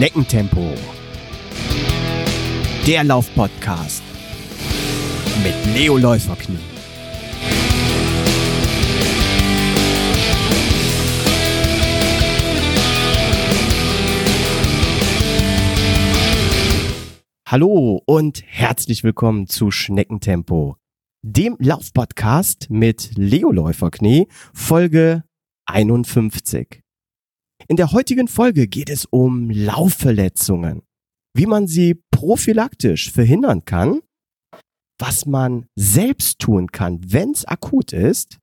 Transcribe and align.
Schneckentempo. 0.00 0.72
Der 2.86 3.04
Laufpodcast 3.04 4.02
mit 5.44 5.76
Leo 5.76 5.98
Läuferknie. 5.98 6.56
Hallo 17.46 18.00
und 18.06 18.42
herzlich 18.46 19.04
willkommen 19.04 19.48
zu 19.48 19.70
Schneckentempo, 19.70 20.76
dem 21.20 21.56
Laufpodcast 21.58 22.70
mit 22.70 23.10
Leo 23.16 23.52
Läuferknie, 23.52 24.28
Folge 24.54 25.24
51. 25.66 26.80
In 27.68 27.76
der 27.76 27.92
heutigen 27.92 28.28
Folge 28.28 28.66
geht 28.66 28.90
es 28.90 29.04
um 29.04 29.50
Laufverletzungen, 29.50 30.82
wie 31.34 31.46
man 31.46 31.66
sie 31.66 32.02
prophylaktisch 32.10 33.10
verhindern 33.10 33.64
kann, 33.64 34.00
was 34.98 35.26
man 35.26 35.66
selbst 35.78 36.38
tun 36.38 36.72
kann, 36.72 37.00
wenn 37.12 37.30
es 37.30 37.44
akut 37.44 37.92
ist 37.92 38.38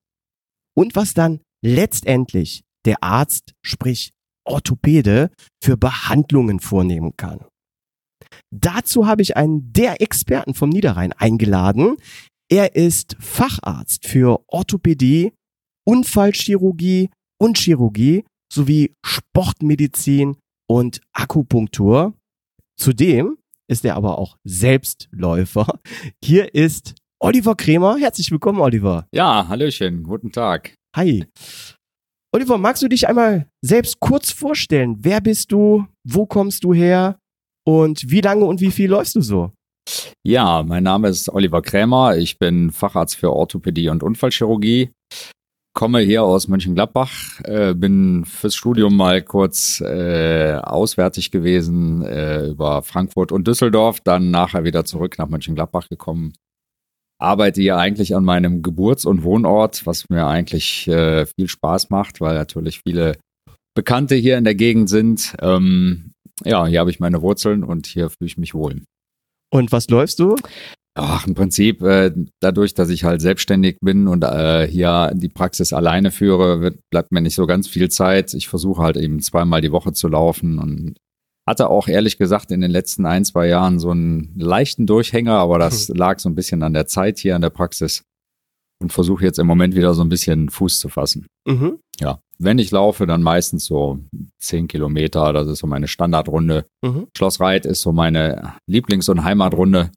und 0.75 0.95
was 0.95 1.13
dann 1.13 1.41
letztendlich 1.63 2.63
der 2.85 3.03
Arzt, 3.03 3.53
sprich 3.63 4.11
Orthopäde, 4.45 5.29
für 5.61 5.77
Behandlungen 5.77 6.59
vornehmen 6.59 7.17
kann. 7.17 7.45
Dazu 8.53 9.07
habe 9.07 9.21
ich 9.21 9.35
einen 9.35 9.73
der 9.73 10.01
Experten 10.01 10.53
vom 10.53 10.69
Niederrhein 10.69 11.11
eingeladen. 11.13 11.97
Er 12.49 12.75
ist 12.75 13.17
Facharzt 13.19 14.07
für 14.07 14.43
Orthopädie, 14.47 15.33
Unfallchirurgie 15.85 17.09
und 17.39 17.57
Chirurgie 17.57 18.23
sowie 18.51 18.95
Sportmedizin 19.05 20.37
und 20.69 21.01
Akupunktur. 21.13 22.13
Zudem 22.79 23.37
ist 23.69 23.85
er 23.85 23.95
aber 23.95 24.17
auch 24.17 24.37
Selbstläufer. 24.43 25.79
Hier 26.23 26.53
ist 26.53 26.95
Oliver 27.19 27.55
Kremer. 27.55 27.97
Herzlich 27.97 28.31
willkommen, 28.31 28.59
Oliver. 28.59 29.07
Ja, 29.11 29.47
Hallöchen, 29.47 30.03
guten 30.03 30.31
Tag. 30.31 30.75
Hi. 30.95 31.25
Oliver, 32.33 32.57
magst 32.57 32.83
du 32.83 32.87
dich 32.87 33.07
einmal 33.07 33.49
selbst 33.61 33.99
kurz 33.99 34.31
vorstellen? 34.31 34.97
Wer 34.99 35.21
bist 35.21 35.51
du? 35.51 35.85
Wo 36.03 36.25
kommst 36.25 36.63
du 36.63 36.73
her? 36.73 37.19
Und 37.65 38.09
wie 38.09 38.21
lange 38.21 38.45
und 38.45 38.61
wie 38.61 38.71
viel 38.71 38.89
läufst 38.89 39.15
du 39.15 39.21
so? 39.21 39.51
Ja, 40.23 40.63
mein 40.63 40.83
Name 40.83 41.07
ist 41.07 41.29
Oliver 41.29 41.61
Krämer. 41.61 42.17
Ich 42.17 42.37
bin 42.37 42.71
Facharzt 42.71 43.15
für 43.15 43.31
Orthopädie 43.31 43.89
und 43.89 44.03
Unfallchirurgie 44.03 44.91
komme 45.77 45.99
hier 45.99 46.23
aus 46.23 46.47
Mönchengladbach, 46.47 47.39
äh, 47.43 47.75
bin 47.75 48.25
fürs 48.25 48.55
Studium 48.55 48.97
mal 48.97 49.21
kurz 49.21 49.79
äh, 49.79 50.55
auswärtig 50.55 51.29
gewesen 51.29 52.01
äh, 52.01 52.47
über 52.47 52.81
Frankfurt 52.81 53.31
und 53.31 53.47
Düsseldorf, 53.47 53.99
dann 53.99 54.31
nachher 54.31 54.63
wieder 54.63 54.85
zurück 54.85 55.19
nach 55.19 55.29
Mönchengladbach 55.29 55.87
gekommen. 55.87 56.33
Arbeite 57.21 57.61
hier 57.61 57.77
eigentlich 57.77 58.15
an 58.15 58.23
meinem 58.23 58.63
Geburts- 58.63 59.05
und 59.05 59.21
Wohnort, 59.21 59.85
was 59.85 60.09
mir 60.09 60.25
eigentlich 60.25 60.87
äh, 60.87 61.27
viel 61.27 61.47
Spaß 61.47 61.91
macht, 61.91 62.21
weil 62.21 62.33
natürlich 62.33 62.81
viele 62.83 63.15
Bekannte 63.75 64.15
hier 64.15 64.39
in 64.39 64.45
der 64.45 64.55
Gegend 64.55 64.89
sind. 64.89 65.35
Ähm, 65.41 66.13
ja, 66.43 66.65
hier 66.65 66.79
habe 66.79 66.89
ich 66.89 66.99
meine 66.99 67.21
Wurzeln 67.21 67.63
und 67.63 67.85
hier 67.85 68.09
fühle 68.09 68.25
ich 68.25 68.37
mich 68.39 68.55
wohl. 68.55 68.81
Und 69.51 69.71
was 69.71 69.87
läufst 69.89 70.17
du? 70.17 70.37
Ach, 70.99 71.27
im 71.27 71.35
Prinzip, 71.35 71.83
äh, 71.83 72.11
dadurch, 72.39 72.73
dass 72.73 72.89
ich 72.89 73.03
halt 73.03 73.21
selbstständig 73.21 73.77
bin 73.81 74.07
und 74.07 74.23
äh, 74.23 74.67
hier 74.67 75.11
die 75.13 75.29
Praxis 75.29 75.71
alleine 75.71 76.09
führe, 76.09 76.59
wird, 76.61 76.79
bleibt 76.89 77.11
mir 77.11 77.21
nicht 77.21 77.35
so 77.35 77.45
ganz 77.45 77.67
viel 77.67 77.89
Zeit. 77.89 78.33
Ich 78.33 78.47
versuche 78.47 78.81
halt 78.81 78.97
eben 78.97 79.19
zweimal 79.21 79.61
die 79.61 79.71
Woche 79.71 79.93
zu 79.93 80.07
laufen 80.07 80.57
und 80.57 80.95
hatte 81.47 81.69
auch 81.69 81.87
ehrlich 81.87 82.17
gesagt 82.17 82.51
in 82.51 82.61
den 82.61 82.71
letzten 82.71 83.05
ein, 83.05 83.25
zwei 83.25 83.47
Jahren 83.47 83.79
so 83.79 83.91
einen 83.91 84.33
leichten 84.37 84.87
Durchhänger, 84.87 85.33
aber 85.33 85.59
das 85.59 85.87
lag 85.95 86.19
so 86.19 86.29
ein 86.29 86.35
bisschen 86.35 86.63
an 86.63 86.73
der 86.73 86.87
Zeit 86.87 87.19
hier 87.19 87.35
an 87.35 87.41
der 87.41 87.51
Praxis 87.51 88.03
und 88.79 88.91
versuche 88.91 89.23
jetzt 89.23 89.39
im 89.39 89.47
Moment 89.47 89.75
wieder 89.75 89.93
so 89.93 90.01
ein 90.01 90.09
bisschen 90.09 90.49
Fuß 90.49 90.79
zu 90.79 90.89
fassen. 90.89 91.27
Mhm. 91.47 91.79
Ja, 91.99 92.19
wenn 92.39 92.59
ich 92.59 92.71
laufe, 92.71 93.05
dann 93.05 93.23
meistens 93.23 93.65
so 93.65 93.99
zehn 94.39 94.67
Kilometer, 94.67 95.31
das 95.33 95.47
ist 95.47 95.59
so 95.59 95.67
meine 95.67 95.87
Standardrunde. 95.87 96.65
Mhm. 96.83 97.07
Schloss 97.15 97.39
Reit 97.39 97.65
ist 97.65 97.81
so 97.81 97.91
meine 97.91 98.55
Lieblings- 98.67 99.09
und 99.09 99.23
Heimatrunde. 99.23 99.91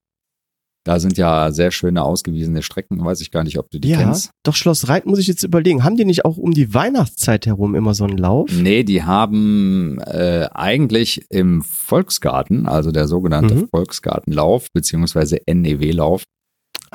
Da 0.85 0.99
sind 0.99 1.19
ja 1.19 1.51
sehr 1.51 1.71
schöne 1.71 2.03
ausgewiesene 2.03 2.63
Strecken. 2.63 3.05
Weiß 3.05 3.21
ich 3.21 3.31
gar 3.31 3.45
nicht, 3.45 3.59
ob 3.59 3.71
du 3.71 3.79
die 3.79 3.91
ja, 3.91 3.99
kennst. 3.99 4.31
Doch 4.43 4.55
Schloss 4.55 4.89
Reit 4.89 5.05
muss 5.05 5.19
ich 5.19 5.27
jetzt 5.27 5.43
überlegen. 5.43 5.85
Haben 5.85 5.97
die 5.97 6.07
nicht 6.07 6.25
auch 6.25 6.39
um 6.39 6.53
die 6.53 6.73
Weihnachtszeit 6.73 7.47
herum 7.47 7.75
immer 7.75 7.93
so 7.93 8.05
einen 8.05 8.17
Lauf? 8.17 8.51
Nee, 8.51 8.83
die 8.83 9.03
haben 9.03 9.99
äh, 10.01 10.49
eigentlich 10.53 11.27
im 11.29 11.63
Volksgarten, 11.63 12.67
also 12.67 12.93
der 12.93 13.09
sogenannte 13.09 13.55
mhm. 13.55 13.69
Volksgartenlauf, 13.69 14.69
beziehungsweise 14.73 15.39
NEW-Lauf, 15.47 16.25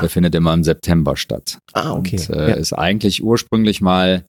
der 0.02 0.10
findet 0.10 0.34
immer 0.34 0.54
im 0.54 0.64
September 0.64 1.16
statt. 1.16 1.60
Ah, 1.74 1.94
okay. 1.94 2.18
Und 2.18 2.30
äh, 2.32 2.50
ja. 2.50 2.56
ist 2.56 2.74
eigentlich 2.74 3.24
ursprünglich 3.24 3.82
mal 3.82 4.26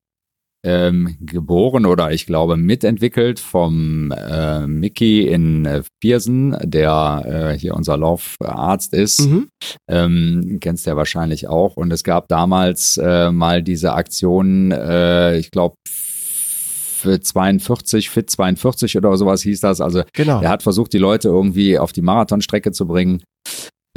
ähm, 0.66 1.16
geboren 1.20 1.86
oder 1.86 2.10
ich 2.10 2.26
glaube 2.26 2.56
mitentwickelt 2.56 3.38
vom 3.38 4.12
äh, 4.12 4.66
Mickey 4.66 5.28
in 5.28 5.64
äh, 5.64 5.82
Viersen, 6.02 6.56
der 6.60 7.52
äh, 7.54 7.58
hier 7.58 7.74
unser 7.74 7.96
Laufarzt 7.96 8.92
ist. 8.92 9.20
Mhm. 9.20 9.48
Ähm, 9.88 10.58
kennst 10.60 10.84
du 10.84 10.90
ja 10.90 10.96
wahrscheinlich 10.96 11.48
auch. 11.48 11.76
Und 11.76 11.92
es 11.92 12.02
gab 12.02 12.26
damals 12.28 12.98
äh, 12.98 13.30
mal 13.30 13.62
diese 13.62 13.92
Aktion, 13.92 14.72
äh, 14.72 15.38
ich 15.38 15.52
glaube, 15.52 15.76
für 15.86 17.20
42, 17.20 18.10
Fit 18.10 18.28
42 18.28 18.96
oder 18.96 19.16
sowas 19.16 19.42
hieß 19.42 19.60
das. 19.60 19.80
Also 19.80 20.02
genau. 20.12 20.40
er 20.40 20.48
hat 20.48 20.64
versucht, 20.64 20.92
die 20.92 20.98
Leute 20.98 21.28
irgendwie 21.28 21.78
auf 21.78 21.92
die 21.92 22.02
Marathonstrecke 22.02 22.72
zu 22.72 22.86
bringen. 22.86 23.22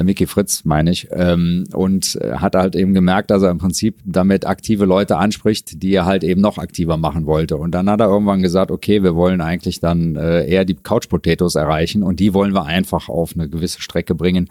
Mickey 0.04 0.26
Fritz, 0.26 0.64
meine 0.64 0.90
ich, 0.90 1.08
ähm, 1.12 1.64
und 1.72 2.16
äh, 2.16 2.34
hat 2.34 2.54
halt 2.54 2.76
eben 2.76 2.94
gemerkt, 2.94 3.30
dass 3.30 3.42
er 3.42 3.50
im 3.50 3.58
Prinzip 3.58 3.98
damit 4.04 4.46
aktive 4.46 4.84
Leute 4.84 5.16
anspricht, 5.16 5.82
die 5.82 5.92
er 5.92 6.04
halt 6.04 6.24
eben 6.24 6.40
noch 6.40 6.58
aktiver 6.58 6.96
machen 6.96 7.26
wollte. 7.26 7.56
Und 7.56 7.72
dann 7.72 7.88
hat 7.88 8.00
er 8.00 8.08
irgendwann 8.08 8.42
gesagt, 8.42 8.70
okay, 8.70 9.02
wir 9.02 9.14
wollen 9.14 9.40
eigentlich 9.40 9.80
dann 9.80 10.16
äh, 10.16 10.46
eher 10.46 10.64
die 10.64 10.74
Couch 10.74 11.08
Potatoes 11.08 11.54
erreichen 11.54 12.02
und 12.02 12.20
die 12.20 12.34
wollen 12.34 12.54
wir 12.54 12.64
einfach 12.64 13.08
auf 13.08 13.34
eine 13.34 13.48
gewisse 13.48 13.82
Strecke 13.82 14.14
bringen. 14.14 14.48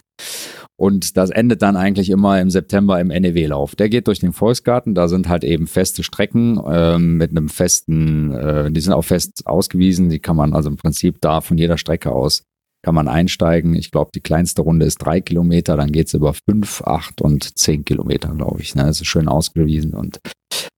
Und 0.76 1.18
das 1.18 1.30
endet 1.30 1.62
dann 1.62 1.76
eigentlich 1.76 2.10
immer 2.10 2.40
im 2.40 2.50
September 2.50 3.02
im 3.02 3.10
NEW-Lauf. 3.10 3.76
Der 3.76 3.90
geht 3.90 4.08
durch 4.08 4.20
den 4.20 4.32
Volksgarten, 4.32 4.96
da 4.96 5.10
sind 5.10 5.28
halt 5.28 5.44
eben 5.44 5.68
feste 5.68 6.04
Strecken 6.04 6.60
ähm, 6.66 7.18
mit 7.18 7.32
einem 7.32 7.50
festen, 7.50 8.32
äh, 8.32 8.72
die 8.72 8.80
sind 8.80 8.94
auch 8.94 9.04
fest 9.04 9.46
ausgewiesen, 9.46 10.10
die 10.10 10.20
kann 10.20 10.38
man 10.38 10.54
also 10.54 10.70
im 10.70 10.78
Prinzip 10.78 11.20
da 11.20 11.42
von 11.42 11.58
jeder 11.58 11.78
Strecke 11.78 12.12
aus 12.12 12.44
kann 12.84 12.96
man 12.96 13.08
einsteigen. 13.08 13.76
Ich 13.76 13.92
glaube, 13.92 14.12
die 14.14 14.22
kleinste 14.22 14.62
Runde 14.62 14.86
ist 14.86 14.98
drei 14.98 15.22
Kilometer, 15.22 15.76
dann 15.76 15.92
geht's 15.92 16.14
über 16.14 16.34
fünf, 16.34 16.82
acht 16.84 17.22
und 17.22 17.58
zehn 17.58 17.84
Kilometer, 17.84 18.34
glaube 18.34 18.62
ich. 18.62 18.76
Ne? 18.76 18.84
Das 18.84 19.02
ist 19.02 19.08
schön 19.08 19.28
ausgewiesen 19.28 19.94
und 19.94 20.20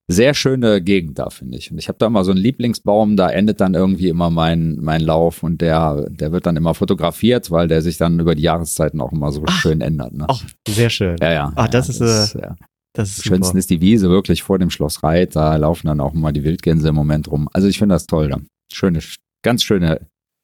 sehr 0.07 0.34
schöne 0.34 0.81
Gegend 0.81 1.19
da, 1.19 1.29
finde 1.29 1.57
ich. 1.57 1.72
Und 1.72 1.78
ich 1.78 1.88
habe 1.88 1.97
da 1.97 2.09
mal 2.09 2.23
so 2.23 2.31
einen 2.31 2.39
Lieblingsbaum, 2.39 3.16
da 3.16 3.29
endet 3.29 3.62
dann 3.62 3.73
irgendwie 3.73 4.09
immer 4.09 4.29
mein, 4.29 4.78
mein 4.81 5.01
Lauf 5.01 5.41
und 5.44 5.62
der, 5.62 6.07
der 6.09 6.31
wird 6.31 6.45
dann 6.45 6.57
immer 6.57 6.73
fotografiert, 6.73 7.50
weil 7.50 7.67
der 7.67 7.81
sich 7.81 7.97
dann 7.97 8.19
über 8.19 8.35
die 8.35 8.44
Jahreszeiten 8.44 9.00
auch 9.00 9.12
immer 9.12 9.31
so 9.31 9.44
Ach, 9.47 9.59
schön 9.59 9.81
ändert. 9.81 10.13
Ne? 10.13 10.25
Ach, 10.28 10.44
sehr 10.68 10.89
schön. 10.89 11.16
Ja, 11.22 11.31
ja. 11.31 11.53
Ach, 11.56 11.68
das, 11.68 11.88
ja, 12.00 12.23
ist, 12.23 12.35
äh, 12.35 12.41
ja. 12.41 12.56
das 12.94 13.18
ist 13.18 13.25
Schönsten 13.25 13.57
ist 13.57 13.69
die 13.69 13.81
Wiese 13.81 14.09
wirklich 14.09 14.44
vor 14.44 14.59
dem 14.59 14.69
Schloss 14.69 15.01
Reit. 15.03 15.35
Da 15.35 15.56
laufen 15.56 15.88
dann 15.88 16.01
auch 16.01 16.13
immer 16.13 16.31
die 16.31 16.44
Wildgänse 16.44 16.89
im 16.89 16.95
Moment 16.95 17.31
rum. 17.31 17.47
Also 17.53 17.68
ich 17.68 17.78
finde 17.78 17.95
das 17.95 18.06
toll. 18.06 18.29
Da. 18.29 18.39
Schöne, 18.73 19.00
ganz 19.44 19.63
schöne 19.63 20.01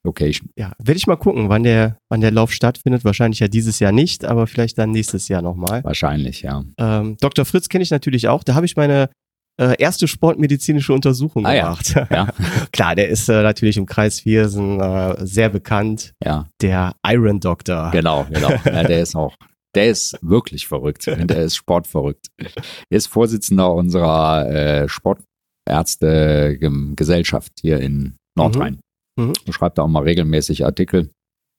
Location. 0.08 0.50
Ja, 0.56 0.72
werde 0.78 0.96
ich 0.96 1.06
mal 1.06 1.16
gucken, 1.16 1.48
wann 1.48 1.62
der, 1.62 1.98
wann 2.08 2.20
der 2.20 2.30
Lauf 2.30 2.52
stattfindet. 2.52 3.04
Wahrscheinlich 3.04 3.40
ja 3.40 3.48
dieses 3.48 3.78
Jahr 3.78 3.92
nicht, 3.92 4.24
aber 4.24 4.46
vielleicht 4.46 4.78
dann 4.78 4.90
nächstes 4.90 5.28
Jahr 5.28 5.42
nochmal. 5.42 5.84
Wahrscheinlich, 5.84 6.40
ja. 6.42 6.64
Ähm, 6.78 7.16
Dr. 7.20 7.44
Fritz 7.44 7.68
kenne 7.68 7.82
ich 7.82 7.90
natürlich 7.90 8.28
auch. 8.28 8.42
Da 8.42 8.54
habe 8.54 8.64
ich 8.66 8.76
meine 8.76 9.10
äh, 9.60 9.74
erste 9.78 10.08
sportmedizinische 10.08 10.94
Untersuchung 10.94 11.44
ah, 11.46 11.54
gemacht. 11.54 11.94
Ja. 11.94 12.06
ja. 12.10 12.28
Klar, 12.72 12.94
der 12.94 13.08
ist 13.08 13.28
äh, 13.28 13.42
natürlich 13.42 13.76
im 13.76 13.84
Kreis 13.86 14.20
Viersen 14.20 14.80
äh, 14.80 15.26
sehr 15.26 15.50
bekannt. 15.50 16.14
Ja. 16.24 16.48
Der 16.62 16.94
Iron 17.06 17.40
Doctor. 17.40 17.90
Genau, 17.90 18.26
genau. 18.30 18.50
ja, 18.64 18.84
der 18.84 19.02
ist 19.02 19.14
auch 19.14 19.34
der 19.74 19.90
ist 19.90 20.16
wirklich 20.22 20.66
verrückt. 20.66 21.06
Der 21.06 21.44
ist 21.44 21.56
sportverrückt. 21.56 22.28
Er 22.38 22.96
ist 22.96 23.06
Vorsitzender 23.06 23.74
unserer 23.74 24.48
äh, 24.48 24.88
Sportärzte-Gesellschaft 24.88 27.52
hier 27.60 27.78
in 27.78 28.16
Nordrhein. 28.34 28.80
Mhm. 29.18 29.32
Mhm. 29.46 29.52
Schreibt 29.52 29.78
da 29.78 29.82
auch 29.82 29.88
mal 29.88 30.04
regelmäßig 30.04 30.64
Artikel. 30.64 31.10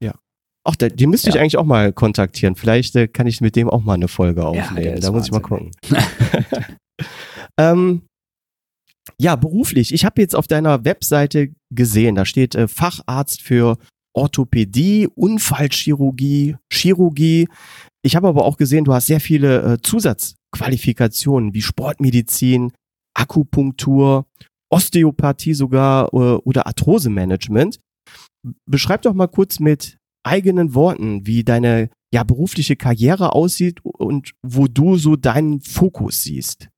Ja. 0.02 0.16
Ach, 0.64 0.76
da, 0.76 0.90
die 0.90 1.08
müsste 1.08 1.30
ja. 1.30 1.36
ich 1.36 1.42
eigentlich 1.42 1.58
auch 1.58 1.66
mal 1.66 1.94
kontaktieren. 1.94 2.56
Vielleicht 2.56 2.96
äh, 2.96 3.08
kann 3.08 3.28
ich 3.28 3.42
mit 3.42 3.56
dem 3.56 3.70
auch 3.70 3.84
mal 3.84 3.94
eine 3.94 4.08
Folge 4.08 4.46
aufnehmen. 4.46 4.96
Ja, 4.96 5.00
da 5.00 5.12
muss 5.12 5.26
ich 5.26 5.32
mal 5.32 5.42
gucken. 5.42 5.72
ähm, 7.58 8.04
ja, 9.20 9.36
beruflich. 9.36 9.94
Ich 9.94 10.06
habe 10.06 10.22
jetzt 10.22 10.36
auf 10.36 10.48
deiner 10.48 10.86
Webseite 10.86 11.54
gesehen, 11.74 12.16
da 12.16 12.26
steht 12.26 12.56
äh, 12.56 12.68
Facharzt 12.68 13.42
für 13.42 13.78
Orthopädie, 14.14 15.08
Unfallchirurgie, 15.14 16.56
Chirurgie. 16.72 17.48
Ich 18.02 18.16
habe 18.16 18.28
aber 18.28 18.46
auch 18.46 18.58
gesehen, 18.58 18.86
du 18.86 18.94
hast 18.94 19.08
sehr 19.08 19.20
viele 19.20 19.74
äh, 19.74 19.82
Zusatzqualifikationen 19.82 21.54
wie 21.54 21.62
Sportmedizin, 21.62 22.72
Akupunktur 23.14 24.26
Osteopathie 24.70 25.54
sogar 25.54 26.14
äh, 26.14 26.38
oder 26.44 26.68
Arthrosemanagement. 26.68 27.80
beschreib 28.66 29.02
doch 29.02 29.14
mal 29.14 29.28
kurz 29.28 29.60
mit 29.60 29.98
eigenen 30.24 30.74
Worten, 30.74 31.26
wie 31.26 31.44
deine 31.44 31.90
ja, 32.14 32.24
berufliche 32.24 32.76
Karriere 32.76 33.34
aussieht 33.34 33.80
und 33.84 34.32
wo 34.42 34.68
du 34.68 34.98
so 34.98 35.16
deinen 35.16 35.62
Fokus 35.62 36.24
siehst. 36.24 36.70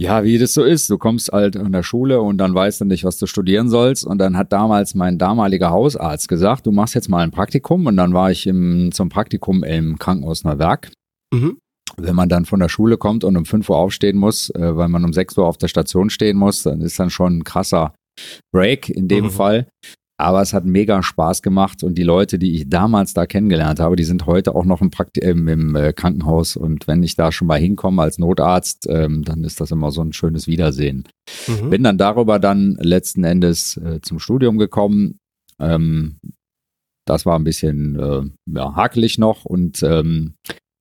Ja, 0.00 0.22
wie 0.22 0.38
das 0.38 0.54
so 0.54 0.62
ist. 0.62 0.88
Du 0.90 0.96
kommst 0.96 1.32
halt 1.32 1.56
in 1.56 1.72
der 1.72 1.82
Schule 1.82 2.20
und 2.20 2.38
dann 2.38 2.54
weißt 2.54 2.80
du 2.80 2.84
nicht, 2.84 3.02
was 3.02 3.18
du 3.18 3.26
studieren 3.26 3.68
sollst. 3.68 4.06
Und 4.06 4.18
dann 4.18 4.36
hat 4.36 4.52
damals 4.52 4.94
mein 4.94 5.18
damaliger 5.18 5.70
Hausarzt 5.70 6.28
gesagt, 6.28 6.66
du 6.66 6.70
machst 6.70 6.94
jetzt 6.94 7.08
mal 7.08 7.24
ein 7.24 7.32
Praktikum. 7.32 7.86
Und 7.86 7.96
dann 7.96 8.14
war 8.14 8.30
ich 8.30 8.46
im, 8.46 8.92
zum 8.92 9.08
Praktikum 9.08 9.64
im 9.64 9.98
Krankenhaus 9.98 10.44
Neuwerk. 10.44 10.92
Mhm. 11.34 11.58
Wenn 12.00 12.14
man 12.14 12.28
dann 12.28 12.44
von 12.44 12.60
der 12.60 12.68
Schule 12.68 12.96
kommt 12.96 13.24
und 13.24 13.36
um 13.36 13.44
5 13.44 13.68
Uhr 13.68 13.76
aufstehen 13.76 14.18
muss, 14.18 14.50
äh, 14.50 14.76
weil 14.76 14.88
man 14.88 15.04
um 15.04 15.12
6 15.12 15.36
Uhr 15.38 15.46
auf 15.46 15.58
der 15.58 15.68
Station 15.68 16.10
stehen 16.10 16.36
muss, 16.36 16.62
dann 16.62 16.80
ist 16.80 16.98
dann 16.98 17.10
schon 17.10 17.38
ein 17.38 17.44
krasser 17.44 17.94
Break 18.52 18.88
in 18.88 19.08
dem 19.08 19.26
mhm. 19.26 19.30
Fall. 19.30 19.68
Aber 20.20 20.42
es 20.42 20.52
hat 20.52 20.64
mega 20.64 21.00
Spaß 21.00 21.42
gemacht 21.42 21.84
und 21.84 21.96
die 21.96 22.02
Leute, 22.02 22.40
die 22.40 22.56
ich 22.56 22.68
damals 22.68 23.14
da 23.14 23.24
kennengelernt 23.24 23.78
habe, 23.78 23.94
die 23.94 24.02
sind 24.02 24.26
heute 24.26 24.52
auch 24.56 24.64
noch 24.64 24.80
im, 24.80 24.90
Prakti 24.90 25.20
im, 25.20 25.46
im 25.46 25.76
äh, 25.76 25.92
Krankenhaus. 25.92 26.56
Und 26.56 26.88
wenn 26.88 27.04
ich 27.04 27.14
da 27.14 27.30
schon 27.30 27.46
mal 27.46 27.60
hinkomme 27.60 28.02
als 28.02 28.18
Notarzt, 28.18 28.88
ähm, 28.90 29.22
dann 29.22 29.44
ist 29.44 29.60
das 29.60 29.70
immer 29.70 29.92
so 29.92 30.02
ein 30.02 30.12
schönes 30.12 30.48
Wiedersehen. 30.48 31.04
Mhm. 31.46 31.70
Bin 31.70 31.84
dann 31.84 31.98
darüber 31.98 32.40
dann 32.40 32.76
letzten 32.80 33.22
Endes 33.22 33.76
äh, 33.76 34.00
zum 34.02 34.18
Studium 34.18 34.58
gekommen. 34.58 35.18
Ähm, 35.60 36.18
das 37.06 37.24
war 37.24 37.38
ein 37.38 37.44
bisschen 37.44 37.98
äh, 37.98 38.22
ja, 38.52 38.74
hakelig 38.74 39.18
noch 39.18 39.44
und 39.44 39.84
ähm, 39.84 40.34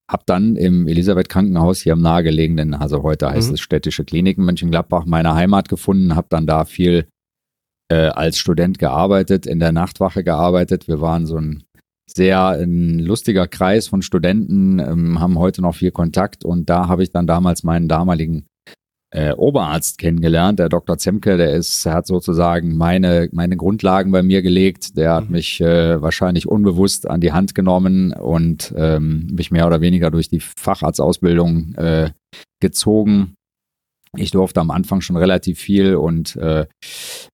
habe 0.09 0.24
dann 0.25 0.56
im 0.56 0.88
Elisabeth 0.88 1.30
Krankenhaus 1.30 1.81
hier 1.81 1.94
im 1.94 2.01
nahegelegenen, 2.01 2.74
also 2.74 3.04
heute 3.04 3.30
heißt 3.30 3.50
mhm. 3.50 3.56
es 3.56 3.62
Städtische 3.62 4.06
Kliniken 4.06 4.45
Mönchengladbach, 4.45 5.06
meine 5.06 5.36
Heimat 5.36 5.68
gefunden, 5.68 6.15
habe 6.15 6.27
dann 6.30 6.48
da 6.48 6.65
viel 6.65 7.07
äh, 7.92 8.07
als 8.07 8.38
Student 8.38 8.80
gearbeitet, 8.80 9.45
in 9.45 9.59
der 9.59 9.71
Nachtwache 9.71 10.24
gearbeitet. 10.24 10.88
Wir 10.88 11.01
waren 11.01 11.25
so 11.25 11.38
ein 11.38 11.63
sehr 12.09 12.48
ein 12.50 13.00
lustiger 13.00 13.48
Kreis 13.48 13.88
von 13.88 14.01
Studenten, 14.01 14.80
ähm, 14.80 15.19
haben 15.19 15.38
heute 15.38 15.62
noch 15.62 15.75
viel 15.75 15.92
Kontakt 15.92 16.45
und 16.45 16.69
da 16.69 16.88
habe 16.88 17.03
ich 17.03 17.12
dann 17.12 17.27
damals 17.27 17.63
meinen 17.63 17.89
damaligen 17.89 18.48
äh, 19.12 19.31
Oberarzt 19.33 19.98
kennengelernt, 19.98 20.59
der 20.59 20.69
Dr. 20.69 20.98
Zemke, 20.98 21.38
der 21.38 21.54
ist, 21.54 21.86
hat 21.86 22.07
sozusagen 22.07 22.75
meine, 22.75 23.30
meine 23.31 23.56
Grundlagen 23.56 24.12
bei 24.12 24.21
mir 24.21 24.42
gelegt, 24.42 24.98
der 24.98 25.15
hat 25.15 25.25
mhm. 25.25 25.31
mich 25.31 25.62
äh, 25.62 26.01
wahrscheinlich 26.01 26.48
unbewusst 26.48 27.09
an 27.09 27.21
die 27.21 27.31
Hand 27.31 27.56
genommen 27.56 28.13
und 28.13 28.74
ähm, 28.75 29.27
mich 29.31 29.51
mehr 29.51 29.68
oder 29.68 29.81
weniger 29.81 30.12
durch 30.12 30.30
die 30.30 30.42
Facharztausbildung 30.42 31.75
äh, 31.75 32.09
gezogen 32.59 33.38
ich 34.15 34.31
durfte 34.31 34.59
am 34.59 34.71
Anfang 34.71 35.01
schon 35.01 35.18
relativ 35.18 35.60
viel 35.60 35.95
und 35.95 36.36
äh, 36.38 36.65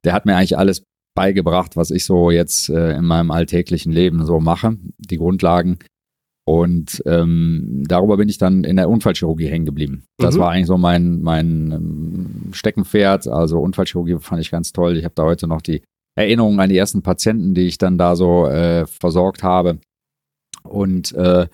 der 0.04 0.14
hat 0.14 0.26
mir 0.26 0.36
eigentlich 0.36 0.58
alles 0.58 0.84
beigebracht, 1.16 1.76
was 1.76 1.92
ich 1.92 2.06
so 2.06 2.32
jetzt 2.32 2.70
äh, 2.70 2.94
in 2.96 3.06
meinem 3.06 3.32
alltäglichen 3.32 3.92
Leben 3.92 4.26
so 4.26 4.40
mache, 4.40 4.78
die 4.98 5.18
Grundlagen. 5.18 5.80
Und 6.46 7.02
ähm, 7.06 7.84
darüber 7.88 8.18
bin 8.18 8.28
ich 8.28 8.38
dann 8.38 8.66
in 8.66 8.76
der 8.76 8.90
Unfallchirurgie 8.90 9.48
hängen 9.48 9.66
geblieben. 9.66 10.04
Das 10.18 10.36
mhm. 10.36 10.40
war 10.40 10.52
eigentlich 10.52 10.68
so 10.68 10.78
mein, 10.78 11.22
mein 11.22 11.72
ähm, 11.72 12.54
Steckenpferd. 12.54 13.28
Also 13.28 13.60
Unfallchirurgie 13.60 14.18
fand 14.20 14.42
ich 14.42 14.52
ganz 14.52 14.74
toll. 14.74 14.98
Ich 14.98 15.06
habe 15.06 15.16
da 15.16 15.24
heute 15.24 15.48
noch 15.48 15.62
die 15.62 15.84
Erinnerungen 16.16 16.60
an 16.60 16.70
die 16.70 16.78
ersten 16.78 17.02
Patienten, 17.02 17.54
die 17.54 17.68
ich 17.68 17.78
dann 17.78 17.98
da 17.98 18.16
so 18.16 18.46
äh, 18.48 18.86
versorgt 18.86 19.42
habe. 19.42 19.80
Und 20.64 21.14
äh, 21.14 21.48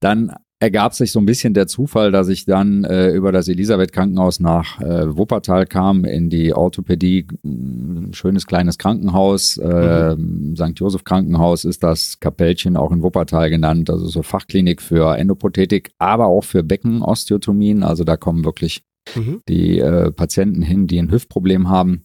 dann 0.00 0.34
ergab 0.60 0.94
sich 0.94 1.10
so 1.10 1.18
ein 1.18 1.26
bisschen 1.26 1.54
der 1.54 1.66
Zufall, 1.66 2.12
dass 2.12 2.28
ich 2.28 2.44
dann 2.44 2.84
äh, 2.84 3.10
über 3.10 3.32
das 3.32 3.48
Elisabeth 3.48 3.92
Krankenhaus 3.92 4.40
nach 4.40 4.80
äh, 4.80 5.16
Wuppertal 5.16 5.66
kam, 5.66 6.04
in 6.04 6.28
die 6.28 6.52
Orthopädie, 6.52 7.26
ein 7.42 8.10
schönes 8.12 8.46
kleines 8.46 8.76
Krankenhaus, 8.76 9.56
äh, 9.56 10.14
mhm. 10.14 10.54
St. 10.56 10.78
Josef 10.78 11.04
Krankenhaus 11.04 11.64
ist 11.64 11.82
das 11.82 12.20
Kapellchen 12.20 12.76
auch 12.76 12.92
in 12.92 13.02
Wuppertal 13.02 13.48
genannt, 13.48 13.88
also 13.88 14.06
so 14.06 14.22
Fachklinik 14.22 14.82
für 14.82 15.16
Endoprothetik, 15.16 15.92
aber 15.98 16.26
auch 16.26 16.44
für 16.44 16.62
Beckenosteotomien, 16.62 17.82
also 17.82 18.04
da 18.04 18.18
kommen 18.18 18.44
wirklich 18.44 18.82
mhm. 19.16 19.40
die 19.48 19.78
äh, 19.78 20.12
Patienten 20.12 20.60
hin, 20.60 20.86
die 20.86 20.98
ein 20.98 21.10
Hüftproblem 21.10 21.70
haben. 21.70 22.04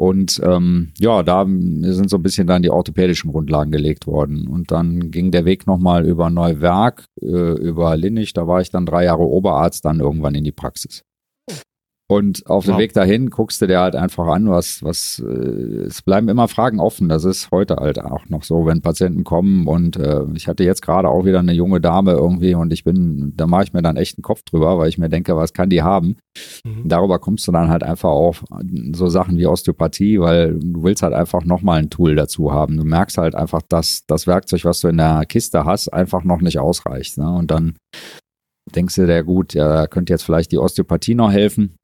Und 0.00 0.40
ähm, 0.42 0.92
ja, 0.98 1.22
da 1.22 1.44
sind 1.44 2.08
so 2.08 2.16
ein 2.16 2.22
bisschen 2.22 2.46
dann 2.46 2.62
die 2.62 2.70
orthopädischen 2.70 3.30
Grundlagen 3.30 3.70
gelegt 3.70 4.06
worden. 4.06 4.48
Und 4.48 4.70
dann 4.70 5.10
ging 5.10 5.30
der 5.30 5.44
Weg 5.44 5.66
nochmal 5.66 6.06
über 6.06 6.30
Neuwerk, 6.30 7.04
äh, 7.20 7.26
über 7.26 7.98
Linnich. 7.98 8.32
Da 8.32 8.46
war 8.46 8.62
ich 8.62 8.70
dann 8.70 8.86
drei 8.86 9.04
Jahre 9.04 9.24
Oberarzt, 9.24 9.84
dann 9.84 10.00
irgendwann 10.00 10.34
in 10.34 10.44
die 10.44 10.52
Praxis. 10.52 11.04
Und 12.10 12.44
auf 12.50 12.64
dem 12.64 12.72
wow. 12.72 12.80
Weg 12.80 12.92
dahin 12.92 13.30
guckst 13.30 13.62
du 13.62 13.68
dir 13.68 13.78
halt 13.78 13.94
einfach 13.94 14.26
an, 14.26 14.50
was, 14.50 14.82
was, 14.82 15.22
äh, 15.24 15.86
es 15.86 16.02
bleiben 16.02 16.28
immer 16.28 16.48
Fragen 16.48 16.80
offen. 16.80 17.08
Das 17.08 17.24
ist 17.24 17.52
heute 17.52 17.76
halt 17.76 18.00
auch 18.00 18.28
noch 18.28 18.42
so, 18.42 18.66
wenn 18.66 18.82
Patienten 18.82 19.22
kommen 19.22 19.68
und 19.68 19.96
äh, 19.96 20.24
ich 20.34 20.48
hatte 20.48 20.64
jetzt 20.64 20.82
gerade 20.82 21.08
auch 21.08 21.24
wieder 21.24 21.38
eine 21.38 21.52
junge 21.52 21.80
Dame 21.80 22.10
irgendwie 22.10 22.54
und 22.56 22.72
ich 22.72 22.82
bin, 22.82 23.32
da 23.36 23.46
mache 23.46 23.62
ich 23.62 23.72
mir 23.74 23.82
dann 23.82 23.96
echt 23.96 24.18
einen 24.18 24.24
Kopf 24.24 24.42
drüber, 24.42 24.76
weil 24.76 24.88
ich 24.88 24.98
mir 24.98 25.08
denke, 25.08 25.36
was 25.36 25.52
kann 25.52 25.70
die 25.70 25.84
haben? 25.84 26.16
Mhm. 26.64 26.88
Darüber 26.88 27.20
kommst 27.20 27.46
du 27.46 27.52
dann 27.52 27.68
halt 27.68 27.84
einfach 27.84 28.10
auf 28.10 28.42
so 28.92 29.06
Sachen 29.06 29.38
wie 29.38 29.46
Osteopathie, 29.46 30.18
weil 30.18 30.58
du 30.58 30.82
willst 30.82 31.04
halt 31.04 31.14
einfach 31.14 31.44
nochmal 31.44 31.78
ein 31.78 31.90
Tool 31.90 32.16
dazu 32.16 32.52
haben. 32.52 32.76
Du 32.76 32.82
merkst 32.82 33.18
halt 33.18 33.36
einfach, 33.36 33.62
dass 33.68 34.04
das 34.08 34.26
Werkzeug, 34.26 34.64
was 34.64 34.80
du 34.80 34.88
in 34.88 34.96
der 34.96 35.26
Kiste 35.26 35.64
hast, 35.64 35.90
einfach 35.90 36.24
noch 36.24 36.40
nicht 36.40 36.58
ausreicht. 36.58 37.18
Ne? 37.18 37.32
Und 37.32 37.52
dann 37.52 37.76
denkst 38.74 38.96
du 38.96 39.06
dir, 39.06 39.22
gut, 39.22 39.54
ja, 39.54 39.86
könnte 39.86 40.12
jetzt 40.12 40.24
vielleicht 40.24 40.50
die 40.50 40.58
Osteopathie 40.58 41.14
noch 41.14 41.30
helfen 41.30 41.76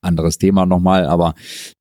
anderes 0.00 0.38
Thema 0.38 0.66
nochmal, 0.66 1.06
aber 1.06 1.34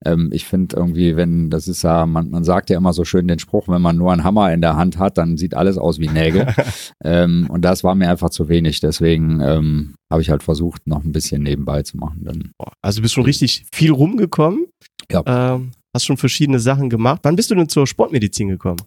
ähm, 0.05 0.29
ich 0.31 0.45
finde 0.45 0.75
irgendwie, 0.75 1.15
wenn, 1.15 1.49
das 1.49 1.67
ist 1.67 1.83
ja, 1.83 2.05
man, 2.05 2.29
man 2.29 2.43
sagt 2.43 2.69
ja 2.69 2.77
immer 2.77 2.93
so 2.93 3.05
schön 3.05 3.27
den 3.27 3.39
Spruch, 3.39 3.67
wenn 3.67 3.81
man 3.81 3.97
nur 3.97 4.11
einen 4.11 4.23
Hammer 4.23 4.51
in 4.53 4.61
der 4.61 4.75
Hand 4.75 4.97
hat, 4.97 5.17
dann 5.17 5.37
sieht 5.37 5.55
alles 5.55 5.77
aus 5.77 5.99
wie 5.99 6.07
Nägel. 6.07 6.47
ähm, 7.03 7.47
und 7.49 7.61
das 7.61 7.83
war 7.83 7.95
mir 7.95 8.09
einfach 8.09 8.29
zu 8.29 8.49
wenig. 8.49 8.79
Deswegen 8.79 9.39
ähm, 9.41 9.95
habe 10.09 10.21
ich 10.21 10.29
halt 10.29 10.43
versucht, 10.43 10.87
noch 10.87 11.03
ein 11.03 11.11
bisschen 11.11 11.43
nebenbei 11.43 11.83
zu 11.83 11.97
machen. 11.97 12.23
Dann. 12.23 12.51
Also 12.81 13.01
bist 13.01 13.13
schon 13.13 13.25
richtig 13.25 13.65
viel 13.71 13.91
rumgekommen. 13.91 14.65
Ja. 15.11 15.59
Hast 15.97 16.05
schon 16.05 16.17
verschiedene 16.17 16.59
Sachen 16.59 16.91
gemacht. 16.91 17.21
Wann 17.23 17.35
bist 17.35 17.49
du 17.49 17.55
denn 17.55 17.69
zur 17.69 17.88
Sportmedizin 17.88 18.49
gekommen? 18.49 18.77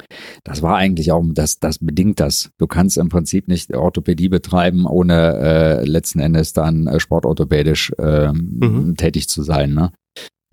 Das 0.45 0.62
war 0.62 0.77
eigentlich 0.77 1.11
auch, 1.11 1.25
das, 1.33 1.59
das 1.59 1.81
bedingt 1.81 2.21
das. 2.21 2.53
Du 2.57 2.69
kannst 2.69 2.97
im 2.99 3.09
Prinzip 3.09 3.49
nicht 3.49 3.75
Orthopädie 3.75 4.29
betreiben, 4.29 4.87
ohne 4.87 5.35
äh, 5.39 5.85
letzten 5.85 6.21
Endes 6.21 6.53
dann 6.53 6.87
äh, 6.87 7.01
sportorthopädisch 7.01 7.91
äh, 7.99 8.33
mhm. 8.33 8.95
tätig 8.97 9.29
zu 9.29 9.43
sein. 9.43 9.75
Ne? 9.75 9.90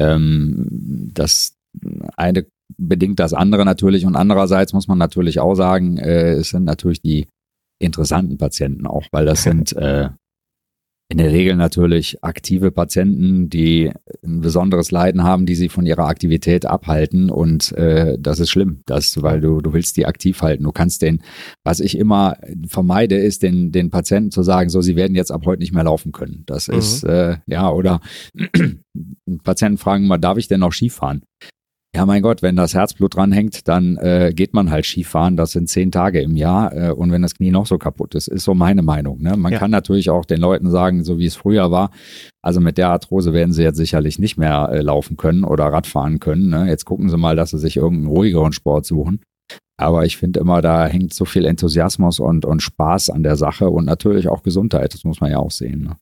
Ähm, 0.01 1.11
das 1.13 1.53
eine 2.15 2.47
bedingt 2.75 3.19
das 3.19 3.33
andere 3.33 3.63
natürlich 3.63 4.07
und 4.07 4.15
andererseits 4.15 4.73
muss 4.73 4.87
man 4.87 4.97
natürlich 4.97 5.39
auch 5.39 5.53
sagen, 5.53 5.99
äh, 5.99 6.31
es 6.31 6.49
sind 6.49 6.63
natürlich 6.63 7.03
die 7.03 7.27
interessanten 7.77 8.39
Patienten 8.39 8.87
auch, 8.87 9.05
weil 9.11 9.27
das 9.27 9.43
sind 9.43 9.73
äh, 9.77 10.09
in 11.09 11.19
der 11.19 11.31
Regel 11.31 11.55
natürlich 11.55 12.21
aktive 12.21 12.69
Patienten, 12.69 13.49
die 13.49 13.91
ein 14.25 14.41
besonderes 14.41 14.91
Leiden 14.91 15.23
haben, 15.23 15.45
die 15.45 15.55
sie 15.55 15.69
von 15.69 15.85
ihrer 15.85 16.05
Aktivität 16.05 16.65
abhalten. 16.65 17.29
Und 17.29 17.71
äh, 17.73 18.17
das 18.19 18.39
ist 18.39 18.49
schlimm, 18.49 18.81
das, 18.85 19.21
weil 19.21 19.39
du, 19.39 19.61
du 19.61 19.71
willst 19.71 19.95
die 19.95 20.05
aktiv 20.05 20.41
halten. 20.41 20.65
Du 20.65 20.73
kannst 20.73 21.01
den, 21.01 21.21
was 21.63 21.79
ich 21.79 21.97
immer 21.97 22.35
vermeide, 22.67 23.15
ist 23.15 23.41
den, 23.41 23.71
den 23.71 23.89
Patienten 23.89 24.31
zu 24.31 24.43
sagen, 24.43 24.69
so, 24.69 24.81
sie 24.81 24.97
werden 24.97 25.15
jetzt 25.15 25.31
ab 25.31 25.45
heute 25.45 25.61
nicht 25.61 25.73
mehr 25.73 25.85
laufen 25.85 26.11
können. 26.11 26.43
Das 26.45 26.67
mhm. 26.67 26.77
ist, 26.77 27.03
äh, 27.03 27.37
ja, 27.45 27.71
oder 27.71 28.01
Patienten 29.43 29.77
fragen 29.77 30.07
mal, 30.07 30.17
darf 30.17 30.37
ich 30.37 30.49
denn 30.49 30.59
noch 30.59 30.73
Skifahren? 30.73 31.21
Ja, 31.97 32.05
mein 32.05 32.21
Gott, 32.21 32.43
wenn 32.43 32.55
das 32.55 32.75
Herzblut 32.75 33.15
dranhängt, 33.15 33.67
dann 33.67 33.97
äh, 33.97 34.31
geht 34.31 34.53
man 34.53 34.69
halt 34.69 34.85
Skifahren. 34.85 35.35
Das 35.35 35.53
sind 35.53 35.67
zehn 35.67 35.91
Tage 35.91 36.21
im 36.21 36.35
Jahr. 36.35 36.71
Äh, 36.71 36.91
und 36.91 37.11
wenn 37.11 37.23
das 37.23 37.33
Knie 37.33 37.49
noch 37.49 37.65
so 37.65 37.79
kaputt 37.79 38.13
ist, 38.13 38.27
ist 38.27 38.43
so 38.43 38.53
meine 38.53 38.83
Meinung. 38.83 39.19
Ne? 39.19 39.35
Man 39.35 39.51
ja. 39.51 39.57
kann 39.57 39.71
natürlich 39.71 40.11
auch 40.11 40.23
den 40.23 40.39
Leuten 40.39 40.69
sagen, 40.69 41.03
so 41.03 41.17
wie 41.17 41.25
es 41.25 41.35
früher 41.35 41.71
war. 41.71 41.89
Also 42.43 42.59
mit 42.59 42.77
der 42.77 42.89
Arthrose 42.89 43.33
werden 43.33 43.51
sie 43.51 43.63
jetzt 43.63 43.77
sicherlich 43.77 44.19
nicht 44.19 44.37
mehr 44.37 44.69
äh, 44.71 44.81
laufen 44.81 45.17
können 45.17 45.43
oder 45.43 45.65
Radfahren 45.65 46.19
können. 46.19 46.49
Ne? 46.49 46.67
Jetzt 46.67 46.85
gucken 46.85 47.09
sie 47.09 47.17
mal, 47.17 47.35
dass 47.35 47.49
sie 47.49 47.57
sich 47.57 47.77
irgendeinen 47.77 48.15
ruhigeren 48.15 48.53
Sport 48.53 48.85
suchen. 48.85 49.21
Aber 49.79 50.05
ich 50.05 50.17
finde 50.17 50.39
immer, 50.39 50.61
da 50.61 50.85
hängt 50.85 51.15
so 51.15 51.25
viel 51.25 51.45
Enthusiasmus 51.45 52.19
und, 52.19 52.45
und 52.45 52.61
Spaß 52.61 53.09
an 53.09 53.23
der 53.23 53.37
Sache 53.37 53.71
und 53.71 53.85
natürlich 53.85 54.27
auch 54.27 54.43
Gesundheit. 54.43 54.93
Das 54.93 55.03
muss 55.03 55.19
man 55.19 55.31
ja 55.31 55.39
auch 55.39 55.49
sehen. 55.49 55.81
Ne? 55.81 55.97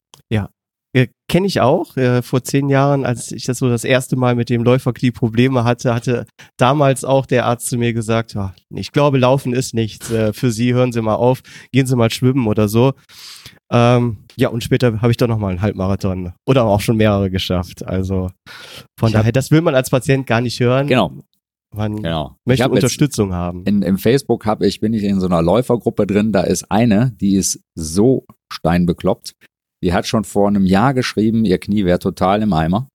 Äh, 0.96 1.08
Kenne 1.28 1.48
ich 1.48 1.60
auch. 1.60 1.98
Äh, 1.98 2.22
vor 2.22 2.44
zehn 2.44 2.70
Jahren, 2.70 3.06
als 3.06 3.32
ich 3.32 3.44
das 3.44 3.58
so 3.58 3.68
das 3.68 3.84
erste 3.84 4.16
Mal 4.16 4.36
mit 4.36 4.50
dem 4.50 4.64
Läuferknie 4.64 5.12
Probleme 5.12 5.66
hatte, 5.66 5.94
hatte 5.94 6.26
damals 6.56 7.04
auch 7.04 7.26
der 7.26 7.46
Arzt 7.46 7.68
zu 7.68 7.78
mir 7.78 7.94
gesagt, 7.94 8.36
ja, 8.36 8.54
ich 8.70 8.92
glaube, 8.94 9.18
Laufen 9.18 9.52
ist 9.54 9.74
nichts. 9.74 10.10
Äh, 10.12 10.32
für 10.32 10.52
Sie 10.52 10.74
hören 10.74 10.94
Sie 10.94 11.02
mal 11.02 11.16
auf, 11.16 11.42
gehen 11.74 11.86
Sie 11.86 11.96
mal 11.98 12.12
schwimmen 12.12 12.48
oder 12.48 12.70
so. 12.70 12.94
Ähm, 13.70 14.18
ja, 14.38 14.48
und 14.50 14.64
später 14.64 15.02
habe 15.02 15.12
ich 15.12 15.18
dann 15.18 15.30
nochmal 15.30 15.52
einen 15.52 15.62
Halbmarathon 15.62 16.34
oder 16.46 16.64
auch 16.64 16.80
schon 16.80 16.96
mehrere 16.96 17.30
geschafft. 17.30 17.86
Also 17.86 18.30
von 18.98 19.10
ich 19.10 19.14
daher, 19.14 19.32
das 19.34 19.52
will 19.52 19.62
man 19.62 19.76
als 19.76 19.90
Patient 19.90 20.26
gar 20.26 20.40
nicht 20.40 20.60
hören. 20.60 20.88
Genau. 20.88 21.12
Man 21.74 21.98
genau. 21.98 22.38
möchte 22.46 22.64
hab 22.64 22.72
Unterstützung 22.72 23.34
haben. 23.34 23.64
In, 23.66 23.82
Im 23.82 23.98
Facebook 23.98 24.46
habe 24.46 24.66
ich, 24.66 24.80
bin 24.80 24.94
ich 24.94 25.04
in 25.04 25.20
so 25.20 25.26
einer 25.26 25.42
Läufergruppe 25.42 26.08
drin, 26.08 26.32
da 26.32 26.42
ist 26.42 26.72
eine, 26.72 27.12
die 27.20 27.36
ist 27.36 27.60
so 27.74 28.26
steinbekloppt. 28.50 29.36
Die 29.86 29.94
hat 29.94 30.08
schon 30.08 30.24
vor 30.26 30.48
einem 30.50 30.66
Jahr 30.66 30.94
geschrieben, 30.96 31.46
ihr 31.46 31.60
Knie 31.60 31.86
wäre 31.86 32.00
total 32.00 32.42
im 32.42 32.52
Eimer. 32.54 32.88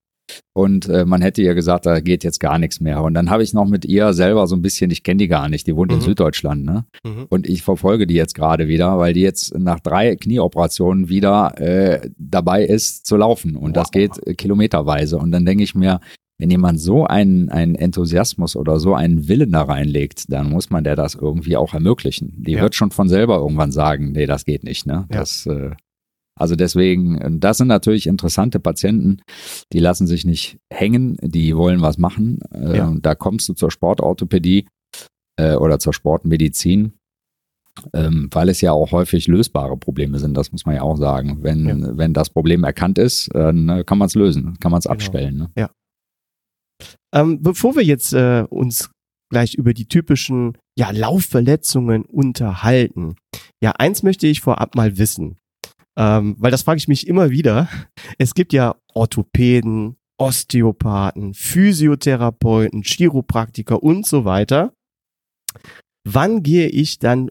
und 0.56 0.88
äh, 0.88 1.04
man 1.04 1.22
hätte 1.22 1.42
ihr 1.42 1.54
gesagt, 1.54 1.86
da 1.86 1.98
geht 2.00 2.22
jetzt 2.22 2.38
gar 2.38 2.58
nichts 2.58 2.80
mehr. 2.80 3.02
Und 3.02 3.14
dann 3.14 3.30
habe 3.30 3.42
ich 3.42 3.52
noch 3.52 3.66
mit 3.66 3.84
ihr 3.84 4.12
selber 4.12 4.46
so 4.46 4.54
ein 4.54 4.62
bisschen, 4.62 4.90
ich 4.92 5.02
kenne 5.02 5.18
die 5.18 5.26
gar 5.28 5.48
nicht, 5.48 5.66
die 5.66 5.74
wohnt 5.74 5.90
Mhm. 5.90 5.96
in 5.98 6.02
Süddeutschland, 6.02 6.64
ne? 6.64 6.84
Mhm. 7.04 7.26
Und 7.30 7.48
ich 7.48 7.62
verfolge 7.62 8.06
die 8.06 8.14
jetzt 8.14 8.34
gerade 8.36 8.68
wieder, 8.68 8.96
weil 8.98 9.12
die 9.12 9.22
jetzt 9.22 9.58
nach 9.58 9.80
drei 9.80 10.14
Knieoperationen 10.16 11.08
wieder 11.08 11.54
äh, 11.58 12.10
dabei 12.18 12.64
ist 12.64 13.06
zu 13.06 13.16
laufen. 13.16 13.56
Und 13.56 13.76
das 13.76 13.86
Wow. 13.88 13.90
geht 13.92 14.26
äh, 14.26 14.34
kilometerweise. 14.34 15.18
Und 15.18 15.32
dann 15.32 15.44
denke 15.46 15.64
ich 15.64 15.74
mir, 15.74 15.98
wenn 16.38 16.50
jemand 16.50 16.80
so 16.80 17.06
einen, 17.06 17.48
einen 17.48 17.74
Enthusiasmus 17.74 18.54
oder 18.54 18.78
so 18.78 18.94
einen 18.94 19.26
Willen 19.28 19.50
da 19.52 19.62
reinlegt, 19.62 20.32
dann 20.32 20.48
muss 20.50 20.70
man 20.70 20.84
der 20.84 20.94
das 20.96 21.14
irgendwie 21.16 21.56
auch 21.56 21.74
ermöglichen. 21.74 22.34
Die 22.38 22.52
Ja. 22.52 22.62
wird 22.62 22.74
schon 22.76 22.92
von 22.92 23.08
selber 23.08 23.36
irgendwann 23.38 23.72
sagen, 23.72 24.12
nee, 24.12 24.26
das 24.26 24.44
geht 24.44 24.62
nicht. 24.64 24.86
Ne? 24.86 25.06
Ja. 25.12 25.18
Das, 25.20 25.44
äh, 25.46 25.70
also 26.40 26.56
deswegen, 26.56 27.18
äh, 27.18 27.30
das 27.38 27.58
sind 27.58 27.68
natürlich 27.68 28.06
interessante 28.06 28.58
Patienten, 28.60 29.18
die 29.72 29.78
lassen 29.78 30.06
sich 30.06 30.24
nicht 30.24 30.58
hängen, 30.72 31.16
die 31.22 31.56
wollen 31.56 31.80
was 31.82 31.98
machen. 31.98 32.38
Äh, 32.52 32.76
Ja. 32.78 32.94
Da 33.00 33.14
kommst 33.14 33.48
du 33.48 33.52
zur 33.54 33.70
Sportorthopädie 33.70 34.66
äh, 35.38 35.54
oder 35.54 35.78
zur 35.78 35.92
Sportmedizin, 35.92 36.92
ähm, 37.94 38.28
weil 38.32 38.48
es 38.48 38.60
ja 38.60 38.72
auch 38.72 38.92
häufig 38.92 39.26
lösbare 39.28 39.76
Probleme 39.76 40.18
sind, 40.18 40.34
das 40.36 40.52
muss 40.52 40.66
man 40.66 40.74
ja 40.74 40.82
auch 40.82 40.96
sagen. 40.96 41.38
Wenn, 41.42 41.66
Ja. 41.66 41.96
wenn 41.98 42.12
das 42.14 42.30
Problem 42.30 42.64
erkannt 42.64 42.98
ist, 42.98 43.28
dann 43.34 43.68
äh, 43.68 43.84
kann 43.84 43.98
man 43.98 44.06
es 44.06 44.14
lösen, 44.14 44.58
kann 44.60 44.70
man 44.72 44.78
es 44.80 44.84
Genau. 44.84 44.94
abstellen. 44.94 45.36
Ne? 45.56 45.68
Ähm, 47.14 47.42
bevor 47.42 47.76
wir 47.76 47.82
jetzt 47.82 48.12
äh, 48.12 48.44
uns 48.48 48.90
gleich 49.30 49.54
über 49.54 49.74
die 49.74 49.86
typischen 49.86 50.56
ja, 50.78 50.90
Laufverletzungen 50.90 52.04
unterhalten, 52.04 53.16
ja, 53.62 53.72
eins 53.72 54.02
möchte 54.02 54.26
ich 54.26 54.40
vorab 54.40 54.74
mal 54.74 54.96
wissen, 54.98 55.36
ähm, 56.00 56.34
weil 56.38 56.50
das 56.50 56.62
frage 56.62 56.78
ich 56.78 56.88
mich 56.88 57.06
immer 57.06 57.28
wieder. 57.28 57.68
Es 58.16 58.32
gibt 58.32 58.54
ja 58.54 58.74
Orthopäden, 58.94 59.96
Osteopathen, 60.16 61.34
Physiotherapeuten, 61.34 62.82
Chiropraktiker 62.82 63.82
und 63.82 64.06
so 64.06 64.24
weiter. 64.24 64.72
Wann 66.08 66.42
gehe 66.42 66.68
ich 66.68 67.00
dann 67.00 67.30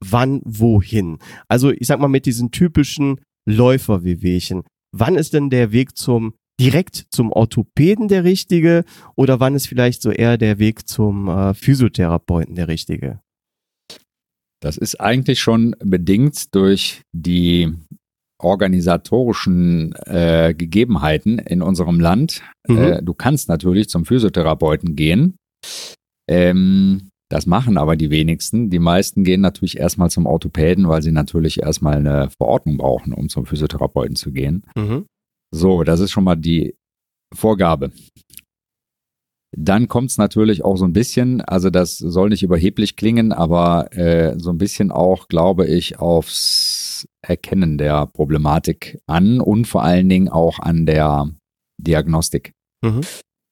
wann 0.00 0.42
wohin? 0.44 1.18
Also 1.48 1.72
ich 1.72 1.88
sag 1.88 1.98
mal 1.98 2.06
mit 2.06 2.24
diesen 2.24 2.52
typischen 2.52 3.20
Läuferwehwehchen. 3.46 4.62
Wann 4.92 5.16
ist 5.16 5.34
denn 5.34 5.50
der 5.50 5.72
Weg 5.72 5.96
zum 5.96 6.34
direkt 6.60 7.06
zum 7.10 7.32
Orthopäden 7.32 8.06
der 8.06 8.22
richtige 8.22 8.84
oder 9.16 9.40
wann 9.40 9.56
ist 9.56 9.66
vielleicht 9.66 10.02
so 10.02 10.12
eher 10.12 10.38
der 10.38 10.60
Weg 10.60 10.86
zum 10.86 11.26
äh, 11.26 11.52
Physiotherapeuten 11.52 12.54
der 12.54 12.68
richtige? 12.68 13.20
Das 14.60 14.76
ist 14.76 15.00
eigentlich 15.00 15.40
schon 15.40 15.74
bedingt 15.80 16.54
durch 16.54 17.02
die 17.12 17.72
organisatorischen 18.44 19.94
äh, 20.06 20.54
Gegebenheiten 20.56 21.38
in 21.38 21.62
unserem 21.62 21.98
Land. 21.98 22.42
Mhm. 22.68 22.78
Äh, 22.78 23.02
du 23.02 23.14
kannst 23.14 23.48
natürlich 23.48 23.88
zum 23.88 24.04
Physiotherapeuten 24.04 24.94
gehen. 24.94 25.36
Ähm, 26.28 27.10
das 27.30 27.46
machen 27.46 27.78
aber 27.78 27.96
die 27.96 28.10
wenigsten. 28.10 28.70
Die 28.70 28.78
meisten 28.78 29.24
gehen 29.24 29.40
natürlich 29.40 29.78
erstmal 29.78 30.10
zum 30.10 30.26
Orthopäden, 30.26 30.88
weil 30.88 31.02
sie 31.02 31.12
natürlich 31.12 31.62
erstmal 31.62 31.96
eine 31.96 32.30
Verordnung 32.30 32.76
brauchen, 32.76 33.12
um 33.12 33.28
zum 33.28 33.46
Physiotherapeuten 33.46 34.14
zu 34.14 34.30
gehen. 34.30 34.64
Mhm. 34.76 35.06
So, 35.50 35.82
das 35.84 36.00
ist 36.00 36.12
schon 36.12 36.24
mal 36.24 36.36
die 36.36 36.76
Vorgabe. 37.34 37.90
Dann 39.56 39.88
kommt 39.88 40.10
es 40.10 40.18
natürlich 40.18 40.64
auch 40.64 40.76
so 40.76 40.84
ein 40.84 40.92
bisschen, 40.92 41.40
also 41.40 41.70
das 41.70 41.96
soll 41.98 42.28
nicht 42.30 42.42
überheblich 42.42 42.96
klingen, 42.96 43.32
aber 43.32 43.96
äh, 43.96 44.38
so 44.38 44.50
ein 44.50 44.58
bisschen 44.58 44.90
auch, 44.90 45.28
glaube 45.28 45.66
ich, 45.66 45.98
aufs 45.98 46.63
Erkennen 47.22 47.78
der 47.78 48.06
Problematik 48.06 48.98
an 49.06 49.40
und 49.40 49.66
vor 49.66 49.82
allen 49.82 50.08
Dingen 50.08 50.28
auch 50.28 50.58
an 50.58 50.86
der 50.86 51.30
Diagnostik. 51.78 52.52
Mhm. 52.84 53.00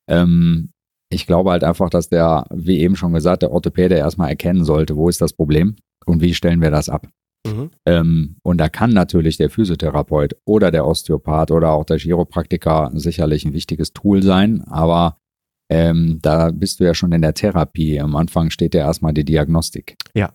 Ähm, 0.09 0.71
ich 1.12 1.26
glaube 1.26 1.50
halt 1.50 1.64
einfach, 1.64 1.90
dass 1.90 2.09
der, 2.09 2.47
wie 2.52 2.80
eben 2.80 2.97
schon 2.97 3.12
gesagt, 3.12 3.42
der 3.42 3.52
Orthopäde 3.52 3.97
erstmal 3.97 4.30
erkennen 4.30 4.64
sollte, 4.64 4.97
wo 4.97 5.09
ist 5.09 5.21
das 5.21 5.32
Problem 5.32 5.76
und 6.06 6.21
wie 6.23 6.35
stellen 6.35 6.61
wir 6.61 6.71
das 6.71 6.88
ab. 6.88 7.09
Mhm. 7.47 7.71
Ähm, 7.87 8.37
und 8.42 8.59
da 8.59 8.68
kann 8.68 8.90
natürlich 8.90 9.37
der 9.37 9.50
Physiotherapeut 9.50 10.37
oder 10.47 10.71
der 10.71 10.87
Osteopath 10.87 11.50
oder 11.50 11.73
auch 11.73 11.85
der 11.85 11.99
Chiropraktiker 11.99 12.90
sicherlich 12.94 13.44
ein 13.44 13.52
wichtiges 13.52 13.92
Tool 13.92 14.23
sein, 14.23 14.62
aber 14.62 15.18
ähm, 15.71 16.18
da 16.23 16.50
bist 16.50 16.80
du 16.80 16.85
ja 16.85 16.94
schon 16.94 17.12
in 17.12 17.23
der 17.23 17.35
Therapie. 17.35 17.99
Am 18.00 18.14
Anfang 18.14 18.50
steht 18.50 18.75
ja 18.75 18.82
erstmal 18.82 19.14
die 19.14 19.25
Diagnostik. 19.25 19.97
Ja. 20.14 20.32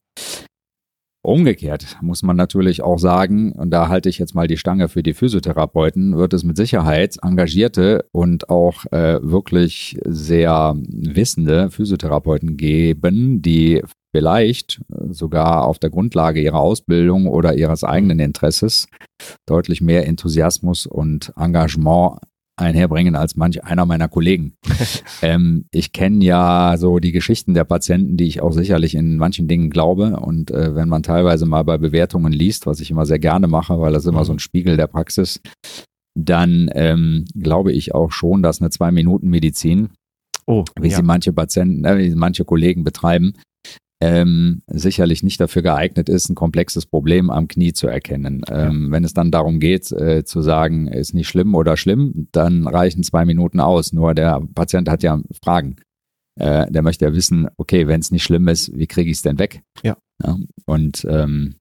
Umgekehrt 1.28 1.98
muss 2.02 2.24
man 2.24 2.38
natürlich 2.38 2.82
auch 2.82 3.00
sagen, 3.00 3.52
und 3.52 3.70
da 3.72 3.90
halte 3.90 4.08
ich 4.08 4.18
jetzt 4.18 4.34
mal 4.34 4.48
die 4.48 4.56
Stange 4.56 4.88
für 4.88 5.04
die 5.04 5.14
Physiotherapeuten, 5.14 6.16
wird 6.16 6.34
es 6.34 6.46
mit 6.46 6.56
Sicherheit 6.56 7.18
engagierte 7.22 8.06
und 8.14 8.50
auch 8.50 8.86
äh, 8.94 9.20
wirklich 9.22 10.00
sehr 10.06 10.74
wissende 10.88 11.70
Physiotherapeuten 11.70 12.56
geben, 12.56 13.42
die 13.42 13.84
vielleicht 14.16 14.80
sogar 15.10 15.66
auf 15.66 15.80
der 15.80 15.90
Grundlage 15.90 16.42
ihrer 16.42 16.62
Ausbildung 16.62 17.28
oder 17.28 17.58
ihres 17.58 17.84
eigenen 17.84 18.20
Interesses 18.20 18.88
deutlich 19.46 19.82
mehr 19.82 20.08
Enthusiasmus 20.08 20.86
und 20.86 21.34
Engagement 21.36 22.22
einherbringen 22.58 23.16
als 23.16 23.36
manch 23.36 23.64
einer 23.64 23.86
meiner 23.86 24.08
Kollegen. 24.08 24.58
ähm, 25.22 25.66
ich 25.72 25.94
kenne 25.94 26.24
ja 26.26 26.76
so 26.78 27.00
die 27.00 27.12
Geschichten 27.12 27.54
der 27.54 27.64
Patienten, 27.64 28.18
die 28.18 28.26
ich 28.26 28.42
auch 28.42 28.52
sicherlich 28.52 28.96
in 28.96 29.18
manchen 29.18 29.48
Dingen 29.48 29.70
glaube. 29.70 30.18
Und 30.20 30.52
äh, 30.52 30.76
wenn 30.76 30.90
man 30.90 31.04
teilweise 31.04 31.46
mal 31.46 31.64
bei 31.64 31.78
Bewertungen 31.78 32.34
liest, 32.34 32.66
was 32.66 32.80
ich 32.80 32.92
immer 32.92 33.06
sehr 33.06 33.20
gerne 33.20 33.48
mache, 33.48 33.80
weil 33.80 33.94
das 33.94 34.06
immer 34.06 34.26
so 34.26 34.34
ein 34.34 34.40
Spiegel 34.40 34.76
der 34.76 34.88
Praxis, 34.88 35.40
dann 36.16 36.70
ähm, 36.74 37.26
glaube 37.36 37.72
ich 37.72 37.94
auch 37.94 38.12
schon, 38.12 38.42
dass 38.42 38.60
eine 38.60 38.72
Zwei-Minuten-Medizin, 38.72 39.90
Oh, 40.50 40.64
wie 40.80 40.88
ja. 40.88 40.96
sie 40.96 41.04
manche 41.04 41.34
Patienten, 41.34 41.84
äh, 41.84 41.98
wie 41.98 42.10
sie 42.10 42.16
manche 42.16 42.46
Kollegen 42.46 42.86
betreiben, 42.86 43.34
ähm, 44.00 44.62
sicherlich 44.68 45.24
nicht 45.24 45.40
dafür 45.42 45.64
geeignet 45.64 46.08
ist, 46.10 46.30
ein 46.30 46.36
komplexes 46.36 46.86
Problem 46.86 47.30
am 47.30 47.48
Knie 47.48 47.74
zu 47.74 47.88
erkennen. 47.88 48.44
Ähm, 48.50 48.92
Wenn 48.92 49.04
es 49.04 49.14
dann 49.14 49.32
darum 49.32 49.60
geht, 49.60 49.92
äh, 49.92 50.24
zu 50.24 50.42
sagen, 50.42 50.88
ist 50.88 51.14
nicht 51.14 51.28
schlimm 51.28 51.56
oder 51.56 51.78
schlimm, 51.78 52.28
dann 52.32 52.68
reichen 52.68 53.04
zwei 53.04 53.26
Minuten 53.26 53.60
aus. 53.60 53.94
Nur 53.94 54.14
der 54.14 54.42
Patient 54.54 54.88
hat 54.90 55.02
ja 55.04 55.20
Fragen. 55.44 55.78
Äh, 56.40 56.72
der 56.72 56.84
möchte 56.84 57.06
ja 57.06 57.14
wissen, 57.14 57.48
okay, 57.58 57.88
wenn 57.88 58.00
es 58.00 58.12
nicht 58.12 58.24
schlimm 58.24 58.48
ist, 58.48 58.76
wie 58.78 58.86
kriege 58.86 59.10
ich 59.10 59.18
es 59.18 59.24
denn 59.24 59.40
weg? 59.40 59.64
Ja. 59.84 59.98
Und 60.66 61.06
ähm, 61.10 61.56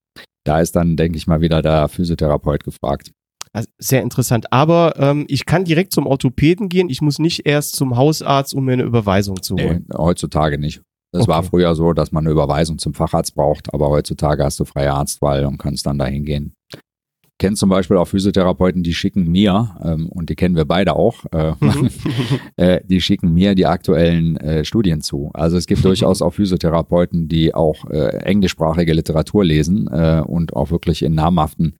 da 0.44 0.60
ist 0.60 0.76
dann, 0.76 0.96
denke 0.96 1.16
ich 1.16 1.26
mal, 1.26 1.40
wieder 1.40 1.62
der 1.62 1.88
Physiotherapeut 1.88 2.64
gefragt. 2.64 3.12
Also 3.52 3.68
sehr 3.78 4.02
interessant. 4.02 4.52
Aber 4.52 4.94
ähm, 4.98 5.24
ich 5.28 5.46
kann 5.46 5.64
direkt 5.64 5.92
zum 5.92 6.06
Orthopäden 6.06 6.68
gehen. 6.68 6.90
Ich 6.90 7.00
muss 7.00 7.18
nicht 7.18 7.46
erst 7.46 7.74
zum 7.76 7.96
Hausarzt, 7.96 8.54
um 8.54 8.66
mir 8.66 8.74
eine 8.74 8.82
Überweisung 8.82 9.42
zu 9.42 9.54
Nee, 9.54 9.64
holen. 9.68 9.86
heutzutage 9.96 10.58
nicht. 10.58 10.82
Es 11.16 11.22
Okay. 11.22 11.30
war 11.30 11.42
früher 11.42 11.74
so, 11.74 11.92
dass 11.92 12.12
man 12.12 12.24
eine 12.24 12.32
Überweisung 12.32 12.78
zum 12.78 12.94
Facharzt 12.94 13.34
braucht, 13.34 13.72
aber 13.74 13.88
heutzutage 13.88 14.44
hast 14.44 14.60
du 14.60 14.64
freie 14.64 14.92
Arztwahl 14.92 15.44
und 15.46 15.58
kannst 15.58 15.86
dann 15.86 15.98
dahin 15.98 16.24
gehen. 16.24 16.52
Ich 16.72 17.38
kenne 17.44 17.56
zum 17.56 17.68
Beispiel 17.68 17.98
auch 17.98 18.06
Physiotherapeuten, 18.08 18.82
die 18.82 18.94
schicken 18.94 19.30
mir, 19.30 19.76
ähm, 19.84 20.08
und 20.08 20.30
die 20.30 20.36
kennen 20.36 20.56
wir 20.56 20.64
beide 20.64 20.96
auch, 20.96 21.24
äh, 21.32 21.52
Mhm. 21.60 21.90
äh, 22.56 22.80
die 22.86 23.00
schicken 23.02 23.34
mir 23.34 23.54
die 23.54 23.66
aktuellen 23.66 24.36
äh, 24.38 24.64
Studien 24.64 25.02
zu. 25.02 25.30
Also 25.34 25.58
es 25.58 25.66
gibt 25.66 25.84
durchaus 25.84 26.22
auch 26.22 26.32
Physiotherapeuten, 26.32 27.28
die 27.28 27.54
auch 27.54 27.84
äh, 27.90 28.16
englischsprachige 28.24 28.94
Literatur 28.94 29.44
lesen 29.44 29.86
äh, 29.92 30.22
und 30.26 30.56
auch 30.56 30.70
wirklich 30.70 31.02
in 31.02 31.14
namhaften 31.14 31.76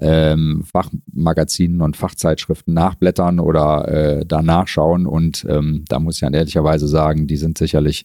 ähm, 0.00 0.62
Fachmagazinen 0.70 1.80
und 1.80 1.96
Fachzeitschriften 1.96 2.74
nachblättern 2.74 3.40
oder 3.40 3.88
äh, 3.88 4.26
da 4.26 4.42
nachschauen. 4.42 5.06
Und 5.06 5.44
ähm, 5.48 5.84
da 5.88 5.98
muss 5.98 6.16
ich 6.16 6.20
dann 6.20 6.34
ehrlicherweise 6.34 6.86
sagen, 6.86 7.26
die 7.26 7.36
sind 7.38 7.58
sicherlich 7.58 8.04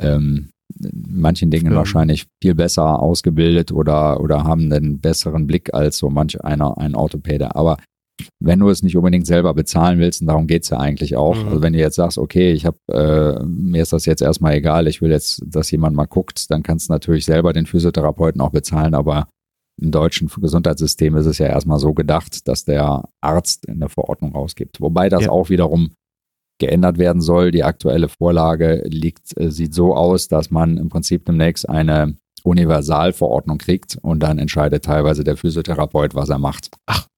ähm, 0.00 0.50
in 0.82 1.20
manchen 1.20 1.50
Dingen 1.50 1.72
Ja. 1.72 1.78
wahrscheinlich 1.78 2.26
viel 2.42 2.54
besser 2.54 3.00
ausgebildet 3.00 3.72
oder, 3.72 4.20
oder 4.20 4.44
haben 4.44 4.72
einen 4.72 5.00
besseren 5.00 5.46
Blick 5.46 5.74
als 5.74 5.98
so 5.98 6.10
manch 6.10 6.42
einer, 6.44 6.78
ein 6.78 6.94
Orthopäde. 6.94 7.54
Aber 7.56 7.76
wenn 8.38 8.60
du 8.60 8.68
es 8.68 8.82
nicht 8.82 8.96
unbedingt 8.96 9.26
selber 9.26 9.54
bezahlen 9.54 9.98
willst, 9.98 10.20
und 10.20 10.26
darum 10.28 10.46
geht's 10.46 10.68
ja 10.70 10.78
eigentlich 10.78 11.16
auch. 11.16 11.36
Mhm. 11.36 11.48
Also 11.48 11.62
wenn 11.62 11.72
du 11.72 11.78
jetzt 11.78 11.96
sagst, 11.96 12.18
okay, 12.18 12.52
ich 12.52 12.66
habe, 12.66 12.76
äh, 12.92 13.42
mir 13.44 13.82
ist 13.82 13.92
das 13.92 14.04
jetzt 14.06 14.22
erstmal 14.22 14.54
egal, 14.54 14.86
ich 14.86 15.00
will 15.02 15.10
jetzt, 15.10 15.42
dass 15.46 15.70
jemand 15.70 15.96
mal 15.96 16.04
guckt, 16.06 16.50
dann 16.50 16.62
kannst 16.62 16.88
du 16.88 16.92
natürlich 16.92 17.24
selber 17.24 17.52
den 17.52 17.66
Physiotherapeuten 17.66 18.40
auch 18.40 18.50
bezahlen, 18.50 18.94
aber 18.94 19.26
im 19.80 19.90
deutschen 19.90 20.28
Gesundheitssystem 20.28 21.16
ist 21.16 21.24
es 21.26 21.38
ja 21.38 21.46
erstmal 21.46 21.78
so 21.78 21.94
gedacht, 21.94 22.46
dass 22.46 22.64
der 22.64 23.04
Arzt 23.22 23.66
eine 23.68 23.88
Verordnung 23.88 24.32
rausgibt. 24.34 24.80
Wobei 24.82 25.08
das 25.08 25.24
Ja. 25.24 25.30
auch 25.30 25.48
wiederum 25.48 25.90
geändert 26.60 26.98
werden 26.98 27.20
soll. 27.20 27.50
Die 27.50 27.64
aktuelle 27.64 28.08
Vorlage 28.08 28.84
liegt, 28.86 29.36
äh, 29.38 29.50
sieht 29.50 29.74
so 29.74 29.96
aus, 29.96 30.28
dass 30.28 30.50
man 30.50 30.76
im 30.76 30.88
Prinzip 30.88 31.24
demnächst 31.24 31.68
eine 31.68 32.16
Universalverordnung 32.44 33.58
kriegt 33.58 33.98
und 34.00 34.20
dann 34.20 34.38
entscheidet 34.38 34.84
teilweise 34.84 35.24
der 35.24 35.36
Physiotherapeut, 35.36 36.14
was 36.14 36.28
er 36.28 36.38
macht. 36.38 36.70
Ach. 36.86 37.09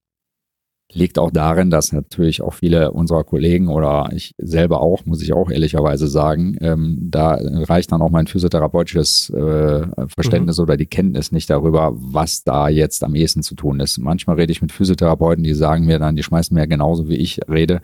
Liegt 0.95 1.19
auch 1.19 1.31
darin, 1.31 1.71
dass 1.71 1.93
natürlich 1.93 2.43
auch 2.43 2.55
viele 2.55 2.93
unserer 2.93 3.25
Kollegen 3.25 3.69
oder 3.69 4.11
ich 4.13 4.35
selber 4.39 4.81
auch, 4.81 5.07
muss 5.07 5.23
ich 5.23 5.33
auch 5.33 5.51
ehrlicherweise 5.51 6.07
sagen, 6.07 6.57
ähm, 6.61 6.99
da 7.01 7.39
reicht 7.41 7.93
dann 7.93 8.03
auch 8.03 8.11
mein 8.11 8.27
physiotherapeutisches 8.27 9.31
äh, 9.31 9.87
Verständnis 10.09 10.59
oder 10.61 10.77
die 10.77 10.87
Kenntnis 10.87 11.33
nicht 11.33 11.49
darüber, 11.51 11.93
was 11.95 12.45
da 12.45 12.69
jetzt 12.69 13.05
am 13.05 13.15
ehesten 13.15 13.43
zu 13.43 13.55
tun 13.55 13.81
ist. 13.81 13.99
Manchmal 13.99 14.37
rede 14.37 14.53
ich 14.53 14.61
mit 14.61 14.73
Physiotherapeuten, 14.73 15.45
die 15.45 15.55
sagen 15.55 15.87
mir 15.87 15.99
dann, 15.99 16.17
die 16.17 16.23
schmeißen 16.23 16.55
mir 16.55 16.67
genauso 16.67 17.09
wie 17.09 17.17
ich 17.17 17.41
rede, 17.49 17.81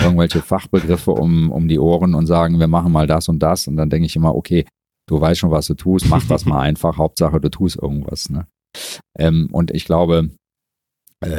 irgendwelche 0.00 0.40
Fachbegriffe 0.42 1.12
um, 1.12 1.50
um 1.50 1.68
die 1.68 1.78
Ohren 1.78 2.14
und 2.14 2.26
sagen, 2.26 2.60
wir 2.60 2.68
machen 2.68 2.92
mal 2.92 3.06
das 3.06 3.28
und 3.28 3.40
das. 3.40 3.66
Und 3.66 3.76
dann 3.76 3.90
denke 3.90 4.06
ich 4.06 4.16
immer, 4.16 4.34
okay, 4.34 4.66
du 5.08 5.20
weißt 5.20 5.40
schon, 5.40 5.50
was 5.50 5.66
du 5.66 5.74
tust, 5.74 6.08
mach 6.08 6.24
das 6.26 6.44
mal 6.44 6.60
einfach. 6.62 6.98
Hauptsache, 6.98 7.40
du 7.40 7.48
tust 7.48 7.76
irgendwas. 7.80 8.30
Ne? 8.30 8.46
Ähm, 9.18 9.48
und 9.52 9.70
ich 9.70 9.84
glaube, 9.84 10.30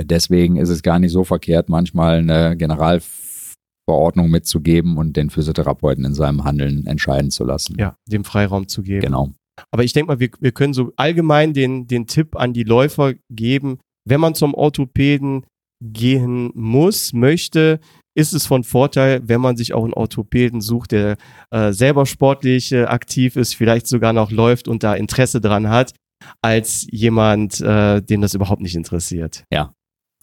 deswegen 0.04 0.58
ist 0.58 0.70
es 0.70 0.84
gar 0.84 1.00
nicht 1.00 1.12
so 1.12 1.24
verkehrt, 1.24 1.70
manchmal 1.70 2.20
eine 2.20 2.56
Generalverordnung 2.58 4.30
mitzugeben 4.30 4.98
und 4.98 5.18
den 5.18 5.30
Physiotherapeuten 5.30 6.06
in 6.06 6.14
seinem 6.14 6.44
Handeln 6.44 6.86
entscheiden 6.86 7.32
zu 7.32 7.44
lassen. 7.44 7.76
Ja, 7.80 7.96
dem 8.08 8.24
Freiraum 8.24 8.68
zu 8.68 8.84
geben. 8.84 9.02
Genau. 9.02 9.32
Aber 9.72 9.84
ich 9.84 9.94
denke 9.94 10.08
mal, 10.08 10.20
wir, 10.20 10.30
wir 10.40 10.52
können 10.52 10.74
so 10.74 10.92
allgemein 10.96 11.54
den, 11.54 11.88
den 11.88 12.08
Tipp 12.08 12.36
an 12.36 12.54
die 12.54 12.64
Läufer 12.64 13.14
geben, 13.30 13.80
wenn 14.06 14.20
man 14.20 14.36
zum 14.36 14.54
Orthopäden 14.54 15.46
gehen 15.82 16.52
muss, 16.54 17.14
möchte, 17.14 17.80
ist 18.16 18.34
es 18.34 18.46
von 18.46 18.64
Vorteil, 18.64 19.22
wenn 19.26 19.42
man 19.42 19.58
sich 19.58 19.74
auch 19.74 19.84
einen 19.84 19.94
Orthopäden 19.94 20.62
sucht, 20.62 20.92
der 20.92 21.18
äh, 21.52 21.74
selber 21.74 22.06
sportlich 22.06 22.72
äh, 22.72 22.84
aktiv 22.84 23.36
ist, 23.36 23.56
vielleicht 23.56 23.88
sogar 23.88 24.14
noch 24.14 24.32
läuft 24.32 24.68
und 24.68 24.84
da 24.84 24.94
Interesse 24.94 25.42
dran 25.42 25.70
hat, 25.70 25.94
als 26.42 26.88
jemand, 26.92 27.62
äh, 27.62 28.02
dem 28.02 28.22
das 28.22 28.34
überhaupt 28.34 28.62
nicht 28.62 28.76
interessiert. 28.76 29.44
Ja, 29.52 29.74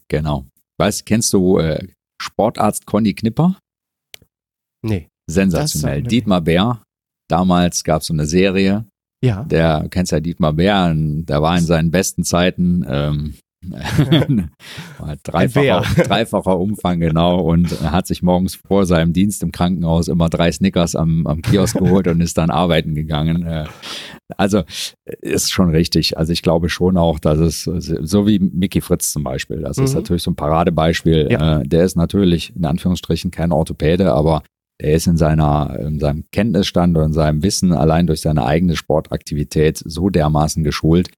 genau. 0.08 0.46
Weißt, 0.78 1.06
kennst 1.06 1.32
du 1.32 1.58
äh, 1.58 1.86
Sportarzt 2.20 2.86
Conny 2.86 3.14
Knipper? 3.14 3.58
Nee. 4.82 5.08
Sensationell. 5.26 6.02
Dietmar 6.02 6.40
Bär. 6.40 6.82
Damals 7.28 7.84
gab 7.84 8.00
es 8.00 8.08
so 8.08 8.14
eine 8.14 8.26
Serie. 8.26 8.86
Ja. 9.22 9.44
Der 9.44 9.86
kennst 9.90 10.12
ja 10.12 10.20
Dietmar 10.20 10.54
Bär, 10.54 10.92
der 10.94 11.42
war 11.42 11.56
in 11.56 11.64
seinen 11.64 11.90
besten 11.90 12.24
Zeiten 12.24 12.84
ähm, 12.88 13.34
dreifacher, 15.22 15.84
dreifacher 16.02 16.58
Umfang, 16.58 17.00
genau. 17.00 17.40
Und 17.40 17.80
hat 17.82 18.06
sich 18.06 18.22
morgens 18.22 18.54
vor 18.54 18.86
seinem 18.86 19.12
Dienst 19.12 19.42
im 19.42 19.52
Krankenhaus 19.52 20.08
immer 20.08 20.30
drei 20.30 20.50
Snickers 20.50 20.96
am, 20.96 21.26
am 21.26 21.42
Kiosk 21.42 21.76
geholt 21.78 22.08
und 22.08 22.20
ist 22.20 22.38
dann 22.38 22.50
arbeiten 22.50 22.94
gegangen. 22.94 23.46
Äh, 23.46 23.66
also 24.36 24.62
ist 25.20 25.52
schon 25.52 25.70
richtig. 25.70 26.16
Also 26.16 26.32
ich 26.32 26.42
glaube 26.42 26.70
schon 26.70 26.96
auch, 26.96 27.18
dass 27.18 27.38
es, 27.38 27.64
so 27.64 28.26
wie 28.26 28.38
Mickey 28.38 28.80
Fritz 28.80 29.12
zum 29.12 29.24
Beispiel, 29.24 29.60
das 29.60 29.76
mhm. 29.76 29.84
ist 29.84 29.94
natürlich 29.94 30.22
so 30.22 30.30
ein 30.30 30.36
Paradebeispiel. 30.36 31.28
Ja. 31.30 31.60
Äh, 31.60 31.68
der 31.68 31.84
ist 31.84 31.96
natürlich 31.96 32.54
in 32.56 32.64
Anführungsstrichen 32.64 33.30
kein 33.30 33.52
Orthopäde, 33.52 34.12
aber 34.12 34.42
er 34.78 34.94
ist 34.94 35.06
in 35.06 35.18
seiner, 35.18 35.78
in 35.78 36.00
seinem 36.00 36.24
Kenntnisstand 36.32 36.96
und 36.96 37.04
in 37.04 37.12
seinem 37.12 37.42
Wissen 37.42 37.72
allein 37.72 38.06
durch 38.06 38.22
seine 38.22 38.46
eigene 38.46 38.76
Sportaktivität 38.76 39.82
so 39.84 40.08
dermaßen 40.08 40.64
geschult, 40.64 41.10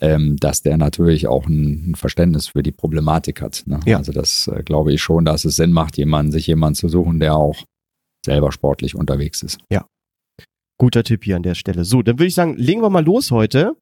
ähm, 0.00 0.36
dass 0.36 0.62
der 0.62 0.76
natürlich 0.76 1.26
auch 1.26 1.46
ein, 1.46 1.90
ein, 1.90 1.94
Verständnis 1.94 2.48
für 2.48 2.62
die 2.62 2.72
Problematik 2.72 3.42
hat. 3.42 3.62
Ne? 3.66 3.80
Ja. 3.86 3.98
Also 3.98 4.12
das 4.12 4.48
äh, 4.48 4.62
glaube 4.62 4.92
ich 4.92 5.02
schon, 5.02 5.24
dass 5.24 5.44
es 5.44 5.56
Sinn 5.56 5.72
macht, 5.72 5.98
jemanden, 5.98 6.32
sich 6.32 6.46
jemanden 6.46 6.76
zu 6.76 6.88
suchen, 6.88 7.20
der 7.20 7.36
auch 7.36 7.64
selber 8.24 8.52
sportlich 8.52 8.94
unterwegs 8.94 9.42
ist. 9.42 9.58
Ja. 9.70 9.86
Guter 10.78 11.04
Tipp 11.04 11.24
hier 11.24 11.36
an 11.36 11.42
der 11.42 11.54
Stelle. 11.54 11.84
So, 11.84 12.02
dann 12.02 12.18
würde 12.18 12.28
ich 12.28 12.34
sagen, 12.34 12.56
legen 12.56 12.82
wir 12.82 12.90
mal 12.90 13.04
los 13.04 13.30
heute. 13.30 13.76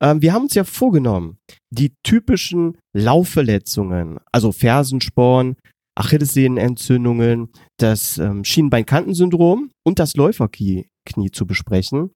Ähm, 0.00 0.22
wir 0.22 0.32
haben 0.32 0.44
uns 0.44 0.54
ja 0.54 0.64
vorgenommen, 0.64 1.38
die 1.70 1.92
typischen 2.04 2.78
Laufverletzungen, 2.96 4.18
also 4.32 4.52
Fersensporn, 4.52 5.56
Achillessehnenentzündungen, 5.96 7.50
das 7.78 8.18
ähm, 8.18 8.44
Schienbeinkantensyndrom 8.44 9.70
und 9.84 9.98
das 9.98 10.14
Läuferknie 10.14 10.86
zu 11.32 11.46
besprechen 11.46 12.12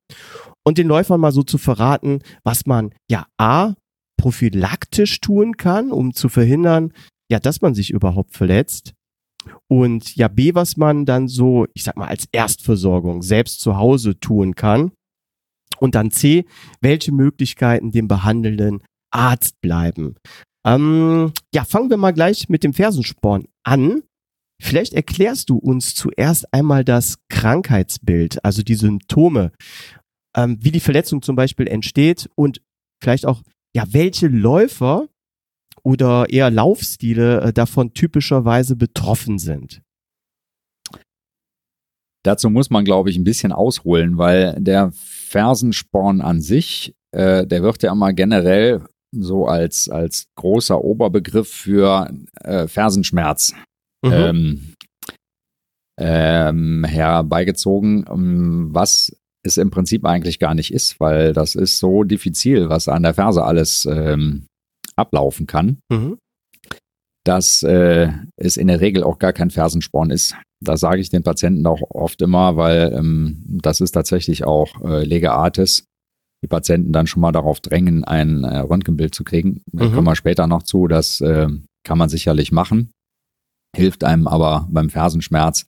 und 0.65 0.79
den 0.79 0.87
Läufern 0.87 1.21
mal 1.21 1.33
so 1.33 1.43
zu 1.43 1.59
verraten, 1.59 2.21
was 2.45 2.67
man 2.67 2.95
ja 3.11 3.27
A, 3.39 3.75
prophylaktisch 4.17 5.21
tun 5.21 5.57
kann, 5.57 5.91
um 5.91 6.15
zu 6.15 6.29
verhindern, 6.29 6.93
ja, 7.31 7.41
dass 7.41 7.61
man 7.61 7.75
sich 7.75 7.91
überhaupt 7.91 8.37
verletzt. 8.37 8.93
Und 9.69 10.15
ja, 10.15 10.29
B, 10.29 10.55
was 10.55 10.77
man 10.77 11.05
dann 11.05 11.27
so, 11.29 11.67
ich 11.75 11.83
sag 11.83 11.97
mal, 11.97 12.07
als 12.07 12.29
Erstversorgung 12.31 13.23
selbst 13.23 13.61
zu 13.61 13.77
Hause 13.77 14.19
tun 14.21 14.55
kann. 14.55 14.93
Und 15.81 15.97
dann 15.97 16.13
C, 16.13 16.45
welche 16.81 17.11
Möglichkeiten 17.11 17.91
dem 17.91 18.07
behandelnden 18.07 18.83
Arzt 19.11 19.61
bleiben. 19.61 20.15
Ähm, 20.65 21.33
ja, 21.53 21.65
fangen 21.65 21.91
wir 21.91 21.97
mal 21.97 22.13
gleich 22.13 22.49
mit 22.49 22.63
dem 22.63 22.73
Fersensporn 22.73 23.47
an. 23.65 24.03
Vielleicht 24.63 24.93
erklärst 24.93 25.51
du 25.51 25.57
uns 25.57 25.97
zuerst 25.97 26.53
einmal 26.55 26.85
das 26.85 27.19
Krankheitsbild, 27.29 28.45
also 28.45 28.63
die 28.63 28.77
Symptome, 28.77 29.51
ähm, 30.37 30.59
wie 30.61 30.71
die 30.71 30.81
Verletzung 30.81 31.23
zum 31.23 31.37
Beispiel 31.37 31.67
entsteht 31.67 32.31
und 32.35 32.63
vielleicht 33.03 33.27
auch, 33.27 33.43
ja, 33.75 33.85
welche 33.89 34.29
Läufer 34.29 35.09
oder 35.83 36.31
eher 36.31 36.51
Laufstile 36.51 37.41
äh, 37.41 37.53
davon 37.53 37.95
typischerweise 37.95 38.77
betroffen 38.77 39.39
sind. 39.39 39.83
Dazu 42.25 42.51
muss 42.51 42.71
man, 42.71 42.85
glaube 42.85 43.11
ich, 43.11 43.17
ein 43.17 43.25
bisschen 43.25 43.51
ausholen, 43.53 44.17
weil 44.17 44.57
der 44.61 44.93
Fersensporn 44.93 46.21
an 46.21 46.41
sich, 46.41 46.95
äh, 47.11 47.47
der 47.47 47.63
wird 47.63 47.83
ja 47.83 47.93
immer 47.93 48.13
generell 48.13 48.85
so 49.11 49.47
als, 49.47 49.89
als 49.89 50.29
großer 50.37 50.83
Oberbegriff 50.83 51.49
für 51.49 52.11
äh, 52.41 52.69
Fersenschmerz 52.69 53.55
mhm. 54.05 54.13
ähm, 54.13 54.75
ähm, 55.99 56.85
herbeigezogen, 56.85 58.07
ähm, 58.09 58.69
was 58.73 59.15
es 59.45 59.57
im 59.57 59.71
Prinzip 59.71 60.05
eigentlich 60.05 60.39
gar 60.39 60.55
nicht 60.55 60.73
ist, 60.73 61.01
weil 61.01 61.33
das 61.33 61.55
ist 61.55 61.79
so 61.79 62.05
diffizil, 62.05 62.69
was 62.69 62.89
an 62.89 63.03
der 63.03 63.15
Ferse 63.15 63.45
alles 63.45 63.87
ähm, 63.87 64.47
ablaufen 64.97 65.47
kann, 65.47 65.79
mhm. 65.91 66.19
dass 67.25 67.63
äh, 67.63 68.13
es 68.37 68.57
in 68.57 68.69
der 68.69 68.81
Regel 68.81 69.03
auch 69.03 69.19
gar 69.19 69.33
kein 69.33 69.51
Fersensporn 69.51 70.11
ist. 70.11 70.37
Das 70.61 70.81
sage 70.81 71.01
ich 71.01 71.11
den 71.11 71.25
Patienten 71.25 71.67
auch 71.67 71.83
oft 71.91 72.23
immer, 72.23 72.57
weil 72.57 72.93
ähm, 72.95 73.43
das 73.47 73.81
ist 73.81 73.93
tatsächlich 73.93 74.45
auch 74.45 74.81
äh, 74.85 75.05
Legeartis. 75.05 75.87
Die 76.45 76.49
Patienten 76.49 76.93
dann 76.93 77.07
schon 77.07 77.21
mal 77.21 77.33
darauf 77.33 77.61
drängen, 77.61 78.05
ein 78.05 78.45
äh, 78.45 78.59
Röntgenbild 78.59 79.15
zu 79.15 79.25
kriegen. 79.25 79.63
Da 79.73 79.87
mhm. 79.87 79.93
kommen 79.93 80.07
wir 80.07 80.17
später 80.17 80.47
noch 80.47 80.63
zu. 80.63 80.87
Das 80.87 81.21
äh, 81.21 81.49
kann 81.85 81.99
man 81.99 82.09
sicherlich 82.09 82.53
machen 82.53 82.93
hilft 83.75 84.05
einem 84.05 84.27
aber 84.27 84.69
beim 84.71 84.91
Fersenschmerz 84.91 85.67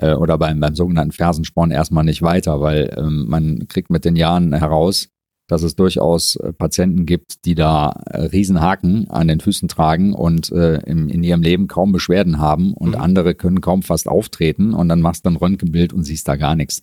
äh, 0.00 0.14
oder 0.14 0.38
beim, 0.38 0.60
beim 0.60 0.74
sogenannten 0.74 1.12
Fersensporn 1.12 1.70
erstmal 1.70 2.04
nicht 2.04 2.22
weiter, 2.22 2.60
weil 2.60 2.94
ähm, 2.96 3.26
man 3.28 3.66
kriegt 3.68 3.90
mit 3.90 4.04
den 4.04 4.16
Jahren 4.16 4.52
heraus, 4.52 5.08
dass 5.48 5.62
es 5.62 5.76
durchaus 5.76 6.36
äh, 6.36 6.52
Patienten 6.52 7.04
gibt, 7.04 7.44
die 7.44 7.54
da 7.54 7.90
äh, 8.06 8.22
Riesenhaken 8.22 9.10
an 9.10 9.28
den 9.28 9.40
Füßen 9.40 9.68
tragen 9.68 10.14
und 10.14 10.50
äh, 10.50 10.76
im, 10.86 11.08
in 11.08 11.22
ihrem 11.22 11.42
Leben 11.42 11.68
kaum 11.68 11.92
Beschwerden 11.92 12.38
haben 12.38 12.72
und 12.72 12.90
mhm. 12.90 13.00
andere 13.00 13.34
können 13.34 13.60
kaum 13.60 13.82
fast 13.82 14.08
auftreten 14.08 14.72
und 14.72 14.88
dann 14.88 15.00
machst 15.00 15.26
du 15.26 15.30
ein 15.30 15.36
Röntgenbild 15.36 15.92
und 15.92 16.04
siehst 16.04 16.26
da 16.26 16.36
gar 16.36 16.56
nichts. 16.56 16.80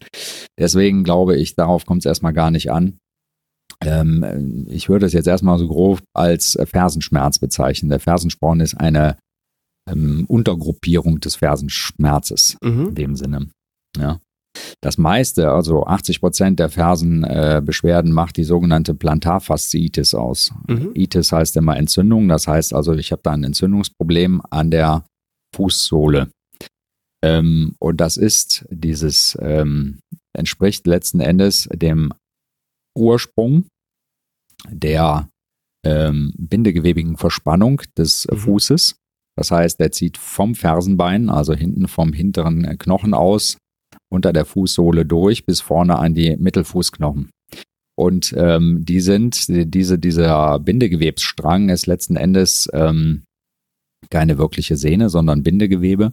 Deswegen 0.57 1.03
glaube 1.03 1.35
ich, 1.35 1.55
darauf 1.55 1.85
kommt 1.85 2.03
es 2.03 2.05
erstmal 2.05 2.33
gar 2.33 2.51
nicht 2.51 2.71
an. 2.71 2.99
Ähm, 3.81 4.67
ich 4.69 4.89
würde 4.89 5.05
es 5.05 5.13
jetzt 5.13 5.27
erstmal 5.27 5.57
so 5.57 5.67
grob 5.67 6.01
als 6.13 6.57
Fersenschmerz 6.65 7.39
bezeichnen. 7.39 7.89
Der 7.89 7.99
Fersensporn 7.99 8.59
ist 8.59 8.75
eine 8.75 9.17
ähm, 9.91 10.25
Untergruppierung 10.27 11.19
des 11.19 11.35
Fersenschmerzes 11.35 12.57
mhm. 12.61 12.89
in 12.89 12.95
dem 12.95 13.15
Sinne. 13.15 13.49
Ja. 13.97 14.19
Das 14.81 14.97
meiste, 14.97 15.51
also 15.51 15.85
80 15.85 16.21
Prozent 16.21 16.59
der 16.59 16.69
Fersenbeschwerden, 16.69 18.11
äh, 18.11 18.13
macht 18.13 18.37
die 18.37 18.43
sogenannte 18.43 18.95
Plantarfasziitis 18.95 20.13
aus. 20.13 20.53
Mhm. 20.67 20.91
Itis 20.95 21.31
heißt 21.31 21.55
immer 21.57 21.77
Entzündung, 21.77 22.27
das 22.27 22.47
heißt 22.47 22.73
also, 22.73 22.93
ich 22.93 23.11
habe 23.11 23.21
da 23.23 23.31
ein 23.31 23.43
Entzündungsproblem 23.43 24.41
an 24.49 24.71
der 24.71 25.05
Fußsohle. 25.55 26.31
Ähm, 27.23 27.75
und 27.79 28.01
das 28.01 28.17
ist 28.17 28.65
dieses, 28.69 29.37
ähm, 29.41 29.99
entspricht 30.33 30.87
letzten 30.87 31.19
Endes 31.19 31.67
dem 31.71 32.13
Ursprung 32.97 33.65
der 34.69 35.29
ähm, 35.85 36.33
bindegewebigen 36.37 37.17
Verspannung 37.17 37.81
des 37.97 38.27
mhm. 38.29 38.37
Fußes. 38.37 38.95
Das 39.39 39.51
heißt, 39.51 39.79
er 39.79 39.93
zieht 39.93 40.17
vom 40.17 40.53
Fersenbein, 40.53 41.29
also 41.29 41.53
hinten 41.53 41.87
vom 41.87 42.11
hinteren 42.11 42.77
Knochen 42.77 43.13
aus, 43.13 43.57
unter 44.11 44.33
der 44.33 44.43
Fußsohle 44.43 45.05
durch 45.05 45.45
bis 45.45 45.61
vorne 45.61 45.97
an 45.97 46.13
die 46.13 46.35
Mittelfußknochen. 46.35 47.29
Und 47.97 48.35
ähm, 48.35 48.83
die 48.83 48.99
sind, 48.99 49.45
diese, 49.47 49.97
dieser 49.97 50.59
Bindegewebsstrang 50.59 51.69
ist 51.69 51.87
letzten 51.87 52.17
Endes 52.17 52.69
ähm, 52.73 53.23
keine 54.09 54.37
wirkliche 54.37 54.75
Sehne, 54.75 55.07
sondern 55.07 55.43
Bindegewebe. 55.43 56.11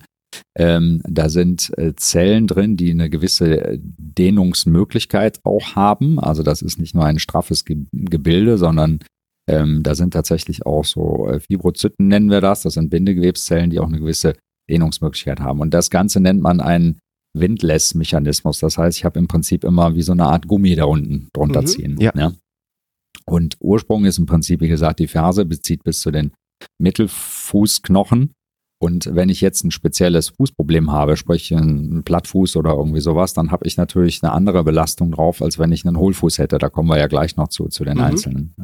Ähm, 0.57 1.03
da 1.05 1.29
sind 1.29 1.77
äh, 1.79 1.95
Zellen 1.97 2.47
drin, 2.47 2.77
die 2.77 2.93
eine 2.93 3.11
gewisse 3.11 3.77
Dehnungsmöglichkeit 3.83 5.41
auch 5.43 5.75
haben. 5.75 6.21
Also 6.21 6.45
das 6.45 6.63
ist 6.63 6.79
nicht 6.79 6.95
nur 6.95 7.05
ein 7.05 7.19
straffes 7.19 7.65
Ge 7.65 7.87
Gebilde, 7.93 8.57
sondern 8.57 9.01
ähm, 9.49 9.83
da 9.83 9.95
sind 9.95 10.13
tatsächlich 10.13 10.67
auch 10.67 10.85
so 10.85 11.29
äh, 11.29 11.41
Fibrozyten, 11.41 12.09
nennen 12.09 12.31
wir 12.31 12.41
das. 12.41 12.63
Das 12.63 12.75
sind 12.75 12.91
Bindegewebszellen, 12.91 13.71
die 13.71 13.79
auch 13.79 13.87
eine 13.87 14.01
gewisse 14.01 14.35
Dehnungsmöglichkeit 14.69 15.41
haben. 15.41 15.61
Und 15.61 15.73
das 15.73 15.91
Ganze 15.91 16.21
nennt 16.21 16.43
man 16.43 16.61
einen 16.61 16.99
Windless-Mechanismus. 17.35 18.59
Das 18.59 18.79
heißt, 18.79 18.99
ich 18.99 19.05
habe 19.05 19.19
im 19.19 19.29
Prinzip 19.29 19.65
immer 19.65 19.95
wie 19.95 20.03
so 20.03 20.13
eine 20.13 20.25
Art 20.25 20.49
Gummi 20.49 20.75
da 20.75 20.85
unten 20.85 21.29
drunter 21.33 21.63
mhm, 21.63 21.67
ziehen. 21.67 21.97
Ja. 22.01 22.13
ja. 22.17 22.33
Und 23.25 23.57
Ursprung 23.61 24.05
ist 24.05 24.19
im 24.19 24.27
Prinzip, 24.27 24.61
wie 24.61 24.69
gesagt, 24.69 25.01
die 25.01 25.09
Ferse 25.09 25.45
bezieht 25.45 25.85
bis 25.85 26.01
zu 26.01 26.11
den 26.11 26.33
Mittelfußknochen. 26.79 28.33
Und 28.79 29.15
wenn 29.15 29.31
ich 29.31 29.41
jetzt 29.41 29.65
ein 29.65 29.71
spezielles 29.71 30.31
Fußproblem 30.31 30.93
habe, 30.93 31.17
sprich 31.17 31.55
einen 31.55 32.03
Plattfuß 32.03 32.57
oder 32.57 32.75
irgendwie 32.75 33.01
sowas, 33.01 33.33
dann 33.33 33.51
habe 33.51 33.67
ich 33.67 33.79
natürlich 33.79 34.23
eine 34.23 34.33
andere 34.33 34.65
Belastung 34.65 35.13
drauf, 35.13 35.41
als 35.41 35.59
wenn 35.59 35.73
ich 35.73 35.87
einen 35.87 35.97
Hohlfuß 35.97 36.39
hätte. 36.39 36.59
Da 36.59 36.69
kommen 36.69 36.89
wir 36.89 36.99
ja 36.99 37.07
gleich 37.07 37.37
noch 37.37 37.49
zu, 37.49 37.69
zu 37.69 37.85
den 37.85 37.97
mhm. 37.97 38.05
einzelnen. 38.05 38.55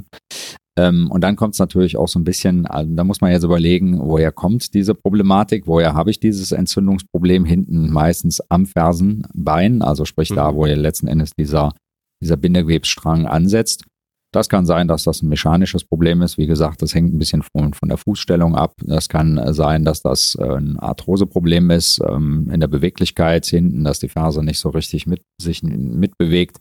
Ähm, 0.78 1.10
und 1.10 1.22
dann 1.22 1.36
kommt 1.36 1.54
es 1.54 1.60
natürlich 1.60 1.98
auch 1.98 2.08
so 2.08 2.18
ein 2.18 2.24
bisschen, 2.24 2.66
also 2.66 2.90
da 2.94 3.04
muss 3.04 3.20
man 3.20 3.30
jetzt 3.30 3.44
überlegen, 3.44 3.98
woher 4.00 4.32
kommt 4.32 4.72
diese 4.72 4.94
Problematik, 4.94 5.66
woher 5.66 5.94
habe 5.94 6.10
ich 6.10 6.18
dieses 6.18 6.52
Entzündungsproblem 6.52 7.44
hinten 7.44 7.90
meistens 7.90 8.40
am 8.50 8.64
Fersenbein, 8.66 9.82
also 9.82 10.04
sprich 10.04 10.30
mhm. 10.30 10.36
da, 10.36 10.54
wo 10.54 10.64
ja 10.64 10.74
letzten 10.74 11.08
Endes 11.08 11.32
dieser, 11.38 11.74
dieser 12.22 12.38
Bindegewebsstrang 12.38 13.26
ansetzt. 13.26 13.84
Das 14.32 14.48
kann 14.48 14.64
sein, 14.64 14.88
dass 14.88 15.04
das 15.04 15.20
ein 15.20 15.28
mechanisches 15.28 15.84
Problem 15.84 16.22
ist. 16.22 16.38
Wie 16.38 16.46
gesagt, 16.46 16.80
das 16.80 16.94
hängt 16.94 17.12
ein 17.12 17.18
bisschen 17.18 17.42
von, 17.42 17.74
von 17.74 17.90
der 17.90 17.98
Fußstellung 17.98 18.56
ab. 18.56 18.72
Das 18.82 19.10
kann 19.10 19.38
sein, 19.52 19.84
dass 19.84 20.00
das 20.00 20.36
äh, 20.40 20.56
ein 20.56 20.78
Arthroseproblem 20.78 21.70
ist 21.70 22.00
ähm, 22.08 22.50
in 22.50 22.60
der 22.60 22.68
Beweglichkeit 22.68 23.44
hinten, 23.44 23.84
dass 23.84 24.00
die 24.00 24.08
Ferse 24.08 24.42
nicht 24.42 24.58
so 24.58 24.70
richtig 24.70 25.06
mit 25.06 25.22
sich 25.40 25.62
mitbewegt. 25.62 26.56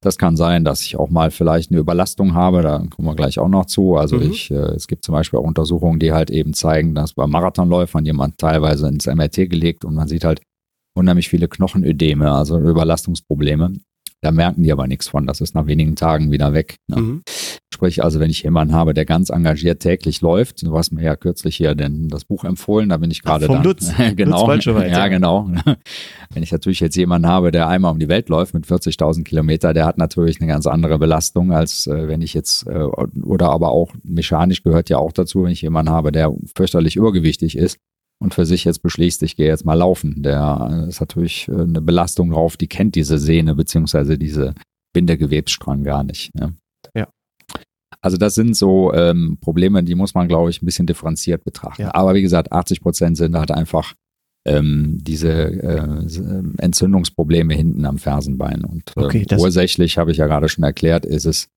Das 0.00 0.16
kann 0.16 0.36
sein, 0.36 0.64
dass 0.64 0.80
ich 0.80 0.96
auch 0.96 1.10
mal 1.10 1.30
vielleicht 1.30 1.70
eine 1.70 1.80
Überlastung 1.80 2.32
habe. 2.32 2.62
Da 2.62 2.78
kommen 2.78 3.06
wir 3.06 3.14
gleich 3.14 3.38
auch 3.38 3.48
noch 3.48 3.66
zu. 3.66 3.96
Also 3.96 4.16
mhm. 4.16 4.30
ich, 4.30 4.50
äh, 4.50 4.54
es 4.54 4.86
gibt 4.86 5.04
zum 5.04 5.12
Beispiel 5.12 5.38
auch 5.38 5.44
Untersuchungen, 5.44 6.00
die 6.00 6.12
halt 6.12 6.30
eben 6.30 6.54
zeigen, 6.54 6.94
dass 6.94 7.12
bei 7.12 7.26
Marathonläufern 7.26 8.06
jemand 8.06 8.38
teilweise 8.38 8.88
ins 8.88 9.06
MRT 9.06 9.50
gelegt 9.50 9.84
und 9.84 9.94
man 9.94 10.08
sieht 10.08 10.24
halt 10.24 10.40
unheimlich 10.96 11.28
viele 11.28 11.48
Knochenödeme, 11.48 12.32
also 12.32 12.58
Überlastungsprobleme. 12.58 13.74
Da 14.22 14.32
merken 14.32 14.62
die 14.62 14.72
aber 14.72 14.86
nichts 14.86 15.08
von. 15.08 15.26
Das 15.26 15.40
ist 15.40 15.54
nach 15.54 15.66
wenigen 15.66 15.96
Tagen 15.96 16.30
wieder 16.30 16.52
weg. 16.52 16.76
Ne? 16.88 17.00
Mhm. 17.00 17.22
Sprich, 17.72 18.04
also 18.04 18.20
wenn 18.20 18.30
ich 18.30 18.42
jemanden 18.42 18.74
habe, 18.74 18.92
der 18.92 19.06
ganz 19.06 19.30
engagiert 19.30 19.80
täglich 19.80 20.20
läuft, 20.20 20.62
du 20.62 20.76
hast 20.76 20.90
mir 20.90 21.02
ja 21.02 21.16
kürzlich 21.16 21.56
hier 21.56 21.74
denn 21.74 22.08
das 22.08 22.26
Buch 22.26 22.44
empfohlen, 22.44 22.90
da 22.90 22.98
bin 22.98 23.10
ich 23.10 23.22
gerade 23.22 23.46
da. 23.46 23.62
Lutz. 23.62 23.90
genau. 24.16 24.52
Lutz 24.52 24.66
ja, 24.66 25.08
genau. 25.08 25.50
wenn 26.34 26.42
ich 26.42 26.52
natürlich 26.52 26.80
jetzt 26.80 26.96
jemanden 26.96 27.28
habe, 27.28 27.50
der 27.50 27.68
einmal 27.68 27.92
um 27.92 27.98
die 27.98 28.08
Welt 28.08 28.28
läuft 28.28 28.52
mit 28.52 28.66
40.000 28.66 29.24
Kilometer, 29.24 29.72
der 29.72 29.86
hat 29.86 29.96
natürlich 29.96 30.40
eine 30.40 30.48
ganz 30.48 30.66
andere 30.66 30.98
Belastung, 30.98 31.52
als 31.52 31.86
äh, 31.86 32.08
wenn 32.08 32.20
ich 32.20 32.34
jetzt, 32.34 32.66
äh, 32.66 32.82
oder 32.82 33.50
aber 33.50 33.70
auch 33.70 33.94
mechanisch 34.02 34.62
gehört 34.62 34.90
ja 34.90 34.98
auch 34.98 35.12
dazu, 35.12 35.44
wenn 35.44 35.52
ich 35.52 35.62
jemanden 35.62 35.92
habe, 35.92 36.12
der 36.12 36.34
fürchterlich 36.54 36.96
übergewichtig 36.96 37.56
ist, 37.56 37.78
und 38.22 38.34
für 38.34 38.44
sich 38.44 38.64
jetzt 38.64 38.82
beschließt, 38.82 39.22
ich 39.22 39.36
gehe 39.36 39.46
jetzt 39.46 39.64
mal 39.64 39.74
laufen. 39.74 40.22
Der 40.22 40.86
ist 40.88 41.00
natürlich 41.00 41.48
äh, 41.48 41.52
eine 41.52 41.80
Belastung 41.80 42.30
drauf, 42.30 42.56
die 42.56 42.68
kennt 42.68 42.94
diese 42.94 43.18
Sehne 43.18 43.54
beziehungsweise 43.54 44.18
diese 44.18 44.54
Bindegewebsstrang 44.92 45.84
gar 45.84 46.04
nicht. 46.04 46.34
Ne? 46.34 46.54
Ja. 46.94 47.08
Also 48.02 48.16
das 48.16 48.34
sind 48.34 48.56
so 48.56 48.92
ähm, 48.92 49.38
Probleme, 49.40 49.82
die 49.82 49.94
muss 49.94 50.14
man, 50.14 50.28
glaube 50.28 50.50
ich, 50.50 50.62
ein 50.62 50.66
bisschen 50.66 50.86
differenziert 50.86 51.44
betrachten. 51.44 51.82
Ja. 51.82 51.94
Aber 51.94 52.14
wie 52.14 52.22
gesagt, 52.22 52.52
80 52.52 52.80
Prozent 52.80 53.16
sind 53.16 53.36
halt 53.36 53.50
einfach 53.50 53.94
ähm, 54.46 54.98
diese 55.00 55.30
äh, 55.30 56.02
Entzündungsprobleme 56.58 57.54
hinten 57.54 57.84
am 57.84 57.98
Fersenbein. 57.98 58.64
Und 58.64 58.96
äh, 58.96 59.04
okay, 59.04 59.26
ursächlich, 59.36 59.98
habe 59.98 60.12
ich 60.12 60.18
ja 60.18 60.26
gerade 60.26 60.48
schon 60.48 60.64
erklärt, 60.64 61.04
ist 61.04 61.26
es 61.26 61.48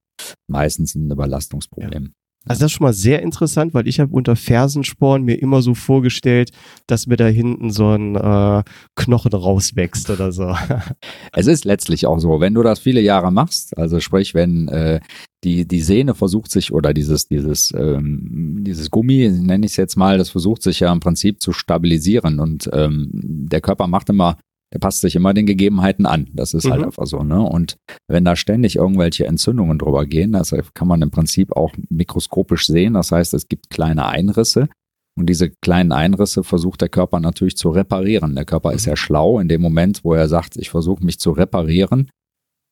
meistens 0.48 0.96
ein 0.96 1.12
Überlastungsproblem. 1.12 2.04
Ja. 2.04 2.10
Also 2.46 2.62
das 2.62 2.72
ist 2.72 2.78
schon 2.78 2.86
mal 2.86 2.94
sehr 2.94 3.22
interessant, 3.22 3.74
weil 3.74 3.88
ich 3.88 4.00
habe 4.00 4.14
unter 4.14 4.36
Fersensporn 4.36 5.24
mir 5.24 5.42
immer 5.42 5.62
so 5.62 5.74
vorgestellt, 5.76 6.52
dass 6.88 7.08
mir 7.08 7.16
da 7.16 7.28
hinten 7.28 7.72
so 7.72 7.90
ein 7.90 8.16
äh, 8.16 8.64
Knochen 8.96 9.34
rauswächst 9.34 10.10
oder 10.10 10.32
so. 10.32 10.54
Es 11.32 11.48
ist 11.48 11.66
letztlich 11.66 12.06
auch 12.06 12.20
so, 12.20 12.40
wenn 12.40 12.54
du 12.54 12.62
das 12.62 12.80
viele 12.80 13.02
Jahre 13.02 13.32
machst, 13.32 13.78
also 13.78 14.00
sprich, 14.00 14.34
wenn 14.34 14.68
äh, 14.68 15.00
die, 15.44 15.68
die 15.68 15.82
Sehne 15.82 16.16
versucht 16.16 16.52
sich 16.52 16.72
oder 16.72 16.94
dieses, 16.94 17.28
dieses, 17.28 17.74
ähm, 17.76 18.64
dieses 18.66 18.92
Gummi, 18.92 19.30
nenne 19.30 19.66
ich 19.66 19.74
es 19.74 19.78
jetzt 19.78 19.96
mal, 19.96 20.18
das 20.18 20.30
versucht 20.30 20.62
sich 20.62 20.82
ja 20.82 20.92
im 20.92 21.00
Prinzip 21.00 21.42
zu 21.42 21.54
stabilisieren 21.54 22.40
und 22.40 22.70
ähm, 22.74 23.10
der 23.14 23.62
Körper 23.62 23.88
macht 23.88 24.10
immer 24.10 24.38
der 24.74 24.80
passt 24.80 25.02
sich 25.02 25.16
immer 25.16 25.34
den 25.34 25.46
Gegebenheiten 25.46 26.06
an. 26.06 26.30
Das 26.34 26.54
ist 26.54 26.64
halt 26.64 26.74
mhm. 26.74 26.78
halt 26.78 26.86
einfach 26.88 27.06
so. 27.06 27.24
Ne? 27.24 27.40
Und 27.42 27.78
wenn 28.10 28.26
da 28.26 28.36
ständig 28.36 28.76
irgendwelche 28.76 29.28
Entzündungen 29.28 29.78
drüber 29.78 30.06
gehen, 30.06 30.32
das 30.32 30.54
kann 30.74 30.88
man 30.88 31.02
im 31.04 31.12
Prinzip 31.12 31.56
auch 31.56 31.74
mikroskopisch 31.90 32.66
sehen. 32.66 32.96
Das 32.96 33.12
heißt, 33.12 33.34
es 33.36 33.48
gibt 33.48 33.70
kleine 33.70 34.08
Einrisse. 34.08 34.68
Und 35.16 35.28
diese 35.28 35.52
kleinen 35.62 35.92
Einrisse 35.92 36.44
versucht 36.44 36.82
der 36.82 36.90
Körper 36.90 37.20
natürlich 37.20 37.56
zu 37.56 37.70
reparieren. 37.70 38.34
Der 38.34 38.46
Körper 38.46 38.74
ist 38.74 38.86
ja 38.86 38.94
mhm. 38.94 38.98
schlau 38.98 39.40
in 39.40 39.48
dem 39.48 39.62
Moment, 39.62 40.04
wo 40.04 40.16
er 40.16 40.28
sagt, 40.28 40.58
ich 40.58 40.72
versuche 40.72 41.06
mich 41.06 41.20
zu 41.20 41.32
reparieren, 41.32 42.10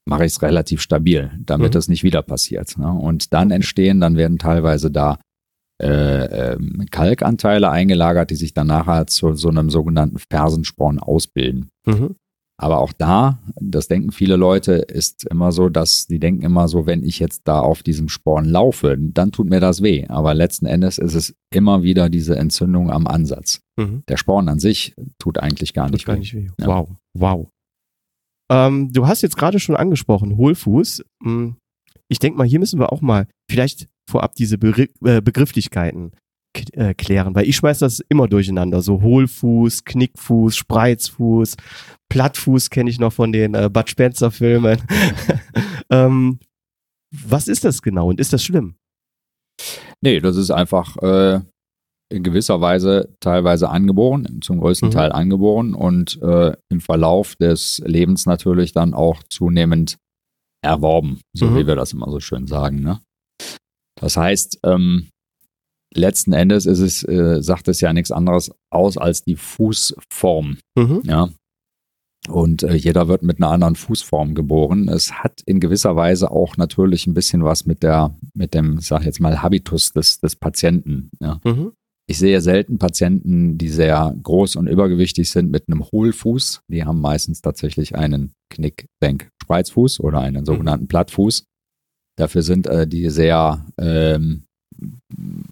mache 0.10 0.26
ich 0.26 0.32
es 0.32 0.42
relativ 0.42 0.82
stabil, 0.82 1.32
damit 1.40 1.76
mhm. 1.76 1.78
es 1.78 1.88
nicht 1.88 2.04
wieder 2.04 2.24
passiert. 2.24 2.80
Ne? 2.80 2.92
Und 2.92 3.32
dann 3.34 3.52
entstehen, 3.52 4.00
dann 4.00 4.18
werden 4.18 4.40
teilweise 4.40 4.90
da 4.90 5.20
äh, 5.82 6.54
ähm, 6.54 6.86
Kalkanteile 6.92 7.70
eingelagert, 7.70 8.30
die 8.30 8.36
sich 8.36 8.54
dann 8.54 8.68
nachher 8.68 9.08
zu 9.08 9.34
so 9.34 9.50
einem 9.50 9.70
sogenannten 9.70 10.20
Fersensporn 10.20 11.00
ausbilden. 11.00 11.70
Mhm. 11.86 12.16
Aber 12.62 12.80
auch 12.80 12.94
da, 12.94 13.40
das 13.60 13.88
denken 13.88 14.12
viele 14.12 14.36
Leute, 14.36 14.74
ist 14.74 15.26
immer 15.32 15.52
so, 15.52 15.70
dass 15.70 16.06
die 16.06 16.20
denken 16.20 16.44
immer 16.44 16.68
so, 16.68 16.86
wenn 16.86 17.04
ich 17.04 17.18
jetzt 17.18 17.42
da 17.46 17.60
auf 17.60 17.82
diesem 17.82 18.08
Sporn 18.08 18.46
laufe, 18.46 18.96
dann 19.00 19.32
tut 19.32 19.50
mir 19.50 19.60
das 19.60 19.82
weh. 19.82 20.06
Aber 20.10 20.36
letzten 20.36 20.68
Endes 20.68 21.00
ist 21.00 21.16
es 21.16 21.34
immer 21.52 21.82
wieder 21.82 22.10
diese 22.10 22.36
Entzündung 22.36 22.92
am 22.92 23.08
Ansatz. 23.08 23.62
Mhm. 23.78 24.04
Der 24.08 24.18
Sporn 24.18 24.48
an 24.48 24.60
sich 24.60 24.94
tut 25.18 25.40
eigentlich 25.40 25.74
gar 25.74 25.88
tut 25.88 25.94
nicht 25.94 26.06
gar 26.06 26.16
weh. 26.18 26.20
Nicht 26.20 26.36
weh. 26.36 26.50
Ja. 26.60 26.68
Wow, 26.68 26.90
wow. 27.18 27.48
Ähm, 28.52 28.94
du 28.94 29.08
hast 29.08 29.24
jetzt 29.24 29.38
gerade 29.38 29.60
schon 29.60 29.76
angesprochen, 29.76 30.38
Hohlfuß. 30.38 31.04
Hm, 31.24 31.56
ich 32.10 32.20
denke 32.20 32.38
mal, 32.38 32.46
hier 32.46 32.60
müssen 32.60 32.80
wir 32.80 32.92
auch 32.92 33.02
mal 33.02 33.26
vielleicht 33.50 33.88
vorab 34.10 34.36
diese 34.36 34.58
Be 34.58 34.88
äh, 35.04 35.22
Begrifflichkeiten 35.22 36.12
äh, 36.74 36.94
klären, 36.94 37.34
weil 37.36 37.48
ich 37.48 37.56
schmeiß 37.58 37.80
das 37.80 38.02
immer 38.10 38.28
durcheinander. 38.28 38.82
So 38.82 39.02
Hohlfuß, 39.02 39.86
Knickfuß, 39.86 40.56
Spreizfuß, 40.56 41.56
Plattfuß 42.10 42.70
kenne 42.70 42.90
ich 42.90 43.00
noch 43.00 43.14
von 43.14 43.32
den 43.32 43.54
äh, 43.54 43.70
Bud 43.72 43.90
Spencer 43.90 44.32
Filmen. 44.32 44.82
ähm, 45.90 46.40
was 47.14 47.48
ist 47.48 47.64
das 47.64 47.82
genau 47.82 48.10
und 48.10 48.20
ist 48.20 48.34
das 48.34 48.44
schlimm? 48.44 48.76
Nee, 50.02 50.20
das 50.20 50.38
ist 50.38 50.52
einfach 50.52 50.98
äh, 50.98 51.40
in 52.12 52.24
gewisser 52.24 52.60
Weise 52.60 53.16
teilweise 53.20 53.70
angeboren, 53.70 54.40
zum 54.42 54.60
größten 54.60 54.90
mhm. 54.90 54.94
Teil 54.94 55.12
angeboren 55.12 55.74
und 55.74 56.22
äh, 56.22 56.54
im 56.70 56.82
Verlauf 56.82 57.36
des 57.36 57.82
Lebens 57.86 58.26
natürlich 58.26 58.74
dann 58.74 58.94
auch 58.94 59.24
zunehmend 59.30 59.98
erworben, 60.64 61.22
so 61.34 61.48
mhm. 61.48 61.58
wie 61.58 61.68
wir 61.68 61.76
das 61.76 61.94
immer 61.94 62.12
so 62.12 62.20
schön 62.20 62.48
sagen. 62.48 62.82
Ne? 62.82 63.00
Das 64.02 64.18
heißt, 64.18 64.60
ähm, 64.64 65.08
letzten 65.94 66.34
Endes 66.34 66.66
ist 66.66 66.80
es, 66.80 67.04
äh, 67.04 67.42
sagt 67.42 67.68
es 67.68 67.80
ja 67.82 67.94
nichts 67.94 68.12
anderes 68.12 68.52
aus 68.70 68.98
als 68.98 69.24
die 69.24 69.36
Fußform. 69.36 70.58
Mhm. 70.76 71.02
Ja. 71.06 71.30
Und 72.30 72.64
äh, 72.64 72.76
jeder 72.76 73.08
wird 73.08 73.24
mit 73.24 73.38
einer 73.38 73.52
anderen 73.52 73.76
Fußform 73.76 74.36
geboren. 74.36 74.90
Es 74.90 75.12
hat 75.14 75.42
in 75.46 75.60
gewisser 75.60 75.96
Weise 75.96 76.30
auch 76.32 76.58
natürlich 76.58 77.08
ein 77.08 77.14
bisschen 77.14 77.44
was 77.44 77.66
mit 77.66 77.82
der, 77.84 78.16
mit 78.34 78.54
dem, 78.54 78.80
sag 78.80 79.02
ich 79.02 79.08
jetzt 79.08 79.20
mal, 79.20 79.42
Habitus 79.42 79.92
des, 79.92 80.20
des 80.20 80.36
Patienten. 80.36 81.10
Ja. 81.20 81.40
Mhm. 81.44 81.72
Ich 82.08 82.18
sehe 82.18 82.42
selten 82.42 82.78
Patienten, 82.78 83.58
die 83.58 83.70
sehr 83.70 84.16
groß 84.22 84.58
und 84.58 84.68
übergewichtig 84.68 85.32
sind 85.32 85.50
mit 85.50 85.68
einem 85.68 85.84
Hohlfuß. 85.84 86.62
Die 86.68 86.84
haben 86.84 87.00
meistens 87.00 87.42
tatsächlich 87.42 87.96
einen 87.96 88.34
Knick, 88.50 88.88
Denk, 89.02 89.30
Spreizfuß 89.44 90.02
oder 90.02 90.20
einen 90.20 90.46
sogenannten 90.46 90.88
Plattfuß. 90.88 91.46
Dafür 92.18 92.42
sind 92.42 92.68
äh, 92.68 92.88
die 92.88 93.10
sehr, 93.10 93.66
ähm, 93.78 94.44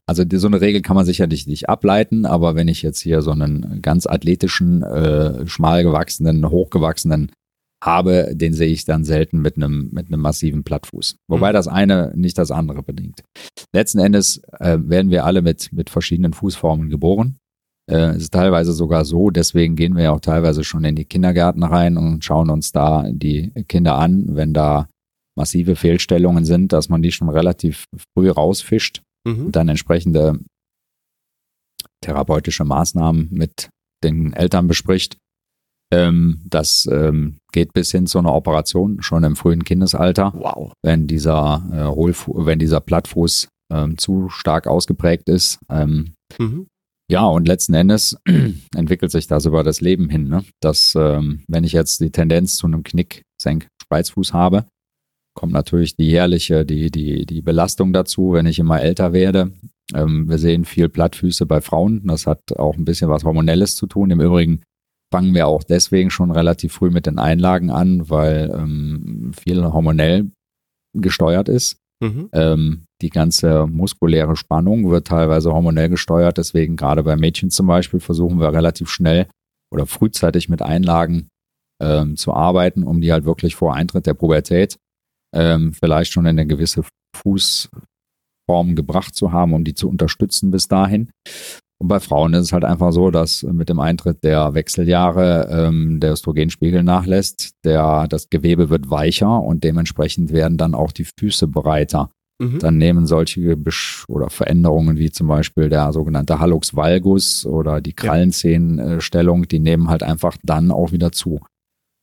also 0.05 0.25
die, 0.25 0.37
so 0.37 0.47
eine 0.47 0.61
Regel 0.61 0.81
kann 0.81 0.95
man 0.95 1.05
sicherlich 1.05 1.47
nicht 1.47 1.69
ableiten, 1.69 2.25
aber 2.25 2.55
wenn 2.55 2.67
ich 2.67 2.81
jetzt 2.81 2.99
hier 2.99 3.21
so 3.21 3.31
einen 3.31 3.81
ganz 3.81 4.05
athletischen, 4.07 4.83
äh, 4.83 5.47
schmal 5.47 5.83
gewachsenen, 5.83 6.49
hochgewachsenen 6.49 7.31
habe, 7.83 8.31
den 8.33 8.53
sehe 8.53 8.67
ich 8.67 8.85
dann 8.85 9.05
selten 9.05 9.39
mit 9.39 9.55
einem, 9.55 9.89
mit 9.91 10.07
einem 10.07 10.21
massiven 10.21 10.63
Plattfuß. 10.63 11.15
Wobei 11.29 11.51
mhm. 11.51 11.53
das 11.53 11.67
eine 11.67 12.11
nicht 12.15 12.37
das 12.37 12.51
andere 12.51 12.83
bedingt. 12.83 13.23
Letzten 13.73 13.99
Endes 13.99 14.41
äh, 14.59 14.77
werden 14.81 15.11
wir 15.11 15.25
alle 15.25 15.41
mit, 15.41 15.71
mit 15.71 15.89
verschiedenen 15.89 16.33
Fußformen 16.33 16.89
geboren. 16.89 17.37
Äh, 17.89 18.15
es 18.15 18.23
ist 18.23 18.33
teilweise 18.33 18.73
sogar 18.73 19.05
so, 19.05 19.29
deswegen 19.29 19.75
gehen 19.75 19.95
wir 19.95 20.03
ja 20.03 20.11
auch 20.11 20.19
teilweise 20.19 20.63
schon 20.63 20.83
in 20.83 20.95
die 20.95 21.05
Kindergärten 21.05 21.63
rein 21.63 21.97
und 21.97 22.23
schauen 22.23 22.49
uns 22.49 22.71
da 22.71 23.09
die 23.09 23.51
Kinder 23.67 23.95
an, 23.95 24.35
wenn 24.35 24.53
da 24.53 24.87
massive 25.39 25.77
Fehlstellungen 25.77 26.43
sind, 26.43 26.73
dass 26.73 26.89
man 26.89 27.01
die 27.01 27.13
schon 27.13 27.29
relativ 27.29 27.85
früh 28.13 28.29
rausfischt 28.29 29.01
mhm. 29.25 29.45
und 29.47 29.55
dann 29.55 29.69
entsprechende 29.69 30.37
therapeutische 32.03 32.65
Maßnahmen 32.65 33.29
mit 33.31 33.69
den 34.03 34.33
Eltern 34.33 34.67
bespricht. 34.67 35.17
Ähm, 35.91 36.41
das 36.45 36.87
ähm, 36.91 37.37
geht 37.53 37.73
bis 37.73 37.89
hin 37.91 38.05
zu 38.05 38.19
einer 38.19 38.33
Operation 38.33 39.01
schon 39.01 39.23
im 39.23 39.37
frühen 39.37 39.63
Kindesalter. 39.63 40.33
Wow. 40.35 40.73
Wenn 40.83 41.07
dieser 41.07 41.63
äh, 41.71 41.95
Hohlfu 41.95 42.45
wenn 42.45 42.59
dieser 42.59 42.81
Plattfuß 42.81 43.47
ähm, 43.71 43.97
zu 43.97 44.29
stark 44.29 44.67
ausgeprägt 44.67 45.29
ist. 45.29 45.57
Ähm, 45.69 46.13
mhm. 46.37 46.67
Ja, 47.09 47.25
und 47.25 47.47
letzten 47.47 47.73
Endes 47.73 48.17
entwickelt 48.75 49.11
sich 49.11 49.27
das 49.27 49.45
über 49.45 49.63
das 49.63 49.81
Leben 49.81 50.09
hin. 50.09 50.27
Ne? 50.27 50.43
Dass, 50.61 50.93
ähm, 50.95 51.43
wenn 51.47 51.63
ich 51.63 51.71
jetzt 51.71 52.01
die 52.01 52.11
Tendenz 52.11 52.57
zu 52.57 52.67
einem 52.67 52.83
Knick, 52.83 53.23
Senk, 53.41 53.67
Spreizfuß 53.81 54.33
habe, 54.33 54.65
kommt 55.39 55.53
natürlich 55.53 55.95
die 55.95 56.07
jährliche, 56.07 56.65
die, 56.65 56.91
die, 56.91 57.25
die 57.25 57.41
Belastung 57.41 57.93
dazu, 57.93 58.33
wenn 58.33 58.45
ich 58.45 58.59
immer 58.59 58.81
älter 58.81 59.13
werde. 59.13 59.53
Ähm, 59.93 60.27
wir 60.27 60.37
sehen 60.37 60.65
viel 60.65 60.89
Plattfüße 60.89 61.45
bei 61.45 61.61
Frauen. 61.61 62.05
Das 62.07 62.27
hat 62.27 62.57
auch 62.57 62.75
ein 62.75 62.83
bisschen 62.83 63.09
was 63.09 63.23
Hormonelles 63.23 63.77
zu 63.77 63.87
tun. 63.87 64.11
Im 64.11 64.19
Übrigen 64.19 64.63
fangen 65.13 65.33
wir 65.33 65.47
auch 65.47 65.63
deswegen 65.63 66.09
schon 66.09 66.31
relativ 66.31 66.73
früh 66.73 66.89
mit 66.89 67.05
den 67.05 67.19
Einlagen 67.19 67.71
an, 67.71 68.09
weil 68.09 68.53
ähm, 68.53 69.31
viel 69.33 69.63
hormonell 69.63 70.29
gesteuert 70.93 71.47
ist. 71.47 71.77
Mhm. 72.03 72.27
Ähm, 72.33 72.83
die 73.01 73.09
ganze 73.09 73.65
muskuläre 73.65 74.35
Spannung 74.35 74.89
wird 74.89 75.07
teilweise 75.07 75.53
hormonell 75.53 75.87
gesteuert. 75.87 76.37
Deswegen 76.37 76.75
gerade 76.75 77.03
bei 77.03 77.15
Mädchen 77.15 77.49
zum 77.49 77.67
Beispiel 77.67 78.01
versuchen 78.01 78.41
wir 78.41 78.51
relativ 78.51 78.89
schnell 78.89 79.27
oder 79.73 79.85
frühzeitig 79.85 80.49
mit 80.49 80.61
Einlagen 80.61 81.29
ähm, 81.81 82.17
zu 82.17 82.33
arbeiten, 82.33 82.83
um 82.83 82.99
die 82.99 83.13
halt 83.13 83.23
wirklich 83.23 83.55
vor 83.55 83.73
Eintritt 83.73 84.05
der 84.05 84.15
Pubertät 84.15 84.77
ähm, 85.33 85.73
vielleicht 85.73 86.11
schon 86.11 86.25
in 86.25 86.39
eine 86.39 86.47
gewisse 86.47 86.83
Fußform 87.15 88.75
gebracht 88.75 89.15
zu 89.15 89.31
haben, 89.31 89.53
um 89.53 89.63
die 89.63 89.73
zu 89.73 89.89
unterstützen 89.89 90.51
bis 90.51 90.67
dahin. 90.67 91.11
Und 91.81 91.87
bei 91.87 92.01
Frauen 92.01 92.33
ist 92.33 92.47
es 92.47 92.53
halt 92.53 92.65
einfach 92.65 92.91
so, 92.91 93.09
dass 93.09 93.43
mit 93.43 93.69
dem 93.69 93.79
Eintritt 93.79 94.23
der 94.23 94.53
Wechseljahre 94.53 95.47
ähm, 95.49 96.01
der 96.01 96.11
Östrogenspiegel 96.11 96.83
nachlässt, 96.83 97.51
der, 97.63 98.07
das 98.09 98.29
Gewebe 98.29 98.69
wird 98.69 98.89
weicher 98.89 99.41
und 99.41 99.63
dementsprechend 99.63 100.33
werden 100.33 100.57
dann 100.57 100.75
auch 100.75 100.91
die 100.91 101.05
Füße 101.05 101.47
breiter. 101.47 102.09
Mhm. 102.41 102.59
Dann 102.59 102.77
nehmen 102.77 103.05
solche 103.05 103.55
Besch 103.55 104.03
oder 104.09 104.29
Veränderungen 104.29 104.97
wie 104.97 105.11
zum 105.11 105.27
Beispiel 105.27 105.69
der 105.69 105.93
sogenannte 105.93 106.39
Hallux 106.39 106.75
valgus 106.75 107.45
oder 107.45 107.79
die 107.79 107.93
Krallenzehenstellung, 107.93 109.47
die 109.47 109.59
nehmen 109.59 109.89
halt 109.89 110.03
einfach 110.03 110.35
dann 110.43 110.71
auch 110.71 110.91
wieder 110.91 111.13
zu. 111.13 111.39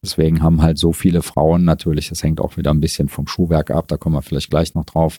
Deswegen 0.04 0.42
haben 0.42 0.62
halt 0.62 0.78
so 0.78 0.92
viele 0.92 1.22
Frauen 1.22 1.64
natürlich, 1.64 2.08
das 2.08 2.22
hängt 2.22 2.40
auch 2.40 2.56
wieder 2.56 2.72
ein 2.72 2.80
bisschen 2.80 3.08
vom 3.08 3.26
Schuhwerk 3.26 3.70
ab, 3.70 3.88
da 3.88 3.96
kommen 3.96 4.14
wir 4.14 4.22
vielleicht 4.22 4.50
gleich 4.50 4.74
noch 4.74 4.84
drauf, 4.84 5.18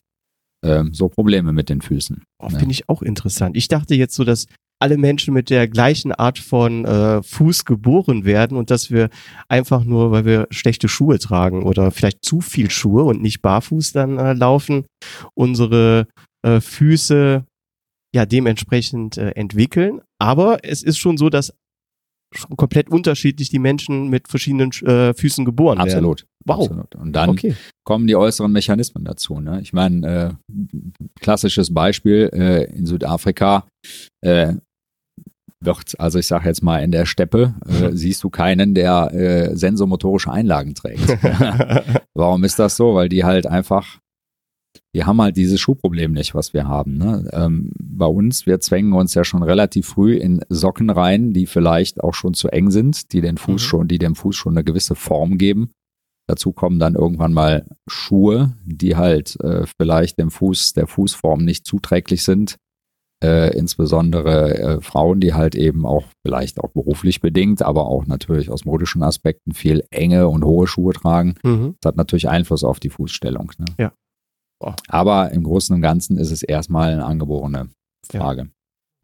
ähm, 0.64 0.94
so 0.94 1.10
Probleme 1.10 1.52
mit 1.54 1.70
den 1.70 1.82
Füßen. 1.82 2.24
Oh, 2.40 2.50
Finde 2.50 2.72
ich 2.72 2.88
auch 2.90 3.02
interessant. 3.02 3.58
Ich 3.58 3.68
dachte 3.68 3.96
jetzt 3.96 4.16
so, 4.16 4.24
dass 4.24 4.48
alle 4.80 4.98
Menschen 4.98 5.34
mit 5.34 5.50
der 5.50 5.68
gleichen 5.68 6.12
Art 6.12 6.38
von 6.38 6.86
äh, 6.86 7.24
Fuß 7.24 7.66
geboren 7.66 8.26
werden 8.26 8.58
und 8.58 8.70
dass 8.70 8.92
wir 8.92 9.10
einfach 9.50 9.84
nur, 9.84 10.12
weil 10.12 10.26
wir 10.26 10.48
schlechte 10.52 10.88
Schuhe 10.88 11.20
tragen 11.20 11.64
oder 11.64 11.92
vielleicht 11.92 12.24
zu 12.24 12.42
viel 12.42 12.70
Schuhe 12.70 13.04
und 13.04 13.22
nicht 13.22 13.42
barfuß 13.42 13.92
dann 13.94 14.18
äh, 14.18 14.34
laufen, 14.34 14.86
unsere 15.34 16.08
äh, 16.44 16.62
Füße 16.62 17.44
ja 18.16 18.26
dementsprechend 18.26 19.18
äh, 19.18 19.32
entwickeln. 19.32 20.02
Aber 20.20 20.64
es 20.64 20.84
ist 20.84 20.98
schon 20.98 21.18
so, 21.18 21.30
dass 21.30 21.54
schon 22.34 22.58
komplett 22.58 22.90
unterschiedlich 22.90 23.50
die 23.50 23.60
Menschen 23.60 24.10
mit 24.10 24.28
verschiedenen 24.28 24.72
äh, 24.86 25.14
Füßen 25.14 25.46
geboren 25.46 25.80
Absolut. 25.80 26.22
werden. 26.22 26.30
Wow. 26.46 26.62
Absolut. 26.62 26.96
Und 26.96 27.14
dann 27.14 27.30
okay. 27.30 27.56
kommen 27.84 28.08
die 28.08 28.16
äußeren 28.16 28.52
Mechanismen 28.52 29.04
dazu. 29.04 29.40
Ne? 29.40 29.60
Ich 29.62 29.74
meine, 29.74 30.38
äh, 30.50 30.54
klassisches 31.20 31.74
Beispiel 31.74 32.30
äh, 32.34 32.64
in 32.76 32.86
Südafrika 32.86 33.68
äh, 34.22 34.54
wird, 35.60 36.00
also 36.00 36.20
ich 36.20 36.28
sage 36.28 36.48
jetzt 36.48 36.62
mal, 36.64 36.84
in 36.84 36.92
der 36.92 37.06
Steppe 37.06 37.56
äh, 37.66 37.92
siehst 37.94 38.24
du 38.24 38.30
keinen, 38.30 38.76
der 38.76 39.14
äh, 39.14 39.56
sensomotorische 39.56 40.32
Einlagen 40.32 40.76
trägt. 40.76 41.08
Warum 42.14 42.44
ist 42.44 42.60
das 42.60 42.78
so? 42.78 42.96
Weil 42.96 43.10
die 43.10 43.24
halt 43.24 43.48
einfach 43.48 44.00
die 44.96 45.04
haben 45.04 45.22
halt 45.22 45.38
dieses 45.38 45.60
Schuhproblem 45.60 46.12
nicht, 46.12 46.36
was 46.36 46.54
wir 46.54 46.68
haben. 46.68 46.98
Ne? 46.98 47.30
Ähm, 47.34 47.72
bei 47.80 48.06
uns, 48.06 48.46
wir 48.46 48.60
zwängen 48.60 48.94
uns 48.94 49.14
ja 49.14 49.24
schon 49.24 49.44
relativ 49.44 49.88
früh 49.88 50.16
in 50.16 50.42
Socken 50.50 50.90
rein, 50.90 51.34
die 51.34 51.46
vielleicht 51.46 52.02
auch 52.02 52.14
schon 52.14 52.34
zu 52.34 52.50
eng 52.50 52.72
sind, 52.72 53.14
die 53.14 53.22
den 53.22 53.38
Fuß 53.38 53.62
mhm. 53.62 53.68
schon, 53.68 53.88
die 53.88 53.98
dem 53.98 54.16
Fuß 54.16 54.36
schon 54.36 54.54
eine 54.54 54.64
gewisse 54.64 54.96
Form 54.96 55.38
geben. 55.38 55.72
Dazu 56.28 56.52
kommen 56.52 56.78
dann 56.78 56.96
irgendwann 56.96 57.34
mal 57.34 57.66
Schuhe, 57.88 58.54
die 58.66 58.98
halt 58.98 59.40
äh, 59.42 59.66
vielleicht 59.80 60.20
dem 60.20 60.30
Fuß, 60.30 60.74
der 60.74 60.86
Fußform 60.86 61.44
nicht 61.44 61.66
zuträglich 61.66 62.24
sind. 62.24 62.58
Äh, 63.24 63.58
insbesondere 63.58 64.58
äh, 64.58 64.82
Frauen, 64.82 65.20
die 65.20 65.34
halt 65.34 65.56
eben 65.56 65.88
auch 65.88 66.06
vielleicht 66.24 66.60
auch 66.60 66.70
beruflich 66.70 67.20
bedingt, 67.20 67.64
aber 67.64 67.88
auch 67.88 68.06
natürlich 68.06 68.52
aus 68.52 68.64
modischen 68.64 69.02
Aspekten 69.02 69.54
viel 69.54 69.84
enge 69.90 70.28
und 70.28 70.46
hohe 70.46 70.68
Schuhe 70.68 70.94
tragen. 70.94 71.34
Mhm. 71.44 71.76
Das 71.82 71.90
hat 71.90 71.98
natürlich 71.98 72.30
Einfluss 72.30 72.64
auf 72.64 72.80
die 72.80 72.92
Fußstellung. 72.92 73.54
Ne? 73.58 73.66
Ja. 73.80 73.92
Aber 74.88 75.32
im 75.32 75.44
Großen 75.44 75.76
und 75.76 75.82
Ganzen 75.82 76.18
ist 76.18 76.32
es 76.32 76.44
erstmal 76.44 76.94
eine 76.94 77.06
angeborene 77.06 77.70
Frage. 78.10 78.42
Ja. 78.42 78.48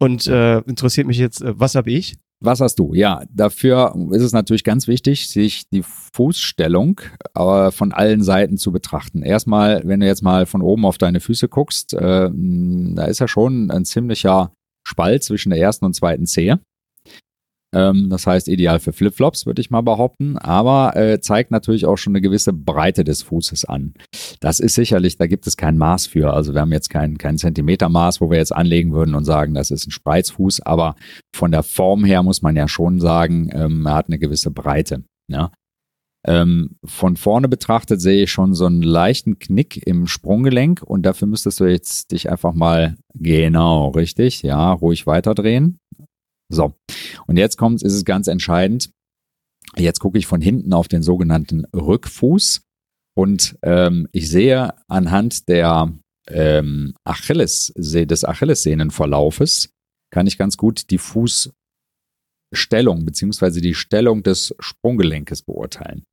Und 0.00 0.26
äh, 0.26 0.58
interessiert 0.60 1.06
mich 1.06 1.18
jetzt, 1.18 1.42
äh, 1.42 1.58
was 1.58 1.74
habe 1.74 1.90
ich? 1.90 2.18
Was 2.40 2.60
hast 2.60 2.78
du? 2.78 2.92
Ja, 2.92 3.22
dafür 3.30 3.94
ist 4.10 4.22
es 4.22 4.32
natürlich 4.32 4.64
ganz 4.64 4.86
wichtig, 4.86 5.30
sich 5.30 5.68
die 5.70 5.82
Fußstellung 5.82 7.00
äh, 7.34 7.70
von 7.70 7.92
allen 7.92 8.22
Seiten 8.22 8.58
zu 8.58 8.70
betrachten. 8.70 9.22
Erstmal, 9.22 9.82
wenn 9.84 10.00
du 10.00 10.06
jetzt 10.06 10.22
mal 10.22 10.44
von 10.44 10.60
oben 10.60 10.84
auf 10.84 10.98
deine 10.98 11.20
Füße 11.20 11.48
guckst, 11.48 11.94
äh, 11.94 12.30
da 12.30 13.04
ist 13.04 13.20
ja 13.20 13.28
schon 13.28 13.70
ein 13.70 13.84
ziemlicher 13.84 14.52
Spalt 14.86 15.22
zwischen 15.22 15.50
der 15.50 15.60
ersten 15.60 15.86
und 15.86 15.94
zweiten 15.94 16.26
Zehe. 16.26 16.60
Ähm, 17.74 18.08
das 18.08 18.26
heißt, 18.26 18.46
ideal 18.48 18.78
für 18.78 18.92
Flipflops, 18.92 19.46
würde 19.46 19.60
ich 19.60 19.70
mal 19.70 19.80
behaupten, 19.80 20.38
aber 20.38 20.96
äh, 20.96 21.20
zeigt 21.20 21.50
natürlich 21.50 21.86
auch 21.86 21.96
schon 21.96 22.12
eine 22.12 22.20
gewisse 22.20 22.52
Breite 22.52 23.02
des 23.02 23.22
Fußes 23.22 23.64
an. 23.64 23.94
Das 24.40 24.60
ist 24.60 24.76
sicherlich, 24.76 25.18
da 25.18 25.26
gibt 25.26 25.46
es 25.46 25.56
kein 25.56 25.76
Maß 25.76 26.06
für. 26.06 26.32
Also 26.32 26.54
wir 26.54 26.60
haben 26.60 26.72
jetzt 26.72 26.88
kein, 26.88 27.18
kein 27.18 27.36
Zentimetermaß, 27.36 28.20
wo 28.20 28.30
wir 28.30 28.38
jetzt 28.38 28.54
anlegen 28.54 28.92
würden 28.92 29.16
und 29.16 29.24
sagen, 29.24 29.54
das 29.54 29.72
ist 29.72 29.88
ein 29.88 29.90
Spreizfuß, 29.90 30.60
aber 30.60 30.94
von 31.34 31.50
der 31.50 31.64
Form 31.64 32.04
her 32.04 32.22
muss 32.22 32.42
man 32.42 32.54
ja 32.54 32.68
schon 32.68 33.00
sagen, 33.00 33.50
ähm, 33.52 33.84
er 33.86 33.94
hat 33.94 34.06
eine 34.06 34.20
gewisse 34.20 34.52
Breite. 34.52 35.02
Ja. 35.28 35.50
Ähm, 36.26 36.76
von 36.84 37.16
vorne 37.16 37.48
betrachtet 37.48 38.00
sehe 38.00 38.22
ich 38.22 38.32
schon 38.32 38.54
so 38.54 38.64
einen 38.64 38.82
leichten 38.82 39.38
Knick 39.38 39.86
im 39.86 40.06
Sprunggelenk 40.06 40.82
und 40.82 41.02
dafür 41.02 41.28
müsstest 41.28 41.60
du 41.60 41.64
jetzt 41.66 42.12
dich 42.12 42.30
einfach 42.30 42.54
mal 42.54 42.96
genau 43.12 43.88
richtig, 43.88 44.42
ja, 44.42 44.72
ruhig 44.72 45.06
weiterdrehen. 45.06 45.78
So, 46.52 46.74
und 47.26 47.36
jetzt 47.36 47.56
kommt, 47.56 47.82
ist 47.82 47.94
es 47.94 48.04
ganz 48.04 48.28
entscheidend. 48.28 48.90
Jetzt 49.76 49.98
gucke 50.00 50.18
ich 50.18 50.26
von 50.26 50.40
hinten 50.40 50.72
auf 50.72 50.88
den 50.88 51.02
sogenannten 51.02 51.64
Rückfuß 51.74 52.62
und 53.16 53.56
ähm, 53.62 54.08
ich 54.12 54.30
sehe 54.30 54.74
anhand 54.88 55.48
der 55.48 55.92
ähm, 56.28 56.94
Achilles, 57.04 57.72
des 57.76 58.24
Achillessehnenverlaufes, 58.24 59.70
kann 60.10 60.26
ich 60.26 60.38
ganz 60.38 60.56
gut 60.56 60.90
die 60.90 60.98
Fußstellung 60.98 61.54
beziehungsweise 63.04 63.60
die 63.60 63.74
Stellung 63.74 64.22
des 64.22 64.54
Sprunggelenkes 64.60 65.42
beurteilen. 65.42 66.04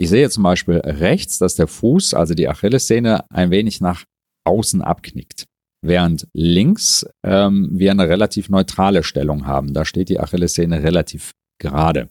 Ich 0.00 0.10
sehe 0.10 0.30
zum 0.30 0.44
Beispiel 0.44 0.76
rechts, 0.76 1.38
dass 1.38 1.56
der 1.56 1.66
Fuß, 1.66 2.14
also 2.14 2.34
die 2.34 2.48
Achillessehne, 2.48 3.28
ein 3.30 3.50
wenig 3.50 3.80
nach 3.80 4.04
außen 4.44 4.80
abknickt 4.80 5.46
während 5.82 6.26
links 6.32 7.06
ähm, 7.24 7.70
wir 7.72 7.90
eine 7.90 8.08
relativ 8.08 8.48
neutrale 8.48 9.02
Stellung 9.02 9.46
haben. 9.46 9.74
Da 9.74 9.84
steht 9.84 10.08
die 10.08 10.20
Achillessehne 10.20 10.82
relativ 10.82 11.32
gerade. 11.60 12.08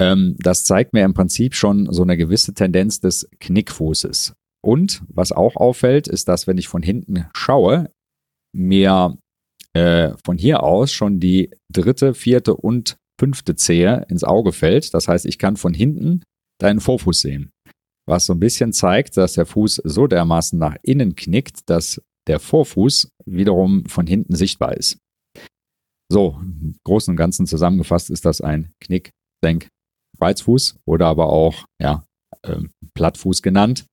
Ähm, 0.00 0.36
das 0.38 0.64
zeigt 0.64 0.92
mir 0.92 1.04
im 1.04 1.14
Prinzip 1.14 1.54
schon 1.54 1.92
so 1.92 2.02
eine 2.02 2.16
gewisse 2.16 2.54
Tendenz 2.54 3.00
des 3.00 3.28
Knickfußes. 3.38 4.34
Und 4.62 5.02
was 5.08 5.32
auch 5.32 5.56
auffällt, 5.56 6.08
ist, 6.08 6.28
dass 6.28 6.46
wenn 6.46 6.58
ich 6.58 6.68
von 6.68 6.82
hinten 6.82 7.26
schaue, 7.34 7.90
mir 8.52 9.16
äh, 9.74 10.12
von 10.24 10.36
hier 10.38 10.62
aus 10.62 10.92
schon 10.92 11.20
die 11.20 11.50
dritte, 11.72 12.14
vierte 12.14 12.56
und 12.56 12.96
fünfte 13.18 13.54
Zehe 13.54 14.06
ins 14.08 14.24
Auge 14.24 14.52
fällt. 14.52 14.94
Das 14.94 15.06
heißt, 15.06 15.26
ich 15.26 15.38
kann 15.38 15.56
von 15.56 15.74
hinten 15.74 16.22
deinen 16.58 16.80
Vorfuß 16.80 17.20
sehen. 17.20 17.50
Was 18.08 18.26
so 18.26 18.32
ein 18.32 18.40
bisschen 18.40 18.72
zeigt, 18.72 19.16
dass 19.16 19.34
der 19.34 19.46
Fuß 19.46 19.82
so 19.84 20.06
dermaßen 20.06 20.58
nach 20.58 20.76
innen 20.82 21.14
knickt, 21.14 21.68
dass 21.68 22.00
der 22.30 22.38
Vorfuß 22.38 23.10
wiederum 23.26 23.84
von 23.86 24.06
hinten 24.06 24.36
sichtbar 24.36 24.76
ist. 24.76 24.98
So, 26.12 26.38
im 26.40 26.76
Großen 26.84 27.12
und 27.12 27.16
Ganzen 27.16 27.46
zusammengefasst 27.46 28.08
ist 28.08 28.24
das 28.24 28.40
ein 28.40 28.72
Knick, 28.80 29.10
Senk, 29.44 29.68
Spreizfuß 30.16 30.76
oder 30.86 31.06
aber 31.06 31.32
auch 31.32 31.64
ja, 31.82 32.04
äh, 32.42 32.60
Plattfuß 32.94 33.42
genannt. 33.42 33.84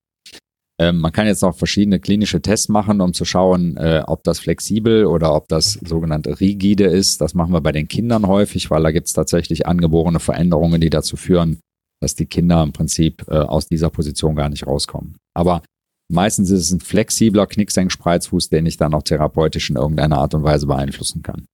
Ähm, 0.79 0.99
man 0.99 1.11
kann 1.11 1.25
jetzt 1.25 1.41
noch 1.41 1.55
verschiedene 1.55 1.99
klinische 1.99 2.39
Tests 2.39 2.69
machen, 2.69 3.01
um 3.01 3.13
zu 3.13 3.25
schauen, 3.25 3.75
äh, 3.77 4.03
ob 4.05 4.23
das 4.23 4.39
flexibel 4.39 5.05
oder 5.05 5.33
ob 5.33 5.47
das 5.47 5.73
sogenannte 5.73 6.39
rigide 6.39 6.85
ist. 6.85 7.19
Das 7.19 7.33
machen 7.33 7.53
wir 7.53 7.61
bei 7.61 7.71
den 7.71 7.87
Kindern 7.87 8.27
häufig, 8.27 8.69
weil 8.69 8.83
da 8.83 8.91
gibt 8.91 9.07
es 9.07 9.13
tatsächlich 9.13 9.65
angeborene 9.65 10.19
Veränderungen, 10.19 10.79
die 10.79 10.91
dazu 10.91 11.17
führen, 11.17 11.59
dass 12.01 12.13
die 12.13 12.27
Kinder 12.27 12.61
im 12.61 12.73
Prinzip 12.73 13.25
äh, 13.27 13.37
aus 13.37 13.67
dieser 13.67 13.89
Position 13.89 14.35
gar 14.35 14.49
nicht 14.49 14.67
rauskommen. 14.67 15.17
Aber 15.35 15.63
Meistens 16.09 16.49
ist 16.49 16.61
es 16.61 16.71
ein 16.71 16.79
flexibler 16.79 17.47
Knicksenkspreizfuß, 17.47 18.49
den 18.49 18.65
ich 18.65 18.77
dann 18.77 18.93
auch 18.93 19.03
therapeutisch 19.03 19.69
in 19.69 19.75
irgendeiner 19.75 20.17
Art 20.17 20.33
und 20.33 20.43
Weise 20.43 20.67
beeinflussen 20.67 21.21
kann. 21.21 21.45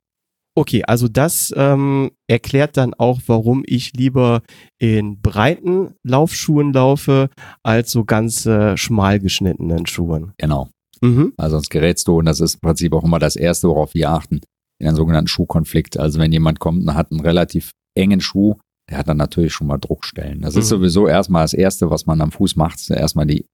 Okay, 0.55 0.83
also 0.85 1.07
das 1.07 1.51
ähm, 1.57 2.11
erklärt 2.27 2.77
dann 2.77 2.93
auch, 2.93 3.21
warum 3.25 3.63
ich 3.65 3.93
lieber 3.93 4.43
in 4.77 5.19
breiten 5.19 5.95
Laufschuhen 6.03 6.73
laufe, 6.73 7.29
als 7.63 7.89
so 7.89 8.05
ganz 8.05 8.45
äh, 8.45 8.77
schmal 8.77 9.19
geschnittenen 9.19 9.87
Schuhen. 9.87 10.33
Genau. 10.37 10.69
Mhm. 11.01 11.33
Also 11.37 11.55
sonst 11.55 11.69
gerätst 11.69 12.07
du, 12.07 12.19
und 12.19 12.25
das 12.25 12.39
ist 12.39 12.55
im 12.55 12.59
Prinzip 12.59 12.93
auch 12.93 13.03
immer 13.03 13.17
das 13.17 13.35
Erste, 13.35 13.67
worauf 13.67 13.95
wir 13.95 14.11
achten, 14.11 14.41
in 14.79 14.87
einem 14.87 14.95
sogenannten 14.95 15.27
Schuhkonflikt. 15.27 15.97
Also 15.97 16.19
wenn 16.19 16.31
jemand 16.31 16.59
kommt 16.59 16.83
und 16.83 16.93
hat 16.93 17.11
einen 17.11 17.21
relativ 17.21 17.71
engen 17.95 18.21
Schuh, 18.21 18.55
der 18.89 18.99
hat 18.99 19.07
dann 19.07 19.17
natürlich 19.17 19.53
schon 19.53 19.67
mal 19.67 19.79
Druckstellen. 19.79 20.41
Das 20.41 20.53
mhm. 20.53 20.61
ist 20.61 20.69
sowieso 20.69 21.07
erstmal 21.07 21.45
das 21.45 21.53
Erste, 21.53 21.89
was 21.89 22.05
man 22.05 22.21
am 22.21 22.31
Fuß 22.31 22.57
macht, 22.57 22.79
ist 22.79 22.91
erstmal 22.91 23.25
die 23.25 23.45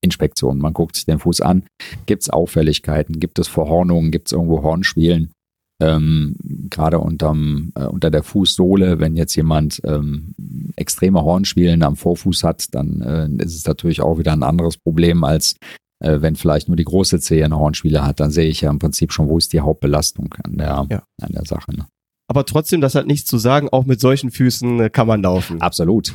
Inspektion. 0.00 0.58
Man 0.58 0.72
guckt 0.72 0.96
sich 0.96 1.06
den 1.06 1.18
Fuß 1.18 1.40
an. 1.40 1.64
Gibt 2.06 2.22
es 2.22 2.30
Auffälligkeiten? 2.30 3.20
Gibt 3.20 3.38
es 3.38 3.48
Verhornungen? 3.48 4.10
Gibt 4.10 4.28
es 4.28 4.32
irgendwo 4.32 4.62
Hornschwielen? 4.62 5.32
Ähm, 5.80 6.34
Gerade 6.70 6.98
unterm, 6.98 7.72
äh, 7.76 7.84
unter 7.84 8.10
der 8.10 8.22
Fußsohle, 8.22 8.98
wenn 8.98 9.16
jetzt 9.16 9.36
jemand 9.36 9.80
ähm, 9.84 10.34
extreme 10.76 11.22
Hornschwielen 11.22 11.82
am 11.82 11.96
Vorfuß 11.96 12.42
hat, 12.44 12.74
dann 12.74 13.00
äh, 13.00 13.44
ist 13.44 13.54
es 13.54 13.66
natürlich 13.66 14.00
auch 14.00 14.18
wieder 14.18 14.32
ein 14.32 14.42
anderes 14.42 14.76
Problem, 14.76 15.22
als 15.22 15.54
äh, 16.00 16.20
wenn 16.20 16.34
vielleicht 16.34 16.68
nur 16.68 16.76
die 16.76 16.84
große 16.84 17.20
Zehe 17.20 17.44
eine 17.44 17.58
Hornschwiele 17.58 18.04
hat. 18.04 18.18
Dann 18.20 18.30
sehe 18.30 18.48
ich 18.48 18.60
ja 18.60 18.70
im 18.70 18.78
Prinzip 18.78 19.12
schon, 19.12 19.28
wo 19.28 19.38
ist 19.38 19.52
die 19.52 19.60
Hauptbelastung 19.60 20.34
an 20.42 20.56
der, 20.56 20.86
ja. 20.90 21.02
an 21.20 21.32
der 21.32 21.44
Sache. 21.44 21.74
Ne? 21.76 21.86
Aber 22.30 22.44
trotzdem, 22.44 22.82
das 22.82 22.94
hat 22.94 23.06
nichts 23.06 23.28
zu 23.28 23.38
sagen, 23.38 23.70
auch 23.70 23.86
mit 23.86 24.00
solchen 24.00 24.30
Füßen 24.30 24.80
äh, 24.80 24.90
kann 24.90 25.06
man 25.06 25.22
laufen. 25.22 25.62
Absolut. 25.62 26.14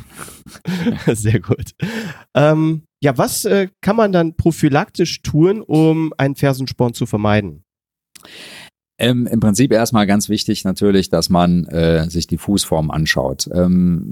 Sehr 1.07 1.39
gut. 1.39 1.71
Ähm, 2.35 2.83
ja, 3.01 3.17
was 3.17 3.45
äh, 3.45 3.69
kann 3.81 3.95
man 3.95 4.11
dann 4.11 4.35
prophylaktisch 4.35 5.23
tun, 5.23 5.61
um 5.61 6.13
einen 6.17 6.35
Fersensporn 6.35 6.93
zu 6.93 7.07
vermeiden? 7.07 7.63
Ähm, 8.99 9.25
Im 9.25 9.39
Prinzip 9.39 9.73
erstmal 9.73 10.05
ganz 10.05 10.29
wichtig 10.29 10.63
natürlich, 10.63 11.09
dass 11.09 11.29
man 11.29 11.65
äh, 11.65 12.07
sich 12.09 12.27
die 12.27 12.37
Fußform 12.37 12.91
anschaut. 12.91 13.49
Ähm, 13.51 14.03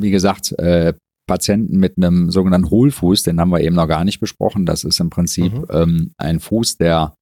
wie 0.00 0.12
gesagt, 0.12 0.52
äh, 0.58 0.94
Patienten 1.26 1.78
mit 1.78 1.96
einem 1.96 2.30
sogenannten 2.30 2.70
Hohlfuß, 2.70 3.24
den 3.24 3.40
haben 3.40 3.50
wir 3.50 3.60
eben 3.60 3.76
noch 3.76 3.88
gar 3.88 4.04
nicht 4.04 4.20
besprochen. 4.20 4.66
Das 4.66 4.84
ist 4.84 5.00
im 5.00 5.10
Prinzip 5.10 5.52
mhm. 5.52 5.66
ähm, 5.70 6.10
ein 6.16 6.40
Fuß, 6.40 6.76
der 6.78 7.14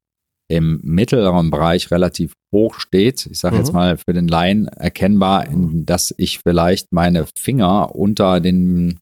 im 0.48 0.80
mittleren 0.82 1.50
Bereich 1.50 1.90
relativ 1.90 2.34
hoch 2.54 2.74
steht. 2.80 3.26
Ich 3.26 3.38
sage 3.38 3.56
mhm. 3.56 3.60
jetzt 3.60 3.72
mal 3.72 3.96
für 3.96 4.12
den 4.12 4.28
Laien 4.28 4.68
erkennbar, 4.68 5.46
in, 5.46 5.84
dass 5.86 6.14
ich 6.16 6.40
vielleicht 6.40 6.92
meine 6.92 7.26
Finger 7.36 7.94
unter 7.94 8.40
den 8.40 8.98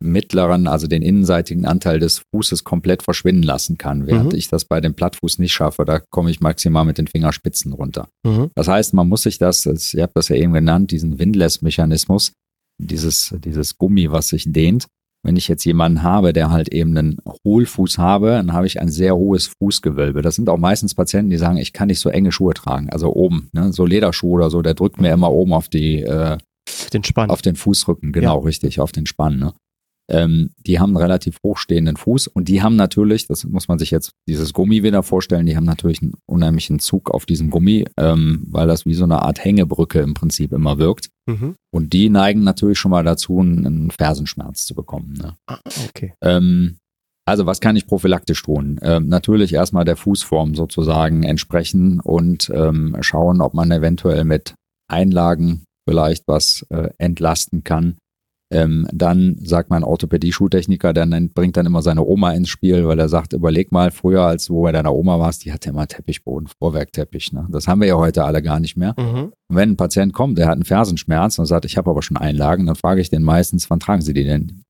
mittleren, 0.00 0.68
also 0.68 0.86
den 0.86 1.02
innenseitigen 1.02 1.66
Anteil 1.66 1.98
des 1.98 2.22
Fußes 2.32 2.62
komplett 2.62 3.02
verschwinden 3.02 3.42
lassen 3.42 3.78
kann, 3.78 4.06
während 4.06 4.32
mhm. 4.32 4.38
ich 4.38 4.48
das 4.48 4.64
bei 4.64 4.80
dem 4.80 4.94
Plattfuß 4.94 5.38
nicht 5.38 5.52
schaffe. 5.52 5.84
Da 5.84 6.00
komme 6.10 6.30
ich 6.30 6.40
maximal 6.40 6.84
mit 6.84 6.98
den 6.98 7.08
Fingerspitzen 7.08 7.72
runter. 7.72 8.08
Mhm. 8.24 8.50
Das 8.54 8.68
heißt, 8.68 8.94
man 8.94 9.08
muss 9.08 9.22
sich 9.22 9.38
das, 9.38 9.66
ihr 9.66 10.02
habt 10.02 10.16
das 10.16 10.28
ja 10.28 10.36
eben 10.36 10.52
genannt, 10.52 10.92
diesen 10.92 11.18
Windless-Mechanismus, 11.18 12.32
dieses, 12.80 13.34
dieses 13.44 13.76
Gummi, 13.76 14.10
was 14.10 14.28
sich 14.28 14.44
dehnt, 14.52 14.86
wenn 15.24 15.36
ich 15.36 15.48
jetzt 15.48 15.64
jemanden 15.64 16.02
habe, 16.02 16.32
der 16.32 16.50
halt 16.50 16.68
eben 16.68 16.96
einen 16.96 17.16
Hohlfuß 17.44 17.98
habe, 17.98 18.28
dann 18.30 18.52
habe 18.52 18.66
ich 18.66 18.80
ein 18.80 18.88
sehr 18.88 19.16
hohes 19.16 19.50
Fußgewölbe. 19.58 20.22
Das 20.22 20.36
sind 20.36 20.48
auch 20.48 20.58
meistens 20.58 20.94
Patienten, 20.94 21.30
die 21.30 21.36
sagen, 21.36 21.58
ich 21.58 21.72
kann 21.72 21.88
nicht 21.88 22.00
so 22.00 22.08
enge 22.08 22.32
Schuhe 22.32 22.54
tragen. 22.54 22.88
Also 22.90 23.12
oben, 23.12 23.50
ne? 23.52 23.72
so 23.72 23.84
Lederschuhe 23.84 24.36
oder 24.36 24.50
so, 24.50 24.62
der 24.62 24.74
drückt 24.74 25.00
mir 25.00 25.12
immer 25.12 25.32
oben 25.32 25.52
auf 25.52 25.68
die 25.68 26.02
äh, 26.02 26.38
den 26.92 27.04
Spann. 27.04 27.30
Auf 27.30 27.42
den 27.42 27.56
Fußrücken, 27.56 28.12
genau, 28.12 28.38
ja. 28.38 28.44
richtig, 28.44 28.80
auf 28.80 28.92
den 28.92 29.06
Spann. 29.06 29.38
Ne? 29.38 29.52
Ähm, 30.10 30.50
die 30.58 30.80
haben 30.80 30.90
einen 30.90 31.02
relativ 31.02 31.38
hochstehenden 31.44 31.96
Fuß 31.96 32.28
und 32.28 32.48
die 32.48 32.62
haben 32.62 32.76
natürlich, 32.76 33.26
das 33.26 33.44
muss 33.44 33.68
man 33.68 33.78
sich 33.78 33.90
jetzt 33.90 34.12
dieses 34.26 34.52
Gummi 34.52 34.82
wieder 34.82 35.02
vorstellen, 35.02 35.46
die 35.46 35.56
haben 35.56 35.64
natürlich 35.64 36.02
einen 36.02 36.14
unheimlichen 36.26 36.78
Zug 36.78 37.10
auf 37.10 37.26
diesem 37.26 37.50
Gummi, 37.50 37.84
ähm, 37.96 38.44
weil 38.48 38.66
das 38.66 38.86
wie 38.86 38.94
so 38.94 39.04
eine 39.04 39.22
Art 39.22 39.44
Hängebrücke 39.44 40.00
im 40.00 40.14
Prinzip 40.14 40.52
immer 40.52 40.78
wirkt. 40.78 41.10
Mhm. 41.26 41.54
Und 41.70 41.92
die 41.92 42.08
neigen 42.08 42.42
natürlich 42.42 42.78
schon 42.78 42.90
mal 42.90 43.04
dazu, 43.04 43.40
einen 43.40 43.90
Fersenschmerz 43.90 44.66
zu 44.66 44.74
bekommen. 44.74 45.14
Ne? 45.14 45.36
Ah, 45.46 45.58
okay. 45.88 46.14
Ähm, 46.22 46.78
also 47.26 47.44
was 47.44 47.60
kann 47.60 47.76
ich 47.76 47.86
prophylaktisch 47.86 48.42
tun? 48.42 48.80
Ähm, 48.80 49.08
natürlich 49.08 49.52
erstmal 49.52 49.84
der 49.84 49.96
Fußform 49.96 50.54
sozusagen 50.54 51.24
entsprechen 51.24 52.00
und 52.00 52.50
ähm, 52.54 52.96
schauen, 53.02 53.42
ob 53.42 53.52
man 53.52 53.70
eventuell 53.70 54.24
mit 54.24 54.54
Einlagen 54.90 55.64
vielleicht 55.86 56.24
was 56.26 56.64
äh, 56.70 56.88
entlasten 56.96 57.64
kann. 57.64 57.98
Ähm, 58.50 58.88
dann 58.92 59.36
sagt 59.42 59.68
mein 59.68 59.84
Orthopädie-Schultechniker, 59.84 60.94
der 60.94 61.04
nennt, 61.04 61.34
bringt 61.34 61.58
dann 61.58 61.66
immer 61.66 61.82
seine 61.82 62.02
Oma 62.02 62.32
ins 62.32 62.48
Spiel, 62.48 62.86
weil 62.86 62.98
er 62.98 63.10
sagt, 63.10 63.34
überleg 63.34 63.72
mal, 63.72 63.90
früher, 63.90 64.22
als 64.22 64.48
wo 64.48 64.62
bei 64.62 64.72
deiner 64.72 64.94
Oma 64.94 65.18
warst, 65.18 65.44
die 65.44 65.52
hatte 65.52 65.68
immer 65.68 65.86
Teppichboden, 65.86 66.48
Vorwerkteppich. 66.58 67.32
Ne? 67.32 67.46
Das 67.50 67.68
haben 67.68 67.82
wir 67.82 67.88
ja 67.88 67.96
heute 67.96 68.24
alle 68.24 68.42
gar 68.42 68.58
nicht 68.58 68.76
mehr. 68.76 68.94
Mhm. 68.98 69.32
wenn 69.48 69.70
ein 69.70 69.76
Patient 69.76 70.14
kommt, 70.14 70.38
der 70.38 70.46
hat 70.46 70.54
einen 70.54 70.64
Fersenschmerz 70.64 71.38
und 71.38 71.46
sagt, 71.46 71.66
ich 71.66 71.76
habe 71.76 71.90
aber 71.90 72.00
schon 72.00 72.16
Einlagen, 72.16 72.64
dann 72.64 72.76
frage 72.76 73.02
ich 73.02 73.10
den 73.10 73.22
meistens, 73.22 73.68
wann 73.68 73.80
tragen 73.80 74.02
Sie 74.02 74.14
die 74.14 74.24
denn? 74.24 74.62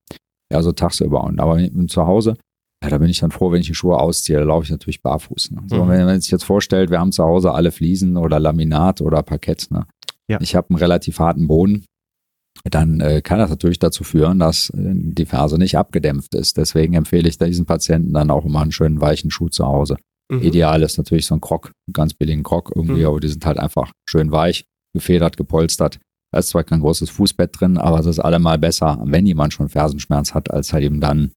Ja, 0.53 0.63
so 0.63 0.73
tagsüber. 0.73 1.23
Und 1.25 1.39
aber 1.41 1.61
zu 1.87 2.07
Hause, 2.07 2.37
ja, 2.83 2.91
da 2.91 2.99
bin 2.99 3.09
ich 3.09 3.21
dann 3.21 3.31
froh, 3.31 3.53
wenn 3.53 3.61
ich 3.61 3.67
die 3.67 3.75
Schuhe 3.75 3.99
ausziehe. 3.99 4.39
Da 4.39 4.45
laufe 4.45 4.65
ich 4.65 4.71
natürlich 4.71 5.03
barfuß. 5.03 5.53
Ne? 5.53 5.63
So, 5.67 5.85
mhm. 5.85 5.89
wenn 5.89 6.05
man 6.07 6.21
sich 6.21 6.31
jetzt 6.31 6.45
vorstellt, 6.45 6.91
wir 6.91 6.99
haben 6.99 7.13
zu 7.13 7.25
Hause 7.25 7.53
alle 7.53 7.71
Fliesen 7.71 8.17
oder 8.17 8.41
Laminat 8.41 9.01
oder 9.01 9.23
Parkett. 9.23 9.69
Ne? 9.71 9.87
Ja. 10.29 10.39
Ich 10.41 10.57
habe 10.57 10.71
einen 10.71 10.79
relativ 10.79 11.19
harten 11.19 11.47
Boden 11.47 11.85
dann 12.65 13.01
äh, 13.01 13.23
kann 13.23 13.39
das 13.39 13.51
natürlich 13.51 13.79
dazu 13.79 14.05
führen, 14.05 14.39
dass 14.39 14.71
äh, 14.71 14.93
die 14.95 15.27
Ferse 15.27 15.59
nicht 15.59 15.77
abgedämpft 15.77 16.35
ist. 16.35 16.57
Deswegen 16.57 16.95
empfehle 16.95 17.29
ich 17.29 17.39
diesen 17.39 17.67
Patienten 17.67 18.13
dann 18.13 18.31
auch 18.31 18.45
immer 18.45 18.61
einen 18.61 18.73
schönen 18.73 19.01
weichen 19.01 19.31
Schuh 19.31 19.49
zu 19.49 19.67
Hause. 19.67 19.97
Mhm. 20.31 20.43
Ideal 20.43 20.83
ist 20.83 20.99
natürlich 20.99 21.27
so 21.27 21.35
ein 21.35 21.41
Krog, 21.41 21.73
einen 21.87 21.93
ganz 21.93 22.15
billigen 22.15 22.43
Krog 22.43 22.73
irgendwie, 22.75 23.01
mhm. 23.01 23.07
aber 23.07 23.21
die 23.21 23.29
sind 23.29 23.45
halt 23.47 23.59
einfach 23.59 23.93
schön 24.09 24.31
weich, 24.31 24.65
gefedert, 24.95 25.37
gepolstert. 25.37 25.99
Da 26.33 26.41
ist 26.41 26.51
zwar 26.51 26.65
kein 26.65 26.81
großes 26.81 27.09
Fußbett 27.11 27.59
drin, 27.59 27.79
aber 27.79 28.01
es 28.01 28.07
ist 28.07 28.19
allemal 28.19 28.59
besser, 28.59 29.01
wenn 29.05 29.27
jemand 29.27 29.55
schon 29.55 29.71
Fersenschmerz 29.71 30.35
hat, 30.35 30.51
als 30.51 30.73
halt 30.73 30.85
eben 30.85 31.01
dann 31.01 31.33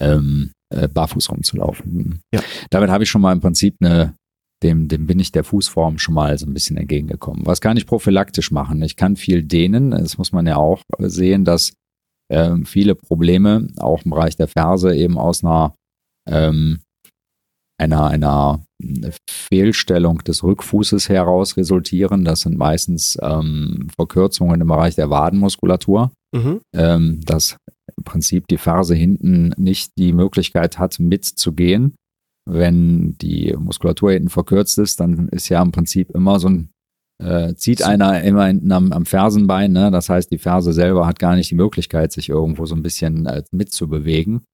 ähm, 0.00 0.50
äh, 0.70 0.88
barfuß 0.88 1.30
rumzulaufen. 1.30 2.20
Ja. 2.34 2.40
Damit 2.70 2.90
habe 2.90 3.04
ich 3.04 3.10
schon 3.10 3.20
mal 3.20 3.32
im 3.32 3.40
Prinzip 3.40 3.76
eine 3.80 4.14
dem, 4.62 4.88
dem 4.88 5.06
bin 5.06 5.20
ich 5.20 5.32
der 5.32 5.44
Fußform 5.44 5.98
schon 5.98 6.14
mal 6.14 6.36
so 6.38 6.46
ein 6.46 6.54
bisschen 6.54 6.76
entgegengekommen. 6.76 7.46
Was 7.46 7.60
kann 7.60 7.76
ich 7.76 7.86
prophylaktisch 7.86 8.50
machen? 8.50 8.82
Ich 8.82 8.96
kann 8.96 9.16
viel 9.16 9.42
dehnen. 9.42 9.90
Das 9.90 10.18
muss 10.18 10.32
man 10.32 10.46
ja 10.46 10.56
auch 10.56 10.82
sehen, 10.98 11.44
dass 11.44 11.74
äh, 12.32 12.56
viele 12.64 12.94
Probleme 12.94 13.68
auch 13.76 14.04
im 14.04 14.12
Bereich 14.12 14.36
der 14.36 14.48
Ferse 14.48 14.96
eben 14.96 15.18
aus 15.18 15.44
einer, 15.44 15.74
ähm, 16.28 16.80
einer, 17.78 18.06
einer 18.06 18.64
Fehlstellung 19.28 20.18
des 20.18 20.42
Rückfußes 20.42 21.08
heraus 21.08 21.56
resultieren. 21.56 22.24
Das 22.24 22.40
sind 22.42 22.56
meistens 22.56 23.18
ähm, 23.22 23.88
Verkürzungen 23.94 24.60
im 24.60 24.68
Bereich 24.68 24.94
der 24.94 25.10
Wadenmuskulatur, 25.10 26.12
mhm. 26.34 26.60
ähm, 26.74 27.20
dass 27.24 27.58
im 27.96 28.04
Prinzip 28.04 28.48
die 28.48 28.58
Ferse 28.58 28.94
hinten 28.94 29.52
nicht 29.56 29.92
die 29.98 30.12
Möglichkeit 30.12 30.78
hat, 30.78 30.98
mitzugehen 30.98 31.94
wenn 32.48 33.16
die 33.18 33.54
Muskulatur 33.58 34.12
hinten 34.12 34.28
verkürzt 34.28 34.78
ist, 34.78 35.00
dann 35.00 35.28
ist 35.28 35.48
ja 35.48 35.60
im 35.60 35.72
Prinzip 35.72 36.10
immer 36.10 36.38
so 36.38 36.48
ein, 36.48 36.70
äh, 37.22 37.54
zieht 37.54 37.82
einer 37.82 38.22
immer 38.22 38.46
hinten 38.46 38.70
am, 38.72 38.92
am 38.92 39.04
Fersenbein, 39.06 39.72
ne? 39.72 39.90
das 39.90 40.08
heißt, 40.08 40.30
die 40.30 40.38
Ferse 40.38 40.72
selber 40.72 41.06
hat 41.06 41.18
gar 41.18 41.34
nicht 41.34 41.50
die 41.50 41.56
Möglichkeit, 41.56 42.12
sich 42.12 42.28
irgendwo 42.28 42.66
so 42.66 42.74
ein 42.74 42.82
bisschen 42.82 43.26
äh, 43.26 43.42
mitzubewegen. 43.50 44.44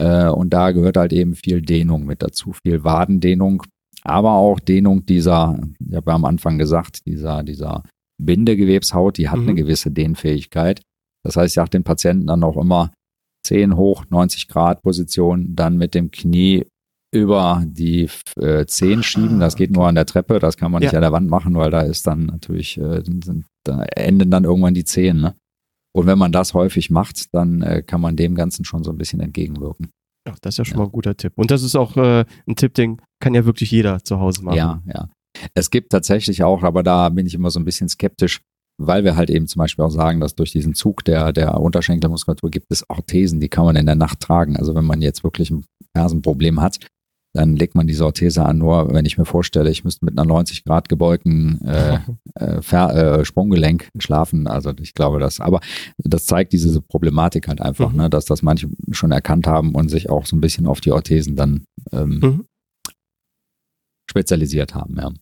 Äh, 0.00 0.28
und 0.28 0.50
da 0.50 0.72
gehört 0.72 0.96
halt 0.96 1.12
eben 1.12 1.34
viel 1.34 1.62
Dehnung 1.62 2.04
mit 2.04 2.22
dazu, 2.22 2.52
viel 2.52 2.84
Wadendehnung, 2.84 3.62
aber 4.02 4.32
auch 4.32 4.60
Dehnung 4.60 5.06
dieser, 5.06 5.58
ich 5.78 5.96
habe 5.96 6.10
ja 6.10 6.14
am 6.14 6.24
Anfang 6.24 6.58
gesagt, 6.58 7.06
dieser, 7.06 7.42
dieser 7.42 7.82
Bindegewebshaut, 8.20 9.16
die 9.18 9.28
hat 9.28 9.38
mhm. 9.38 9.48
eine 9.48 9.54
gewisse 9.54 9.90
Dehnfähigkeit. 9.90 10.82
Das 11.24 11.36
heißt, 11.36 11.48
ich 11.48 11.54
sage 11.54 11.70
den 11.70 11.84
Patienten 11.84 12.26
dann 12.26 12.42
auch 12.42 12.56
immer 12.56 12.92
10 13.46 13.76
hoch 13.76 14.04
90 14.08 14.48
Grad 14.48 14.82
Position, 14.82 15.54
dann 15.54 15.76
mit 15.76 15.94
dem 15.94 16.10
Knie 16.10 16.66
über 17.12 17.62
die 17.66 18.08
äh, 18.40 18.64
Zehen 18.66 19.02
schieben. 19.02 19.38
Das 19.38 19.56
geht 19.56 19.70
nur 19.70 19.86
an 19.86 19.94
der 19.94 20.06
Treppe, 20.06 20.38
das 20.38 20.56
kann 20.56 20.72
man 20.72 20.82
nicht 20.82 20.94
an 20.94 21.02
der 21.02 21.12
Wand 21.12 21.28
machen, 21.28 21.54
weil 21.54 21.70
da 21.70 21.82
ist 21.82 22.06
dann 22.06 22.26
natürlich, 22.26 22.78
äh, 22.78 23.02
sind, 23.04 23.44
da 23.64 23.82
enden 23.82 24.30
dann 24.30 24.44
irgendwann 24.44 24.74
die 24.74 24.84
Zehen. 24.84 25.20
Ne? 25.20 25.34
Und 25.94 26.06
wenn 26.06 26.18
man 26.18 26.32
das 26.32 26.54
häufig 26.54 26.90
macht, 26.90 27.34
dann 27.34 27.60
äh, 27.62 27.82
kann 27.82 28.00
man 28.00 28.16
dem 28.16 28.34
Ganzen 28.34 28.64
schon 28.64 28.82
so 28.82 28.90
ein 28.90 28.98
bisschen 28.98 29.20
entgegenwirken. 29.20 29.90
Ja, 30.26 30.34
das 30.40 30.54
ist 30.54 30.58
ja 30.58 30.64
schon 30.64 30.74
ja. 30.74 30.78
mal 30.78 30.84
ein 30.84 30.92
guter 30.92 31.16
Tipp. 31.16 31.34
Und 31.36 31.50
das 31.50 31.62
ist 31.62 31.76
auch 31.76 31.96
äh, 31.96 32.24
ein 32.46 32.56
Tipp, 32.56 32.74
den 32.74 33.00
kann 33.20 33.34
ja 33.34 33.44
wirklich 33.44 33.70
jeder 33.70 34.02
zu 34.02 34.18
Hause 34.18 34.42
machen. 34.42 34.56
Ja, 34.56 34.82
ja. 34.86 35.08
Es 35.54 35.70
gibt 35.70 35.92
tatsächlich 35.92 36.42
auch, 36.42 36.62
aber 36.62 36.82
da 36.82 37.08
bin 37.08 37.26
ich 37.26 37.34
immer 37.34 37.50
so 37.50 37.58
ein 37.60 37.64
bisschen 37.64 37.88
skeptisch, 37.88 38.40
weil 38.80 39.04
wir 39.04 39.16
halt 39.16 39.28
eben 39.28 39.46
zum 39.48 39.60
Beispiel 39.60 39.84
auch 39.84 39.90
sagen, 39.90 40.20
dass 40.20 40.34
durch 40.34 40.52
diesen 40.52 40.74
Zug 40.74 41.04
der, 41.04 41.32
der 41.32 41.60
Unterschenkelmuskulatur 41.60 42.50
gibt 42.50 42.66
es 42.70 42.88
Orthesen, 42.88 43.40
die 43.40 43.48
kann 43.48 43.64
man 43.64 43.76
in 43.76 43.86
der 43.86 43.94
Nacht 43.96 44.20
tragen. 44.20 44.56
Also 44.56 44.74
wenn 44.74 44.84
man 44.84 45.02
jetzt 45.02 45.24
wirklich 45.24 45.50
ein 45.50 45.64
Fersenproblem 45.96 46.60
hat, 46.60 46.78
dann 47.34 47.56
legt 47.56 47.74
man 47.74 47.86
diese 47.86 48.04
Orthese 48.04 48.44
an. 48.44 48.58
Nur 48.58 48.92
wenn 48.92 49.04
ich 49.04 49.18
mir 49.18 49.24
vorstelle, 49.24 49.70
ich 49.70 49.84
müsste 49.84 50.04
mit 50.04 50.18
einer 50.18 50.26
90 50.26 50.64
Grad 50.64 50.88
gebeugten 50.88 51.60
äh, 51.64 51.98
äh, 52.34 52.60
äh, 52.60 53.24
Sprunggelenk 53.24 53.88
schlafen. 53.98 54.46
Also 54.46 54.72
ich 54.80 54.94
glaube 54.94 55.18
das. 55.18 55.40
Aber 55.40 55.60
das 55.98 56.26
zeigt 56.26 56.52
diese 56.52 56.80
Problematik 56.80 57.48
halt 57.48 57.60
einfach, 57.60 57.90
mhm. 57.90 57.98
ne, 57.98 58.10
dass 58.10 58.26
das 58.26 58.42
manche 58.42 58.68
schon 58.90 59.12
erkannt 59.12 59.46
haben 59.46 59.74
und 59.74 59.88
sich 59.88 60.10
auch 60.10 60.26
so 60.26 60.36
ein 60.36 60.40
bisschen 60.40 60.66
auf 60.66 60.80
die 60.80 60.92
Orthesen 60.92 61.36
dann 61.36 61.64
ähm, 61.92 62.20
mhm. 62.22 62.44
spezialisiert 64.10 64.74
haben. 64.74 64.96
Ja. 64.98 65.12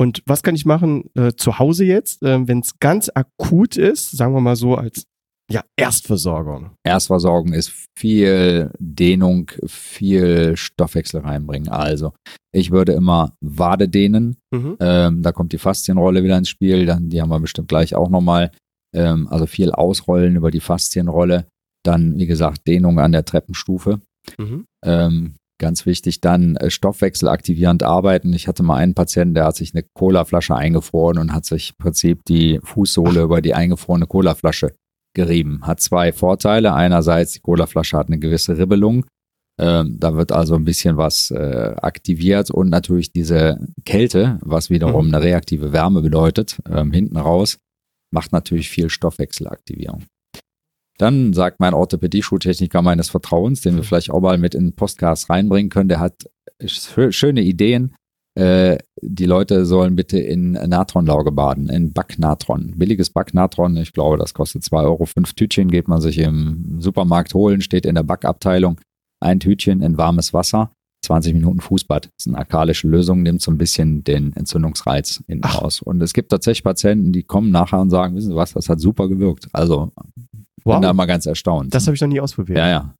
Und 0.00 0.22
was 0.26 0.42
kann 0.42 0.54
ich 0.54 0.64
machen 0.64 1.10
äh, 1.14 1.32
zu 1.32 1.58
Hause 1.58 1.84
jetzt, 1.84 2.22
äh, 2.22 2.46
wenn 2.46 2.60
es 2.60 2.78
ganz 2.78 3.10
akut 3.12 3.76
ist, 3.76 4.12
sagen 4.12 4.32
wir 4.32 4.40
mal 4.40 4.54
so 4.54 4.76
als 4.76 5.06
ja, 5.50 5.64
Erstversorgung. 5.76 6.72
Erstversorgung 6.84 7.54
ist 7.54 7.72
viel 7.98 8.70
Dehnung, 8.78 9.50
viel 9.66 10.56
Stoffwechsel 10.56 11.20
reinbringen. 11.20 11.68
Also, 11.68 12.12
ich 12.52 12.70
würde 12.70 12.92
immer 12.92 13.34
Wade 13.40 13.88
dehnen. 13.88 14.36
Mhm. 14.50 14.76
Ähm, 14.80 15.22
da 15.22 15.32
kommt 15.32 15.52
die 15.52 15.58
Faszienrolle 15.58 16.22
wieder 16.22 16.36
ins 16.36 16.50
Spiel. 16.50 16.84
Dann, 16.84 17.08
die 17.08 17.22
haben 17.22 17.30
wir 17.30 17.40
bestimmt 17.40 17.68
gleich 17.68 17.94
auch 17.94 18.10
nochmal. 18.10 18.50
Ähm, 18.94 19.28
also 19.28 19.46
viel 19.46 19.72
ausrollen 19.72 20.36
über 20.36 20.50
die 20.50 20.60
Faszienrolle. 20.60 21.46
Dann, 21.82 22.18
wie 22.18 22.26
gesagt, 22.26 22.66
Dehnung 22.66 22.98
an 22.98 23.12
der 23.12 23.24
Treppenstufe. 23.24 24.00
Mhm. 24.38 24.66
Ähm, 24.84 25.34
ganz 25.58 25.86
wichtig 25.86 26.20
dann 26.20 26.56
äh, 26.56 26.70
stoffwechselaktivierend 26.70 27.82
arbeiten. 27.82 28.32
Ich 28.32 28.48
hatte 28.48 28.62
mal 28.62 28.76
einen 28.76 28.94
Patienten, 28.94 29.34
der 29.34 29.46
hat 29.46 29.56
sich 29.56 29.74
eine 29.74 29.84
Colaflasche 29.94 30.54
eingefroren 30.54 31.18
und 31.18 31.32
hat 31.32 31.44
sich 31.44 31.70
im 31.70 31.82
Prinzip 31.82 32.24
die 32.26 32.60
Fußsohle 32.62 33.22
über 33.22 33.42
die 33.42 33.54
eingefrorene 33.54 34.06
Colaflasche 34.06 34.72
gerieben. 35.14 35.60
Hat 35.62 35.80
zwei 35.80 36.12
Vorteile. 36.12 36.74
Einerseits, 36.74 37.32
die 37.32 37.40
Colaflasche 37.40 37.96
hat 37.96 38.08
eine 38.08 38.18
gewisse 38.18 38.58
Ribbelung. 38.58 39.06
Ähm, 39.60 39.96
da 39.98 40.14
wird 40.14 40.30
also 40.30 40.54
ein 40.54 40.64
bisschen 40.64 40.96
was 40.96 41.32
äh, 41.32 41.74
aktiviert 41.82 42.50
und 42.50 42.68
natürlich 42.68 43.10
diese 43.10 43.58
Kälte, 43.84 44.38
was 44.42 44.70
wiederum 44.70 45.08
mhm. 45.08 45.14
eine 45.14 45.24
reaktive 45.24 45.72
Wärme 45.72 46.00
bedeutet, 46.00 46.58
ähm, 46.70 46.92
hinten 46.92 47.16
raus, 47.16 47.58
macht 48.12 48.32
natürlich 48.32 48.70
viel 48.70 48.88
Stoffwechselaktivierung. 48.88 50.04
Dann 50.98 51.32
sagt 51.32 51.60
mein 51.60 51.74
Orthopädie-Schultechniker 51.74 52.82
meines 52.82 53.10
Vertrauens, 53.10 53.60
den 53.60 53.76
wir 53.76 53.84
vielleicht 53.84 54.10
auch 54.10 54.20
mal 54.20 54.38
mit 54.38 54.54
in 54.54 54.68
den 54.68 54.76
Podcast 54.76 55.30
reinbringen 55.30 55.70
können, 55.70 55.88
der 55.88 56.00
hat 56.00 56.28
schöne 56.66 57.40
Ideen. 57.40 57.94
Äh, 58.38 58.78
die 59.00 59.26
Leute 59.26 59.66
sollen 59.66 59.96
bitte 59.96 60.18
in 60.18 60.52
Natronlauge 60.52 61.32
baden, 61.32 61.68
in 61.68 61.92
Backnatron. 61.92 62.74
Billiges 62.76 63.10
Backnatron, 63.10 63.76
ich 63.76 63.92
glaube, 63.92 64.16
das 64.16 64.34
kostet 64.34 64.64
2 64.64 64.82
Euro. 64.82 65.06
Fünf 65.06 65.34
Tütchen 65.34 65.70
geht 65.70 65.88
man 65.88 66.00
sich 66.00 66.18
im 66.18 66.80
Supermarkt 66.80 67.34
holen, 67.34 67.60
steht 67.60 67.86
in 67.86 67.94
der 67.94 68.02
Backabteilung. 68.02 68.80
Ein 69.20 69.40
Tütchen 69.40 69.82
in 69.82 69.98
warmes 69.98 70.32
Wasser, 70.32 70.70
20 71.04 71.34
Minuten 71.34 71.60
Fußbad. 71.60 72.06
Das 72.06 72.12
ist 72.18 72.28
eine 72.28 72.38
alkalische 72.38 72.86
Lösung, 72.86 73.22
nimmt 73.22 73.42
so 73.42 73.50
ein 73.50 73.58
bisschen 73.58 74.04
den 74.04 74.32
Entzündungsreiz 74.34 75.22
hinten 75.26 75.46
raus. 75.46 75.82
Und 75.82 76.00
es 76.02 76.12
gibt 76.12 76.30
tatsächlich 76.30 76.62
Patienten, 76.62 77.12
die 77.12 77.24
kommen 77.24 77.50
nachher 77.50 77.80
und 77.80 77.90
sagen, 77.90 78.14
wissen 78.14 78.30
Sie 78.30 78.36
was, 78.36 78.52
das 78.52 78.68
hat 78.68 78.80
super 78.80 79.08
gewirkt. 79.08 79.48
Also 79.52 79.90
Wow. 80.64 80.74
Bin 80.76 80.82
da 80.82 80.92
mal 80.92 81.06
ganz 81.06 81.24
erstaunt. 81.24 81.74
Das 81.74 81.86
habe 81.86 81.94
ich 81.94 82.00
noch 82.00 82.08
nie 82.08 82.20
ausprobiert. 82.20 82.58
Ja, 82.58 82.68
ja. 82.68 82.94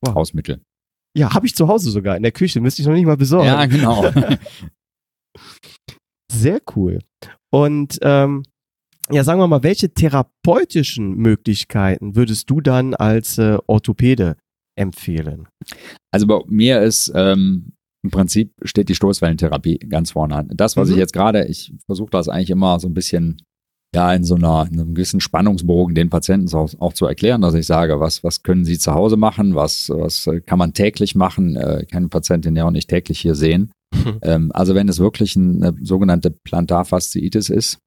Wow. 0.00 0.14
Hausmittel. 0.16 0.60
Ja, 1.16 1.34
habe 1.34 1.46
ich 1.46 1.56
zu 1.56 1.68
Hause 1.68 1.90
sogar 1.90 2.16
in 2.16 2.22
der 2.22 2.32
Küche, 2.32 2.60
müsste 2.60 2.82
ich 2.82 2.88
noch 2.88 2.94
nicht 2.94 3.06
mal 3.06 3.16
besorgen. 3.16 3.46
Ja, 3.46 3.66
genau. 3.66 4.10
Sehr 6.32 6.60
cool. 6.76 7.00
Und 7.52 7.98
ähm, 8.02 8.44
ja, 9.10 9.24
sagen 9.24 9.40
wir 9.40 9.48
mal, 9.48 9.64
welche 9.64 9.92
therapeutischen 9.92 11.16
Möglichkeiten 11.16 12.14
würdest 12.14 12.48
du 12.48 12.60
dann 12.60 12.94
als 12.94 13.38
äh, 13.38 13.58
Orthopäde 13.66 14.36
empfehlen? 14.76 15.48
Also 16.12 16.28
bei 16.28 16.38
mir 16.46 16.80
ist 16.80 17.10
ähm, 17.14 17.72
im 18.02 18.10
Prinzip 18.10 18.54
steht 18.62 18.88
die 18.88 18.94
Stoßwellentherapie 18.94 19.78
ganz 19.78 20.12
vorne 20.12 20.36
an. 20.36 20.50
Das, 20.54 20.76
was 20.76 20.88
mhm. 20.88 20.94
ich 20.94 20.98
jetzt 21.00 21.12
gerade, 21.12 21.46
ich 21.46 21.72
versuche 21.86 22.10
das 22.10 22.28
eigentlich 22.28 22.50
immer 22.50 22.78
so 22.78 22.88
ein 22.88 22.94
bisschen 22.94 23.42
ja 23.94 24.12
in 24.14 24.24
so 24.24 24.36
einer 24.36 24.66
in 24.70 24.80
einem 24.80 24.94
gewissen 24.94 25.20
Spannungsbogen 25.20 25.94
den 25.94 26.10
Patienten 26.10 26.54
auch, 26.54 26.72
auch, 26.78 26.92
zu 26.92 27.06
erklären, 27.06 27.40
dass 27.40 27.54
ich 27.54 27.66
sage, 27.66 28.00
was 28.00 28.22
was 28.22 28.42
können 28.42 28.64
sie 28.64 28.78
zu 28.78 28.94
Hause 28.94 29.16
machen, 29.16 29.54
was 29.54 29.90
was 29.90 30.28
kann 30.46 30.58
man 30.58 30.74
täglich 30.74 31.14
machen, 31.14 31.56
äh, 31.56 31.86
kann 31.90 32.10
Patientin 32.10 32.56
ja 32.56 32.66
auch 32.66 32.70
nicht 32.70 32.88
täglich 32.88 33.20
hier 33.20 33.34
sehen. 33.34 33.72
ähm, 34.22 34.50
also 34.54 34.74
wenn 34.74 34.88
es 34.88 35.00
wirklich 35.00 35.36
eine 35.36 35.74
sogenannte 35.82 36.30
Plantarfasziitis 36.30 37.50
ist, 37.50 37.78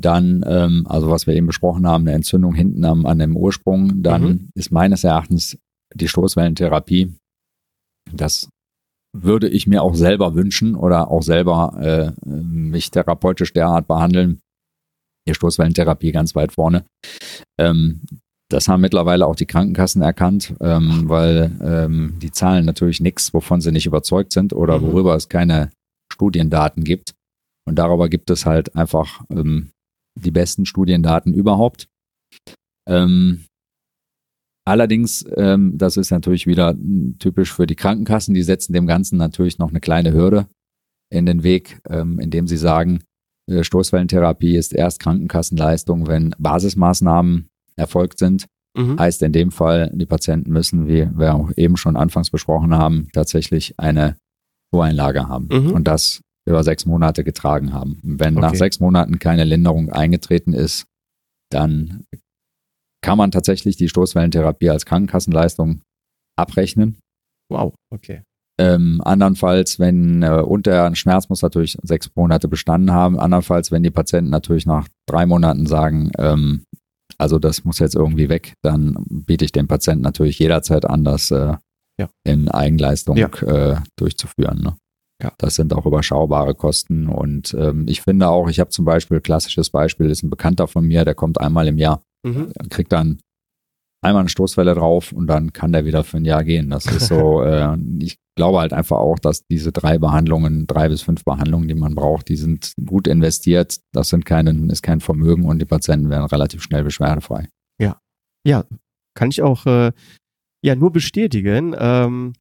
dann 0.00 0.44
ähm, 0.46 0.86
also 0.88 1.10
was 1.10 1.26
wir 1.26 1.34
eben 1.34 1.46
besprochen 1.46 1.86
haben, 1.86 2.06
eine 2.06 2.14
Entzündung 2.14 2.54
hinten 2.54 2.84
am 2.84 3.04
an 3.04 3.18
dem 3.18 3.36
Ursprung, 3.36 4.02
dann 4.02 4.22
mhm. 4.22 4.48
ist 4.54 4.70
meines 4.70 5.02
Erachtens 5.02 5.58
die 5.94 6.08
Stoßwellentherapie 6.08 7.14
das 8.12 8.48
würde 9.16 9.48
ich 9.48 9.66
mir 9.66 9.82
auch 9.82 9.94
selber 9.94 10.34
wünschen 10.34 10.74
oder 10.74 11.10
auch 11.10 11.22
selber 11.22 12.14
äh, 12.24 12.28
mich 12.28 12.90
therapeutisch 12.90 13.52
derart 13.52 13.88
behandeln, 13.88 14.40
die 15.28 15.34
Stoßwellentherapie 15.34 16.12
ganz 16.12 16.34
weit 16.34 16.52
vorne. 16.52 16.84
Ähm, 17.58 18.02
das 18.50 18.66
haben 18.66 18.80
mittlerweile 18.80 19.26
auch 19.26 19.36
die 19.36 19.46
Krankenkassen 19.46 20.00
erkannt, 20.00 20.54
ähm, 20.60 21.08
weil 21.08 21.52
ähm, 21.62 22.18
die 22.20 22.30
zahlen 22.30 22.64
natürlich 22.64 23.00
nichts, 23.00 23.34
wovon 23.34 23.60
sie 23.60 23.72
nicht 23.72 23.86
überzeugt 23.86 24.32
sind 24.32 24.52
oder 24.52 24.78
mhm. 24.78 24.84
worüber 24.84 25.14
es 25.14 25.28
keine 25.28 25.70
Studiendaten 26.10 26.82
gibt. 26.82 27.14
Und 27.66 27.76
darüber 27.78 28.08
gibt 28.08 28.30
es 28.30 28.46
halt 28.46 28.74
einfach 28.74 29.22
ähm, 29.30 29.70
die 30.18 30.30
besten 30.30 30.64
Studiendaten 30.64 31.34
überhaupt. 31.34 31.88
Ähm, 32.88 33.44
allerdings, 34.66 35.26
ähm, 35.36 35.76
das 35.76 35.98
ist 35.98 36.10
natürlich 36.10 36.46
wieder 36.46 36.74
typisch 37.18 37.52
für 37.52 37.66
die 37.66 37.76
Krankenkassen, 37.76 38.32
die 38.34 38.42
setzen 38.42 38.72
dem 38.72 38.86
Ganzen 38.86 39.18
natürlich 39.18 39.58
noch 39.58 39.68
eine 39.68 39.80
kleine 39.80 40.14
Hürde 40.14 40.46
in 41.10 41.26
den 41.26 41.42
Weg, 41.42 41.80
ähm, 41.88 42.18
indem 42.18 42.46
sie 42.46 42.56
sagen, 42.56 43.04
Stoßwellentherapie 43.48 44.56
ist 44.56 44.74
erst 44.74 45.00
Krankenkassenleistung, 45.00 46.06
wenn 46.06 46.34
Basismaßnahmen 46.38 47.48
erfolgt 47.76 48.18
sind. 48.18 48.46
Mhm. 48.76 48.98
Heißt 48.98 49.22
in 49.22 49.32
dem 49.32 49.50
Fall, 49.50 49.90
die 49.94 50.06
Patienten 50.06 50.52
müssen, 50.52 50.86
wie 50.86 51.08
wir 51.16 51.34
auch 51.34 51.50
eben 51.56 51.76
schon 51.76 51.96
anfangs 51.96 52.30
besprochen 52.30 52.74
haben, 52.74 53.08
tatsächlich 53.12 53.78
eine 53.78 54.16
Voreinlage 54.72 55.28
haben 55.28 55.48
mhm. 55.50 55.72
und 55.72 55.88
das 55.88 56.20
über 56.46 56.62
sechs 56.62 56.86
Monate 56.86 57.24
getragen 57.24 57.72
haben. 57.72 58.00
wenn 58.02 58.36
okay. 58.36 58.46
nach 58.46 58.54
sechs 58.54 58.80
Monaten 58.80 59.18
keine 59.18 59.44
Linderung 59.44 59.90
eingetreten 59.90 60.52
ist, 60.54 60.86
dann 61.50 62.04
kann 63.02 63.18
man 63.18 63.30
tatsächlich 63.30 63.76
die 63.76 63.88
Stoßwellentherapie 63.88 64.70
als 64.70 64.86
Krankenkassenleistung 64.86 65.82
abrechnen. 66.36 66.98
Wow, 67.50 67.74
okay. 67.90 68.22
Ähm, 68.60 69.00
andernfalls, 69.04 69.78
wenn 69.78 70.22
äh, 70.22 70.42
und 70.42 70.66
der 70.66 70.92
Schmerz 70.96 71.28
muss 71.28 71.42
natürlich 71.42 71.78
sechs 71.82 72.10
Monate 72.16 72.48
bestanden 72.48 72.92
haben. 72.92 73.18
Andernfalls, 73.18 73.70
wenn 73.70 73.84
die 73.84 73.90
Patienten 73.90 74.30
natürlich 74.30 74.66
nach 74.66 74.88
drei 75.06 75.26
Monaten 75.26 75.66
sagen, 75.66 76.10
ähm, 76.18 76.64
also 77.18 77.38
das 77.38 77.64
muss 77.64 77.78
jetzt 77.78 77.94
irgendwie 77.94 78.28
weg, 78.28 78.54
dann 78.62 78.96
biete 79.08 79.44
ich 79.44 79.52
dem 79.52 79.68
Patienten 79.68 80.02
natürlich 80.02 80.38
jederzeit 80.38 80.84
an, 80.84 81.04
das 81.04 81.30
äh, 81.30 81.54
ja. 81.98 82.08
in 82.24 82.48
Eigenleistung 82.48 83.16
ja. 83.16 83.28
äh, 83.42 83.76
durchzuführen. 83.96 84.60
Ne? 84.62 84.76
Ja. 85.22 85.32
Das 85.38 85.56
sind 85.56 85.72
auch 85.74 85.86
überschaubare 85.86 86.54
Kosten. 86.54 87.08
Und 87.08 87.54
ähm, 87.58 87.86
ich 87.88 88.02
finde 88.02 88.28
auch, 88.28 88.48
ich 88.48 88.60
habe 88.60 88.70
zum 88.70 88.84
Beispiel, 88.84 89.20
klassisches 89.20 89.70
Beispiel 89.70 90.10
ist 90.10 90.22
ein 90.22 90.30
Bekannter 90.30 90.68
von 90.68 90.86
mir, 90.86 91.04
der 91.04 91.14
kommt 91.14 91.40
einmal 91.40 91.66
im 91.66 91.78
Jahr, 91.78 92.02
mhm. 92.24 92.52
kriegt 92.70 92.92
dann 92.92 93.18
einmal 94.08 94.22
eine 94.22 94.28
Stoßwelle 94.28 94.74
drauf 94.74 95.12
und 95.12 95.26
dann 95.26 95.52
kann 95.52 95.72
der 95.72 95.84
wieder 95.84 96.04
für 96.04 96.16
ein 96.16 96.24
Jahr 96.24 96.44
gehen. 96.44 96.70
Das 96.70 96.86
ist 96.86 97.06
so, 97.06 97.42
äh, 97.44 97.76
ich 98.00 98.18
glaube 98.34 98.58
halt 98.58 98.72
einfach 98.72 98.98
auch, 98.98 99.18
dass 99.18 99.46
diese 99.46 99.72
drei 99.72 99.98
Behandlungen, 99.98 100.66
drei 100.66 100.88
bis 100.88 101.02
fünf 101.02 101.24
Behandlungen, 101.24 101.68
die 101.68 101.74
man 101.74 101.94
braucht, 101.94 102.28
die 102.28 102.36
sind 102.36 102.72
gut 102.86 103.06
investiert. 103.06 103.78
Das 103.92 104.08
sind 104.08 104.24
keine, 104.24 104.50
ist 104.72 104.82
kein 104.82 105.00
Vermögen 105.00 105.44
und 105.44 105.60
die 105.60 105.66
Patienten 105.66 106.10
werden 106.10 106.26
relativ 106.26 106.62
schnell 106.62 106.84
beschwerdefrei. 106.84 107.48
Ja, 107.80 108.00
ja, 108.46 108.64
kann 109.14 109.30
ich 109.30 109.42
auch 109.42 109.66
äh, 109.66 109.92
ja 110.62 110.74
nur 110.74 110.92
bestätigen. 110.92 111.74
Ähm, 111.78 112.32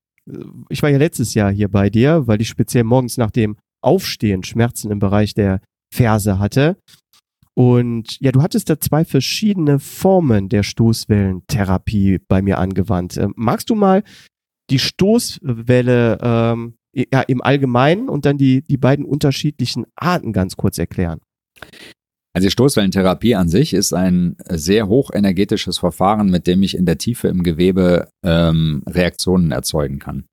ich 0.69 0.81
war 0.83 0.89
ja 0.89 0.97
letztes 0.97 1.33
Jahr 1.33 1.51
hier 1.51 1.69
bei 1.69 1.89
dir, 1.89 2.27
weil 2.27 2.41
ich 2.41 2.49
speziell 2.49 2.83
morgens 2.83 3.17
nach 3.17 3.31
dem 3.31 3.57
Aufstehen 3.81 4.43
Schmerzen 4.43 4.91
im 4.91 4.99
Bereich 4.99 5.33
der 5.33 5.61
Ferse 5.93 6.39
hatte. 6.39 6.77
Und 7.57 8.19
ja, 8.19 8.31
du 8.31 8.43
hattest 8.43 8.69
da 8.69 8.79
zwei 8.79 9.03
verschiedene 9.03 9.79
Formen 9.79 10.47
der 10.47 10.61
Stoßwellentherapie 10.61 12.19
bei 12.27 12.43
mir 12.43 12.59
angewandt. 12.59 13.17
Ähm, 13.17 13.33
magst 13.35 13.71
du 13.71 13.75
mal 13.75 14.03
die 14.69 14.77
Stoßwelle 14.77 16.19
ähm, 16.21 16.75
ja, 16.93 17.21
im 17.21 17.41
Allgemeinen 17.41 18.09
und 18.09 18.25
dann 18.25 18.37
die, 18.37 18.61
die 18.61 18.77
beiden 18.77 19.05
unterschiedlichen 19.05 19.87
Arten 19.95 20.33
ganz 20.33 20.55
kurz 20.55 20.77
erklären? 20.77 21.19
Also 22.35 22.45
die 22.45 22.51
Stoßwellentherapie 22.51 23.33
an 23.33 23.49
sich 23.49 23.73
ist 23.73 23.91
ein 23.91 24.35
sehr 24.47 24.87
hochenergetisches 24.87 25.79
Verfahren, 25.79 26.29
mit 26.29 26.45
dem 26.45 26.61
ich 26.61 26.77
in 26.77 26.85
der 26.85 26.99
Tiefe 26.99 27.27
im 27.27 27.41
Gewebe 27.41 28.07
ähm, 28.23 28.83
Reaktionen 28.87 29.49
erzeugen 29.49 29.97
kann. 29.97 30.25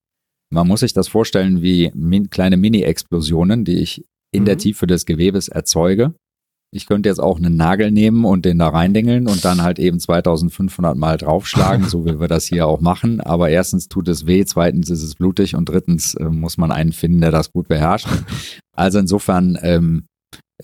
Man 0.52 0.68
muss 0.68 0.80
sich 0.80 0.92
das 0.92 1.08
vorstellen 1.08 1.62
wie 1.62 1.90
min 1.94 2.28
kleine 2.28 2.58
Mini-Explosionen, 2.58 3.64
die 3.64 3.78
ich 3.78 4.04
in 4.30 4.42
mhm. 4.42 4.46
der 4.46 4.58
Tiefe 4.58 4.86
des 4.86 5.06
Gewebes 5.06 5.48
erzeuge 5.48 6.14
ich 6.74 6.86
könnte 6.86 7.08
jetzt 7.08 7.20
auch 7.20 7.38
einen 7.38 7.56
Nagel 7.56 7.92
nehmen 7.92 8.24
und 8.24 8.44
den 8.44 8.58
da 8.58 8.68
reindengeln 8.68 9.28
und 9.28 9.44
dann 9.44 9.62
halt 9.62 9.78
eben 9.78 10.00
2500 10.00 10.96
Mal 10.96 11.16
draufschlagen, 11.18 11.88
so 11.88 12.04
wie 12.04 12.18
wir 12.18 12.26
das 12.26 12.46
hier 12.46 12.66
auch 12.66 12.80
machen. 12.80 13.20
Aber 13.20 13.48
erstens 13.48 13.88
tut 13.88 14.08
es 14.08 14.26
weh, 14.26 14.44
zweitens 14.44 14.90
ist 14.90 15.04
es 15.04 15.14
blutig 15.14 15.54
und 15.54 15.68
drittens 15.68 16.14
äh, 16.14 16.24
muss 16.24 16.58
man 16.58 16.72
einen 16.72 16.92
finden, 16.92 17.20
der 17.20 17.30
das 17.30 17.52
gut 17.52 17.68
beherrscht. 17.68 18.08
Also 18.76 18.98
insofern 18.98 19.56
ähm, 19.62 20.06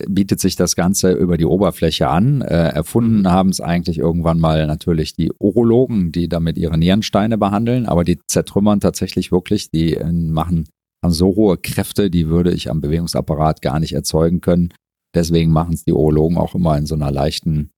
bietet 0.05 0.41
sich 0.41 0.57
das 0.57 0.75
Ganze 0.75 1.13
über 1.13 1.37
die 1.37 1.45
Oberfläche 1.45 2.09
an. 2.09 2.41
Äh, 2.41 2.69
erfunden 2.69 3.19
mhm. 3.21 3.29
haben 3.29 3.49
es 3.51 3.61
eigentlich 3.61 3.99
irgendwann 3.99 4.37
mal 4.37 4.67
natürlich 4.67 5.15
die 5.15 5.31
Urologen, 5.39 6.11
die 6.11 6.27
damit 6.27 6.57
ihre 6.57 6.77
Nierensteine 6.77 7.37
behandeln, 7.37 7.85
aber 7.85 8.03
die 8.03 8.19
zertrümmern 8.27 8.81
tatsächlich 8.81 9.31
wirklich, 9.31 9.69
die 9.71 9.95
äh, 9.95 10.11
machen 10.11 10.65
haben 11.03 11.13
so 11.13 11.35
hohe 11.35 11.57
Kräfte, 11.57 12.09
die 12.09 12.27
würde 12.27 12.51
ich 12.51 12.69
am 12.69 12.81
Bewegungsapparat 12.81 13.61
gar 13.61 13.79
nicht 13.79 13.93
erzeugen 13.93 14.41
können. 14.41 14.73
Deswegen 15.15 15.51
machen 15.51 15.73
es 15.73 15.83
die 15.83 15.93
Urologen 15.93 16.37
auch 16.37 16.55
immer 16.55 16.77
in 16.77 16.85
so 16.85 16.95
einer 16.95 17.11
leichten 17.11 17.69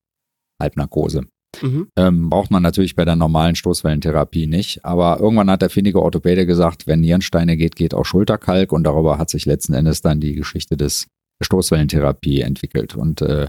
Halbnarkose. 0.62 1.26
Mhm. 1.62 1.88
Ähm, 1.96 2.30
braucht 2.30 2.52
man 2.52 2.64
natürlich 2.64 2.96
bei 2.96 3.06
der 3.06 3.16
normalen 3.16 3.56
Stoßwellentherapie 3.56 4.48
nicht. 4.48 4.84
Aber 4.86 5.20
irgendwann 5.20 5.50
hat 5.50 5.62
der 5.62 5.70
findige 5.70 6.02
Orthopäde 6.02 6.46
gesagt, 6.46 6.88
wenn 6.88 7.02
Nierensteine 7.02 7.58
geht, 7.58 7.76
geht 7.76 7.94
auch 7.94 8.06
Schulterkalk. 8.06 8.72
Und 8.72 8.84
darüber 8.84 9.18
hat 9.18 9.30
sich 9.30 9.46
letzten 9.46 9.74
Endes 9.74 10.02
dann 10.02 10.20
die 10.20 10.34
Geschichte 10.34 10.78
des 10.78 11.08
Stoßwellentherapie 11.42 12.42
entwickelt. 12.42 12.96
Und 12.96 13.22
äh, 13.22 13.48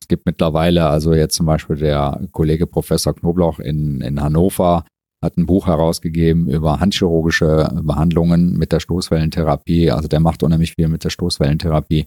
es 0.00 0.08
gibt 0.08 0.26
mittlerweile, 0.26 0.86
also 0.86 1.14
jetzt 1.14 1.36
zum 1.36 1.46
Beispiel 1.46 1.76
der 1.76 2.20
Kollege 2.32 2.66
Professor 2.66 3.14
Knoblauch 3.14 3.58
in, 3.58 4.00
in 4.00 4.20
Hannover, 4.20 4.84
hat 5.22 5.38
ein 5.38 5.46
Buch 5.46 5.66
herausgegeben 5.66 6.48
über 6.48 6.80
handchirurgische 6.80 7.80
Behandlungen 7.82 8.58
mit 8.58 8.72
der 8.72 8.80
Stoßwellentherapie. 8.80 9.90
Also 9.90 10.06
der 10.08 10.20
macht 10.20 10.42
unheimlich 10.42 10.74
viel 10.74 10.88
mit 10.88 11.02
der 11.04 11.10
Stoßwellentherapie. 11.10 12.06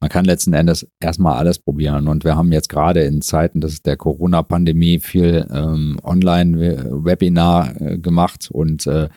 Man 0.00 0.08
kann 0.08 0.24
letzten 0.24 0.54
Endes 0.54 0.86
erstmal 0.98 1.36
alles 1.36 1.58
probieren. 1.58 2.08
Und 2.08 2.24
wir 2.24 2.36
haben 2.36 2.52
jetzt 2.52 2.70
gerade 2.70 3.02
in 3.02 3.20
Zeiten 3.20 3.60
des, 3.60 3.82
der 3.82 3.96
Corona-Pandemie 3.96 4.98
viel 4.98 5.46
ähm, 5.52 6.00
Online-Webinar 6.02 7.80
äh, 7.80 7.98
gemacht 7.98 8.50
und 8.50 8.86
äh, 8.86 9.08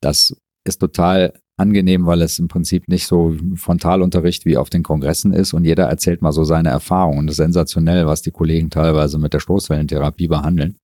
das 0.00 0.36
ist 0.66 0.78
total 0.78 1.34
angenehm, 1.56 2.04
weil 2.04 2.20
es 2.22 2.38
im 2.38 2.48
Prinzip 2.48 2.88
nicht 2.88 3.06
so 3.06 3.36
Frontalunterricht 3.54 4.44
wie 4.44 4.56
auf 4.56 4.70
den 4.70 4.82
Kongressen 4.82 5.32
ist 5.32 5.52
und 5.52 5.64
jeder 5.64 5.84
erzählt 5.84 6.20
mal 6.20 6.32
so 6.32 6.42
seine 6.42 6.70
Erfahrungen. 6.70 7.26
Das 7.26 7.34
ist 7.34 7.44
sensationell, 7.44 8.06
was 8.06 8.22
die 8.22 8.32
Kollegen 8.32 8.70
teilweise 8.70 9.18
mit 9.18 9.34
der 9.34 9.40
Stoßwellentherapie 9.40 10.26
behandeln. 10.26 10.76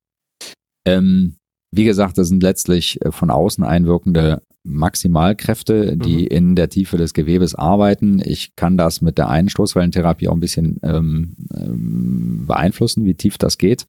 Ähm, 0.87 1.37
wie 1.73 1.85
gesagt, 1.85 2.19
das 2.19 2.29
sind 2.29 2.43
letztlich 2.43 3.01
äh, 3.05 3.13
von 3.13 3.31
außen 3.31 3.65
einwirkende 3.65 4.43
Maximalkräfte, 4.63 5.97
die 5.97 6.23
mhm. 6.23 6.27
in 6.27 6.57
der 6.57 6.69
Tiefe 6.69 6.99
des 6.99 7.15
Gewebes 7.15 7.55
arbeiten. 7.55 8.21
Ich 8.23 8.55
kann 8.57 8.77
das 8.77 9.01
mit 9.01 9.17
der 9.17 9.29
einen 9.29 9.49
Stoßwellentherapie 9.49 10.29
auch 10.29 10.35
ein 10.35 10.41
bisschen 10.41 10.79
ähm, 10.83 11.37
ähm, 11.55 12.45
beeinflussen, 12.47 13.05
wie 13.05 13.15
tief 13.15 13.39
das 13.39 13.57
geht. 13.57 13.87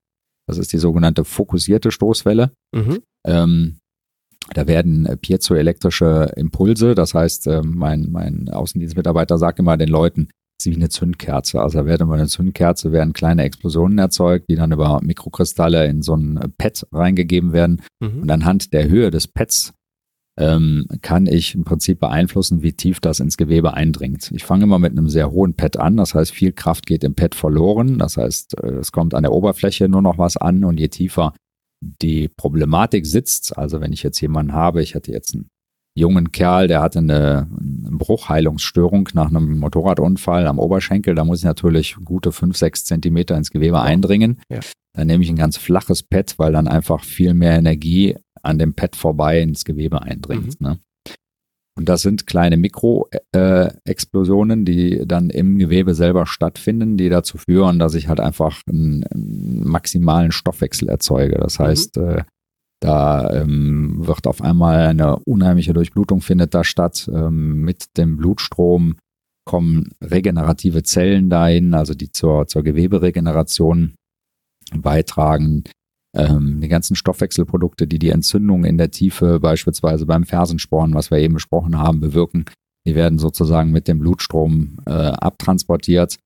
Das 0.47 0.57
ist 0.57 0.71
die 0.71 0.77
sogenannte 0.77 1.25
fokussierte 1.25 1.91
Stoßwelle. 1.91 2.51
Mhm. 2.73 2.99
Ähm, 3.25 3.77
da 4.53 4.67
werden 4.67 5.07
piezoelektrische 5.21 6.32
Impulse, 6.36 6.95
das 6.95 7.13
heißt, 7.13 7.47
äh, 7.47 7.61
mein, 7.63 8.09
mein 8.11 8.49
Außendienstmitarbeiter 8.49 9.38
sagt 9.38 9.59
immer 9.59 9.77
den 9.77 9.89
Leuten, 9.89 10.29
wie 10.66 10.76
eine 10.76 10.89
Zündkerze. 10.89 11.62
Also 11.62 11.80
da 11.80 11.86
werden 11.86 12.07
über 12.07 12.16
eine 12.16 12.28
Zündkerze 12.28 12.91
werden 12.91 13.14
kleine 13.14 13.43
Explosionen 13.43 13.97
erzeugt, 13.97 14.45
die 14.49 14.55
dann 14.55 14.72
über 14.72 14.99
Mikrokristalle 15.01 15.86
in 15.88 16.01
so 16.01 16.16
ein 16.16 16.39
Pad 16.57 16.88
reingegeben 16.91 17.53
werden. 17.53 17.82
Mhm. 17.99 18.22
Und 18.22 18.32
anhand 18.32 18.74
der 18.74 18.89
Höhe 18.89 19.12
des 19.12 19.28
Pads 19.28 19.74
ähm, 20.39 20.86
kann 21.01 21.28
ich 21.28 21.55
im 21.55 21.64
Prinzip 21.64 21.99
beeinflussen, 21.99 22.64
wie 22.64 22.74
tief 22.74 22.99
das 22.99 23.20
ins 23.20 23.38
Gewebe 23.38 23.74
eindringt. 23.74 24.32
Ich 24.34 24.45
fange 24.45 24.64
immer 24.64 24.80
mit 24.80 24.91
einem 24.91 25.09
sehr 25.09 25.32
hohen 25.32 25.55
Pad 25.55 25.78
an, 25.78 25.97
das 25.97 26.16
heißt, 26.16 26.32
viel 26.32 26.53
Kraft 26.53 26.86
geht 26.86 27.03
im 27.03 27.16
Pad 27.16 27.36
verloren. 27.36 27.99
Das 27.99 28.18
heißt, 28.18 28.64
äh, 28.64 28.72
es 28.76 28.91
kommt 28.91 29.14
an 29.14 29.24
der 29.24 29.34
Oberfläche 29.34 29.89
nur 29.89 30.01
noch 30.01 30.18
was 30.18 30.38
an 30.38 30.64
und 30.64 30.80
je 30.80 30.88
tiefer 30.88 31.34
die 31.82 32.30
Problematik 32.30 33.05
sitzt, 33.05 33.57
also 33.57 33.82
wenn 33.82 33.91
ich 33.91 34.03
jetzt 34.03 34.22
jemanden 34.22 34.53
habe, 34.53 34.84
ich 34.84 34.93
hätte 34.93 35.12
jetzt 35.12 35.34
einen 35.34 35.49
jungen 35.93 36.31
Kerl, 36.31 36.67
der 36.67 36.81
hatte 36.81 36.99
eine, 36.99 37.47
eine 37.49 37.97
Bruchheilungsstörung 37.97 39.09
nach 39.13 39.29
einem 39.29 39.59
Motorradunfall 39.59 40.47
am 40.47 40.59
Oberschenkel, 40.59 41.15
da 41.15 41.25
muss 41.25 41.39
ich 41.39 41.45
natürlich 41.45 41.97
gute 42.03 42.31
fünf, 42.31 42.57
sechs 42.57 42.85
Zentimeter 42.85 43.35
ins 43.35 43.51
Gewebe 43.51 43.81
eindringen. 43.81 44.39
Ja. 44.49 44.59
Dann 44.93 45.07
nehme 45.07 45.23
ich 45.23 45.29
ein 45.29 45.37
ganz 45.37 45.57
flaches 45.57 46.03
Pad, 46.03 46.35
weil 46.37 46.53
dann 46.53 46.67
einfach 46.67 47.03
viel 47.03 47.33
mehr 47.33 47.57
Energie 47.57 48.15
an 48.41 48.59
dem 48.59 48.73
Pad 48.73 48.95
vorbei 48.95 49.41
ins 49.41 49.65
Gewebe 49.65 50.01
eindringt. 50.01 50.59
Mhm. 50.59 50.67
Ne? 50.67 50.79
Und 51.77 51.87
das 51.87 52.01
sind 52.01 52.27
kleine 52.27 52.57
Mikroexplosionen, 52.57 54.61
äh, 54.61 54.65
die 54.65 55.07
dann 55.07 55.29
im 55.29 55.57
Gewebe 55.57 55.95
selber 55.95 56.25
stattfinden, 56.25 56.97
die 56.97 57.07
dazu 57.09 57.37
führen, 57.37 57.79
dass 57.79 57.95
ich 57.95 58.09
halt 58.09 58.19
einfach 58.19 58.61
einen, 58.67 59.05
einen 59.05 59.65
maximalen 59.67 60.33
Stoffwechsel 60.33 60.89
erzeuge. 60.89 61.37
Das 61.37 61.59
mhm. 61.59 61.63
heißt, 61.63 61.95
mhm. 61.97 62.09
äh, 62.09 62.23
da 62.82 63.29
ähm, 63.29 64.05
wird 64.07 64.25
auf 64.25 64.41
einmal 64.41 64.88
eine 64.88 65.17
unheimliche 65.19 65.73
Durchblutung 65.73 66.21
findet 66.21 66.53
da 66.53 66.63
statt. 66.63 67.09
Ähm, 67.13 67.61
mit 67.61 67.97
dem 67.97 68.17
Blutstrom 68.17 68.95
kommen 69.45 69.91
regenerative 70.01 70.84
Zellen 70.84 71.29
dahin, 71.29 71.73
also 71.73 71.93
die 71.93 72.11
zur, 72.11 72.47
zur 72.47 72.63
Geweberegeneration 72.63 73.93
beitragen 74.73 75.63
ähm, 76.15 76.59
die 76.61 76.67
ganzen 76.67 76.95
Stoffwechselprodukte, 76.95 77.88
die 77.88 77.99
die 77.99 78.09
Entzündung 78.09 78.65
in 78.65 78.77
der 78.77 78.91
Tiefe 78.91 79.39
beispielsweise 79.39 80.05
beim 80.05 80.25
Fersensporn, 80.25 80.93
was 80.93 81.11
wir 81.11 81.19
eben 81.19 81.36
besprochen 81.36 81.77
haben, 81.77 81.99
bewirken, 81.99 82.45
die 82.88 82.95
werden 82.95 83.19
sozusagen 83.19 83.71
mit 83.71 83.88
dem 83.88 83.99
Blutstrom 83.99 84.77
äh, 84.88 84.91
abtransportiert 84.91 86.17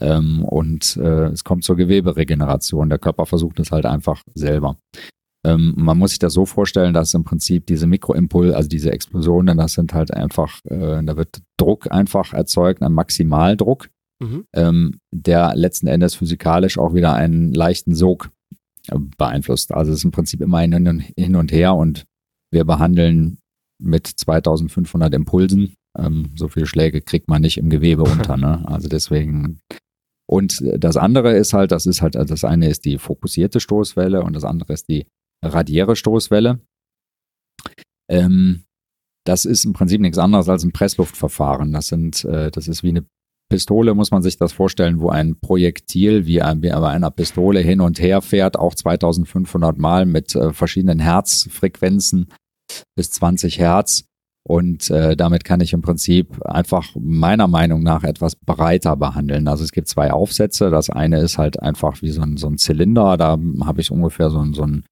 ähm, 0.00 0.44
und 0.44 0.96
äh, 0.96 1.26
es 1.28 1.44
kommt 1.44 1.64
zur 1.64 1.76
Geweberegeneration. 1.76 2.88
Der 2.88 2.98
Körper 2.98 3.26
versucht 3.26 3.58
es 3.60 3.72
halt 3.72 3.86
einfach 3.86 4.22
selber. 4.34 4.76
Ähm, 5.44 5.74
man 5.76 5.98
muss 5.98 6.10
sich 6.10 6.18
das 6.18 6.32
so 6.32 6.46
vorstellen, 6.46 6.94
dass 6.94 7.14
im 7.14 7.24
Prinzip 7.24 7.66
diese 7.66 7.86
Mikroimpulse, 7.86 8.56
also 8.56 8.68
diese 8.68 8.90
Explosionen, 8.90 9.58
das 9.58 9.74
sind 9.74 9.92
halt 9.92 10.12
einfach, 10.12 10.60
äh, 10.64 11.02
da 11.02 11.16
wird 11.16 11.42
Druck 11.58 11.92
einfach 11.92 12.32
erzeugt, 12.32 12.82
ein 12.82 12.92
Maximaldruck, 12.92 13.90
mhm. 14.20 14.44
ähm, 14.54 15.00
der 15.12 15.54
letzten 15.54 15.86
Endes 15.86 16.14
physikalisch 16.14 16.78
auch 16.78 16.94
wieder 16.94 17.14
einen 17.14 17.52
leichten 17.52 17.94
Sog 17.94 18.30
beeinflusst. 19.16 19.72
Also 19.72 19.92
es 19.92 19.98
ist 19.98 20.04
im 20.04 20.10
Prinzip 20.10 20.40
immer 20.40 20.58
ein 20.58 21.00
Hin 21.16 21.36
und 21.36 21.52
Her 21.52 21.74
und 21.74 22.04
wir 22.50 22.64
behandeln 22.64 23.38
mit 23.78 24.06
2500 24.06 25.14
Impulsen. 25.14 25.74
Ähm, 25.98 26.30
so 26.36 26.48
viele 26.48 26.66
Schläge 26.66 27.00
kriegt 27.00 27.28
man 27.28 27.42
nicht 27.42 27.58
im 27.58 27.70
Gewebe 27.70 28.02
unter. 28.04 28.36
Ne? 28.36 28.62
Also 28.66 28.88
deswegen. 28.88 29.60
Und 30.26 30.62
das 30.78 30.96
andere 30.96 31.36
ist 31.36 31.52
halt, 31.52 31.70
das 31.70 31.84
ist 31.86 32.00
halt, 32.00 32.14
das 32.14 32.44
eine 32.44 32.68
ist 32.68 32.86
die 32.86 32.98
fokussierte 32.98 33.60
Stoßwelle 33.60 34.22
und 34.22 34.34
das 34.34 34.44
andere 34.44 34.72
ist 34.72 34.88
die 34.88 35.06
radiäre 35.46 35.96
Stoßwelle. 35.96 36.60
Ähm, 38.10 38.64
das 39.26 39.44
ist 39.44 39.64
im 39.64 39.72
Prinzip 39.72 40.00
nichts 40.00 40.18
anderes 40.18 40.48
als 40.48 40.64
ein 40.64 40.72
Pressluftverfahren. 40.72 41.72
Das 41.72 41.88
sind, 41.88 42.24
äh, 42.24 42.50
das 42.50 42.68
ist 42.68 42.82
wie 42.82 42.90
eine 42.90 43.06
Pistole 43.50 43.94
muss 43.94 44.10
man 44.10 44.22
sich 44.22 44.36
das 44.36 44.52
vorstellen, 44.52 45.00
wo 45.00 45.10
ein 45.10 45.38
Projektil 45.38 46.26
wie, 46.26 46.42
ein, 46.42 46.62
wie 46.62 46.70
bei 46.70 46.88
einer 46.88 47.10
Pistole 47.10 47.60
hin 47.60 47.80
und 47.80 48.00
her 48.00 48.22
fährt, 48.22 48.58
auch 48.58 48.74
2500 48.74 49.78
Mal 49.78 50.06
mit 50.06 50.34
äh, 50.34 50.52
verschiedenen 50.52 50.98
Herzfrequenzen 50.98 52.28
bis 52.96 53.10
20 53.12 53.58
Hertz. 53.58 54.06
Und 54.46 54.90
äh, 54.90 55.16
damit 55.16 55.44
kann 55.44 55.60
ich 55.60 55.72
im 55.72 55.80
Prinzip 55.80 56.44
einfach 56.44 56.90
meiner 56.98 57.48
Meinung 57.48 57.82
nach 57.82 58.04
etwas 58.04 58.36
breiter 58.36 58.94
behandeln. 58.96 59.48
Also 59.48 59.64
es 59.64 59.72
gibt 59.72 59.88
zwei 59.88 60.10
Aufsätze. 60.10 60.70
Das 60.70 60.90
eine 60.90 61.20
ist 61.20 61.38
halt 61.38 61.60
einfach 61.62 62.02
wie 62.02 62.10
so 62.10 62.20
ein, 62.20 62.36
so 62.36 62.48
ein 62.48 62.58
Zylinder. 62.58 63.16
Da 63.16 63.38
habe 63.64 63.80
ich 63.80 63.90
ungefähr 63.90 64.28
so, 64.28 64.40
ein, 64.40 64.52
so 64.52 64.64
ein 64.64 64.84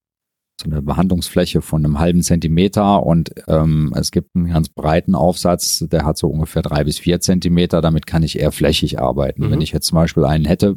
so 0.62 0.70
eine 0.70 0.82
Behandlungsfläche 0.82 1.60
von 1.62 1.84
einem 1.84 1.98
halben 1.98 2.22
Zentimeter 2.22 3.04
und 3.04 3.30
ähm, 3.48 3.92
es 3.96 4.10
gibt 4.10 4.34
einen 4.34 4.48
ganz 4.48 4.68
breiten 4.68 5.14
Aufsatz, 5.14 5.84
der 5.90 6.04
hat 6.04 6.18
so 6.18 6.28
ungefähr 6.28 6.62
drei 6.62 6.84
bis 6.84 6.98
vier 6.98 7.20
Zentimeter. 7.20 7.80
Damit 7.80 8.06
kann 8.06 8.22
ich 8.22 8.38
eher 8.38 8.52
flächig 8.52 8.98
arbeiten. 9.00 9.46
Mhm. 9.46 9.50
Wenn 9.50 9.60
ich 9.60 9.72
jetzt 9.72 9.86
zum 9.86 9.96
Beispiel 9.96 10.24
einen 10.24 10.44
hätte, 10.44 10.76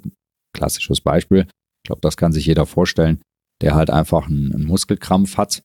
klassisches 0.53 1.01
Beispiel, 1.01 1.47
ich 1.83 1.87
glaube, 1.87 2.01
das 2.01 2.17
kann 2.17 2.31
sich 2.31 2.45
jeder 2.45 2.65
vorstellen, 2.65 3.21
der 3.61 3.75
halt 3.75 3.89
einfach 3.89 4.27
einen, 4.27 4.53
einen 4.53 4.65
Muskelkrampf 4.65 5.37
hat 5.37 5.61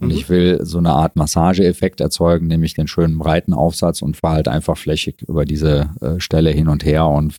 und 0.00 0.08
mhm. 0.08 0.14
ich 0.14 0.28
will 0.28 0.64
so 0.64 0.78
eine 0.78 0.92
Art 0.92 1.16
Massageeffekt 1.16 2.00
erzeugen, 2.00 2.46
nämlich 2.46 2.74
den 2.74 2.88
schönen 2.88 3.18
breiten 3.18 3.52
Aufsatz 3.52 4.02
und 4.02 4.16
fahre 4.16 4.36
halt 4.36 4.48
einfach 4.48 4.78
flächig 4.78 5.22
über 5.22 5.44
diese 5.44 5.90
äh, 6.00 6.20
Stelle 6.20 6.50
hin 6.50 6.68
und 6.68 6.84
her 6.84 7.06
und 7.06 7.36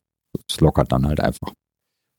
es 0.50 0.60
lockert 0.60 0.92
dann 0.92 1.08
halt 1.08 1.20
einfach. 1.20 1.54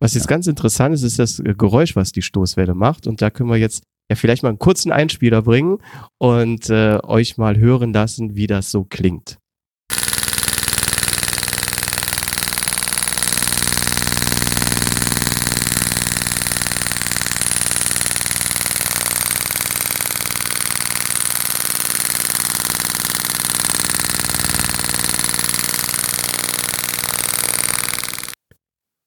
Was 0.02 0.14
jetzt 0.14 0.24
ja. 0.24 0.30
ganz 0.30 0.46
interessant 0.46 0.94
ist, 0.94 1.02
ist 1.02 1.18
das 1.18 1.42
Geräusch, 1.44 1.94
was 1.94 2.11
die 2.11 2.22
Stoßwelle 2.22 2.74
macht. 2.74 3.06
Und 3.06 3.20
da 3.20 3.28
können 3.28 3.50
wir 3.50 3.58
jetzt 3.58 3.82
ja 4.11 4.16
vielleicht 4.16 4.42
mal 4.42 4.50
einen 4.50 4.58
kurzen 4.58 4.92
Einspieler 4.92 5.42
bringen 5.42 5.78
und 6.18 6.68
äh, 6.68 6.98
euch 7.02 7.38
mal 7.38 7.56
hören 7.56 7.92
lassen, 7.94 8.34
wie 8.34 8.46
das 8.48 8.70
so 8.70 8.84
klingt. 8.84 9.38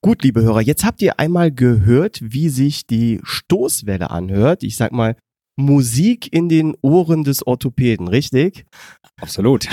Gut, 0.04 0.22
liebe 0.22 0.42
Hörer, 0.42 0.60
jetzt 0.60 0.84
habt 0.84 1.00
ihr 1.00 1.18
einmal 1.18 1.50
gehört, 1.50 2.20
wie 2.20 2.50
sich 2.50 2.86
die 2.86 3.20
Stoßwelle 3.22 4.10
anhört. 4.10 4.62
Ich 4.62 4.76
sag 4.76 4.92
mal, 4.92 5.16
Musik 5.56 6.30
in 6.30 6.50
den 6.50 6.76
Ohren 6.82 7.24
des 7.24 7.46
Orthopäden, 7.46 8.08
richtig? 8.08 8.66
Absolut. 9.18 9.64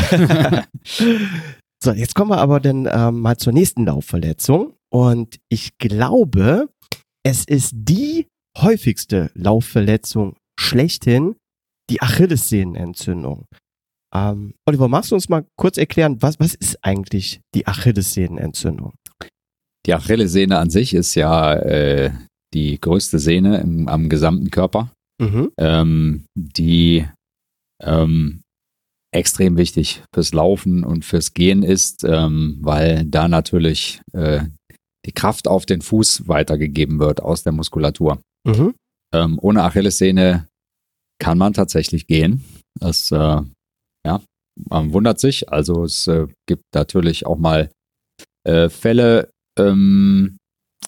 so, 1.83 1.91
jetzt 1.91 2.15
kommen 2.15 2.31
wir 2.31 2.37
aber 2.37 2.61
dann 2.61 2.87
ähm, 2.89 3.19
mal 3.19 3.35
zur 3.35 3.51
nächsten 3.51 3.85
Laufverletzung. 3.85 4.73
Und 4.89 5.41
ich 5.49 5.77
glaube, 5.79 6.69
es 7.23 7.43
ist 7.43 7.73
die 7.75 8.27
häufigste 8.57 9.31
Laufverletzung 9.33 10.37
schlechthin, 10.57 11.35
die 11.89 12.01
Achillessehnenentzündung. 12.01 13.47
Ähm, 14.15 14.53
Oliver, 14.65 14.87
magst 14.87 15.11
du 15.11 15.15
uns 15.15 15.27
mal 15.27 15.45
kurz 15.57 15.77
erklären, 15.77 16.21
was, 16.21 16.39
was 16.39 16.53
ist 16.53 16.85
eigentlich 16.85 17.41
die 17.53 17.67
Achillessehnenentzündung? 17.67 18.93
Die 19.85 19.93
Achillessehne 19.93 20.57
an 20.57 20.69
sich 20.69 20.93
ist 20.93 21.15
ja 21.15 21.53
äh, 21.55 22.11
die 22.53 22.79
größte 22.79 23.19
Sehne 23.19 23.59
im, 23.61 23.87
am 23.87 24.09
gesamten 24.09 24.51
Körper, 24.51 24.91
mhm. 25.19 25.51
ähm, 25.57 26.25
die 26.35 27.07
ähm, 27.81 28.41
extrem 29.13 29.57
wichtig 29.57 30.03
fürs 30.13 30.33
Laufen 30.33 30.83
und 30.83 31.03
fürs 31.03 31.33
Gehen 31.33 31.63
ist, 31.63 32.03
ähm, 32.03 32.57
weil 32.61 33.05
da 33.05 33.27
natürlich 33.27 34.01
äh, 34.13 34.43
die 35.05 35.11
Kraft 35.11 35.47
auf 35.47 35.65
den 35.65 35.81
Fuß 35.81 36.27
weitergegeben 36.27 36.99
wird 36.99 37.21
aus 37.21 37.43
der 37.43 37.51
Muskulatur. 37.53 38.21
Mhm. 38.47 38.75
Ähm, 39.13 39.39
ohne 39.41 39.63
Achillessehne 39.63 40.47
kann 41.19 41.37
man 41.37 41.53
tatsächlich 41.53 42.07
gehen. 42.07 42.45
Das, 42.79 43.11
äh, 43.11 43.41
ja, 44.05 44.21
man 44.69 44.93
wundert 44.93 45.19
sich. 45.19 45.51
Also 45.51 45.83
es 45.83 46.07
äh, 46.07 46.27
gibt 46.47 46.63
natürlich 46.73 47.25
auch 47.25 47.37
mal 47.37 47.69
äh, 48.43 48.69
Fälle, 48.69 49.30
ähm, 49.57 50.37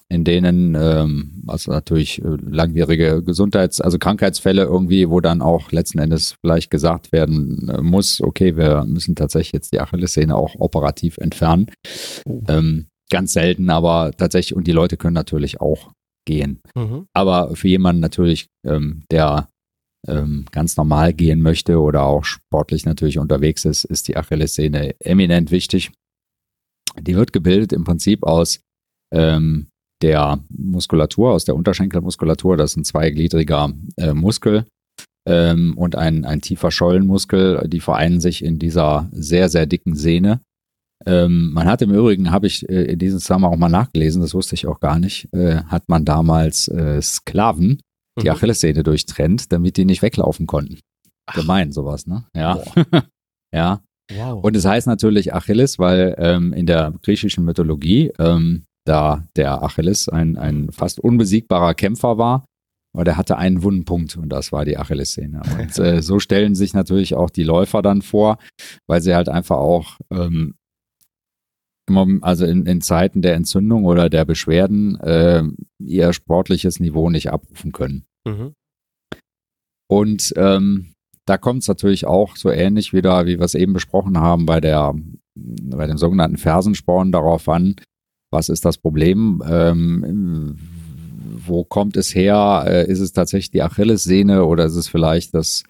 in 0.09 0.23
denen, 0.23 0.75
ähm, 0.75 1.43
also 1.47 1.71
natürlich 1.71 2.23
äh, 2.23 2.37
langwierige 2.41 3.23
Gesundheits-, 3.23 3.81
also 3.81 3.97
Krankheitsfälle 3.97 4.63
irgendwie, 4.63 5.09
wo 5.09 5.19
dann 5.19 5.41
auch 5.41 5.71
letzten 5.71 5.99
Endes 5.99 6.35
vielleicht 6.41 6.69
gesagt 6.69 7.11
werden 7.11 7.69
äh, 7.69 7.81
muss, 7.81 8.21
okay, 8.21 8.55
wir 8.55 8.85
müssen 8.85 9.15
tatsächlich 9.15 9.53
jetzt 9.53 9.73
die 9.73 9.79
Achillessehne 9.79 10.35
auch 10.35 10.55
operativ 10.59 11.17
entfernen. 11.17 11.71
Oh. 12.25 12.41
Ähm, 12.47 12.87
ganz 13.09 13.33
selten, 13.33 13.69
aber 13.69 14.11
tatsächlich, 14.15 14.55
und 14.55 14.67
die 14.67 14.71
Leute 14.71 14.97
können 14.97 15.13
natürlich 15.13 15.59
auch 15.61 15.91
gehen. 16.25 16.61
Mhm. 16.75 17.07
Aber 17.13 17.55
für 17.55 17.67
jemanden 17.67 18.01
natürlich, 18.01 18.47
ähm, 18.65 19.03
der 19.11 19.49
ähm, 20.07 20.45
ganz 20.51 20.77
normal 20.77 21.13
gehen 21.13 21.41
möchte 21.41 21.79
oder 21.79 22.03
auch 22.03 22.25
sportlich 22.25 22.85
natürlich 22.85 23.19
unterwegs 23.19 23.65
ist, 23.65 23.85
ist 23.85 24.07
die 24.07 24.17
Achillessehne 24.17 24.95
eminent 24.99 25.51
wichtig. 25.51 25.91
Die 26.99 27.15
wird 27.15 27.33
gebildet 27.33 27.73
im 27.73 27.83
Prinzip 27.83 28.23
aus 28.23 28.59
ähm, 29.13 29.67
der 30.01 30.43
Muskulatur, 30.49 31.31
aus 31.31 31.45
der 31.45 31.55
Unterschenkelmuskulatur. 31.55 32.57
Das 32.57 32.71
ist 32.71 32.77
ein 32.77 32.83
zweigliedriger 32.83 33.73
äh, 33.97 34.13
Muskel 34.13 34.65
ähm, 35.27 35.77
und 35.77 35.95
ein, 35.95 36.25
ein 36.25 36.41
tiefer 36.41 36.71
Schollenmuskel. 36.71 37.67
Die 37.67 37.79
vereinen 37.79 38.19
sich 38.19 38.43
in 38.43 38.59
dieser 38.59 39.09
sehr, 39.11 39.49
sehr 39.49 39.65
dicken 39.65 39.95
Sehne. 39.95 40.41
Ähm, 41.05 41.51
man 41.53 41.67
hat 41.67 41.81
im 41.81 41.93
Übrigen, 41.93 42.31
habe 42.31 42.47
ich 42.47 42.67
äh, 42.69 42.83
in 42.83 42.99
diesem 42.99 43.19
Zusammenhang 43.19 43.53
auch 43.53 43.57
mal 43.57 43.69
nachgelesen, 43.69 44.21
das 44.21 44.33
wusste 44.33 44.55
ich 44.55 44.67
auch 44.67 44.79
gar 44.79 44.99
nicht, 44.99 45.27
äh, 45.33 45.57
hat 45.63 45.89
man 45.89 46.05
damals 46.05 46.69
äh, 46.69 47.01
Sklaven 47.01 47.81
die 48.19 48.27
mhm. 48.27 48.35
Achillessehne 48.35 48.83
durchtrennt, 48.83 49.51
damit 49.51 49.77
die 49.77 49.85
nicht 49.85 50.01
weglaufen 50.01 50.47
konnten. 50.47 50.79
Ach. 51.25 51.35
Gemein 51.35 51.71
sowas, 51.71 52.05
ne? 52.05 52.25
Ja. 52.35 52.59
ja. 53.53 53.81
Wow. 54.11 54.43
Und 54.43 54.55
es 54.55 54.65
heißt 54.65 54.87
natürlich 54.87 55.33
Achilles, 55.33 55.79
weil 55.79 56.15
ähm, 56.17 56.53
in 56.53 56.65
der 56.65 56.93
griechischen 57.01 57.45
Mythologie 57.45 58.11
ähm, 58.19 58.65
da 58.85 59.27
der 59.35 59.63
Achilles 59.63 60.09
ein, 60.09 60.37
ein 60.37 60.71
fast 60.71 60.99
unbesiegbarer 60.99 61.73
Kämpfer 61.73 62.17
war, 62.17 62.45
aber 62.93 63.05
der 63.05 63.17
hatte 63.17 63.37
einen 63.37 63.63
Wundenpunkt 63.63 64.17
und 64.17 64.29
das 64.29 64.51
war 64.51 64.65
die 64.65 64.77
Achillessehne. 64.77 65.41
Und 65.59 65.79
äh, 65.79 66.01
so 66.01 66.19
stellen 66.19 66.53
sich 66.53 66.73
natürlich 66.73 67.15
auch 67.15 67.29
die 67.29 67.43
Läufer 67.43 67.81
dann 67.81 68.01
vor, 68.01 68.37
weil 68.87 69.01
sie 69.01 69.15
halt 69.15 69.29
einfach 69.29 69.57
auch 69.57 69.99
ähm, 70.11 70.55
immer, 71.87 72.05
also 72.21 72.45
in, 72.45 72.65
in 72.65 72.81
Zeiten 72.81 73.21
der 73.21 73.35
Entzündung 73.35 73.85
oder 73.85 74.09
der 74.09 74.25
Beschwerden 74.25 74.99
äh, 74.99 75.43
ihr 75.79 76.13
sportliches 76.13 76.79
Niveau 76.79 77.09
nicht 77.09 77.31
abrufen 77.31 77.71
können. 77.71 78.05
Mhm. 78.27 78.53
Und 79.89 80.33
ähm, 80.37 80.92
da 81.25 81.37
kommt 81.37 81.61
es 81.61 81.67
natürlich 81.67 82.05
auch 82.05 82.35
so 82.35 82.49
ähnlich 82.49 82.93
wieder, 82.93 83.25
wie 83.25 83.39
wir 83.39 83.45
es 83.45 83.55
eben 83.55 83.73
besprochen 83.73 84.17
haben, 84.17 84.45
bei 84.45 84.59
der 84.59 84.93
bei 85.35 85.87
dem 85.87 85.97
sogenannten 85.97 86.37
Fersensporn 86.37 87.11
darauf 87.11 87.49
an, 87.49 87.75
was 88.31 88.49
ist 88.49 88.65
das 88.65 88.77
Problem, 88.77 89.41
ähm, 89.47 90.57
wo 91.45 91.63
kommt 91.63 91.97
es 91.97 92.13
her, 92.13 92.65
äh, 92.67 92.87
ist 92.89 92.99
es 92.99 93.13
tatsächlich 93.13 93.51
die 93.51 93.63
Achillessehne 93.63 94.45
oder 94.45 94.65
ist 94.65 94.75
es 94.75 94.87
vielleicht 94.87 95.33
das 95.33 95.63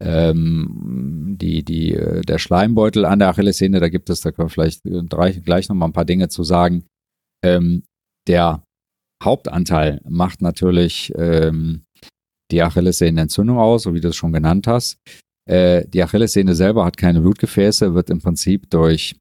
ähm, 0.00 1.36
die, 1.40 1.64
die, 1.64 1.94
äh, 1.94 2.20
der 2.22 2.38
Schleimbeutel 2.38 3.04
an 3.04 3.18
der 3.18 3.28
Achillessehne, 3.28 3.80
da 3.80 3.88
gibt 3.88 4.10
es, 4.10 4.20
da 4.20 4.30
können 4.30 4.46
wir 4.48 4.52
vielleicht 4.52 4.82
drei, 4.84 5.32
gleich 5.32 5.68
noch 5.68 5.76
mal 5.76 5.86
ein 5.86 5.92
paar 5.92 6.04
Dinge 6.04 6.28
zu 6.28 6.44
sagen. 6.44 6.84
Ähm, 7.42 7.82
der 8.28 8.62
Hauptanteil 9.22 10.02
macht 10.06 10.42
natürlich 10.42 11.12
ähm, 11.16 11.85
die 12.50 12.62
Achillessehnenentzündung 12.62 13.58
aus, 13.58 13.82
so 13.84 13.94
wie 13.94 14.00
du 14.00 14.08
es 14.08 14.16
schon 14.16 14.32
genannt 14.32 14.66
hast. 14.66 14.98
Äh, 15.48 15.86
die 15.88 16.02
Achillessehne 16.02 16.54
selber 16.54 16.84
hat 16.84 16.96
keine 16.96 17.20
Blutgefäße, 17.20 17.94
wird 17.94 18.10
im 18.10 18.20
Prinzip 18.20 18.70
durch 18.70 19.16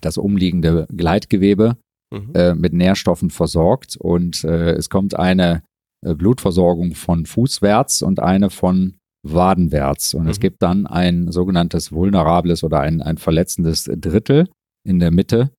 das 0.00 0.18
umliegende 0.18 0.86
Gleitgewebe 0.94 1.76
mhm. 2.12 2.32
äh, 2.34 2.54
mit 2.54 2.72
Nährstoffen 2.72 3.30
versorgt 3.30 3.96
und 3.96 4.44
äh, 4.44 4.72
es 4.72 4.90
kommt 4.90 5.18
eine 5.18 5.62
äh, 6.04 6.14
Blutversorgung 6.14 6.94
von 6.94 7.26
fußwärts 7.26 8.02
und 8.02 8.20
eine 8.20 8.50
von 8.50 8.96
wadenwärts. 9.26 10.14
Und 10.14 10.24
mhm. 10.24 10.30
es 10.30 10.40
gibt 10.40 10.62
dann 10.62 10.86
ein 10.86 11.30
sogenanntes 11.32 11.92
vulnerables 11.92 12.62
oder 12.62 12.80
ein, 12.80 13.02
ein 13.02 13.18
verletzendes 13.18 13.84
Drittel 13.84 14.48
in 14.86 15.00
der 15.00 15.10
Mitte, 15.10 15.50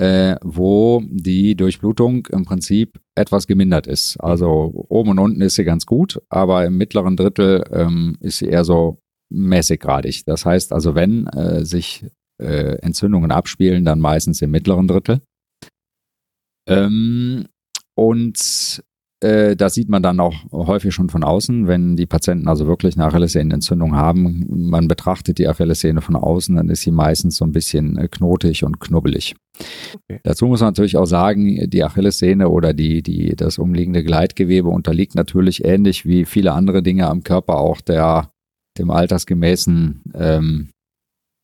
äh, 0.00 0.36
wo 0.42 1.02
die 1.04 1.54
Durchblutung 1.54 2.26
im 2.30 2.46
Prinzip 2.46 2.98
etwas 3.14 3.46
gemindert 3.46 3.86
ist. 3.86 4.16
Also 4.18 4.86
oben 4.88 5.10
und 5.10 5.18
unten 5.18 5.42
ist 5.42 5.56
sie 5.56 5.64
ganz 5.64 5.84
gut, 5.84 6.22
aber 6.30 6.64
im 6.64 6.78
mittleren 6.78 7.16
Drittel 7.16 7.62
ähm, 7.70 8.16
ist 8.20 8.38
sie 8.38 8.46
eher 8.46 8.64
so 8.64 9.02
mäßiggradig. 9.28 10.24
Das 10.24 10.46
heißt 10.46 10.72
also, 10.72 10.94
wenn 10.94 11.26
äh, 11.26 11.66
sich 11.66 12.06
äh, 12.38 12.78
Entzündungen 12.80 13.30
abspielen, 13.30 13.84
dann 13.84 14.00
meistens 14.00 14.40
im 14.40 14.50
mittleren 14.50 14.88
Drittel. 14.88 15.20
Ähm, 16.66 17.46
und 17.94 18.82
äh, 19.22 19.54
da 19.54 19.68
sieht 19.68 19.90
man 19.90 20.02
dann 20.02 20.18
auch 20.18 20.34
häufig 20.50 20.94
schon 20.94 21.10
von 21.10 21.24
außen, 21.24 21.66
wenn 21.66 21.94
die 21.96 22.06
Patienten 22.06 22.48
also 22.48 22.66
wirklich 22.66 22.96
eine 22.96 23.06
Achillessehnenentzündung 23.06 23.94
haben. 23.94 24.46
Man 24.48 24.88
betrachtet 24.88 25.38
die 25.38 25.46
Achillessehne 25.46 26.00
von 26.00 26.16
außen, 26.16 26.56
dann 26.56 26.70
ist 26.70 26.80
sie 26.82 26.90
meistens 26.90 27.36
so 27.36 27.44
ein 27.44 27.52
bisschen 27.52 27.98
äh, 27.98 28.08
knotig 28.08 28.64
und 28.64 28.80
knubbelig. 28.80 29.34
Okay. 29.94 30.20
Dazu 30.22 30.46
muss 30.46 30.60
man 30.60 30.68
natürlich 30.68 30.96
auch 30.96 31.06
sagen, 31.06 31.68
die 31.68 31.84
Achillessehne 31.84 32.48
oder 32.48 32.72
die, 32.72 33.02
die, 33.02 33.36
das 33.36 33.58
umliegende 33.58 34.02
Gleitgewebe 34.02 34.68
unterliegt 34.68 35.14
natürlich 35.14 35.64
ähnlich 35.66 36.06
wie 36.06 36.24
viele 36.24 36.52
andere 36.52 36.82
Dinge 36.82 37.06
am 37.08 37.22
Körper 37.22 37.58
auch 37.58 37.82
der, 37.82 38.30
dem 38.78 38.90
altersgemäßen, 38.90 40.02
ähm, 40.14 40.70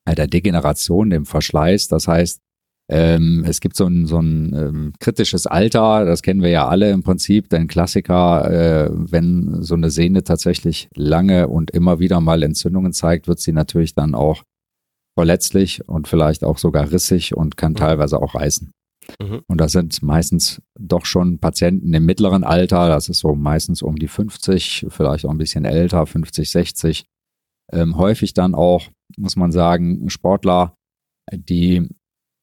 der 0.08 0.28
Degeneration, 0.28 1.10
dem 1.10 1.26
Verschleiß. 1.26 1.88
Das 1.88 2.08
heißt, 2.08 2.40
ähm, 2.88 3.44
es 3.46 3.60
gibt 3.60 3.76
so 3.76 3.86
ein, 3.86 4.06
so 4.06 4.18
ein 4.18 4.54
ähm, 4.54 4.92
kritisches 5.00 5.46
Alter, 5.46 6.04
das 6.04 6.22
kennen 6.22 6.42
wir 6.42 6.50
ja 6.50 6.68
alle 6.68 6.90
im 6.90 7.02
Prinzip, 7.02 7.48
denn 7.48 7.66
Klassiker, 7.66 8.50
äh, 8.50 8.90
wenn 8.92 9.62
so 9.62 9.74
eine 9.74 9.90
Sehne 9.90 10.22
tatsächlich 10.22 10.88
lange 10.94 11.48
und 11.48 11.72
immer 11.72 11.98
wieder 11.98 12.20
mal 12.20 12.44
Entzündungen 12.44 12.92
zeigt, 12.92 13.26
wird 13.26 13.40
sie 13.40 13.52
natürlich 13.52 13.94
dann 13.94 14.14
auch 14.14 14.44
verletzlich 15.18 15.88
und 15.88 16.06
vielleicht 16.06 16.44
auch 16.44 16.58
sogar 16.58 16.92
rissig 16.92 17.36
und 17.36 17.56
kann 17.56 17.72
mhm. 17.72 17.76
teilweise 17.76 18.22
auch 18.22 18.36
reißen. 18.36 18.70
Mhm. 19.20 19.42
Und 19.48 19.60
das 19.60 19.72
sind 19.72 20.00
meistens 20.02 20.62
doch 20.78 21.06
schon 21.06 21.38
Patienten 21.38 21.92
im 21.92 22.04
mittleren 22.04 22.44
Alter, 22.44 22.88
das 22.88 23.08
ist 23.08 23.18
so 23.18 23.34
meistens 23.34 23.82
um 23.82 23.96
die 23.96 24.08
50, 24.08 24.86
vielleicht 24.90 25.24
auch 25.24 25.30
ein 25.30 25.38
bisschen 25.38 25.64
älter, 25.64 26.06
50, 26.06 26.50
60. 26.50 27.04
Ähm, 27.72 27.96
häufig 27.96 28.32
dann 28.32 28.54
auch, 28.54 28.84
muss 29.16 29.34
man 29.34 29.50
sagen, 29.50 30.08
Sportler, 30.08 30.76
die 31.32 31.88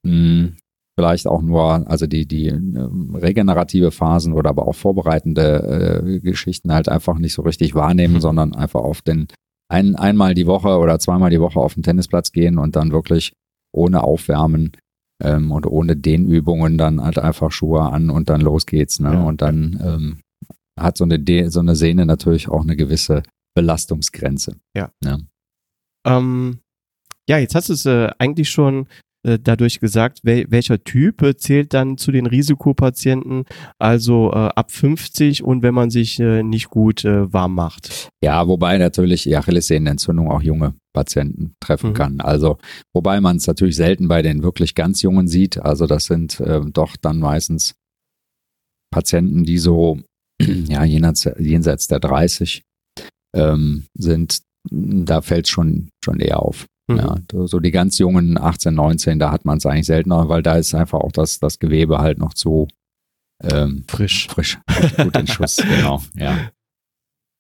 hm, 0.06 0.58
vielleicht 0.96 1.28
auch 1.28 1.42
nur, 1.42 1.90
also 1.90 2.08
die, 2.08 2.28
die 2.28 2.48
ähm, 2.48 3.16
regenerative 3.16 3.92
Phasen 3.92 4.34
oder 4.34 4.50
aber 4.50 4.68
auch 4.68 4.76
vorbereitende 4.76 6.04
äh, 6.06 6.20
Geschichten 6.20 6.72
halt 6.72 6.90
einfach 6.90 7.18
nicht 7.18 7.34
so 7.34 7.42
richtig 7.42 7.76
wahrnehmen, 7.76 8.16
mhm. 8.16 8.22
sondern 8.22 8.56
einfach 8.56 8.82
auf 8.82 9.02
den 9.02 9.28
ein, 9.70 9.96
einmal 9.96 10.36
die 10.36 10.46
Woche 10.46 10.78
oder 10.78 11.00
zweimal 11.00 11.32
die 11.32 11.40
Woche 11.40 11.60
auf 11.60 11.74
den 11.74 11.84
Tennisplatz 11.84 12.32
gehen 12.32 12.60
und 12.60 12.76
dann 12.76 12.92
wirklich 12.92 13.34
ohne 13.74 14.04
Aufwärmen 14.04 14.74
ähm, 15.24 15.52
und 15.52 15.66
ohne 15.66 15.96
Dehnübungen 15.96 16.78
dann 16.78 17.02
halt 17.02 17.18
einfach 17.18 17.52
Schuhe 17.52 17.82
an 17.82 18.10
und 18.12 18.30
dann 18.30 18.42
los 18.42 18.66
geht's. 18.68 19.00
Ne? 19.00 19.14
Ja. 19.14 19.24
Und 19.24 19.42
dann 19.42 19.80
ähm, 19.84 20.22
hat 20.80 20.98
so 20.98 21.06
eine, 21.06 21.20
De 21.20 21.48
so 21.48 21.60
eine 21.60 21.76
Sehne 21.76 22.06
natürlich 22.06 22.50
auch 22.50 22.62
eine 22.62 22.76
gewisse 22.76 23.24
Belastungsgrenze. 23.56 24.58
Ja. 24.76 24.92
Ja, 25.04 25.18
ähm, 26.06 26.60
ja 27.28 27.38
jetzt 27.38 27.56
hast 27.56 27.70
du 27.70 27.74
es 27.74 27.86
äh, 27.86 28.12
eigentlich 28.20 28.50
schon 28.50 28.88
dadurch 29.24 29.80
gesagt, 29.80 30.20
wel 30.24 30.46
welcher 30.50 30.84
Typ 30.84 31.22
äh, 31.22 31.36
zählt 31.36 31.74
dann 31.74 31.98
zu 31.98 32.12
den 32.12 32.26
Risikopatienten, 32.26 33.46
also 33.80 34.32
äh, 34.32 34.50
ab 34.56 34.72
50 34.72 35.44
und 35.44 35.64
wenn 35.64 35.74
man 35.74 35.90
sich 35.90 36.20
äh, 36.20 36.44
nicht 36.44 36.70
gut 36.70 37.06
äh, 37.06 37.32
warm 37.32 37.56
macht. 37.56 38.10
Ja, 38.24 38.48
wobei 38.48 38.78
natürlich 38.78 39.24
die 39.24 39.36
Achillessehnenentzündung 39.36 40.30
auch 40.30 40.42
junge 40.42 40.76
Patienten 40.94 41.56
treffen 41.60 41.92
mhm. 41.92 41.94
kann. 41.96 42.22
Also 42.22 42.58
wobei 42.94 43.22
man 43.22 43.38
es 43.38 43.48
natürlich 43.48 43.76
selten 43.76 44.08
bei 44.08 44.22
den 44.22 44.44
wirklich 44.44 44.76
ganz 44.76 45.02
jungen 45.02 45.28
sieht. 45.28 45.58
Also 45.58 45.88
das 45.88 46.06
sind 46.06 46.40
äh, 46.40 46.62
doch 46.72 46.96
dann 46.98 47.20
meistens 47.20 47.76
Patienten, 48.92 49.44
die 49.44 49.58
so 49.58 50.00
ja 50.42 50.84
jenseits, 50.84 51.30
jenseits 51.40 51.88
der 51.88 52.00
30 52.00 52.64
ähm, 53.36 53.86
sind. 53.94 54.42
Da 54.70 55.22
fällt 55.22 55.46
es 55.46 55.50
schon 55.50 55.90
schon 56.04 56.20
eher 56.20 56.42
auf. 56.42 56.66
Mhm. 56.88 56.98
Ja, 56.98 57.18
so 57.46 57.60
die 57.60 57.72
ganz 57.72 57.98
jungen 57.98 58.38
18, 58.38 58.74
19, 58.74 59.20
da 59.20 59.32
hat 59.32 59.46
man 59.46 59.58
es 59.58 59.66
eigentlich 59.66 59.86
seltener, 59.86 60.28
weil 60.30 60.44
da 60.44 60.56
ist 60.56 60.76
einfach 60.76 61.00
auch 61.00 61.12
das, 61.12 61.40
das 61.40 61.60
Gewebe 61.60 62.00
halt 62.00 62.18
noch 62.18 62.34
zu 62.34 62.68
ähm, 63.42 63.84
frisch. 63.88 64.28
Frisch. 64.28 64.60
Gut 64.98 65.18
in 65.18 65.28
Schuss, 65.28 65.58
genau, 65.78 66.02
ja. 66.16 66.52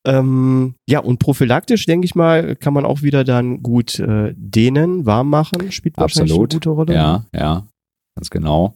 Ähm, 0.05 0.75
ja, 0.87 0.99
und 0.99 1.19
prophylaktisch, 1.19 1.85
denke 1.85 2.05
ich 2.05 2.13
mal, 2.13 2.57
kann 2.57 2.73
man 2.73 2.85
auch 2.85 3.03
wieder 3.03 3.23
dann 3.23 3.63
gut 3.63 3.99
äh, 3.99 4.33
dehnen, 4.35 5.05
warm 5.05 5.29
machen, 5.29 5.71
spielt 5.71 5.97
wahrscheinlich 5.97 6.31
Absolut. 6.33 6.51
eine 6.51 6.59
gute 6.59 6.69
Rolle. 6.69 6.93
Ja, 6.93 7.25
ja, 7.33 7.67
ganz 8.15 8.29
genau. 8.29 8.75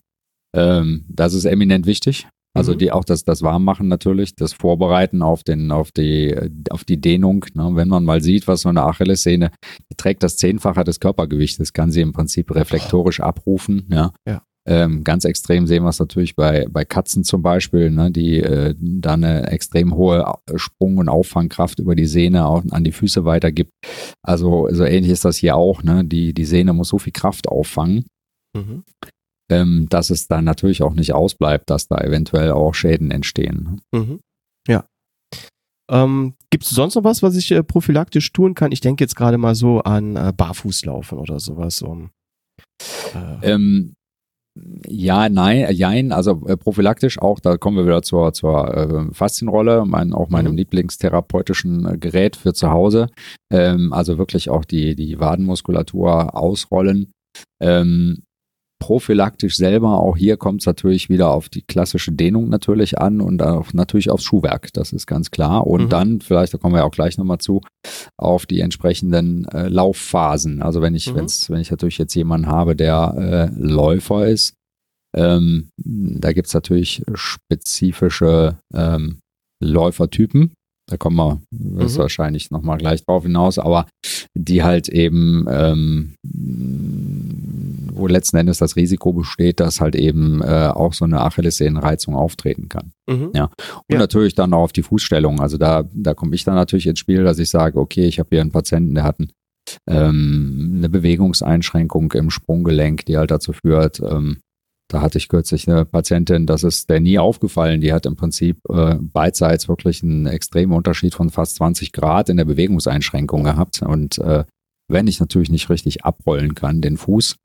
Ähm, 0.56 1.06
das 1.10 1.34
ist 1.34 1.44
eminent 1.44 1.86
wichtig. 1.86 2.28
Also 2.58 2.74
Mhm. 2.74 2.78
die 2.80 2.92
auch 2.92 3.06
das, 3.06 3.24
das 3.24 3.42
Warmmachen 3.42 3.88
natürlich, 3.88 4.36
das 4.36 4.54
Vorbereiten 4.54 5.22
auf 5.22 5.44
den, 5.44 5.72
auf 5.72 5.92
die, 5.92 6.36
auf 6.70 6.84
die 6.84 7.00
Dehnung. 7.00 7.46
Ne? 7.54 7.72
Wenn 7.76 7.88
man 7.88 8.04
mal 8.04 8.22
sieht, 8.22 8.48
was 8.48 8.62
so 8.62 8.70
eine 8.70 8.84
Achillessehne, 8.84 9.52
die 9.92 9.96
trägt 9.96 10.24
das 10.24 10.38
Zehnfache 10.38 10.84
des 10.84 11.00
Körpergewichtes, 11.00 11.74
kann 11.74 11.92
sie 11.92 12.02
im 12.02 12.14
Prinzip 12.14 12.54
reflektorisch 12.54 13.20
abrufen. 13.20 13.88
Ja. 13.92 14.12
Ja. 14.28 14.42
Ähm, 14.70 15.06
ganz 15.06 15.24
extrem 15.24 15.66
sehen 15.66 15.84
wir 15.84 15.90
es 15.92 16.00
natürlich 16.00 16.36
bei, 16.36 16.68
bei 16.70 16.84
Katzen 16.84 17.24
zum 17.24 17.42
Beispiel, 17.42 17.90
ne, 17.90 18.12
die 18.12 18.40
äh, 18.42 18.76
da 18.78 19.14
eine 19.14 19.48
extrem 19.48 19.96
hohe 19.96 20.26
Sprung- 20.58 20.98
und 20.98 21.08
Auffangkraft 21.08 21.80
über 21.80 21.96
die 21.96 22.06
Sehne 22.06 22.46
auch 22.48 22.64
an 22.72 22.84
die 22.84 22.92
Füße 22.92 23.24
weitergibt. 23.24 23.72
Also 24.24 24.68
so 24.72 24.84
ähnlich 24.84 25.14
ist 25.14 25.24
das 25.24 25.38
hier 25.38 25.56
auch. 25.56 25.84
Ne? 25.84 26.04
Die, 26.04 26.34
die 26.34 26.44
Sehne 26.44 26.74
muss 26.74 26.90
so 26.90 26.98
viel 27.00 27.14
Kraft 27.14 27.48
auffangen, 27.48 28.08
Mhm. 28.56 28.84
Ähm, 29.50 29.88
dass 29.90 30.10
es 30.10 30.28
dann 30.28 30.44
natürlich 30.46 30.84
auch 30.84 30.94
nicht 30.94 31.14
ausbleibt, 31.14 31.70
dass 31.70 31.88
da 31.88 31.98
eventuell 31.98 32.52
auch 32.52 32.74
Schäden 32.74 33.12
entstehen. 33.12 33.80
ne? 33.92 34.00
Mhm. 34.00 34.20
Ja. 34.68 34.86
Ähm, 35.90 36.34
Gibt 36.50 36.66
es 36.66 36.72
sonst 36.72 36.96
noch 36.96 37.04
was, 37.06 37.24
was 37.24 37.36
ich 37.38 37.50
äh, 37.52 37.64
prophylaktisch 37.64 38.34
tun 38.34 38.56
kann? 38.56 38.72
Ich 38.74 38.82
denke 38.82 39.04
jetzt 39.04 39.16
gerade 39.16 39.38
mal 39.38 39.56
so 39.56 39.80
an 39.82 40.16
äh, 40.18 40.34
Barfußlaufen 40.36 41.18
oder 41.18 41.40
sowas. 41.40 41.82
Um, 41.82 42.10
äh, 43.14 43.52
Ähm, 43.54 43.94
ja, 44.86 45.30
nein, 45.30 45.60
äh, 45.60 45.72
jein, 45.72 46.12
also 46.12 46.46
äh, 46.48 46.58
prophylaktisch 46.58 47.20
auch, 47.22 47.40
da 47.40 47.58
kommen 47.58 47.78
wir 47.78 47.86
wieder 47.86 48.02
zur, 48.02 48.34
zur 48.34 48.76
äh, 48.76 49.14
Faszienrolle, 49.14 49.86
mein, 49.86 50.14
auch 50.14 50.30
meinem 50.30 50.54
Mhm. 50.54 50.58
Lieblingstherapeutischen 50.58 51.86
äh, 51.86 51.98
Gerät 51.98 52.36
für 52.36 52.54
zu 52.54 52.70
Hause. 52.70 53.08
Ähm, 53.50 53.94
also 53.94 54.18
wirklich 54.18 54.50
auch 54.50 54.66
die, 54.66 54.96
die 54.96 55.20
Wadenmuskulatur 55.20 56.36
ausrollen. 56.36 57.12
Ähm, 57.62 58.24
prophylaktisch 58.80 59.58
selber, 59.58 60.00
auch 60.00 60.16
hier 60.18 60.38
kommt 60.38 60.62
es 60.62 60.66
natürlich 60.68 61.10
wieder 61.10 61.32
auf 61.32 61.50
die 61.50 61.64
klassische 61.64 62.12
Dehnung 62.12 62.50
natürlich 62.50 63.00
an 63.00 63.22
und 63.22 63.42
auch 63.42 63.74
natürlich 63.74 64.10
aufs 64.10 64.24
Schuhwerk, 64.24 64.72
das 64.74 64.94
ist 64.94 65.08
ganz 65.08 65.32
klar. 65.32 65.66
Und 65.66 65.86
Mhm. 65.86 65.90
dann, 65.90 66.22
vielleicht, 66.22 66.54
da 66.54 66.58
kommen 66.58 66.76
wir 66.76 66.86
auch 66.86 66.92
gleich 66.92 67.18
nochmal 67.18 67.40
zu, 67.40 67.62
auf 68.18 68.46
die 68.46 68.60
entsprechenden 68.62 69.46
äh, 69.46 69.68
Laufphasen. 69.68 70.62
Also 70.62 70.82
wenn 70.82 70.94
ich, 70.96 71.12
Mhm. 71.12 71.16
wenn's, 71.18 71.50
wenn 71.50 71.60
ich 71.60 71.72
natürlich 71.72 71.98
jetzt 71.98 72.14
jemanden 72.14 72.48
habe, 72.48 72.76
der 72.76 73.52
äh, 73.56 73.60
Läufer 73.60 74.28
ist, 74.28 74.54
ähm, 75.16 75.70
da 75.78 76.34
gibt's 76.34 76.54
natürlich 76.54 77.02
spezifische 77.16 78.58
ähm, 78.74 79.20
Läufertypen. 79.64 80.52
Da 80.90 80.96
kommen 80.98 81.18
wir 81.18 81.42
mhm. 81.52 81.98
wahrscheinlich 81.98 82.52
nochmal 82.52 82.78
gleich 82.78 83.04
drauf 83.04 83.24
hinaus, 83.24 83.58
aber 83.60 83.88
die 84.36 84.64
halt 84.64 84.88
eben, 84.88 85.46
ähm, 85.50 86.14
wo 87.98 88.08
letzten 88.08 88.38
Endes 88.38 88.58
das 88.58 88.76
Risiko 88.76 89.14
besteht, 89.14 89.60
dass 89.60 89.82
halt 89.82 89.96
eben 89.96 90.42
äh, 90.42 90.68
auch 90.74 90.94
so 90.94 91.06
eine 91.06 91.22
Achillessehnenreizung 91.22 92.16
auftreten 92.16 92.70
kann. 92.70 92.92
Mhm. 93.10 93.32
Ja. 93.34 93.46
Und 93.46 93.94
Ja. 93.94 94.00
natürlich 94.00 94.36
dann 94.36 94.54
auch 94.54 94.64
auf 94.64 94.74
die 94.74 94.84
Fußstellung. 94.84 95.40
Also 95.42 95.58
da, 95.58 95.84
da 95.94 96.14
komme 96.14 96.36
ich 96.36 96.44
dann 96.44 96.56
natürlich 96.56 96.88
ins 96.88 97.00
Spiel, 97.00 97.24
dass 97.24 97.40
ich 97.40 97.50
sage, 97.50 97.80
okay, 97.80 98.06
ich 98.06 98.20
habe 98.20 98.30
hier 98.32 98.42
einen 98.42 98.52
Patienten, 98.52 98.96
der 98.96 99.04
hat 99.04 99.20
ein, 99.20 99.32
ähm, 99.88 100.74
eine 100.78 100.90
Bewegungseinschränkung 100.90 102.12
im 102.14 102.30
Sprunggelenk, 102.30 103.06
die 103.06 103.18
halt 103.18 103.32
dazu 103.32 103.54
führt, 103.54 104.00
ähm, 104.00 104.38
da 104.90 105.02
hatte 105.02 105.18
ich 105.18 105.28
kürzlich 105.28 105.68
eine 105.68 105.84
Patientin, 105.84 106.46
das 106.46 106.64
ist 106.64 106.90
der 106.90 107.02
nie 107.02 107.20
aufgefallen. 107.20 107.82
Die 107.82 107.92
hat 107.92 108.06
im 108.06 108.16
Prinzip 108.16 108.60
äh, 108.70 108.96
beidseits 109.02 109.68
wirklich 109.68 110.02
einen 110.02 110.28
extremen 110.28 110.72
Unterschied 110.72 111.14
von 111.14 111.30
fast 111.30 111.56
20 111.56 111.92
Grad 111.92 112.30
in 112.30 112.38
der 112.38 112.46
Bewegungseinschränkung 112.46 113.44
gehabt. 113.44 113.82
Und 113.82 114.18
äh, 114.20 114.46
wenn 114.90 115.08
ich 115.08 115.20
natürlich 115.20 115.50
nicht 115.50 115.70
richtig 115.70 116.06
abrollen 116.06 116.56
kann, 116.56 116.80
den 116.80 116.96
Fuß, 116.96 117.36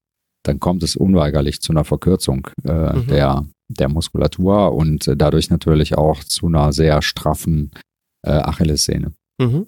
dann 0.45 0.61
kommt 0.61 0.83
es 0.83 0.97
unweigerlich 0.97 1.61
zu 1.61 1.73
einer 1.73 1.85
Verkürzung 1.85 2.49
äh, 2.65 2.97
Mhm. 2.97 3.07
der, 3.07 3.47
der 3.69 3.89
Muskulatur 3.89 4.73
und 4.73 5.07
äh, 5.09 5.17
dadurch 5.17 5.51
natürlich 5.51 5.97
auch 5.97 6.23
zu 6.25 6.47
einer 6.47 6.73
sehr 6.73 7.03
straffen 7.03 7.71
äh, 8.27 8.31
Achillessehne. 8.31 9.13
Mhm. 9.41 9.67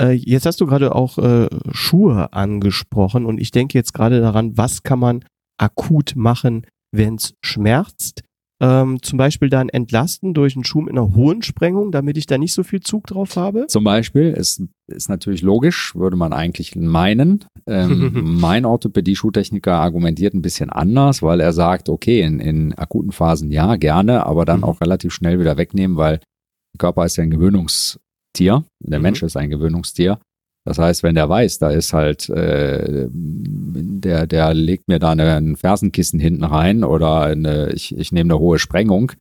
Äh, 0.00 0.12
jetzt 0.12 0.46
hast 0.46 0.60
du 0.60 0.66
gerade 0.66 0.94
auch 0.94 1.18
äh, 1.18 1.48
Schuhe 1.72 2.32
angesprochen 2.32 3.26
und 3.26 3.38
ich 3.38 3.50
denke 3.50 3.78
jetzt 3.78 3.94
gerade 3.94 4.20
daran, 4.20 4.56
was 4.56 4.82
kann 4.82 4.98
man 4.98 5.24
akut 5.58 6.14
machen, 6.16 6.66
wenn 6.92 7.14
es 7.16 7.34
schmerzt? 7.44 8.22
Ähm, 8.66 9.02
zum 9.02 9.18
Beispiel 9.18 9.50
dann 9.50 9.68
entlasten 9.68 10.32
durch 10.32 10.54
einen 10.56 10.64
Schuh 10.64 10.80
mit 10.80 10.92
einer 10.92 11.14
hohen 11.14 11.42
Sprengung, 11.42 11.92
damit 11.92 12.16
ich 12.16 12.24
da 12.26 12.38
nicht 12.38 12.54
so 12.54 12.62
viel 12.62 12.80
Zug 12.80 13.06
drauf 13.08 13.36
habe. 13.36 13.66
Zum 13.66 13.84
Beispiel 13.84 14.30
ist, 14.30 14.62
ist 14.86 15.08
natürlich 15.08 15.42
logisch, 15.42 15.94
würde 15.94 16.16
man 16.16 16.32
eigentlich 16.32 16.74
meinen. 16.74 17.44
Ähm, 17.66 18.12
mein 18.40 18.64
Orthopädie-Schuhtechniker 18.64 19.74
argumentiert 19.74 20.32
ein 20.34 20.42
bisschen 20.42 20.70
anders, 20.70 21.22
weil 21.22 21.40
er 21.40 21.52
sagt, 21.52 21.88
okay, 21.88 22.20
in, 22.22 22.40
in 22.40 22.72
akuten 22.74 23.12
Phasen 23.12 23.50
ja, 23.50 23.76
gerne, 23.76 24.24
aber 24.24 24.44
dann 24.44 24.60
Mhm. 24.60 24.64
auch 24.64 24.80
relativ 24.80 25.12
schnell 25.12 25.38
wieder 25.40 25.56
wegnehmen, 25.56 25.96
weil 25.96 26.18
der 26.18 26.78
Körper 26.78 27.04
ist 27.04 27.16
ja 27.16 27.24
ein 27.24 27.30
Gewöhnungstier. 27.30 28.64
Der 28.80 28.98
Mhm. 28.98 29.02
Mensch 29.02 29.22
ist 29.22 29.36
ein 29.36 29.50
Gewöhnungstier. 29.50 30.18
Das 30.66 30.78
heißt, 30.78 31.02
wenn 31.02 31.14
der 31.14 31.28
weiß, 31.28 31.58
da 31.58 31.70
ist 31.70 31.92
halt, 31.92 32.28
äh, 32.30 33.06
der, 33.12 34.26
der 34.26 34.54
legt 34.54 34.88
mir 34.88 34.98
da 34.98 35.10
eine, 35.10 35.34
ein 35.36 35.56
Fersenkissen 35.56 36.18
hinten 36.20 36.44
rein 36.44 36.84
oder 36.84 37.22
eine, 37.22 37.72
ich, 37.72 37.96
ich 37.96 38.12
nehme 38.12 38.32
eine 38.32 38.40
hohe 38.40 38.58
Sprengung, 38.58 39.12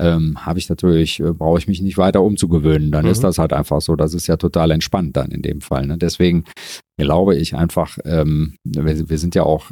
ähm, 0.00 0.44
habe 0.46 0.58
ich 0.58 0.68
natürlich, 0.68 1.20
äh, 1.20 1.32
brauche 1.32 1.58
ich 1.58 1.68
mich 1.68 1.80
nicht 1.80 1.98
weiter 1.98 2.22
umzugewöhnen. 2.22 2.90
Dann 2.90 3.04
Mhm. 3.04 3.10
ist 3.12 3.22
das 3.22 3.38
halt 3.38 3.52
einfach 3.52 3.80
so. 3.82 3.94
Das 3.96 4.14
ist 4.14 4.26
ja 4.26 4.36
total 4.36 4.70
entspannt 4.72 5.16
dann 5.16 5.30
in 5.30 5.42
dem 5.42 5.60
Fall. 5.60 5.86
Ne? 5.86 5.96
Deswegen 5.98 6.44
glaube 6.98 7.36
ich 7.36 7.54
einfach, 7.54 7.98
ähm, 8.04 8.56
wir, 8.64 9.08
wir 9.08 9.18
sind 9.18 9.34
ja 9.34 9.42
auch 9.44 9.70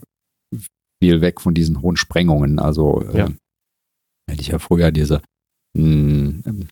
viel 1.03 1.21
weg 1.21 1.41
von 1.41 1.55
diesen 1.55 1.81
hohen 1.83 1.97
Sprengungen. 1.97 2.59
Also 2.59 3.03
Ja. 3.15 3.27
ähm, 3.27 3.39
hätte 4.31 4.41
ich 4.43 4.49
ja 4.49 4.59
früher 4.59 4.93
diese 4.93 5.21
mh, 5.77 6.43
ähm, 6.47 6.69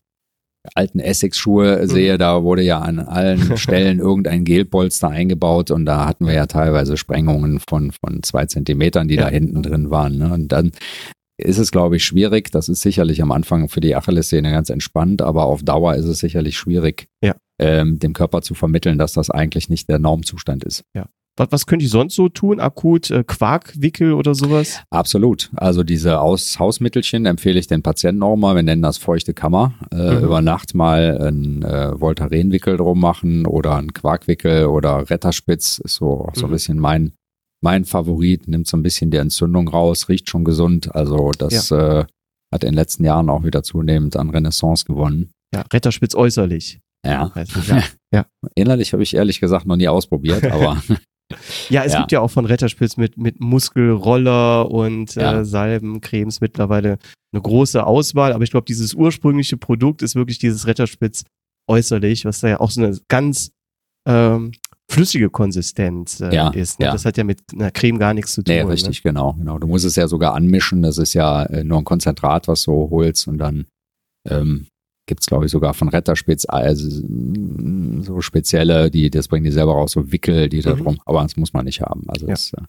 alten 0.75 0.99
Essex-Schuhe 0.99 1.79
Mhm. 1.83 1.87
sehe, 1.87 2.17
da 2.17 2.43
wurde 2.43 2.61
ja 2.61 2.79
an 2.79 2.99
allen 2.99 3.39
Stellen 3.57 3.99
irgendein 3.99 4.43
Gelpolster 4.43 5.09
eingebaut 5.09 5.71
und 5.71 5.85
da 5.85 6.05
hatten 6.05 6.25
wir 6.27 6.33
ja 6.33 6.45
teilweise 6.45 6.97
Sprengungen 6.97 7.59
von, 7.69 7.91
von 7.91 8.21
zwei 8.23 8.45
Zentimetern, 8.45 9.07
die 9.07 9.15
Ja. 9.15 9.23
da 9.23 9.29
hinten 9.29 9.63
drin 9.63 9.89
waren. 9.89 10.17
Ne? 10.17 10.33
Und 10.33 10.49
dann 10.51 10.71
ist 11.39 11.59
es, 11.59 11.71
glaube 11.71 11.97
ich, 11.97 12.03
schwierig. 12.03 12.51
Das 12.51 12.67
ist 12.67 12.81
sicherlich 12.81 13.21
am 13.21 13.31
Anfang 13.31 13.69
für 13.69 13.79
die 13.79 13.95
Achillessehne 13.95 14.51
ganz 14.51 14.69
entspannt, 14.69 15.21
aber 15.21 15.45
auf 15.45 15.61
Dauer 15.63 15.95
ist 15.95 16.05
es 16.05 16.19
sicherlich 16.19 16.57
schwierig, 16.57 17.07
Ja. 17.23 17.35
ähm, 17.59 17.99
dem 17.99 18.13
Körper 18.13 18.41
zu 18.41 18.55
vermitteln, 18.55 18.97
dass 18.97 19.13
das 19.13 19.29
eigentlich 19.29 19.69
nicht 19.69 19.87
der 19.87 19.99
Normzustand 19.99 20.63
ist. 20.63 20.83
Was, 21.37 21.47
was 21.51 21.65
könnte 21.67 21.85
ich 21.85 21.91
sonst 21.91 22.15
so 22.15 22.29
tun? 22.29 22.59
Akut 22.59 23.11
äh, 23.11 23.23
Quarkwickel 23.23 24.13
oder 24.13 24.33
sowas? 24.35 24.81
Absolut. 24.89 25.49
Also 25.55 25.83
diese 25.83 26.19
Aus 26.19 26.57
Hausmittelchen 26.59 27.25
empfehle 27.25 27.59
ich 27.59 27.67
den 27.67 27.83
Patienten 27.83 28.23
auch 28.23 28.35
mal. 28.35 28.55
Wir 28.55 28.63
nennen 28.63 28.81
das 28.81 28.97
feuchte 28.97 29.33
Kammer. 29.33 29.73
Äh, 29.91 30.15
Mhm. 30.17 30.23
Über 30.23 30.41
Nacht 30.41 30.73
mal 30.75 31.17
einen 31.21 31.61
äh, 31.63 31.99
Voltarenwickel 31.99 32.77
drum 32.77 32.99
machen 32.99 33.45
oder 33.45 33.75
einen 33.75 33.93
Quarkwickel 33.93 34.65
oder 34.65 35.09
Retterspitz 35.09 35.79
ist 35.83 35.95
so 35.95 36.21
auch 36.25 36.35
so 36.35 36.45
ein 36.45 36.49
Mhm. 36.49 36.53
bisschen 36.53 36.79
mein 36.79 37.13
mein 37.61 37.85
Favorit. 37.85 38.47
Nimmt 38.47 38.67
so 38.67 38.77
ein 38.77 38.83
bisschen 38.83 39.09
die 39.11 39.17
Entzündung 39.17 39.67
raus, 39.67 40.09
riecht 40.09 40.29
schon 40.29 40.43
gesund. 40.43 40.93
Also 40.95 41.31
das 41.37 41.71
äh, 41.71 42.05
hat 42.53 42.63
in 42.63 42.69
den 42.71 42.73
letzten 42.75 43.03
Jahren 43.03 43.29
auch 43.29 43.43
wieder 43.43 43.63
zunehmend 43.63 44.15
an 44.15 44.29
Renaissance 44.29 44.85
gewonnen. 44.85 45.31
Ja, 45.53 45.63
Retterspitz 45.73 46.15
äußerlich. 46.15 46.79
Ja. 47.05 47.31
Es, 47.35 47.49
ja. 48.13 48.25
Innerlich 48.55 48.93
habe 48.93 49.03
ich 49.03 49.15
ehrlich 49.15 49.39
gesagt 49.39 49.65
noch 49.65 49.75
nie 49.75 49.87
ausprobiert, 49.87 50.43
aber 50.45 50.81
Ja, 51.69 51.83
es 51.83 51.93
Ja. 51.93 51.99
gibt 51.99 52.11
ja 52.11 52.21
auch 52.21 52.31
von 52.31 52.45
Retterspitz 52.45 52.97
mit, 52.97 53.17
mit 53.17 53.39
Muskelroller 53.39 54.69
und 54.71 55.15
Ja. 55.15 55.39
äh, 55.41 55.45
Salben, 55.45 56.01
Cremes 56.01 56.41
mittlerweile 56.41 56.97
eine 57.33 57.41
große 57.41 57.85
Auswahl. 57.85 58.33
Aber 58.33 58.43
ich 58.43 58.51
glaube, 58.51 58.65
dieses 58.65 58.93
ursprüngliche 58.93 59.57
Produkt 59.57 60.01
ist 60.01 60.15
wirklich 60.15 60.39
dieses 60.39 60.67
Retterspitz 60.67 61.23
äußerlich, 61.69 62.23
was 62.25 62.39
da 62.39 62.47
ja 62.47 62.59
auch 62.59 62.71
so 62.71 62.81
eine 62.81 62.97
ganz 63.09 63.51
ähm, 64.07 64.53
flüssige 64.89 65.29
Konsistenz 65.29 66.21
äh, 66.21 66.33
Ja, 66.33 66.49
ist. 66.51 66.79
Ne? 66.79 66.85
ja. 66.85 66.93
Das 66.93 67.03
hat 67.03 67.17
ja 67.17 67.25
mit 67.25 67.41
einer 67.53 67.71
Creme 67.71 67.99
gar 67.99 68.13
nichts 68.13 68.31
zu 68.33 68.41
tun. 68.41 68.55
Nee, 68.55 68.63
ne? 68.63 68.69
richtig, 68.71 69.03
genau, 69.03 69.33
genau. 69.33 69.59
Du 69.59 69.67
musst 69.67 69.83
es 69.83 69.97
ja 69.97 70.07
sogar 70.07 70.33
anmischen. 70.33 70.81
Das 70.81 70.97
ist 70.97 71.13
ja 71.13 71.43
äh, 71.43 71.65
nur 71.65 71.79
ein 71.79 71.83
Konzentrat, 71.83 72.47
was 72.47 72.63
du 72.63 72.71
holst 72.89 73.27
und 73.27 73.37
dann 73.37 73.65
ähm, 74.29 74.67
gibt's 75.07 75.25
glaube 75.25 75.45
ich, 75.45 75.51
sogar 75.51 75.73
von 75.73 75.89
Retterspitz 75.89 76.45
also, 76.47 77.01
mm, 77.07 78.01
so 78.03 78.21
spezielle, 78.21 78.91
die, 78.91 79.09
das 79.09 79.27
bringen 79.27 79.45
die 79.45 79.51
selber 79.51 79.71
raus, 79.73 79.93
so 79.93 80.11
Wickel, 80.11 80.49
die 80.49 80.61
da 80.61 80.75
Mhm. 80.75 80.83
drum, 80.83 80.99
aber 81.05 81.23
das 81.23 81.35
muss 81.37 81.53
man 81.53 81.65
nicht 81.65 81.81
haben. 81.81 82.03
Also 82.07 82.27
Ja. 82.27 82.33
das, 82.33 82.53
äh, 82.53 82.61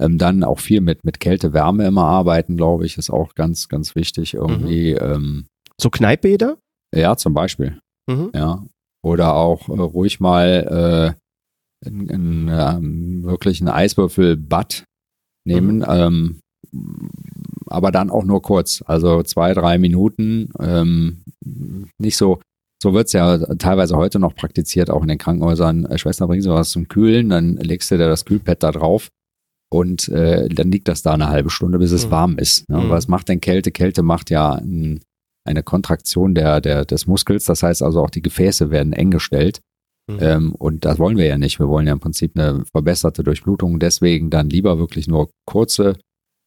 ähm, 0.00 0.18
dann 0.18 0.44
auch 0.44 0.58
viel 0.58 0.80
mit, 0.82 1.04
mit 1.04 1.18
Kälte, 1.20 1.52
Wärme 1.54 1.86
immer 1.86 2.04
arbeiten, 2.04 2.56
glaube 2.58 2.84
ich, 2.84 2.98
ist 2.98 3.08
auch 3.10 3.34
ganz, 3.34 3.68
ganz 3.68 3.94
wichtig 3.94 4.34
irgendwie. 4.34 4.92
Mhm. 4.94 4.98
Ähm, 5.00 5.46
So 5.80 5.88
Kneippbäder? 5.88 6.58
ja, 6.94 7.16
zum 7.16 7.32
Beispiel. 7.32 7.78
Mhm. 8.06 8.30
Ja. 8.34 8.62
Oder 9.02 9.34
auch 9.34 9.68
äh, 9.68 9.80
ruhig 9.80 10.20
mal 10.20 11.14
äh, 11.84 11.88
in, 11.88 12.08
in, 12.08 12.48
ähm, 12.52 13.22
wirklich 13.22 13.60
ein 13.60 13.68
Eiswürfelbad 13.68 14.84
nehmen. 15.46 15.84
Ähm, 15.88 16.40
aber 17.70 17.90
dann 17.92 18.10
auch 18.10 18.24
nur 18.24 18.42
kurz, 18.42 18.82
also 18.86 19.22
zwei, 19.22 19.54
drei 19.54 19.78
Minuten. 19.78 20.50
Ähm, 20.60 21.22
nicht 21.98 22.16
so, 22.16 22.40
so 22.82 22.94
wird's 22.94 23.12
ja 23.12 23.38
teilweise 23.56 23.96
heute 23.96 24.18
noch 24.18 24.34
praktiziert, 24.34 24.90
auch 24.90 25.02
in 25.02 25.08
den 25.08 25.18
Krankenhäusern. 25.18 25.84
Äh, 25.86 25.98
Schwester, 25.98 26.26
bringen 26.26 26.42
Sie 26.42 26.50
was 26.50 26.70
zum 26.70 26.88
Kühlen, 26.88 27.28
dann 27.30 27.56
legst 27.56 27.90
du 27.90 27.96
dir 27.98 28.08
das 28.08 28.24
Kühlpad 28.24 28.62
da 28.62 28.72
drauf. 28.72 29.08
und 29.70 30.08
äh, 30.08 30.48
dann 30.48 30.70
liegt 30.70 30.88
das 30.88 31.02
da 31.02 31.12
eine 31.12 31.28
halbe 31.28 31.50
Stunde, 31.50 31.78
bis 31.78 31.92
es 31.92 32.06
Mhm. 32.06 32.10
warm 32.10 32.38
ist. 32.38 32.66
Ne? 32.70 32.78
Mhm. 32.78 32.88
Was 32.88 33.06
macht 33.06 33.28
denn 33.28 33.40
Kälte? 33.42 33.70
Kälte 33.70 34.02
macht 34.02 34.30
ja 34.30 34.52
ein, 34.54 35.00
eine 35.46 35.62
Kontraktion 35.62 36.34
der, 36.34 36.62
der, 36.62 36.86
des 36.86 37.06
Muskels, 37.06 37.44
das 37.44 37.62
heißt 37.62 37.82
also 37.82 38.00
auch 38.02 38.08
die 38.08 38.22
Gefäße 38.22 38.70
werden 38.70 38.94
eng 38.94 39.10
gestellt. 39.10 39.60
Mhm. 40.10 40.18
Ähm, 40.22 40.52
und 40.54 40.86
das 40.86 40.98
wollen 40.98 41.18
wir 41.18 41.26
ja 41.26 41.36
nicht. 41.36 41.58
Wir 41.58 41.68
wollen 41.68 41.86
ja 41.86 41.92
im 41.92 42.00
Prinzip 42.00 42.32
eine 42.34 42.64
verbesserte 42.72 43.22
Durchblutung. 43.22 43.78
Deswegen 43.78 44.30
dann 44.30 44.48
lieber 44.48 44.78
wirklich 44.78 45.06
nur 45.06 45.28
kurze 45.46 45.98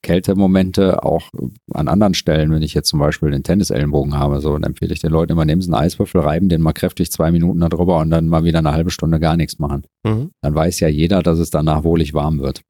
Kältemomente, 0.03 1.03
auch 1.03 1.29
an 1.73 1.87
anderen 1.87 2.13
Stellen, 2.13 2.51
wenn 2.51 2.61
ich 2.61 2.73
jetzt 2.73 2.89
zum 2.89 2.99
Beispiel 2.99 3.31
den 3.31 3.43
Tennisellenbogen 3.43 4.17
habe, 4.17 4.41
so, 4.41 4.53
dann 4.53 4.63
empfehle 4.63 4.93
ich 4.93 4.99
den 4.99 5.11
Leuten 5.11 5.31
immer, 5.33 5.45
nehmen 5.45 5.61
Sie 5.61 5.67
einen 5.71 5.83
Eiswürfel, 5.83 6.21
reiben 6.21 6.49
den 6.49 6.61
mal 6.61 6.73
kräftig 6.73 7.11
zwei 7.11 7.31
Minuten 7.31 7.59
darüber 7.59 7.99
und 7.99 8.09
dann 8.09 8.27
mal 8.27 8.43
wieder 8.43 8.59
eine 8.59 8.71
halbe 8.71 8.89
Stunde 8.91 9.19
gar 9.19 9.37
nichts 9.37 9.59
machen. 9.59 9.85
Mhm. 10.03 10.31
Dann 10.41 10.55
weiß 10.55 10.79
ja 10.79 10.87
jeder, 10.87 11.21
dass 11.23 11.39
es 11.39 11.49
danach 11.51 11.83
wohlig 11.83 12.13
warm 12.13 12.39
wird. 12.39 12.61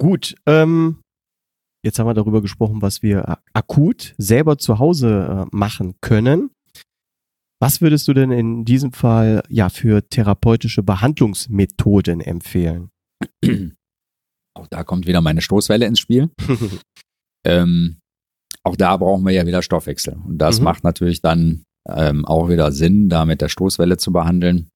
Gut, 0.00 0.34
ähm, 0.46 1.00
jetzt 1.84 1.98
haben 1.98 2.06
wir 2.08 2.14
darüber 2.14 2.40
gesprochen, 2.40 2.80
was 2.82 3.02
wir 3.02 3.28
a- 3.28 3.38
akut 3.52 4.14
selber 4.18 4.56
zu 4.58 4.78
Hause 4.78 5.46
äh, 5.52 5.56
machen 5.56 5.94
können. 6.00 6.50
Was 7.60 7.80
würdest 7.82 8.08
du 8.08 8.14
denn 8.14 8.32
in 8.32 8.64
diesem 8.64 8.92
Fall 8.92 9.42
ja 9.48 9.68
für 9.68 10.08
therapeutische 10.08 10.82
Behandlungsmethoden 10.82 12.20
empfehlen? 12.20 12.90
Auch 14.54 14.66
da 14.68 14.84
kommt 14.84 15.06
wieder 15.06 15.20
meine 15.20 15.40
Stoßwelle 15.42 15.86
ins 15.86 15.98
Spiel. 16.00 16.30
Ähm, 17.44 17.96
auch 18.62 18.76
da 18.76 18.96
brauchen 18.96 19.24
wir 19.24 19.32
ja 19.32 19.44
wieder 19.46 19.62
Stoffwechsel. 19.62 20.14
Und 20.24 20.38
das 20.38 20.58
Mhm. 20.58 20.64
macht 20.64 20.84
natürlich 20.84 21.22
dann 21.22 21.64
ähm, 21.88 22.24
auch 22.24 22.48
wieder 22.48 22.70
Sinn, 22.70 23.08
da 23.08 23.24
mit 23.24 23.40
der 23.40 23.48
Stoßwelle 23.48 23.96
zu 23.96 24.12
behandeln. 24.12 24.68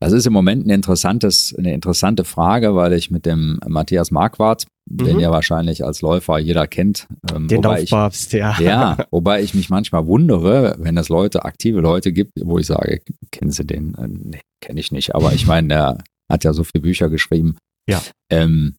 Das 0.00 0.12
ist 0.14 0.26
im 0.26 0.32
Moment 0.32 0.66
ein 0.66 0.70
interessantes, 0.70 1.54
eine 1.54 1.74
interessante 1.74 2.24
Frage, 2.24 2.74
weil 2.74 2.94
ich 2.94 3.10
mit 3.10 3.26
dem 3.26 3.60
Matthias 3.66 4.10
Marquardt, 4.10 4.66
den 4.90 5.16
Mhm. 5.16 5.20
ja 5.20 5.30
wahrscheinlich 5.30 5.84
als 5.84 6.00
Läufer 6.00 6.38
jeder 6.38 6.66
kennt, 6.66 7.06
ähm, 7.34 7.48
Den 7.48 7.58
wobei 7.58 7.82
ich, 7.82 7.90
Laufpapst, 7.90 8.32
ja. 8.32 8.58
ja, 8.58 9.06
wobei 9.10 9.42
ich 9.42 9.54
mich 9.54 9.68
manchmal 9.68 10.06
wundere, 10.06 10.76
wenn 10.78 10.96
es 10.96 11.10
Leute, 11.10 11.44
aktive 11.44 11.80
Leute 11.80 12.12
gibt, 12.12 12.32
wo 12.42 12.58
ich 12.58 12.66
sage, 12.66 13.02
kennen 13.30 13.50
Sie 13.50 13.66
den? 13.66 13.94
Äh, 13.96 14.08
Nee, 14.08 14.40
kenne 14.62 14.80
ich 14.80 14.90
nicht. 14.92 15.14
Aber 15.14 15.34
ich 15.34 15.46
meine, 15.46 15.68
der 15.68 15.98
hat 16.32 16.44
ja 16.44 16.54
so 16.54 16.64
viele 16.64 16.80
Bücher 16.80 17.10
geschrieben. 17.10 17.58
Ja. 17.88 18.02
Ähm, 18.30 18.76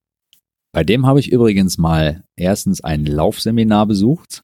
bei 0.73 0.83
dem 0.83 1.05
habe 1.05 1.19
ich 1.19 1.31
übrigens 1.31 1.77
mal 1.77 2.23
erstens 2.35 2.81
ein 2.81 3.05
Laufseminar 3.05 3.85
besucht. 3.85 4.41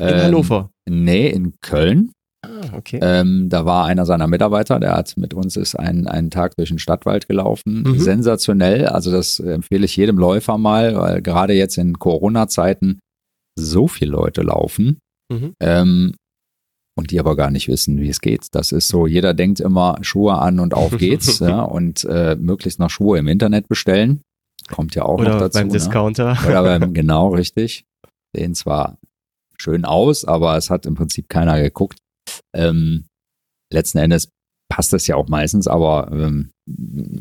In 0.00 0.08
Ähm, 0.08 0.22
Hannover. 0.22 0.70
Nee, 0.88 1.30
in 1.30 1.54
Köln. 1.60 2.12
Ah, 2.44 2.76
okay. 2.76 2.98
Ähm, 3.00 3.48
da 3.48 3.64
war 3.64 3.86
einer 3.86 4.04
seiner 4.04 4.26
Mitarbeiter, 4.26 4.78
der 4.78 4.92
hat 4.94 5.16
mit 5.16 5.32
uns 5.32 5.56
ist 5.56 5.74
einen, 5.76 6.06
einen 6.06 6.30
Tag 6.30 6.56
durch 6.56 6.68
den 6.68 6.78
Stadtwald 6.78 7.26
gelaufen. 7.28 7.84
Mhm. 7.86 7.98
Sensationell. 7.98 8.86
Also 8.86 9.10
das 9.10 9.38
empfehle 9.40 9.86
ich 9.86 9.96
jedem 9.96 10.18
Läufer 10.18 10.58
mal, 10.58 10.94
weil 10.96 11.22
gerade 11.22 11.54
jetzt 11.54 11.78
in 11.78 11.98
Corona-Zeiten 11.98 12.98
so 13.58 13.88
viele 13.88 14.10
Leute 14.12 14.42
laufen. 14.42 14.98
Mhm. 15.32 15.54
Ähm, 15.60 16.14
und 16.96 17.10
die 17.10 17.18
aber 17.18 17.36
gar 17.36 17.50
nicht 17.50 17.68
wissen, 17.68 18.00
wie 18.00 18.08
es 18.08 18.20
geht. 18.20 18.48
Das 18.52 18.72
ist 18.72 18.88
so, 18.88 19.06
jeder 19.06 19.34
denkt 19.34 19.60
immer 19.60 19.98
Schuhe 20.02 20.38
an 20.38 20.60
und 20.60 20.74
auf 20.74 20.96
geht's 20.98 21.40
ja, 21.40 21.62
und 21.62 22.04
äh, 22.04 22.36
möglichst 22.36 22.78
noch 22.78 22.90
Schuhe 22.90 23.18
im 23.18 23.28
Internet 23.28 23.68
bestellen. 23.68 24.22
Kommt 24.70 24.94
ja 24.94 25.04
auch 25.04 25.18
noch 25.18 25.26
Oder 25.26 25.38
dazu. 25.38 25.58
beim 25.58 25.66
ne? 25.68 25.72
Discounter. 25.72 26.38
Oder 26.46 26.62
beim, 26.62 26.94
genau, 26.94 27.28
richtig. 27.28 27.84
Sehen 28.34 28.54
zwar 28.54 28.98
schön 29.58 29.84
aus, 29.84 30.24
aber 30.24 30.56
es 30.56 30.70
hat 30.70 30.86
im 30.86 30.94
Prinzip 30.94 31.28
keiner 31.28 31.60
geguckt. 31.60 31.98
Ähm, 32.54 33.06
letzten 33.72 33.98
Endes 33.98 34.28
passt 34.70 34.92
das 34.92 35.06
ja 35.06 35.16
auch 35.16 35.28
meistens, 35.28 35.68
aber 35.68 36.10
ähm, 36.12 36.50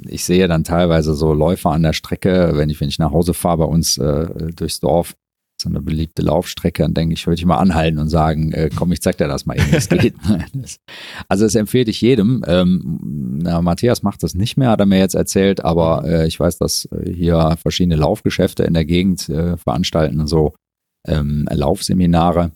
ich 0.08 0.24
sehe 0.24 0.48
dann 0.48 0.64
teilweise 0.64 1.14
so 1.14 1.34
Läufer 1.34 1.72
an 1.72 1.84
der 1.84 1.94
Strecke, 1.94 2.52
wenn 2.56 2.70
ich, 2.70 2.80
wenn 2.80 2.90
ich 2.90 3.00
nach 3.00 3.12
Hause 3.12 3.34
fahre 3.34 3.58
bei 3.58 3.66
uns 3.66 3.98
äh, 3.98 4.52
durchs 4.54 4.80
Dorf, 4.80 5.16
so 5.64 5.70
eine 5.70 5.82
beliebte 5.82 6.22
Laufstrecke, 6.22 6.84
dann 6.84 6.94
denke 6.94 7.14
ich, 7.14 7.26
würde 7.26 7.40
ich 7.40 7.46
mal 7.46 7.58
anhalten 7.58 7.98
und 7.98 8.10
sagen, 8.10 8.52
äh, 8.52 8.70
komm, 8.74 8.92
ich 8.92 9.02
zeig 9.02 9.18
dir 9.18 9.28
das 9.28 9.46
mal 9.46 9.58
eben, 9.58 9.72
wie 9.72 9.76
es 9.76 9.90
geht. 9.90 10.16
Also 11.28 11.46
das 11.46 11.56
empfehle 11.56 11.90
ich 11.90 12.02
jedem. 12.02 12.44
Ähm, 12.48 13.40
na, 13.44 13.62
Matthias 13.62 14.04
macht 14.04 14.24
das 14.24 14.36
nicht 14.36 14.58
mehr, 14.58 14.70
hat 14.70 14.80
er 14.80 14.86
mir 14.86 15.00
jetzt 15.00 15.16
erzählt, 15.16 15.64
aber 15.64 16.06
äh, 16.06 16.28
ich 16.28 16.40
weiß, 16.40 16.58
dass 16.58 16.86
äh, 16.86 17.12
hier 17.12 17.58
verschiedene 17.62 17.96
Laufgeschäfte 17.96 18.64
in 18.64 18.74
der 18.74 18.86
Gegend 18.86 19.28
äh, 19.30 19.58
veranstalten 19.58 20.28
so 20.28 20.54
ähm, 21.08 21.48
Laufseminare. 21.50 22.52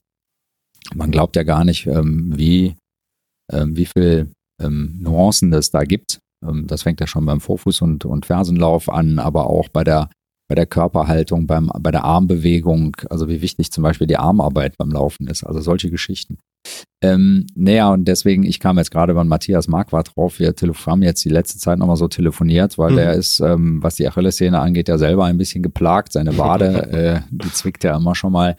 Man 0.93 1.11
glaubt 1.11 1.35
ja 1.35 1.43
gar 1.43 1.65
nicht, 1.65 1.87
ähm, 1.87 2.33
wie, 2.35 2.75
ähm, 3.51 3.75
wie 3.75 3.85
viel 3.85 4.31
ähm, 4.61 4.99
Nuancen 5.01 5.51
es 5.53 5.71
da 5.71 5.83
gibt. 5.83 6.19
Ähm, 6.45 6.67
das 6.67 6.83
fängt 6.83 6.99
ja 6.99 7.07
schon 7.07 7.25
beim 7.25 7.39
Vorfuß- 7.39 7.83
und, 7.83 8.05
und 8.05 8.25
Fersenlauf 8.25 8.89
an, 8.89 9.19
aber 9.19 9.49
auch 9.49 9.69
bei 9.69 9.83
der, 9.83 10.09
bei 10.47 10.55
der 10.55 10.65
Körperhaltung, 10.65 11.45
beim, 11.47 11.69
bei 11.79 11.91
der 11.91 12.03
Armbewegung, 12.05 12.95
also 13.09 13.27
wie 13.27 13.41
wichtig 13.41 13.71
zum 13.71 13.83
Beispiel 13.83 14.07
die 14.07 14.17
Armarbeit 14.17 14.77
beim 14.77 14.89
Laufen 14.91 15.27
ist, 15.27 15.43
also 15.43 15.59
solche 15.59 15.89
Geschichten. 15.89 16.37
Ähm, 17.03 17.45
naja, 17.55 17.91
und 17.93 18.05
deswegen, 18.05 18.43
ich 18.43 18.59
kam 18.59 18.77
jetzt 18.77 18.91
gerade 18.91 19.13
beim 19.13 19.27
Matthias 19.27 19.67
Marquardt 19.67 20.15
drauf, 20.15 20.39
wir 20.39 20.53
haben 20.87 21.03
jetzt 21.03 21.23
die 21.23 21.29
letzte 21.29 21.59
Zeit 21.59 21.77
nochmal 21.79 21.95
so 21.97 22.07
telefoniert, 22.07 22.77
weil 22.77 22.91
Mhm. 22.91 22.95
der 22.95 23.13
ist, 23.13 23.39
ähm, 23.39 23.81
was 23.83 23.95
die 23.95 24.07
Achillessehne 24.07 24.59
angeht, 24.59 24.89
ja 24.89 24.97
selber 24.97 25.25
ein 25.25 25.37
bisschen 25.37 25.61
geplagt, 25.63 26.13
seine 26.13 26.37
Wade, 26.37 26.65
äh, 26.91 27.21
die 27.29 27.51
zwickt 27.51 27.83
ja 27.83 27.95
immer 27.95 28.15
schon 28.15 28.31
mal. 28.31 28.55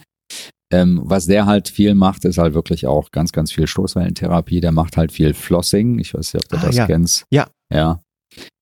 Ähm, 0.71 1.01
was 1.03 1.25
der 1.27 1.47
halt 1.47 1.69
viel 1.71 1.95
macht, 1.95 2.27
ist 2.27 2.37
halt 2.37 2.53
wirklich 2.53 2.87
auch 2.87 3.11
ganz, 3.11 3.33
ganz 3.33 3.51
viel 3.51 3.67
Stoßwellentherapie. 3.67 4.61
Der 4.61 4.71
macht 4.73 4.99
halt 4.99 5.13
viel 5.13 5.33
Flossing. 5.33 5.99
Ich 5.99 6.13
weiß 6.13 6.35
nicht, 6.35 6.45
ob 6.45 6.49
du 6.51 6.57
Ah, 6.59 6.67
das 6.67 6.77
ja. 6.77 6.87
kennst. 6.87 7.25
Ja. 7.31 7.47
Ja, 7.73 8.01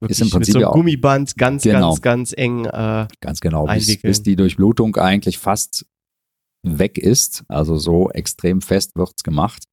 Wirklich 0.00 0.20
im 0.20 0.30
Prinzip 0.30 0.54
mit 0.54 0.62
so 0.62 0.68
einem 0.68 0.74
Gummiband 0.74 1.36
ganz, 1.36 1.62
Genau. 1.62 1.90
ganz, 1.90 2.02
ganz 2.02 2.34
eng. 2.36 2.64
Äh, 2.66 3.06
ganz 3.20 3.40
genau. 3.40 3.66
Bis, 3.66 4.00
bis 4.00 4.22
die 4.22 4.36
Durchblutung 4.36 4.96
eigentlich 4.96 5.38
fast 5.38 5.86
weg 6.66 6.98
ist. 6.98 7.44
Also 7.48 7.76
so 7.78 8.10
extrem 8.10 8.60
fest 8.60 8.92
wird's 8.96 9.22
gemacht. 9.22 9.64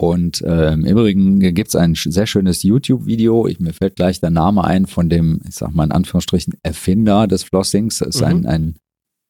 Und 0.00 0.42
ähm, 0.46 0.84
im 0.84 0.96
Übrigen 0.98 1.38
gibt's 1.54 1.76
ein 1.76 1.94
sch- 1.94 2.10
sehr 2.10 2.26
schönes 2.26 2.62
YouTube-Video. 2.64 3.46
Ich, 3.46 3.60
mir 3.60 3.72
fällt 3.72 3.96
gleich 3.96 4.20
der 4.20 4.30
Name 4.30 4.64
ein 4.64 4.86
von 4.86 5.08
dem, 5.08 5.40
ich 5.46 5.54
sag 5.54 5.72
mal 5.74 5.84
in 5.84 5.92
Anführungsstrichen, 5.92 6.54
Erfinder 6.64 7.28
des 7.28 7.44
Flossings. 7.44 7.98
Das 7.98 8.16
ist 8.16 8.20
Mhm. 8.20 8.26
ein, 8.26 8.46
ein 8.46 8.76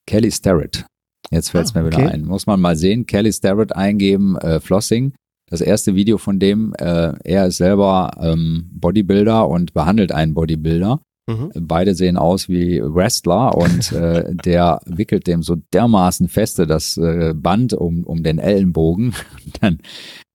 Kelly 0.09 0.30
Starrett. 0.30 0.86
Jetzt 1.30 1.50
fällt's 1.50 1.74
Ah, 1.74 1.80
mir 1.82 1.88
wieder 1.88 1.98
okay. 1.98 2.09
ein. 2.14 2.24
Muss 2.24 2.46
man 2.46 2.61
mal 2.61 2.76
sehen. 2.76 3.07
Kelly 3.07 3.32
Starrett 3.32 3.76
eingeben, 3.76 4.36
äh, 4.38 4.61
Flossing. 4.61 5.12
Das 5.53 5.61
erste 5.61 5.94
Video 5.94 6.16
von 6.16 6.38
dem, 6.38 6.72
äh, 6.78 7.12
er 7.24 7.48
ist 7.48 7.59
selber 7.59 8.12
ähm, 8.18 8.70
Bodybuilder 8.72 9.46
und 9.46 9.74
behandelt 9.74 10.11
einen 10.11 10.32
Bodybuilder. 10.32 11.03
mhm. 11.28 11.50
Beide 11.55 11.94
sehen 11.94 12.16
aus 12.16 12.48
wie 12.48 12.80
Wrestler 12.82 13.55
und 13.55 13.92
äh, 13.92 14.34
der 14.46 14.80
wickelt 14.86 15.26
dem 15.26 15.42
so 15.42 15.57
dermaßen 15.74 16.28
feste 16.28 16.66
das 16.66 16.96
äh, 16.96 17.34
Band 17.36 17.74
um, 17.74 18.05
um 18.05 18.22
den 18.22 18.38
Ellenbogen. 18.38 19.12
Dann 19.61 19.80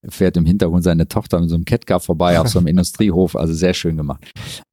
fährt 0.08 0.36
im 0.36 0.46
Hintergrund 0.46 0.84
seine 0.84 1.08
Tochter 1.08 1.40
mit 1.40 1.48
so 1.48 1.56
einem 1.56 1.64
Kettcar 1.64 1.98
vorbei 1.98 2.38
auf 2.38 2.46
so 2.46 2.60
einem 2.60 2.68
Industriehof. 2.68 3.34
Also 3.34 3.54
sehr 3.54 3.74
schön 3.74 3.96
gemacht. 3.96 4.24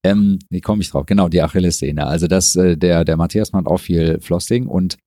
Ähm, 0.05 0.37
wie 0.51 0.61
komme 0.61 0.83
ich 0.83 0.91
drauf? 0.91 1.07
Genau, 1.07 1.27
die 1.27 1.41
Achillessehne. 1.41 2.05
Also 2.05 2.27
das, 2.27 2.55
äh, 2.55 2.77
der, 2.77 3.03
der 3.03 3.17
Matthias 3.17 3.51
macht 3.51 3.65
auch 3.65 3.79
viel 3.79 4.19
Flossing 4.19 4.67
und 4.67 4.97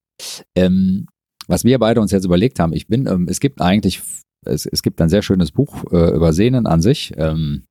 ähm, 0.57 1.07
was 1.47 1.63
wir 1.65 1.79
beide 1.79 2.01
uns 2.01 2.11
jetzt 2.11 2.25
überlegt 2.25 2.59
haben, 2.59 2.73
ich 2.73 2.89
bin, 2.89 3.07
ähm, 3.07 3.29
es 3.31 3.39
gibt 3.39 3.61
eigentlich, 3.61 4.03
es, 4.47 4.67
es 4.67 4.83
gibt 4.83 5.01
ein 5.01 5.09
sehr 5.09 5.23
schönes 5.23 5.51
Buch 5.53 5.85
äh, 5.93 6.15
über 6.15 6.33
Sehnen 6.33 6.67
an 6.67 6.81
sich. 6.81 7.13
Ähm, 7.17 7.65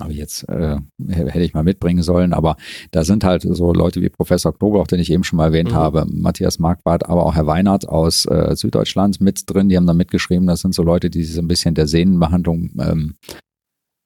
aber 0.00 0.12
jetzt 0.12 0.48
äh, 0.48 0.76
hätte 1.08 1.40
ich 1.40 1.54
mal 1.54 1.64
mitbringen 1.64 2.04
sollen, 2.04 2.32
aber 2.32 2.56
da 2.92 3.02
sind 3.02 3.24
halt 3.24 3.42
so 3.42 3.72
Leute 3.72 4.00
wie 4.00 4.08
Professor 4.08 4.56
Knoblauch, 4.56 4.86
den 4.86 5.00
ich 5.00 5.10
eben 5.10 5.24
schon 5.24 5.38
mal 5.38 5.46
erwähnt 5.46 5.72
Mhm. 5.72 5.76
habe, 5.76 6.06
Matthias 6.08 6.60
Marquardt, 6.60 7.06
aber 7.08 7.26
auch 7.26 7.34
Herr 7.34 7.48
Weinert 7.48 7.88
aus 7.88 8.24
äh, 8.26 8.54
Süddeutschland 8.54 9.20
mit 9.20 9.42
drin, 9.50 9.68
die 9.68 9.76
haben 9.76 9.88
da 9.88 9.94
mitgeschrieben, 9.94 10.46
das 10.46 10.60
sind 10.60 10.72
so 10.72 10.84
Leute, 10.84 11.10
die 11.10 11.24
sich 11.24 11.34
so 11.34 11.40
ein 11.42 11.48
bisschen 11.48 11.74
der 11.74 11.88
Sehnenbehandlung 11.88 12.70
ähm, 12.78 13.14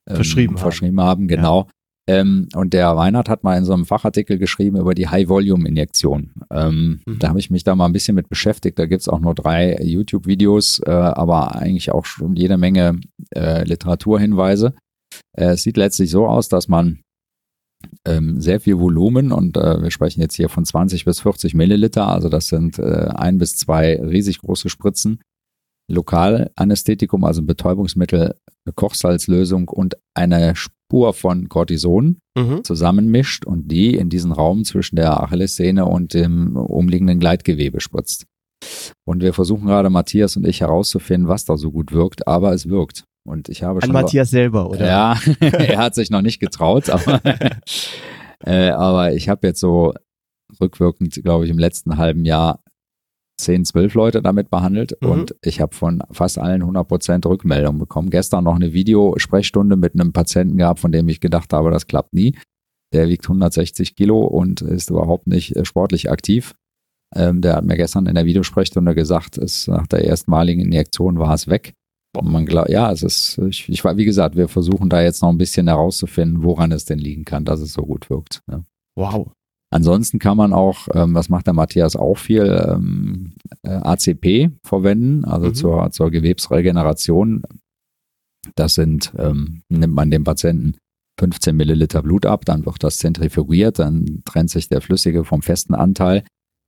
ähm, 0.09 0.17
Verschrieben 0.17 0.55
haben. 0.55 0.63
verschrieben 0.63 1.01
haben, 1.01 1.29
genau. 1.29 1.69
Ähm, 2.09 2.49
und 2.55 2.73
der 2.73 2.97
Weinert 2.97 3.29
hat 3.29 3.45
mal 3.45 3.57
in 3.57 3.65
so 3.65 3.73
einem 3.73 3.87
Fachartikel 3.87 4.39
geschrieben 4.39 4.77
über 4.77 4.95
die 4.95 5.09
High-Volume-Injektion. 5.09 6.33
Ähm, 6.51 7.01
Mhm. 7.07 7.19
Da 7.19 7.29
habe 7.29 7.39
ich 7.39 7.51
mich 7.51 7.65
da 7.65 7.75
mal 7.75 7.87
ein 7.87 7.93
bisschen 7.93 8.15
mit 8.15 8.29
beschäftigt. 8.29 8.79
Da 8.79 8.87
gibt's 8.87 9.09
auch 9.09 9.21
nur 9.21 9.35
drei 9.35 9.77
YouTube-Videos, 9.81 10.81
äh, 10.85 10.91
aber 10.91 11.55
eigentlich 11.55 11.93
auch 11.93 12.05
schon 12.05 12.35
jede 12.37 12.57
Menge 12.57 13.01
äh, 13.35 13.65
Literaturhinweise. 13.65 14.75
Äh, 15.37 15.53
es 15.53 15.63
sieht 15.63 15.77
letztlich 15.77 16.11
so 16.11 16.27
aus, 16.27 16.49
dass 16.49 16.69
man 16.69 17.01
ähm, 18.05 18.41
sehr 18.41 18.61
viel 18.61 18.79
Volumen 18.79 19.33
und 19.33 19.57
äh, 19.57 19.83
wir 19.83 19.91
sprechen 19.91 20.21
jetzt 20.21 20.37
hier 20.37 20.49
von 20.49 20.65
20 20.65 21.05
bis 21.05 21.21
40 21.21 21.55
Milliliter, 21.55 22.07
also 22.07 22.29
das 22.29 22.47
sind 22.47 22.79
äh, 22.79 23.09
ein 23.15 23.39
bis 23.39 23.57
zwei 23.57 24.01
riesig 24.01 24.39
große 24.39 24.69
Spritzen. 24.69 25.21
Lokalanästhetikum, 25.91 27.25
also 27.25 27.43
ein 27.43 27.47
Betäubungsmittel, 27.47 28.37
eine 28.65 28.73
Kochsalzlösung 28.73 29.69
und 29.69 29.97
eine 30.15 30.55
Spur 30.93 31.15
von 31.15 31.49
Cortison 31.49 32.19
Mhm. 32.37 32.65
zusammenmischt 32.65 33.45
und 33.47 33.69
die 33.69 33.95
in 33.95 34.09
diesen 34.09 34.33
Raum 34.33 34.65
zwischen 34.65 34.97
der 34.97 35.23
Achillessehne 35.23 35.85
und 35.87 36.15
dem 36.15 36.57
umliegenden 36.57 37.19
Gleitgewebe 37.19 37.81
spritzt. 37.81 38.27
Und 39.07 39.23
wir 39.23 39.33
versuchen 39.35 39.67
gerade, 39.67 39.91
Matthias 39.91 40.37
und 40.37 40.47
ich 40.47 40.61
herauszufinden, 40.61 41.29
was 41.29 41.45
da 41.45 41.57
so 41.57 41.71
gut 41.73 41.93
wirkt, 41.93 42.27
aber 42.29 42.53
es 42.55 42.69
wirkt. 42.69 43.05
Und 43.27 43.49
ich 43.49 43.63
habe 43.63 43.81
An 43.81 43.87
schon 43.87 43.93
Matthias 43.93 44.31
selber, 44.31 44.69
oder? 44.71 44.87
ja, 44.87 45.19
er 45.41 45.79
hat 45.79 45.95
sich 45.95 46.11
noch 46.11 46.23
nicht 46.23 46.41
getraut, 46.41 46.89
aber 46.91 47.21
Äh, 48.45 48.71
aber 48.71 49.13
ich 49.15 49.29
habe 49.29 49.47
jetzt 49.47 49.61
so 49.61 49.95
rückwirkend, 50.61 51.15
glaube 51.23 51.45
ich, 51.45 51.51
im 51.51 51.59
letzten 51.59 51.97
halben 51.97 52.25
Jahr 52.25 52.61
10, 53.43 53.65
12 53.65 53.95
Leute 53.95 54.23
damit 54.23 54.51
behandelt 54.51 54.97
Mhm. 55.01 55.11
und 55.11 55.35
ich 55.43 55.61
habe 55.61 55.75
von 55.75 56.03
fast 56.11 56.39
allen 56.39 56.63
100% 56.63 57.27
Rückmeldung 57.29 57.79
bekommen. 57.79 58.11
Gestern 58.11 58.45
noch 58.45 58.57
eine 58.57 58.73
Videosprechstunde 58.73 59.77
mit 59.77 59.95
einem 59.95 60.13
Patienten 60.13 60.57
gehabt, 60.57 60.81
von 60.81 60.93
dem 60.93 61.09
ich 61.09 61.21
gedacht 61.21 61.53
habe, 61.53 61.71
das 61.71 61.87
klappt 61.87 62.15
nie. 62.15 62.37
Der 62.93 63.09
wiegt 63.09 63.25
160 63.25 63.97
Kilo 63.97 64.21
und 64.25 64.61
ist 64.61 64.91
überhaupt 64.91 65.27
nicht 65.27 65.57
äh, 65.57 65.65
sportlich 65.65 66.11
aktiv. 66.11 66.55
Ähm, 67.15 67.41
der 67.43 67.57
hat 67.57 67.65
mir 67.65 67.77
gestern 67.77 68.07
in 68.07 68.15
der 68.15 68.25
Videosprechstunde 68.25 68.95
gesagt, 68.95 69.37
es, 69.39 69.67
nach 69.69 69.87
der 69.87 70.05
erstmaligen 70.05 70.61
Injektion 70.63 71.19
war 71.19 71.35
es 71.35 71.49
weg. 71.49 71.75
Und 72.17 72.31
man 72.31 72.45
glaubt, 72.45 72.69
ja, 72.69 72.93
es 72.93 73.03
ist, 73.03 73.39
ich, 73.39 73.69
ich 73.71 73.85
war, 73.85 73.97
wie 73.97 74.05
gesagt, 74.05 74.37
wir 74.37 74.49
versuchen 74.49 74.91
da 74.91 75.01
jetzt 75.03 75.23
noch 75.23 75.31
ein 75.31 75.39
bisschen 75.39 75.67
herauszufinden, 75.69 76.43
woran 76.43 76.71
es 76.73 76.85
denn 76.85 76.99
liegen 76.99 77.25
kann, 77.25 77.47
dass 77.47 77.61
es 77.61 77.73
so 77.73 77.83
gut 77.83 78.11
wirkt. 78.11 78.41
Ja. 78.51 78.63
Wow. 78.97 79.31
Ansonsten 79.73 80.19
kann 80.19 80.37
man 80.37 80.53
auch, 80.53 80.87
ähm, 80.95 81.15
was 81.15 81.31
macht 81.31 81.47
der 81.47 81.55
Matthias 81.55 81.97
auch 81.97 82.19
viel, 82.19 82.45
ähm, 82.69 83.33
äh, 83.63 83.71
ACP 83.71 84.51
verwenden, 84.63 85.25
also 85.25 85.49
Mhm. 85.49 85.55
zur, 85.55 85.91
zur 85.93 86.11
Gewebsregeneration. 86.11 87.43
Das 88.55 88.75
sind, 88.75 89.13
ähm, 89.19 89.63
nimmt 89.71 89.95
man 89.95 90.11
dem 90.11 90.25
Patienten 90.25 90.77
15 91.19 91.57
Milliliter 91.57 92.03
Blut 92.03 92.27
ab, 92.27 92.45
dann 92.45 92.67
wird 92.67 92.83
das 92.83 92.99
zentrifugiert, 92.99 93.79
dann 93.79 94.23
trennt 94.25 94.51
sich 94.51 94.69
der 94.69 94.83
flüssige 94.83 95.25
vom 95.25 95.41
festen 95.41 95.75
Anteil. 95.75 96.25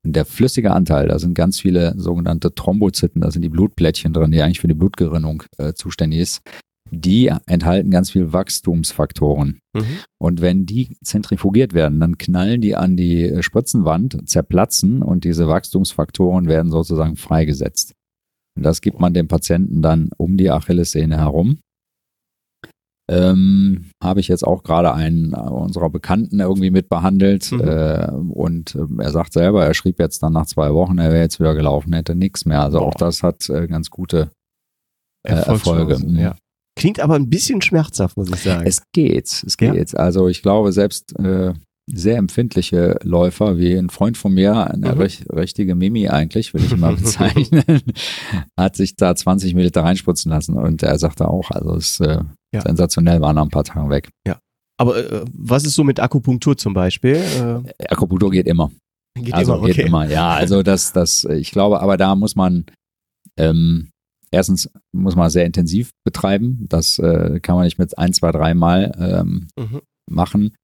Und 0.07 0.15
der 0.17 0.25
flüssige 0.25 0.73
Anteil, 0.73 1.09
da 1.09 1.19
sind 1.19 1.35
ganz 1.35 1.61
viele 1.61 1.95
sogenannte 1.99 2.55
Thrombozyten, 2.55 3.21
da 3.23 3.31
sind 3.31 3.43
die 3.43 3.49
Blutplättchen 3.49 4.13
drin, 4.13 4.31
die 4.33 4.41
eigentlich 4.43 4.61
für 4.61 4.69
die 4.69 4.75
Blutgerinnung 4.75 5.43
äh, 5.59 5.75
zuständig 5.75 6.21
ist. 6.21 6.43
Die 6.91 7.33
enthalten 7.47 7.91
ganz 7.91 8.11
viel 8.11 8.33
Wachstumsfaktoren. 8.33 9.61
Mhm. 9.75 9.99
Und 10.19 10.41
wenn 10.41 10.67
die 10.67 10.97
zentrifugiert 11.03 11.73
werden, 11.73 11.99
dann 11.99 12.19
knallen 12.19 12.61
die 12.61 12.77
an 12.77 12.97
die 12.97 13.23
äh, 13.25 13.43
Spritzenwand, 13.43 14.29
zerplatzen 14.29 15.03
und 15.03 15.25
diese 15.25 15.49
Wachstumsfaktoren 15.49 16.47
werden 16.47 16.71
sozusagen 16.71 17.17
freigesetzt. 17.17 17.95
Und 18.57 18.63
das 18.65 18.81
gibt 18.81 19.01
man 19.01 19.15
dem 19.15 19.29
Patienten 19.29 19.83
dann 19.83 20.11
um 20.17 20.37
die 20.37 20.51
Achillessehne 20.51 21.17
herum. 21.17 21.59
Ähm, 23.11 23.91
Habe 24.03 24.21
ich 24.21 24.29
jetzt 24.29 24.47
auch 24.47 24.63
gerade 24.63 24.95
einen 24.95 25.35
unserer 25.35 25.91
Bekannten 25.91 26.41
irgendwie 26.41 26.71
mit 26.71 26.89
behandelt. 26.89 27.51
Mhm. 27.51 27.61
Äh, 27.61 28.11
und 28.11 28.75
äh, 28.77 29.03
er 29.03 29.11
sagt 29.11 29.33
selber, 29.33 29.65
er 29.65 29.75
schrieb 29.75 29.99
jetzt 29.99 30.23
dann 30.23 30.33
nach 30.33 30.47
zwei 30.47 30.73
Wochen, 30.73 30.99
er 30.99 31.11
wäre 31.11 31.23
jetzt 31.23 31.41
wieder 31.41 31.55
gelaufen, 31.55 31.93
hätte 31.93 32.15
nichts 32.15 32.45
mehr. 32.47 32.63
Also 32.63 32.79
auch 32.79 32.93
Boah. 32.93 33.07
das 33.07 33.23
hat 33.23 33.49
äh, 33.51 33.67
ganz 33.67 33.91
gute 33.91 34.31
Äh, 35.27 35.35
Erfolge, 35.35 35.99
mhm. 35.99 36.19
Ja. 36.19 36.37
Klingt 36.77 37.01
aber 37.01 37.15
ein 37.15 37.29
bisschen 37.31 37.63
schmerzhaft, 37.63 38.17
muss 38.17 38.29
ich 38.31 38.37
sagen. 38.43 38.67
Es 38.67 38.83
geht, 38.93 39.27
es 39.47 39.57
Ja? 39.61 39.73
geht. 39.73 39.97
Also 39.97 40.29
ich 40.29 40.43
glaube, 40.43 40.73
selbst 40.73 41.17
äh, 41.19 41.53
sehr 41.87 42.17
empfindliche 42.17 42.99
Läufer, 43.03 43.59
wie 43.59 43.75
ein 43.77 43.91
Freund 43.91 44.17
von 44.17 44.33
mir, 44.33 44.71
eine 44.71 44.95
Mhm. 44.95 45.01
rech- 45.01 45.31
richtige 45.33 45.75
Mimi 45.75 46.09
eigentlich, 46.09 46.55
will 46.55 46.65
ich 46.65 46.77
mal 46.77 46.97
bezeichnen, 46.97 47.83
hat 48.59 48.75
sich 48.77 48.97
da 48.97 49.15
20 49.15 49.55
Milliliter 49.55 49.83
reinspritzen 49.85 50.31
lassen 50.31 50.55
und 50.57 50.83
er 50.83 50.99
sagte 50.99 51.29
auch, 51.29 51.51
also 51.51 51.75
es 51.77 51.93
ist 51.93 52.01
äh, 52.01 52.21
Ja. 52.55 52.63
sensationell, 52.63 53.21
war 53.21 53.33
nach 53.35 53.43
ein 53.43 53.51
paar 53.51 53.65
Tagen 53.65 53.91
weg. 53.91 54.09
aber 54.79 54.97
äh, 54.97 55.25
was 55.33 55.65
ist 55.65 55.75
so 55.75 55.85
mit 55.85 56.01
Akupunktur 56.01 56.57
zum 56.57 56.73
Beispiel? 56.75 57.17
Äh, 57.17 57.85
Akupunktur 57.89 58.31
geht 58.31 58.47
immer. 58.49 58.71
geht 59.17 59.35
also 59.35 59.55
immer, 59.57 59.67
geht 59.67 59.77
okay. 59.79 59.87
immer, 59.87 60.09
ja. 60.09 60.31
Also 60.33 60.63
das, 60.63 60.93
das, 60.93 61.25
ich 61.25 61.51
glaube, 61.53 61.81
aber 61.81 61.97
da 61.99 62.17
muss 62.17 62.35
man 62.35 62.65
ähm, 63.37 63.91
erstens 64.35 64.71
muss 64.93 65.17
man 65.17 65.31
sehr 65.31 65.47
intensiv 65.47 65.91
betreiben. 66.05 66.67
Das 66.69 66.99
äh, 66.99 67.41
kann 67.41 67.57
man 67.57 67.65
nicht 67.65 67.79
mit 67.79 67.97
ein, 67.99 68.13
zwei, 68.13 68.31
dreimal 68.33 68.93
ähm, 68.99 69.49
Mhm. 69.59 69.81
machen. 70.11 70.55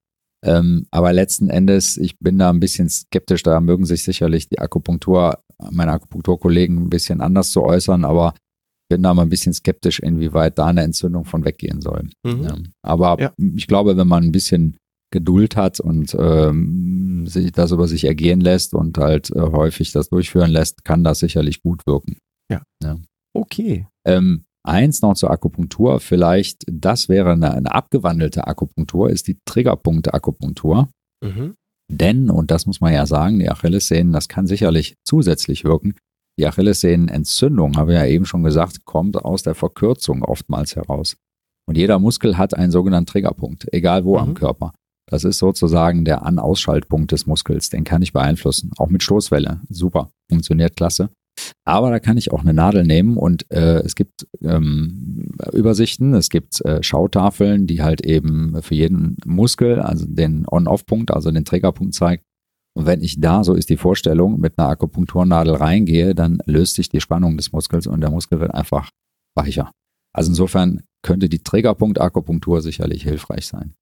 Ähm, 0.44 0.86
aber 0.90 1.12
letzten 1.12 1.50
Endes, 1.50 1.96
ich 1.98 2.18
bin 2.18 2.38
da 2.38 2.48
ein 2.50 2.60
bisschen 2.60 2.88
skeptisch, 2.88 3.42
da 3.42 3.60
mögen 3.60 3.84
sich 3.84 4.02
sicherlich 4.04 4.48
die 4.48 4.58
Akupunktur, 4.58 5.38
meine 5.70 5.92
Akupunkturkollegen 5.92 6.78
ein 6.78 6.90
bisschen 6.90 7.20
anders 7.20 7.50
zu 7.50 7.62
äußern, 7.62 8.04
aber 8.06 8.34
bin 8.90 9.02
da 9.02 9.12
mal 9.14 9.22
ein 9.22 9.28
bisschen 9.28 9.52
skeptisch, 9.52 10.00
inwieweit 10.00 10.58
da 10.58 10.66
eine 10.66 10.82
Entzündung 10.82 11.24
von 11.26 11.44
weggehen 11.44 11.80
soll. 11.82 12.08
Mhm. 12.24 12.42
Ja. 12.42 12.56
Aber 12.82 13.20
Ja. 13.20 13.32
ich 13.54 13.66
glaube, 13.66 13.96
wenn 13.98 14.08
man 14.08 14.24
ein 14.24 14.32
bisschen 14.32 14.76
Geduld 15.12 15.56
hat 15.56 15.78
und 15.80 16.16
ähm, 16.18 17.26
sich 17.26 17.52
das 17.52 17.72
über 17.72 17.86
sich 17.88 18.04
ergehen 18.04 18.40
lässt 18.40 18.72
und 18.74 18.96
halt 18.96 19.30
äh, 19.30 19.40
häufig 19.40 19.92
das 19.92 20.08
durchführen 20.08 20.50
lässt, 20.50 20.84
kann 20.84 21.04
das 21.04 21.18
sicherlich 21.18 21.62
gut 21.62 21.86
wirken. 21.86 22.16
Okay. 23.34 23.86
Ähm, 24.06 24.44
eins 24.62 25.02
noch 25.02 25.14
zur 25.14 25.30
Akupunktur, 25.30 26.00
vielleicht, 26.00 26.64
das 26.66 27.08
wäre 27.08 27.32
eine, 27.32 27.52
eine 27.54 27.72
abgewandelte 27.72 28.46
Akupunktur, 28.46 29.10
ist 29.10 29.28
die 29.28 29.38
Triggerpunkte-Akupunktur. 29.46 30.88
Mhm. 31.22 31.54
Denn, 31.90 32.30
und 32.30 32.50
das 32.50 32.66
muss 32.66 32.80
man 32.80 32.92
ja 32.92 33.06
sagen, 33.06 33.38
die 33.40 33.50
Achillessehnen, 33.50 34.12
das 34.12 34.28
kann 34.28 34.46
sicherlich 34.46 34.94
zusätzlich 35.04 35.64
wirken. 35.64 35.94
Die 36.38 36.46
Achillessehnenentzündung, 36.46 37.76
habe 37.76 37.92
ich 37.92 37.98
ja 37.98 38.06
eben 38.06 38.24
schon 38.24 38.42
gesagt, 38.42 38.84
kommt 38.84 39.16
aus 39.16 39.42
der 39.42 39.54
Verkürzung 39.54 40.22
oftmals 40.22 40.76
heraus. 40.76 41.16
Und 41.68 41.76
jeder 41.76 41.98
Muskel 41.98 42.38
hat 42.38 42.54
einen 42.54 42.72
sogenannten 42.72 43.06
Triggerpunkt, 43.06 43.72
egal 43.72 44.04
wo 44.04 44.14
Mhm. 44.16 44.22
am 44.22 44.34
Körper. 44.34 44.72
Das 45.10 45.24
ist 45.24 45.38
sozusagen 45.38 46.04
der 46.04 46.24
An-Ausschaltpunkt 46.24 47.10
des 47.10 47.26
Muskels. 47.26 47.68
Den 47.68 47.82
kann 47.84 48.02
ich 48.02 48.12
beeinflussen. 48.12 48.70
Auch 48.78 48.88
mit 48.88 49.02
Stoßwelle. 49.02 49.60
Super. 49.68 50.10
Funktioniert 50.30 50.76
klasse. 50.76 51.10
Aber 51.70 51.90
da 51.90 52.00
kann 52.00 52.16
ich 52.16 52.32
auch 52.32 52.40
eine 52.40 52.52
Nadel 52.52 52.82
nehmen 52.84 53.16
und 53.16 53.48
äh, 53.52 53.78
es 53.84 53.94
gibt 53.94 54.26
ähm, 54.42 55.30
Übersichten, 55.52 56.14
es 56.14 56.28
gibt 56.28 56.60
äh, 56.64 56.82
Schautafeln, 56.82 57.68
die 57.68 57.80
halt 57.80 58.04
eben 58.04 58.60
für 58.60 58.74
jeden 58.74 59.16
Muskel, 59.24 59.78
also 59.78 60.04
den 60.08 60.46
On-Off-Punkt, 60.50 61.12
also 61.12 61.30
den 61.30 61.44
Triggerpunkt 61.44 61.94
zeigt. 61.94 62.24
Und 62.76 62.86
wenn 62.86 63.02
ich 63.02 63.20
da, 63.20 63.44
so 63.44 63.54
ist 63.54 63.70
die 63.70 63.76
Vorstellung, 63.76 64.40
mit 64.40 64.58
einer 64.58 64.68
Akupunkturnadel 64.68 65.54
reingehe, 65.54 66.16
dann 66.16 66.42
löst 66.44 66.74
sich 66.74 66.88
die 66.88 67.00
Spannung 67.00 67.36
des 67.36 67.52
Muskels 67.52 67.86
und 67.86 68.00
der 68.00 68.10
Muskel 68.10 68.40
wird 68.40 68.52
einfach 68.52 68.90
weicher. 69.36 69.70
Also 70.12 70.30
insofern 70.30 70.82
könnte 71.02 71.28
die 71.28 71.44
Triggerpunkt-Akupunktur 71.44 72.62
sicherlich 72.62 73.04
hilfreich 73.04 73.46
sein. 73.46 73.74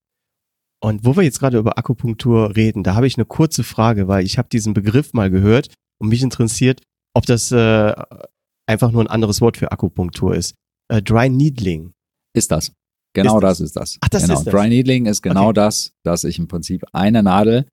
Und 0.82 1.06
wo 1.06 1.16
wir 1.16 1.22
jetzt 1.22 1.40
gerade 1.40 1.56
über 1.56 1.78
Akupunktur 1.78 2.54
reden, 2.54 2.82
da 2.82 2.94
habe 2.94 3.06
ich 3.06 3.16
eine 3.16 3.24
kurze 3.24 3.64
Frage, 3.64 4.08
weil 4.08 4.26
ich 4.26 4.36
habe 4.36 4.50
diesen 4.50 4.74
Begriff 4.74 5.14
mal 5.14 5.30
gehört 5.30 5.72
und 5.98 6.10
mich 6.10 6.22
interessiert, 6.22 6.82
ob 7.14 7.26
das 7.26 7.50
äh, 7.52 7.94
einfach 8.66 8.90
nur 8.92 9.02
ein 9.02 9.06
anderes 9.08 9.40
Wort 9.40 9.56
für 9.56 9.72
Akupunktur 9.72 10.34
ist. 10.34 10.54
Äh, 10.92 11.02
Dry 11.02 11.28
Needling. 11.28 11.92
Ist 12.34 12.50
das. 12.50 12.72
Genau 13.14 13.36
Ist 13.36 13.42
das- 13.42 13.58
das 13.58 13.60
ist 13.66 13.76
das. 13.76 13.98
Ach, 14.02 14.08
das 14.08 14.22
genau. 14.22 14.34
ist 14.38 14.44
das. 14.46 14.54
Dry 14.54 14.68
Needling 14.68 15.06
ist 15.06 15.22
genau 15.22 15.46
Okay. 15.46 15.54
das, 15.54 15.92
dass 16.04 16.24
ich 16.24 16.38
im 16.38 16.46
Prinzip 16.48 16.84
eine 16.92 17.22
Nadel 17.22 17.66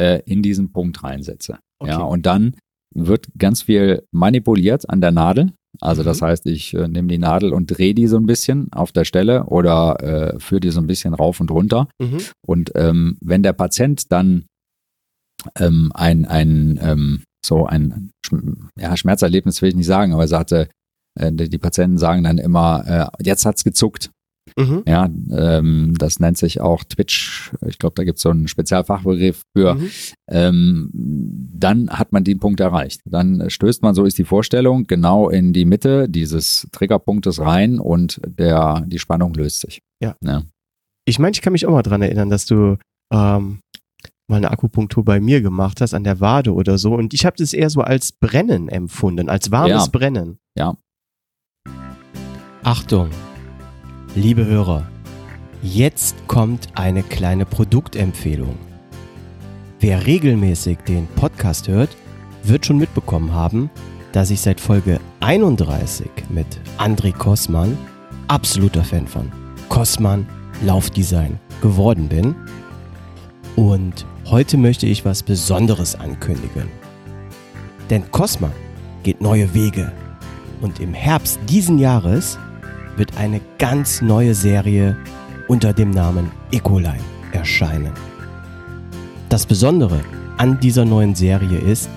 äh, 0.00 0.20
in 0.26 0.42
diesen 0.42 0.72
Punkt 0.72 1.02
reinsetze. 1.04 1.58
Ja, 1.84 1.98
Okay. 2.00 2.12
und 2.12 2.26
dann 2.26 2.56
wird 2.94 3.28
ganz 3.38 3.62
viel 3.62 4.04
manipuliert 4.12 4.88
an 4.90 5.00
der 5.00 5.12
Nadel. 5.12 5.52
Also 5.80 6.02
Mhm. 6.02 6.06
das 6.06 6.20
heißt, 6.20 6.44
ich 6.46 6.74
äh, 6.74 6.88
nehme 6.88 7.08
die 7.08 7.16
Nadel 7.18 7.52
und 7.54 7.66
drehe 7.68 7.94
die 7.94 8.06
so 8.06 8.16
ein 8.18 8.26
bisschen 8.26 8.70
auf 8.72 8.92
der 8.92 9.04
Stelle 9.06 9.46
oder 9.46 10.34
äh, 10.34 10.38
führe 10.40 10.60
die 10.60 10.70
so 10.70 10.80
ein 10.80 10.86
bisschen 10.86 11.14
rauf 11.14 11.40
und 11.40 11.50
runter. 11.50 11.88
Mhm. 11.98 12.18
Und 12.46 12.72
ähm, 12.74 13.16
wenn 13.22 13.42
der 13.42 13.54
Patient 13.54 14.12
dann 14.12 14.44
ähm, 15.58 15.90
ein, 15.94 16.24
ein 16.26 16.78
ähm, 16.82 17.22
so 17.44 17.66
ein 17.66 18.10
ja, 18.78 18.96
Schmerzerlebnis 18.96 19.62
will 19.62 19.70
ich 19.70 19.76
nicht 19.76 19.86
sagen, 19.86 20.12
aber 20.12 20.22
er 20.22 20.28
sagte, 20.28 20.68
äh, 21.18 21.32
die, 21.32 21.48
die 21.48 21.58
Patienten 21.58 21.98
sagen 21.98 22.24
dann 22.24 22.38
immer, 22.38 22.84
äh, 23.18 23.24
jetzt 23.24 23.44
hat's 23.44 23.64
gezuckt. 23.64 24.10
Mhm. 24.58 24.82
Ja, 24.86 25.08
ähm, 25.30 25.94
das 25.98 26.18
nennt 26.18 26.36
sich 26.36 26.60
auch 26.60 26.84
Twitch. 26.84 27.52
Ich 27.66 27.78
glaube, 27.78 27.94
da 27.94 28.04
gibt 28.04 28.16
es 28.16 28.22
so 28.22 28.30
einen 28.30 28.48
Spezialfachbegriff 28.48 29.42
für. 29.56 29.74
Mhm. 29.74 29.90
Ähm, 30.28 30.90
dann 30.92 31.90
hat 31.90 32.12
man 32.12 32.24
den 32.24 32.40
Punkt 32.40 32.60
erreicht. 32.60 33.00
Dann 33.04 33.48
stößt 33.48 33.82
man, 33.82 33.94
so 33.94 34.04
ist 34.04 34.18
die 34.18 34.24
Vorstellung, 34.24 34.84
genau 34.86 35.28
in 35.28 35.52
die 35.52 35.64
Mitte 35.64 36.08
dieses 36.08 36.68
Triggerpunktes 36.72 37.40
rein 37.40 37.78
und 37.78 38.20
der, 38.26 38.84
die 38.86 38.98
Spannung 38.98 39.32
löst 39.34 39.60
sich. 39.60 39.80
Ja. 40.02 40.16
ja. 40.22 40.42
Ich 41.04 41.18
meine, 41.18 41.32
ich 41.32 41.40
kann 41.40 41.52
mich 41.52 41.66
auch 41.66 41.72
mal 41.72 41.82
dran 41.82 42.02
erinnern, 42.02 42.28
dass 42.28 42.46
du 42.46 42.76
ähm, 43.12 43.60
mal 44.32 44.38
eine 44.38 44.50
Akupunktur 44.50 45.04
bei 45.04 45.20
mir 45.20 45.42
gemacht 45.42 45.80
hast, 45.80 45.92
an 45.94 46.04
der 46.04 46.18
Wade 46.20 46.54
oder 46.54 46.78
so. 46.78 46.94
Und 46.94 47.12
ich 47.14 47.24
habe 47.26 47.36
das 47.38 47.52
eher 47.52 47.70
so 47.70 47.82
als 47.82 48.12
Brennen 48.12 48.68
empfunden, 48.68 49.28
als 49.28 49.50
warmes 49.50 49.84
Ja. 49.84 49.90
Brennen. 49.92 50.38
Ja. 50.56 50.74
Achtung, 52.64 53.10
liebe 54.14 54.44
Hörer, 54.46 54.86
jetzt 55.62 56.16
kommt 56.28 56.68
eine 56.74 57.02
kleine 57.02 57.44
Produktempfehlung. 57.44 58.56
Wer 59.80 60.06
regelmäßig 60.06 60.78
den 60.88 61.06
Podcast 61.08 61.68
hört, 61.68 61.90
wird 62.44 62.64
schon 62.64 62.78
mitbekommen 62.78 63.32
haben, 63.32 63.68
dass 64.12 64.30
ich 64.30 64.40
seit 64.40 64.60
Folge 64.60 65.00
31 65.20 66.08
mit 66.30 66.46
André 66.78 67.12
Kossmann, 67.12 67.76
absoluter 68.28 68.84
Fan 68.84 69.06
von 69.06 69.30
Kossmann 69.68 70.26
Laufdesign, 70.64 71.38
geworden 71.60 72.08
bin. 72.08 72.34
Und 73.56 74.06
heute 74.26 74.56
möchte 74.56 74.86
ich 74.86 75.04
was 75.04 75.22
Besonderes 75.22 75.94
ankündigen. 75.94 76.68
Denn 77.90 78.10
Kossmann 78.10 78.52
geht 79.02 79.20
neue 79.20 79.52
Wege. 79.54 79.92
Und 80.60 80.80
im 80.80 80.94
Herbst 80.94 81.38
diesen 81.48 81.78
Jahres 81.78 82.38
wird 82.96 83.16
eine 83.16 83.40
ganz 83.58 84.00
neue 84.00 84.34
Serie 84.34 84.96
unter 85.48 85.72
dem 85.72 85.90
Namen 85.90 86.30
Ecoline 86.50 86.98
erscheinen. 87.32 87.92
Das 89.28 89.44
Besondere 89.46 90.00
an 90.38 90.60
dieser 90.60 90.84
neuen 90.84 91.14
Serie 91.14 91.58
ist, 91.58 91.88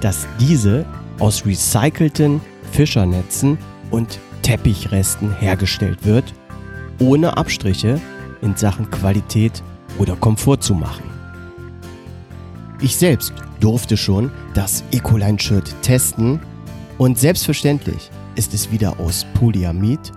dass 0.00 0.26
diese 0.38 0.84
aus 1.18 1.46
recycelten 1.46 2.40
Fischernetzen 2.72 3.58
und 3.90 4.18
Teppichresten 4.42 5.34
hergestellt 5.34 6.04
wird, 6.04 6.34
ohne 6.98 7.36
Abstriche 7.36 8.00
in 8.42 8.56
Sachen 8.56 8.90
Qualität 8.90 9.62
oder 9.98 10.16
Komfort 10.16 10.58
zu 10.58 10.74
machen. 10.74 11.04
Ich 12.80 12.96
selbst 12.96 13.32
durfte 13.60 13.96
schon 13.96 14.30
das 14.52 14.84
Ecoline-Shirt 14.90 15.74
testen 15.82 16.40
und 16.98 17.18
selbstverständlich 17.18 18.10
ist 18.34 18.52
es 18.52 18.70
wieder 18.70 18.98
aus 19.00 19.26
Polyamid, 19.34 20.12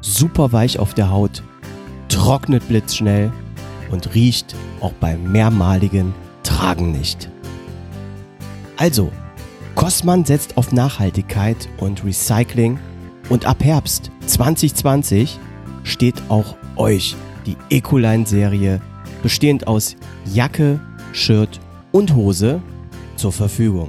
super 0.00 0.52
weich 0.52 0.78
auf 0.78 0.94
der 0.94 1.10
Haut, 1.10 1.42
trocknet 2.08 2.66
blitzschnell 2.68 3.32
und 3.90 4.14
riecht 4.14 4.54
auch 4.80 4.92
beim 4.94 5.30
mehrmaligen 5.30 6.14
Tragen 6.42 6.92
nicht. 6.92 7.28
Also, 8.76 9.12
Kostmann 9.74 10.24
setzt 10.24 10.56
auf 10.56 10.72
Nachhaltigkeit 10.72 11.68
und 11.78 12.04
Recycling 12.04 12.78
und 13.28 13.44
ab 13.46 13.62
Herbst 13.62 14.10
2020 14.26 15.38
steht 15.84 16.22
auch 16.28 16.56
euch 16.76 17.14
die 17.46 17.56
Ecoline-Serie 17.68 18.80
bestehend 19.22 19.66
aus 19.66 19.96
Jacke, 20.32 20.80
Shirt 21.12 21.60
und 21.92 22.14
Hose 22.14 22.62
zur 23.16 23.32
Verfügung. 23.32 23.88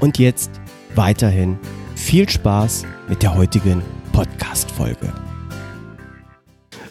Und 0.00 0.18
jetzt 0.18 0.50
weiterhin 0.94 1.58
viel 1.94 2.28
Spaß 2.28 2.84
mit 3.08 3.22
der 3.22 3.34
heutigen 3.34 3.82
Podcast-Folge. 4.12 5.12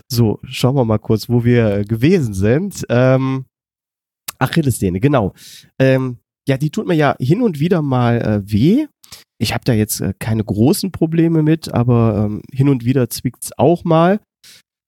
So, 0.09 0.39
schauen 0.43 0.75
wir 0.75 0.85
mal 0.85 0.99
kurz, 0.99 1.29
wo 1.29 1.43
wir 1.43 1.85
gewesen 1.85 2.33
sind. 2.33 2.85
Ähm, 2.89 3.45
Achillessehne, 4.39 4.99
genau. 4.99 5.33
Ähm, 5.79 6.17
ja, 6.47 6.57
die 6.57 6.69
tut 6.69 6.87
mir 6.87 6.95
ja 6.95 7.15
hin 7.19 7.41
und 7.41 7.59
wieder 7.59 7.81
mal 7.81 8.21
äh, 8.21 8.51
weh. 8.51 8.87
Ich 9.39 9.53
habe 9.53 9.63
da 9.65 9.73
jetzt 9.73 10.01
äh, 10.01 10.13
keine 10.19 10.43
großen 10.43 10.91
Probleme 10.91 11.41
mit, 11.43 11.73
aber 11.73 12.25
ähm, 12.25 12.41
hin 12.51 12.69
und 12.69 12.85
wieder 12.85 13.09
zwickt's 13.09 13.51
auch 13.57 13.83
mal. 13.83 14.19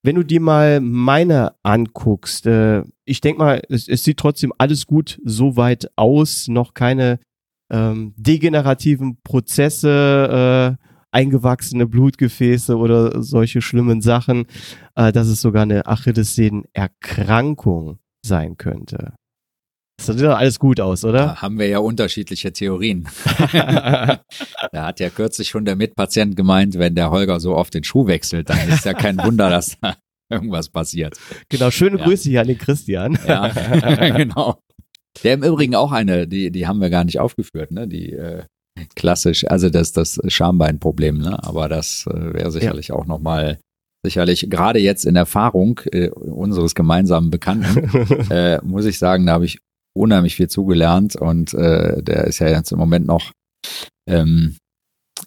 Wenn 0.05 0.17
du 0.17 0.23
dir 0.23 0.39
mal 0.39 0.81
meine 0.81 1.55
anguckst, 1.63 2.45
äh, 2.45 2.83
ich 3.05 3.21
denke 3.21 3.39
mal, 3.39 3.63
es, 3.69 3.87
es, 3.87 4.03
sieht 4.03 4.17
trotzdem 4.17 4.53
alles 4.59 4.85
gut 4.85 5.19
so 5.25 5.57
weit 5.57 5.89
aus, 5.95 6.47
noch 6.47 6.75
keine 6.75 7.17
ähm, 7.71 8.13
degenerativen 8.15 9.17
Prozesse, 9.23 10.77
äh, 10.79 10.85
eingewachsene 11.09 11.87
Blutgefäße 11.87 12.77
oder 12.77 13.23
solche 13.23 13.61
schlimmen 13.61 14.01
Sachen, 14.01 14.45
äh, 14.93 15.11
dass 15.11 15.25
es 15.25 15.41
sogar 15.41 15.63
eine 15.63 15.87
Achillessenenerkrankung 15.87 17.97
sein 18.23 18.57
könnte. 18.57 19.15
Das 20.07 20.17
sieht 20.17 20.25
doch 20.25 20.37
alles 20.37 20.59
gut 20.59 20.79
aus, 20.79 21.03
oder? 21.03 21.19
Da 21.19 21.41
haben 21.41 21.59
wir 21.59 21.67
ja 21.67 21.79
unterschiedliche 21.79 22.51
Theorien. 22.51 23.07
da 23.51 24.19
hat 24.73 24.99
ja 24.99 25.09
kürzlich 25.09 25.49
schon 25.49 25.65
der 25.65 25.75
Mitpatient 25.75 26.35
gemeint, 26.35 26.77
wenn 26.77 26.95
der 26.95 27.11
Holger 27.11 27.39
so 27.39 27.55
oft 27.55 27.73
den 27.73 27.83
Schuh 27.83 28.07
wechselt, 28.07 28.49
dann 28.49 28.69
ist 28.69 28.85
ja 28.85 28.93
kein 28.93 29.17
Wunder, 29.17 29.49
dass 29.49 29.77
da 29.81 29.95
irgendwas 30.29 30.69
passiert. 30.69 31.17
Genau, 31.49 31.71
schöne 31.71 31.99
ja. 31.99 32.05
Grüße 32.05 32.29
hier 32.29 32.41
an 32.41 32.47
den 32.47 32.57
Christian. 32.57 33.17
ja, 33.27 33.47
genau. 34.17 34.59
Der 35.23 35.35
im 35.35 35.43
Übrigen 35.43 35.75
auch 35.75 35.91
eine, 35.91 36.27
die, 36.27 36.51
die 36.51 36.67
haben 36.67 36.81
wir 36.81 36.89
gar 36.89 37.03
nicht 37.03 37.19
aufgeführt, 37.19 37.71
ne? 37.71 37.87
Die 37.87 38.11
äh, 38.11 38.43
klassisch, 38.95 39.45
also 39.47 39.69
das, 39.69 39.93
das 39.93 40.19
Schambeinproblem, 40.27 41.19
ne? 41.19 41.41
Aber 41.43 41.69
das 41.69 42.05
äh, 42.09 42.33
wäre 42.33 42.51
sicherlich 42.51 42.89
ja. 42.89 42.95
auch 42.95 43.05
nochmal 43.05 43.59
sicherlich 44.05 44.49
gerade 44.49 44.79
jetzt 44.79 45.05
in 45.05 45.15
Erfahrung 45.15 45.79
äh, 45.91 46.09
unseres 46.09 46.75
gemeinsamen 46.75 47.31
Bekannten, 47.31 48.29
äh, 48.31 48.59
muss 48.63 48.85
ich 48.85 48.99
sagen, 48.99 49.25
da 49.25 49.33
habe 49.33 49.45
ich 49.45 49.59
unheimlich 49.95 50.35
viel 50.35 50.49
zugelernt 50.49 51.15
und 51.15 51.53
äh, 51.53 52.01
der 52.03 52.25
ist 52.25 52.39
ja 52.39 52.49
jetzt 52.49 52.71
im 52.71 52.79
Moment 52.79 53.07
noch 53.07 53.31
ähm, 54.07 54.57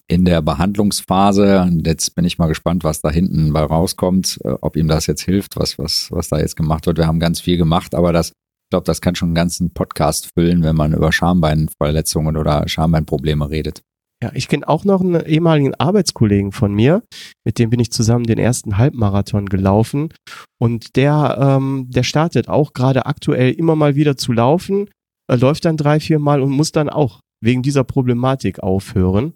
in 0.07 0.25
der 0.25 0.43
Behandlungsphase. 0.43 1.63
Und 1.63 1.87
jetzt 1.87 2.15
bin 2.15 2.25
ich 2.25 2.39
mal 2.39 2.47
gespannt, 2.47 2.85
was 2.85 3.01
da 3.01 3.11
hinten 3.11 3.53
bei 3.53 3.63
rauskommt, 3.63 4.39
äh, 4.45 4.51
ob 4.61 4.77
ihm 4.77 4.89
das 4.89 5.07
jetzt 5.07 5.23
hilft, 5.23 5.57
was, 5.57 5.79
was, 5.79 6.11
was 6.11 6.29
da 6.29 6.39
jetzt 6.39 6.57
gemacht 6.57 6.87
wird. 6.87 6.99
Wir 6.99 7.07
haben 7.07 7.21
ganz 7.21 7.41
viel 7.41 7.57
gemacht, 7.57 7.95
aber 7.95 8.13
das, 8.13 8.29
ich 8.29 8.71
glaube, 8.71 8.85
das 8.85 9.01
kann 9.01 9.15
schon 9.15 9.29
einen 9.29 9.35
ganzen 9.35 9.73
Podcast 9.73 10.31
füllen, 10.35 10.63
wenn 10.63 10.77
man 10.77 10.93
über 10.93 11.13
Schambeinverletzungen 11.13 12.37
oder 12.37 12.69
Schambeinprobleme 12.69 13.49
redet. 13.51 13.83
Ja, 14.23 14.33
ich 14.35 14.49
kenne 14.49 14.69
auch 14.69 14.85
noch 14.85 15.01
einen 15.01 15.25
ehemaligen 15.25 15.75
Arbeitskollegen 15.77 16.51
von 16.51 16.75
mir, 16.75 17.05
mit 17.45 17.59
dem 17.59 17.71
bin 17.71 17.79
ich 17.79 17.93
zusammen 17.93 18.25
den 18.25 18.39
ersten 18.39 18.77
Halbmarathon 18.77 19.47
gelaufen. 19.47 20.13
Und 20.61 20.97
der, 20.97 21.39
ähm, 21.41 21.87
der 21.89 22.03
startet 22.03 22.49
auch 22.49 22.73
gerade 22.73 23.07
aktuell 23.07 23.53
immer 23.53 23.77
mal 23.77 23.95
wieder 23.95 24.17
zu 24.17 24.33
laufen, 24.33 24.91
äh, 25.31 25.37
läuft 25.37 25.65
dann 25.67 25.77
drei, 25.77 26.01
vier 26.01 26.19
Mal 26.19 26.43
und 26.43 26.51
muss 26.51 26.73
dann 26.73 26.89
auch 26.89 27.21
wegen 27.41 27.63
dieser 27.63 27.85
Problematik 27.85 28.59
aufhören. 28.61 29.35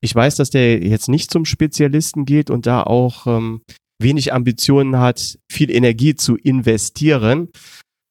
Ich 0.00 0.14
weiß, 0.14 0.36
dass 0.36 0.48
der 0.50 0.82
jetzt 0.82 1.08
nicht 1.08 1.30
zum 1.30 1.44
Spezialisten 1.44 2.24
geht 2.24 2.50
und 2.50 2.66
da 2.66 2.84
auch 2.84 3.26
ähm, 3.26 3.60
wenig 4.00 4.32
Ambitionen 4.32 4.98
hat, 4.98 5.38
viel 5.50 5.70
Energie 5.70 6.14
zu 6.14 6.36
investieren. 6.36 7.48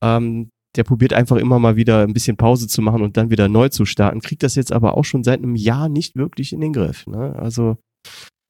Ähm, 0.03 0.49
der 0.77 0.83
probiert 0.83 1.13
einfach 1.13 1.37
immer 1.37 1.59
mal 1.59 1.75
wieder 1.75 2.03
ein 2.03 2.13
bisschen 2.13 2.37
Pause 2.37 2.67
zu 2.67 2.81
machen 2.81 3.01
und 3.01 3.17
dann 3.17 3.29
wieder 3.29 3.49
neu 3.49 3.69
zu 3.69 3.85
starten, 3.85 4.21
kriegt 4.21 4.43
das 4.43 4.55
jetzt 4.55 4.71
aber 4.71 4.95
auch 4.95 5.05
schon 5.05 5.23
seit 5.23 5.39
einem 5.39 5.55
Jahr 5.55 5.89
nicht 5.89 6.15
wirklich 6.15 6.53
in 6.53 6.61
den 6.61 6.73
Griff. 6.73 7.07
Ne? 7.07 7.35
Also 7.37 7.77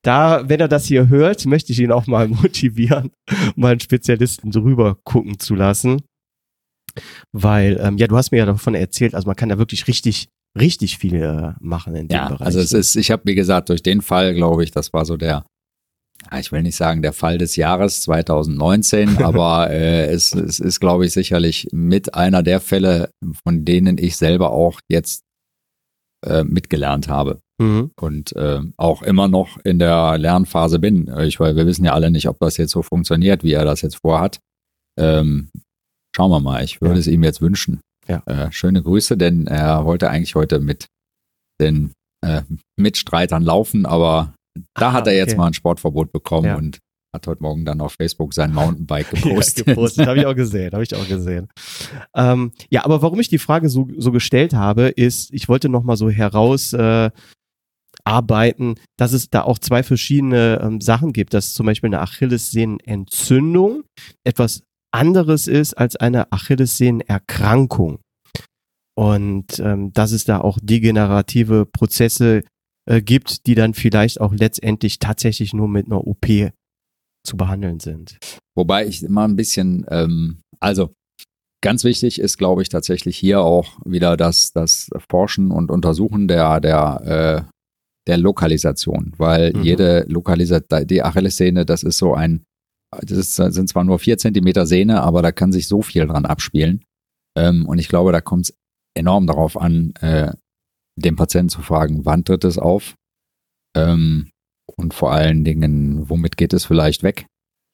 da, 0.04 0.48
wenn 0.48 0.60
er 0.60 0.68
das 0.68 0.86
hier 0.86 1.10
hört, 1.10 1.46
möchte 1.46 1.72
ich 1.72 1.80
ihn 1.80 1.92
auch 1.92 2.08
mal 2.08 2.28
motivieren, 2.28 3.12
mal 3.56 3.72
einen 3.72 3.80
Spezialisten 3.80 4.52
drüber 4.52 4.98
gucken 5.04 5.40
zu 5.40 5.56
lassen. 5.56 6.02
Weil, 7.32 7.80
ähm, 7.82 7.98
ja, 7.98 8.08
du 8.08 8.18
hast 8.18 8.32
mir 8.32 8.38
ja 8.38 8.46
davon 8.46 8.74
erzählt, 8.74 9.14
also 9.14 9.28
man 9.28 9.36
kann 9.36 9.50
da 9.50 9.58
wirklich 9.58 9.88
richtig, 9.88 10.30
richtig 10.58 10.98
viel 10.98 11.22
äh, 11.22 11.54
machen 11.60 11.96
in 11.96 12.08
dem 12.08 12.16
ja, 12.16 12.30
Bereich. 12.30 12.46
Also 12.46 12.60
es 12.60 12.74
ist, 12.74 12.96
ich 12.96 13.12
habe, 13.12 13.24
wie 13.26 13.36
gesagt, 13.36 13.70
durch 13.70 13.84
den 13.84 14.02
Fall, 14.02 14.34
glaube 14.34 14.64
ich, 14.64 14.72
das 14.72 14.94
war 14.94 15.06
so 15.06 15.16
der 15.16 15.46
ich 16.40 16.52
will 16.52 16.64
nicht 16.64 16.76
sagen 16.76 17.02
der 17.02 17.14
Fall 17.14 17.38
des 17.38 17.56
Jahres 17.56 18.02
2019, 18.02 19.18
aber 19.24 19.70
äh, 19.70 20.08
es, 20.08 20.34
es 20.34 20.60
ist, 20.60 20.80
glaube 20.80 21.06
ich, 21.06 21.14
sicherlich 21.14 21.68
mit 21.72 22.14
einer 22.16 22.44
der 22.44 22.60
Fälle, 22.60 23.12
von 23.44 23.66
denen 23.66 23.98
ich 23.98 24.18
selber 24.18 24.52
auch 24.52 24.80
jetzt 24.90 25.24
äh, 26.26 26.44
mitgelernt 26.44 27.08
habe. 27.08 27.40
Mhm. 27.60 27.92
Und 28.00 28.36
äh, 28.36 28.62
auch 28.78 29.02
immer 29.02 29.28
noch 29.28 29.58
in 29.64 29.80
der 29.80 30.18
Lernphase 30.18 30.80
bin. 30.80 31.12
Ich, 31.22 31.40
weil 31.40 31.56
wir 31.56 31.66
wissen 31.66 31.86
ja 31.86 31.94
alle 31.94 32.12
nicht, 32.12 32.28
ob 32.28 32.40
das 32.40 32.58
jetzt 32.58 32.72
so 32.72 32.84
funktioniert, 32.84 33.44
wie 33.44 33.54
er 33.54 33.66
das 33.66 33.82
jetzt 33.82 34.00
vorhat. 34.02 34.40
Ähm, 35.00 35.50
schauen 36.16 36.32
wir 36.32 36.40
mal. 36.40 36.64
Ich 36.64 36.82
würde 36.82 36.96
ja. 36.96 37.00
es 37.00 37.08
ihm 37.08 37.24
jetzt 37.24 37.42
wünschen. 37.42 37.82
Ja. 38.08 38.22
Äh, 38.26 38.52
schöne 38.52 38.82
Grüße, 38.82 39.18
denn 39.18 39.48
er 39.48 39.86
wollte 39.86 40.10
eigentlich 40.10 40.36
heute 40.36 40.60
mit 40.60 40.86
den 41.60 41.92
äh, 42.24 42.44
Mitstreitern 42.80 43.44
laufen, 43.44 43.86
aber 43.86 44.34
da 44.76 44.90
ah, 44.90 44.94
hat 44.94 45.08
er 45.08 45.16
jetzt 45.16 45.32
okay. 45.32 45.38
mal 45.38 45.48
ein 45.48 45.54
Sportverbot 45.54 46.12
bekommen 46.12 46.46
ja. 46.46 46.56
und 46.56 46.80
hat 47.14 47.28
heute 47.28 47.42
Morgen 47.42 47.66
dann 47.66 47.82
auf 47.82 47.94
Facebook 47.94 48.34
sein 48.34 48.54
Mountainbike 48.54 49.10
gepostet. 49.10 49.58
ja, 49.68 49.74
gepostet, 49.74 50.08
habe 50.08 50.20
ich 50.20 50.26
auch 50.26 50.36
gesehen, 50.36 50.72
habe 50.74 50.84
ich 50.84 50.96
auch 50.96 51.08
gesehen. 51.08 51.48
Ähm, 52.16 52.52
ja, 52.70 52.86
aber 52.86 53.02
warum 53.02 53.20
ich 53.20 53.30
die 53.30 53.38
Frage 53.38 53.70
so, 53.70 53.88
so 53.98 54.12
gestellt 54.12 54.54
habe, 54.54 54.90
ist, 54.90 55.34
ich 55.34 55.50
wollte 55.50 55.70
noch 55.70 55.84
mal 55.84 55.98
so 55.98 56.10
heraus 56.10 56.74
äh, 56.74 57.10
dass 58.98 59.12
es 59.12 59.30
da 59.30 59.42
auch 59.42 59.60
zwei 59.60 59.84
verschiedene 59.84 60.62
ähm, 60.62 60.80
Sachen 60.80 61.12
gibt, 61.12 61.34
dass 61.34 61.54
zum 61.54 61.66
Beispiel 61.66 61.90
eine 61.90 62.00
Achillessehnenentzündung 62.02 63.84
etwas 64.24 64.62
anderes 64.92 65.48
ist 65.48 65.74
als 65.74 65.98
eine 65.98 66.32
Achillessehnenerkrankung. 66.32 68.00
Und 68.96 69.60
ähm, 69.60 69.92
dass 69.94 70.12
es 70.12 70.26
da 70.26 70.40
auch 70.40 70.58
degenerative 70.62 71.66
Prozesse 71.66 72.44
äh, 72.88 73.02
gibt, 73.02 73.46
die 73.46 73.56
dann 73.56 73.74
vielleicht 73.74 74.20
auch 74.22 74.34
letztendlich 74.34 75.00
tatsächlich 75.00 75.54
nur 75.54 75.68
mit 75.68 75.86
einer 75.88 76.08
OP 76.08 76.26
zu 77.26 77.38
behandeln 77.38 77.80
sind. 77.80 78.18
Wobei 78.56 78.88
ich 78.88 79.04
immer 79.04 79.28
ein 79.28 79.36
bisschen, 79.36 79.86
ähm, 79.90 80.40
also 80.60 80.94
ganz 81.62 81.84
wichtig 81.84 82.20
ist, 82.20 82.38
glaube 82.38 82.62
ich, 82.62 82.70
tatsächlich 82.70 83.18
hier 83.18 83.42
auch 83.42 83.78
wieder 83.86 84.16
das, 84.16 84.54
das 84.54 84.90
Forschen 85.10 85.52
und 85.52 85.70
Untersuchen 85.70 86.28
der, 86.28 86.60
der, 86.62 87.46
äh, 87.46 87.52
der 88.08 88.18
Lokalisation, 88.18 89.14
weil 89.18 89.54
mhm. 89.54 89.64
jede 89.64 90.06
Lokalisation, 90.08 90.88
die 90.88 91.04
Achillessehne, 91.04 91.66
das 91.66 91.84
ist 91.84 91.98
so 91.98 92.14
ein, 92.14 92.44
das 93.02 93.18
ist, 93.18 93.36
sind 93.36 93.68
zwar 93.68 93.84
nur 93.84 94.00
vier 94.00 94.18
Zentimeter 94.18 94.66
Sehne, 94.66 95.04
aber 95.04 95.22
da 95.22 95.34
kann 95.34 95.52
sich 95.52 95.68
so 95.68 95.82
viel 95.82 96.08
dran 96.08 96.26
abspielen. 96.26 96.86
Ähm, 97.38 97.66
und 97.66 97.80
ich 97.80 97.90
glaube, 97.90 98.14
da 98.14 98.22
kommt 98.22 98.46
es 98.46 98.54
enorm 98.96 99.28
darauf 99.28 99.60
an, 99.60 99.94
äh, 100.00 100.32
den 100.98 101.16
Patienten 101.16 101.50
zu 101.50 101.62
fragen, 101.62 102.06
wann 102.06 102.26
tritt 102.26 102.44
es 102.44 102.58
auf? 102.58 102.96
Ähm, 103.76 104.32
und 104.76 104.94
vor 104.94 105.12
allen 105.12 105.44
Dingen, 105.44 106.10
womit 106.10 106.38
geht 106.38 106.54
es 106.54 106.66
vielleicht 106.66 107.04
weg? 107.04 107.28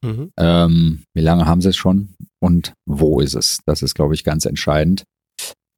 Mhm. 0.04 0.32
Ähm, 0.38 1.04
wie 1.16 1.22
lange 1.22 1.46
haben 1.46 1.62
sie 1.62 1.70
es 1.70 1.78
schon? 1.78 2.16
Und 2.42 2.74
wo 2.86 3.20
ist 3.20 3.36
es? 3.36 3.60
Das 3.66 3.82
ist, 3.82 3.96
glaube 3.96 4.14
ich, 4.14 4.24
ganz 4.24 4.46
entscheidend. 4.46 5.04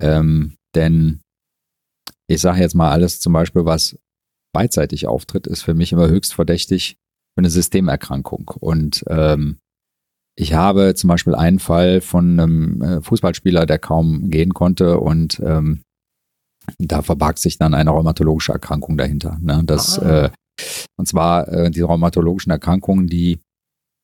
Ähm, 0.01 0.55
denn 0.75 1.21
ich 2.27 2.41
sage 2.41 2.59
jetzt 2.59 2.75
mal 2.75 2.91
alles 2.91 3.19
zum 3.19 3.33
Beispiel, 3.33 3.65
was 3.65 3.97
beidseitig 4.53 5.07
auftritt, 5.07 5.47
ist 5.47 5.61
für 5.61 5.73
mich 5.73 5.91
immer 5.91 6.07
höchst 6.07 6.33
verdächtig 6.33 6.97
für 7.35 7.41
eine 7.41 7.49
Systemerkrankung. 7.49 8.51
Und 8.59 9.03
ähm, 9.07 9.59
ich 10.37 10.53
habe 10.53 10.95
zum 10.95 11.07
Beispiel 11.07 11.35
einen 11.35 11.59
Fall 11.59 12.01
von 12.01 12.39
einem 12.39 12.81
äh, 12.81 13.01
Fußballspieler, 13.01 13.65
der 13.65 13.79
kaum 13.79 14.29
gehen 14.29 14.53
konnte 14.53 14.99
und 14.99 15.39
ähm, 15.45 15.83
da 16.77 17.01
verbarg 17.01 17.37
sich 17.37 17.57
dann 17.57 17.73
eine 17.73 17.91
rheumatologische 17.91 18.53
Erkrankung 18.53 18.97
dahinter. 18.97 19.37
Ne? 19.41 19.61
Das, 19.65 19.99
ah. 19.99 20.25
äh, 20.25 20.29
und 20.97 21.07
zwar 21.07 21.47
äh, 21.47 21.71
die 21.71 21.81
rheumatologischen 21.81 22.51
Erkrankungen, 22.51 23.07
die 23.07 23.39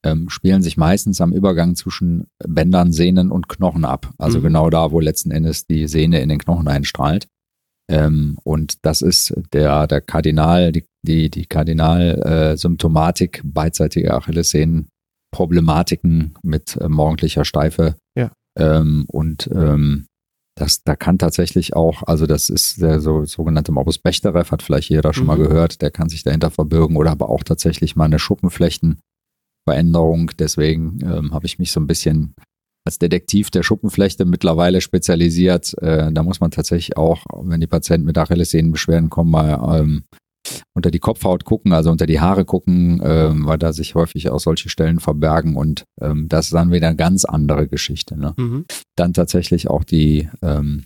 ähm, 0.04 0.30
spielen 0.30 0.64
sich 0.64 0.78
meistens 0.78 1.22
am 1.22 1.32
Übergang 1.32 1.76
zwischen 1.76 2.26
Bändern, 2.40 2.92
Sehnen 2.92 3.32
und 3.32 3.48
Knochen 3.50 3.86
ab. 3.86 4.12
Also 4.18 4.40
mhm. 4.40 4.44
genau 4.44 4.70
da, 4.70 4.92
wo 4.92 5.00
letzten 5.00 5.32
Endes 5.32 5.66
die 5.68 5.88
Sehne 5.88 6.22
in 6.22 6.30
den 6.30 6.40
Knochen 6.40 6.68
einstrahlt. 6.68 7.28
Ähm, 7.90 8.38
und 8.44 8.86
das 8.86 9.02
ist 9.02 9.34
der, 9.54 9.88
der 9.88 10.02
Kardinal, 10.02 10.72
die, 10.72 10.86
die, 11.06 11.30
die 11.30 11.46
Kardinalsymptomatik 11.46 13.40
äh, 13.40 13.42
beidseitige 13.44 14.14
Achillessehnenproblematiken 14.14 16.36
mit 16.42 16.78
äh, 16.78 16.88
morgendlicher 16.88 17.44
Steife. 17.46 17.96
Ja. 18.16 18.32
Ähm, 18.58 19.06
und 19.08 19.50
ähm, 19.54 20.08
das, 20.62 20.84
da 20.84 20.96
kann 20.96 21.18
tatsächlich 21.18 21.76
auch, 21.76 22.04
also 22.04 22.28
das 22.28 22.50
ist 22.50 22.82
der 22.82 23.00
so, 23.00 23.26
sogenannte 23.26 23.72
Morbus 23.72 23.98
Bechterew, 23.98 24.52
hat 24.52 24.62
vielleicht 24.62 24.90
jeder 24.90 25.12
schon 25.12 25.24
mhm. 25.24 25.28
mal 25.28 25.38
gehört, 25.38 25.82
der 25.82 25.90
kann 25.90 26.08
sich 26.08 26.22
dahinter 26.24 26.52
verbirgen 26.52 26.98
oder 26.98 27.10
aber 27.10 27.30
auch 27.30 27.44
tatsächlich 27.44 27.96
mal 27.96 28.06
eine 28.06 28.20
Schuppenflechtenveränderung. 28.20 30.32
Deswegen 30.38 31.00
ähm, 31.02 31.34
habe 31.34 31.48
ich 31.48 31.58
mich 31.58 31.72
so 31.72 31.80
ein 31.80 31.88
bisschen 31.88 32.36
als 32.86 33.00
Detektiv 33.00 33.50
der 33.50 33.64
Schuppenflechte 33.64 34.26
mittlerweile 34.26 34.82
spezialisiert. 34.82 35.76
Äh, 35.82 36.12
da 36.12 36.22
muss 36.22 36.40
man 36.40 36.52
tatsächlich 36.52 36.96
auch, 36.96 37.26
wenn 37.42 37.60
die 37.60 37.68
Patienten 37.68 38.06
mit 38.06 38.20
Achillessehnenbeschwerden 38.20 39.10
kommen, 39.10 39.32
mal 39.32 39.80
ähm, 39.80 40.04
unter 40.74 40.92
die 40.92 41.00
Kopfhaut 41.00 41.46
gucken, 41.46 41.74
also 41.74 41.92
unter 41.92 42.06
die 42.06 42.20
Haare 42.20 42.46
gucken, 42.46 43.02
ähm, 43.04 43.46
weil 43.46 43.58
da 43.58 43.74
sich 43.74 43.96
häufig 43.96 44.30
auch 44.30 44.40
solche 44.40 44.70
Stellen 44.70 45.00
verbergen 45.00 45.56
und 45.56 45.86
ähm, 46.02 46.28
das 46.30 46.46
ist 46.46 46.54
dann 46.54 46.72
wieder 46.72 46.88
eine 46.88 46.96
ganz 46.96 47.26
andere 47.26 47.68
Geschichte. 47.68 48.18
Ne? 48.18 48.34
Mhm. 48.38 48.66
Dann 48.96 49.14
tatsächlich 49.14 49.70
auch 49.70 49.84
die 49.84 50.30
ähm, 50.42 50.86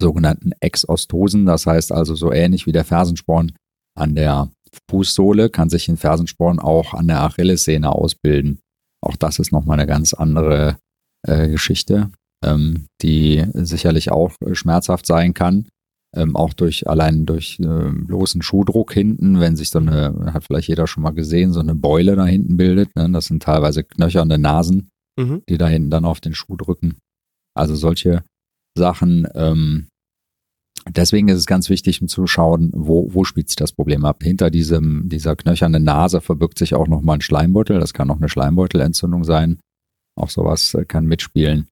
sogenannten 0.00 0.52
Exostosen, 0.60 1.46
das 1.46 1.66
heißt 1.66 1.92
also 1.92 2.14
so 2.14 2.32
ähnlich 2.32 2.66
wie 2.66 2.72
der 2.72 2.84
Fersensporn 2.84 3.52
an 3.96 4.14
der 4.14 4.50
Fußsohle 4.90 5.50
kann 5.50 5.70
sich 5.70 5.88
ein 5.88 5.96
Fersensporn 5.96 6.58
auch 6.58 6.94
an 6.94 7.08
der 7.08 7.22
Achillessehne 7.22 7.90
ausbilden. 7.90 8.60
Auch 9.02 9.16
das 9.16 9.38
ist 9.38 9.52
nochmal 9.52 9.78
eine 9.78 9.86
ganz 9.86 10.14
andere 10.14 10.78
äh, 11.26 11.48
Geschichte, 11.48 12.10
ähm, 12.44 12.86
die 13.02 13.44
sicherlich 13.54 14.10
auch 14.12 14.32
schmerzhaft 14.52 15.06
sein 15.06 15.34
kann. 15.34 15.68
Ähm, 16.14 16.34
auch 16.34 16.52
durch 16.54 16.88
allein 16.88 17.24
durch 17.24 17.60
äh, 17.60 17.90
bloßen 17.92 18.42
Schuhdruck 18.42 18.92
hinten, 18.92 19.38
wenn 19.38 19.54
sich 19.54 19.70
so 19.70 19.78
eine, 19.78 20.32
hat 20.34 20.44
vielleicht 20.44 20.68
jeder 20.68 20.88
schon 20.88 21.04
mal 21.04 21.12
gesehen, 21.12 21.52
so 21.52 21.60
eine 21.60 21.76
Beule 21.76 22.16
da 22.16 22.26
hinten 22.26 22.56
bildet. 22.56 22.96
Ne? 22.96 23.08
Das 23.12 23.26
sind 23.26 23.44
teilweise 23.44 23.84
knöchernde 23.84 24.38
Nasen, 24.38 24.90
mhm. 25.16 25.42
die 25.48 25.56
da 25.56 25.68
hinten 25.68 25.90
dann 25.90 26.04
auf 26.04 26.20
den 26.20 26.34
Schuh 26.34 26.56
drücken. 26.56 26.96
Also 27.54 27.76
solche 27.76 28.24
Sachen. 28.76 29.28
Ähm, 29.34 29.86
deswegen 30.88 31.28
ist 31.28 31.38
es 31.38 31.46
ganz 31.46 31.70
wichtig, 31.70 32.02
um 32.02 32.08
zu 32.08 32.26
schauen, 32.26 32.70
wo, 32.74 33.14
wo 33.14 33.22
spielt 33.22 33.48
sich 33.48 33.56
das 33.56 33.72
Problem 33.72 34.04
ab. 34.04 34.22
Hinter 34.22 34.50
diesem, 34.50 35.08
dieser 35.08 35.36
knöchernen 35.36 35.84
Nase 35.84 36.20
verbirgt 36.20 36.58
sich 36.58 36.74
auch 36.74 36.88
nochmal 36.88 37.18
ein 37.18 37.22
Schleimbeutel. 37.22 37.78
Das 37.78 37.94
kann 37.94 38.10
auch 38.10 38.16
eine 38.16 38.28
Schleimbeutelentzündung 38.28 39.22
sein. 39.22 39.60
Auch 40.16 40.30
sowas 40.30 40.74
äh, 40.74 40.84
kann 40.84 41.06
mitspielen. 41.06 41.68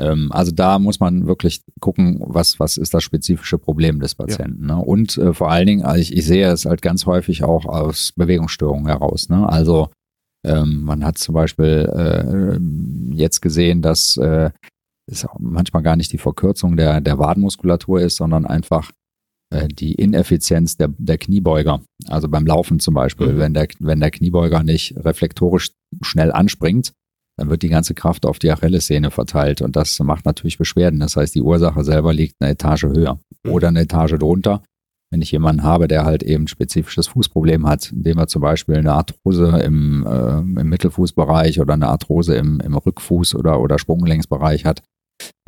Ähm, 0.00 0.30
also 0.32 0.52
da 0.52 0.78
muss 0.78 1.00
man 1.00 1.26
wirklich 1.26 1.62
gucken, 1.80 2.20
was, 2.20 2.58
was 2.58 2.76
ist 2.76 2.94
das 2.94 3.04
spezifische 3.04 3.58
Problem 3.58 4.00
des 4.00 4.14
Patienten. 4.14 4.68
Ja. 4.68 4.76
Ne? 4.76 4.84
Und 4.84 5.16
äh, 5.18 5.32
vor 5.32 5.50
allen 5.50 5.66
Dingen, 5.66 5.82
also 5.84 6.00
ich, 6.00 6.16
ich 6.16 6.26
sehe 6.26 6.50
es 6.50 6.64
halt 6.64 6.82
ganz 6.82 7.06
häufig 7.06 7.44
auch 7.44 7.66
aus 7.66 8.12
Bewegungsstörungen 8.16 8.86
heraus. 8.86 9.28
Ne? 9.28 9.48
Also 9.48 9.88
ähm, 10.44 10.82
man 10.82 11.04
hat 11.04 11.18
zum 11.18 11.34
Beispiel 11.34 11.88
äh, 11.94 13.14
jetzt 13.14 13.40
gesehen, 13.40 13.82
dass 13.82 14.16
äh, 14.16 14.50
es 15.06 15.26
manchmal 15.38 15.82
gar 15.82 15.96
nicht 15.96 16.12
die 16.12 16.18
Verkürzung 16.18 16.76
der, 16.76 17.00
der 17.00 17.18
Wadenmuskulatur 17.18 18.00
ist, 18.00 18.16
sondern 18.16 18.46
einfach 18.46 18.90
äh, 19.50 19.68
die 19.68 19.94
Ineffizienz 19.94 20.76
der, 20.76 20.88
der 20.98 21.18
Kniebeuger. 21.18 21.82
Also 22.08 22.28
beim 22.28 22.46
Laufen 22.46 22.80
zum 22.80 22.94
Beispiel, 22.94 23.34
mhm. 23.34 23.38
wenn, 23.38 23.54
der, 23.54 23.68
wenn 23.78 24.00
der 24.00 24.10
Kniebeuger 24.10 24.62
nicht 24.62 24.96
reflektorisch 24.96 25.72
schnell 26.02 26.32
anspringt, 26.32 26.92
dann 27.36 27.50
wird 27.50 27.62
die 27.62 27.68
ganze 27.68 27.94
Kraft 27.94 28.26
auf 28.26 28.38
die 28.38 28.50
Achillessehne 28.50 29.10
verteilt 29.10 29.60
und 29.62 29.76
das 29.76 29.98
macht 30.00 30.24
natürlich 30.24 30.58
Beschwerden. 30.58 31.00
Das 31.00 31.16
heißt, 31.16 31.34
die 31.34 31.42
Ursache 31.42 31.82
selber 31.84 32.12
liegt 32.12 32.36
eine 32.40 32.50
Etage 32.50 32.84
höher 32.84 33.18
oder 33.48 33.68
eine 33.68 33.80
Etage 33.80 34.14
drunter. 34.18 34.62
Wenn 35.10 35.22
ich 35.22 35.30
jemanden 35.30 35.62
habe, 35.62 35.86
der 35.86 36.04
halt 36.04 36.22
eben 36.22 36.48
spezifisches 36.48 37.08
Fußproblem 37.08 37.66
hat, 37.66 37.92
indem 37.92 38.18
er 38.18 38.26
zum 38.26 38.42
Beispiel 38.42 38.76
eine 38.76 38.92
Arthrose 38.92 39.60
im, 39.62 40.04
äh, 40.06 40.38
im 40.38 40.68
Mittelfußbereich 40.68 41.60
oder 41.60 41.74
eine 41.74 41.88
Arthrose 41.88 42.34
im, 42.34 42.60
im 42.60 42.74
Rückfuß 42.74 43.36
oder, 43.36 43.60
oder 43.60 43.78
Sprunggelenksbereich 43.78 44.64
hat, 44.64 44.82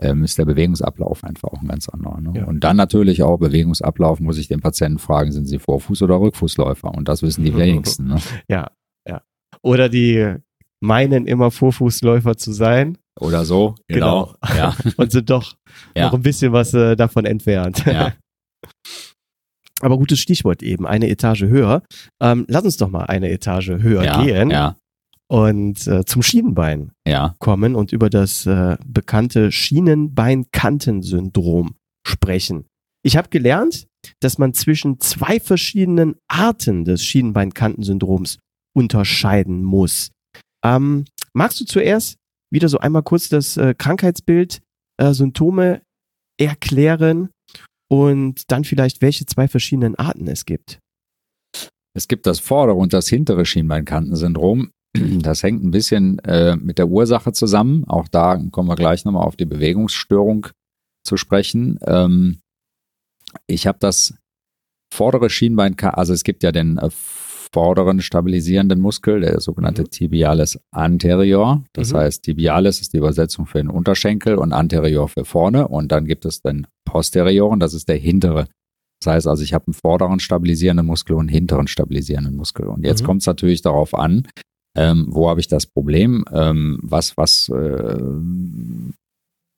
ähm, 0.00 0.22
ist 0.24 0.38
der 0.38 0.44
Bewegungsablauf 0.44 1.24
einfach 1.24 1.48
auch 1.48 1.62
ein 1.62 1.68
ganz 1.68 1.88
anderer. 1.88 2.20
Ne? 2.20 2.32
Ja. 2.40 2.44
Und 2.44 2.60
dann 2.60 2.76
natürlich 2.76 3.22
auch 3.22 3.38
Bewegungsablauf, 3.38 4.20
muss 4.20 4.38
ich 4.38 4.48
den 4.48 4.60
Patienten 4.60 4.98
fragen, 4.98 5.32
sind 5.32 5.46
sie 5.46 5.58
Vorfuß- 5.58 6.04
oder 6.04 6.20
Rückfußläufer? 6.20 6.94
Und 6.94 7.08
das 7.08 7.22
wissen 7.22 7.44
die 7.44 7.56
wenigsten. 7.56 8.08
Ne? 8.08 8.18
Ja, 8.48 8.70
ja. 9.08 9.22
Oder 9.62 9.88
die 9.88 10.36
meinen 10.80 11.26
immer 11.26 11.50
Vorfußläufer 11.50 12.36
zu 12.36 12.52
sein. 12.52 12.96
Oder 13.18 13.44
so, 13.44 13.74
genau. 13.88 14.34
genau. 14.42 14.56
Ja. 14.56 14.76
Und 14.96 15.10
sind 15.10 15.30
doch 15.30 15.56
ja. 15.96 16.06
noch 16.06 16.14
ein 16.14 16.22
bisschen 16.22 16.52
was 16.52 16.72
äh, 16.74 16.94
davon 16.96 17.24
entfernt. 17.24 17.84
Ja. 17.86 18.12
Aber 19.80 19.98
gutes 19.98 20.20
Stichwort 20.20 20.62
eben, 20.62 20.86
eine 20.86 21.08
Etage 21.08 21.42
höher. 21.42 21.82
Ähm, 22.20 22.46
lass 22.48 22.64
uns 22.64 22.78
doch 22.78 22.88
mal 22.88 23.04
eine 23.04 23.30
Etage 23.30 23.68
höher 23.70 24.04
ja, 24.04 24.22
gehen 24.22 24.50
ja. 24.50 24.76
und 25.28 25.86
äh, 25.86 26.06
zum 26.06 26.22
Schienenbein 26.22 26.92
ja. 27.06 27.34
kommen 27.40 27.74
und 27.74 27.92
über 27.92 28.08
das 28.08 28.46
äh, 28.46 28.78
bekannte 28.86 29.52
Schienenbeinkantensyndrom 29.52 31.74
sprechen. 32.06 32.64
Ich 33.02 33.18
habe 33.18 33.28
gelernt, 33.28 33.86
dass 34.20 34.38
man 34.38 34.54
zwischen 34.54 34.98
zwei 35.00 35.40
verschiedenen 35.40 36.14
Arten 36.26 36.86
des 36.86 37.04
Schienenbeinkantensyndroms 37.04 38.38
unterscheiden 38.74 39.62
muss. 39.62 40.10
Ähm, 40.66 41.04
magst 41.32 41.60
du 41.60 41.64
zuerst 41.64 42.18
wieder 42.50 42.68
so 42.68 42.78
einmal 42.78 43.02
kurz 43.02 43.28
das 43.28 43.56
äh, 43.56 43.74
Krankheitsbild, 43.76 44.60
äh, 45.00 45.12
Symptome 45.12 45.82
erklären 46.40 47.30
und 47.88 48.50
dann 48.50 48.64
vielleicht, 48.64 49.00
welche 49.00 49.26
zwei 49.26 49.46
verschiedenen 49.46 49.94
Arten 49.94 50.26
es 50.26 50.44
gibt? 50.44 50.80
Es 51.94 52.08
gibt 52.08 52.26
das 52.26 52.40
vordere 52.40 52.76
und 52.76 52.92
das 52.92 53.08
hintere 53.08 53.46
Schienbeinkantensyndrom. 53.46 54.70
Das 54.96 55.42
hängt 55.42 55.62
ein 55.62 55.70
bisschen 55.70 56.18
äh, 56.20 56.56
mit 56.56 56.78
der 56.78 56.88
Ursache 56.88 57.32
zusammen. 57.32 57.84
Auch 57.84 58.08
da 58.08 58.42
kommen 58.50 58.68
wir 58.68 58.76
gleich 58.76 59.04
nochmal 59.04 59.26
auf 59.26 59.36
die 59.36 59.44
Bewegungsstörung 59.44 60.48
zu 61.04 61.16
sprechen. 61.16 61.78
Ähm, 61.86 62.40
ich 63.46 63.66
habe 63.66 63.78
das 63.78 64.14
vordere 64.92 65.30
Schienbeinkanten, 65.30 65.98
also 65.98 66.12
es 66.12 66.24
gibt 66.24 66.42
ja 66.42 66.52
den 66.52 66.78
äh, 66.78 66.90
vorderen 67.52 68.00
stabilisierenden 68.00 68.80
Muskel, 68.80 69.20
der 69.20 69.40
sogenannte 69.40 69.82
mhm. 69.82 69.90
Tibialis 69.90 70.58
anterior. 70.70 71.62
Das 71.72 71.92
mhm. 71.92 71.98
heißt, 71.98 72.22
Tibialis 72.24 72.80
ist 72.80 72.92
die 72.92 72.98
Übersetzung 72.98 73.46
für 73.46 73.58
den 73.58 73.68
Unterschenkel 73.68 74.36
und 74.36 74.52
anterior 74.52 75.08
für 75.08 75.24
vorne. 75.24 75.68
Und 75.68 75.92
dann 75.92 76.06
gibt 76.06 76.24
es 76.24 76.42
den 76.42 76.66
posterioren, 76.84 77.60
das 77.60 77.74
ist 77.74 77.88
der 77.88 77.96
hintere. 77.96 78.46
Das 79.00 79.12
heißt 79.12 79.26
also, 79.26 79.42
ich 79.42 79.54
habe 79.54 79.66
einen 79.66 79.74
vorderen 79.74 80.20
stabilisierenden 80.20 80.86
Muskel 80.86 81.14
und 81.14 81.22
einen 81.22 81.28
hinteren 81.28 81.68
stabilisierenden 81.68 82.34
Muskel. 82.34 82.66
Und 82.66 82.84
jetzt 82.84 83.02
mhm. 83.02 83.06
kommt 83.06 83.20
es 83.22 83.26
natürlich 83.26 83.62
darauf 83.62 83.94
an, 83.94 84.26
ähm, 84.76 85.06
wo 85.08 85.28
habe 85.28 85.40
ich 85.40 85.48
das 85.48 85.66
Problem? 85.66 86.24
Ähm, 86.32 86.78
was, 86.82 87.16
was 87.16 87.48
äh, 87.48 87.98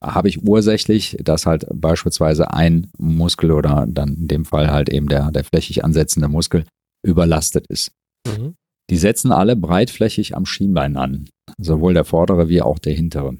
habe 0.02 0.28
ich 0.28 0.44
ursächlich, 0.44 1.16
dass 1.20 1.46
halt 1.46 1.66
beispielsweise 1.72 2.52
ein 2.52 2.90
Muskel 2.98 3.50
oder 3.50 3.86
dann 3.88 4.14
in 4.14 4.28
dem 4.28 4.44
Fall 4.44 4.70
halt 4.70 4.88
eben 4.88 5.08
der, 5.08 5.30
der 5.32 5.44
flächig 5.44 5.84
ansetzende 5.84 6.28
Muskel 6.28 6.64
überlastet 7.04 7.66
ist. 7.68 7.92
Mhm. 8.26 8.54
Die 8.90 8.96
setzen 8.96 9.32
alle 9.32 9.56
breitflächig 9.56 10.36
am 10.36 10.46
Schienbein 10.46 10.96
an, 10.96 11.28
sowohl 11.58 11.94
der 11.94 12.04
vordere 12.04 12.48
wie 12.48 12.62
auch 12.62 12.78
der 12.78 12.94
hintere. 12.94 13.36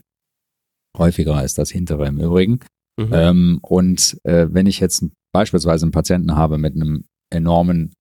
Häufiger 0.97 1.43
ist 1.45 1.59
das 1.59 1.71
hintere 1.71 2.07
im 2.07 2.21
Übrigen. 2.21 2.61
Mhm. 2.99 3.11
Ähm, 3.13 3.59
und 3.63 4.19
äh, 4.25 4.47
wenn 4.51 4.67
ich 4.67 4.81
jetzt 4.81 5.05
beispielsweise 5.33 5.85
einen 5.85 5.93
Patienten 5.93 6.35
habe 6.35 6.59
mit 6.59 6.75
einem 6.75 7.05
enormen 7.31 7.93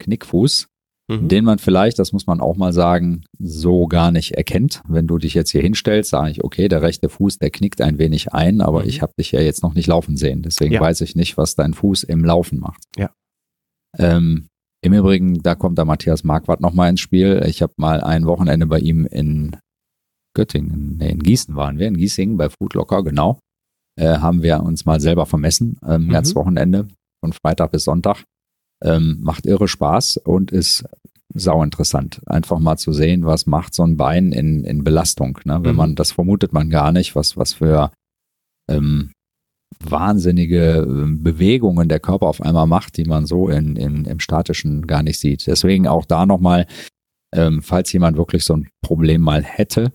Knickfuß, 0.00 0.66
mhm. 1.10 1.28
den 1.28 1.44
man 1.44 1.58
vielleicht, 1.58 1.98
das 1.98 2.12
muss 2.12 2.26
man 2.26 2.40
auch 2.40 2.56
mal 2.56 2.72
sagen, 2.72 3.24
so 3.38 3.86
gar 3.86 4.10
nicht 4.12 4.32
erkennt. 4.32 4.82
Wenn 4.86 5.06
du 5.06 5.18
dich 5.18 5.34
jetzt 5.34 5.50
hier 5.50 5.62
hinstellst, 5.62 6.10
sage 6.10 6.30
ich, 6.30 6.44
okay, 6.44 6.68
der 6.68 6.82
rechte 6.82 7.08
Fuß, 7.08 7.38
der 7.38 7.50
knickt 7.50 7.80
ein 7.80 7.98
wenig 7.98 8.32
ein, 8.32 8.60
aber 8.60 8.82
mhm. 8.82 8.88
ich 8.88 9.02
habe 9.02 9.12
dich 9.18 9.32
ja 9.32 9.40
jetzt 9.40 9.62
noch 9.62 9.74
nicht 9.74 9.86
laufen 9.86 10.16
sehen. 10.16 10.42
Deswegen 10.42 10.74
ja. 10.74 10.80
weiß 10.80 11.00
ich 11.00 11.16
nicht, 11.16 11.36
was 11.36 11.54
dein 11.54 11.74
Fuß 11.74 12.04
im 12.04 12.24
Laufen 12.24 12.60
macht. 12.60 12.82
Ja. 12.96 13.10
Ähm, 13.98 14.48
im 14.82 14.92
Übrigen, 14.92 15.42
da 15.42 15.54
kommt 15.54 15.78
der 15.78 15.84
Matthias 15.84 16.24
Marquardt 16.24 16.60
nochmal 16.60 16.90
ins 16.90 17.00
Spiel. 17.00 17.42
Ich 17.46 17.62
habe 17.62 17.72
mal 17.76 18.00
ein 18.00 18.26
Wochenende 18.26 18.66
bei 18.66 18.80
ihm 18.80 19.06
in 19.06 19.56
Göttingen, 20.34 20.96
nee, 20.98 21.10
in 21.10 21.20
Gießen 21.20 21.54
waren 21.56 21.78
wir, 21.78 21.88
in 21.88 21.96
Gießingen 21.96 22.36
bei 22.36 22.48
Foodlocker, 22.48 23.02
genau. 23.04 23.38
Äh, 23.96 24.18
haben 24.18 24.42
wir 24.42 24.62
uns 24.62 24.84
mal 24.86 25.00
selber 25.00 25.26
vermessen, 25.26 25.78
ähm, 25.86 26.06
mhm. 26.06 26.10
ganzes 26.10 26.34
Wochenende, 26.34 26.88
von 27.22 27.32
Freitag 27.32 27.70
bis 27.72 27.84
Sonntag. 27.84 28.24
Ähm, 28.82 29.18
macht 29.20 29.46
irre 29.46 29.68
Spaß 29.68 30.16
und 30.16 30.50
ist 30.50 30.84
sau 31.34 31.62
interessant. 31.62 32.20
Einfach 32.26 32.58
mal 32.58 32.76
zu 32.76 32.92
sehen, 32.92 33.24
was 33.24 33.46
macht 33.46 33.74
so 33.74 33.84
ein 33.84 33.96
Bein 33.96 34.32
in, 34.32 34.64
in 34.64 34.82
Belastung. 34.82 35.38
Ne? 35.44 35.60
Wenn 35.62 35.72
Mhm. 35.72 35.76
man, 35.76 35.94
das 35.94 36.12
vermutet 36.12 36.52
man 36.52 36.70
gar 36.70 36.90
nicht, 36.90 37.14
was, 37.14 37.36
was 37.36 37.54
für 37.54 37.92
ähm, 38.68 39.12
wahnsinnige 39.80 40.86
ähm, 40.88 41.22
Bewegungen 41.22 41.88
der 41.88 42.00
Körper 42.00 42.26
auf 42.26 42.40
einmal 42.40 42.66
macht, 42.66 42.96
die 42.96 43.04
man 43.04 43.26
so 43.26 43.48
in, 43.48 43.76
in, 43.76 44.04
im 44.04 44.20
Statischen 44.20 44.86
gar 44.86 45.02
nicht 45.02 45.18
sieht. 45.18 45.46
Deswegen 45.46 45.86
auch 45.86 46.04
da 46.04 46.26
nochmal, 46.26 46.66
ähm, 47.34 47.62
falls 47.62 47.92
jemand 47.92 48.16
wirklich 48.16 48.44
so 48.44 48.54
ein 48.54 48.68
Problem 48.82 49.20
mal 49.20 49.42
hätte, 49.42 49.92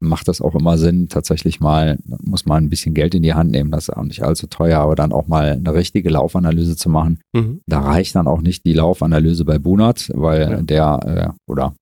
macht 0.00 0.28
das 0.28 0.40
auch 0.40 0.54
immer 0.54 0.78
Sinn, 0.78 1.08
tatsächlich 1.08 1.60
mal, 1.60 1.98
muss 2.22 2.46
man 2.46 2.64
ein 2.64 2.68
bisschen 2.70 2.94
Geld 2.94 3.14
in 3.14 3.22
die 3.22 3.34
Hand 3.34 3.50
nehmen, 3.50 3.70
das 3.70 3.88
ist 3.88 3.94
auch 3.96 4.02
nicht 4.04 4.22
allzu 4.22 4.46
teuer, 4.46 4.78
aber 4.80 4.94
dann 4.94 5.12
auch 5.12 5.26
mal 5.26 5.52
eine 5.52 5.74
richtige 5.74 6.10
Laufanalyse 6.10 6.76
zu 6.76 6.88
machen. 6.90 7.20
Mhm. 7.34 7.62
Da 7.66 7.80
reicht 7.80 8.14
dann 8.14 8.28
auch 8.28 8.40
nicht 8.40 8.64
die 8.66 8.74
Laufanalyse 8.74 9.44
bei 9.44 9.58
Bunert, 9.58 10.10
weil 10.14 10.42
Ja. 10.42 10.62
der, 10.62 11.34
äh, 11.36 11.50
oder 11.50 11.74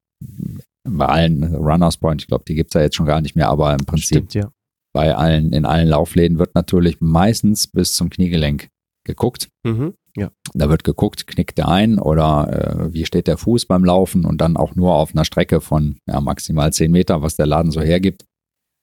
bei 0.88 1.06
allen 1.06 1.42
Runners 1.56 1.96
Point, 1.96 2.22
ich 2.22 2.28
glaube, 2.28 2.44
die 2.46 2.54
gibt's 2.54 2.74
ja 2.74 2.80
jetzt 2.80 2.94
schon 2.94 3.06
gar 3.06 3.20
nicht 3.20 3.34
mehr, 3.34 3.48
aber 3.48 3.72
im 3.72 3.84
Prinzip 3.84 4.30
Stimmt, 4.30 4.34
ja. 4.34 4.50
Bei 4.96 5.14
allen, 5.14 5.52
in 5.52 5.66
allen 5.66 5.88
Laufläden 5.88 6.38
wird 6.38 6.54
natürlich 6.54 7.02
meistens 7.02 7.66
bis 7.66 7.92
zum 7.92 8.08
Kniegelenk 8.08 8.68
geguckt. 9.04 9.50
Mhm. 9.62 9.92
Ja. 10.16 10.30
Da 10.54 10.70
wird 10.70 10.84
geguckt, 10.84 11.26
knickt 11.26 11.58
der 11.58 11.68
ein 11.68 11.98
oder 11.98 12.86
äh, 12.88 12.94
wie 12.94 13.04
steht 13.04 13.26
der 13.26 13.36
Fuß 13.36 13.66
beim 13.66 13.84
Laufen 13.84 14.24
und 14.24 14.40
dann 14.40 14.56
auch 14.56 14.74
nur 14.74 14.94
auf 14.94 15.14
einer 15.14 15.26
Strecke 15.26 15.60
von 15.60 15.98
ja, 16.08 16.18
maximal 16.22 16.72
10 16.72 16.90
Meter, 16.90 17.20
was 17.20 17.36
der 17.36 17.44
Laden 17.44 17.72
so 17.72 17.82
hergibt. 17.82 18.24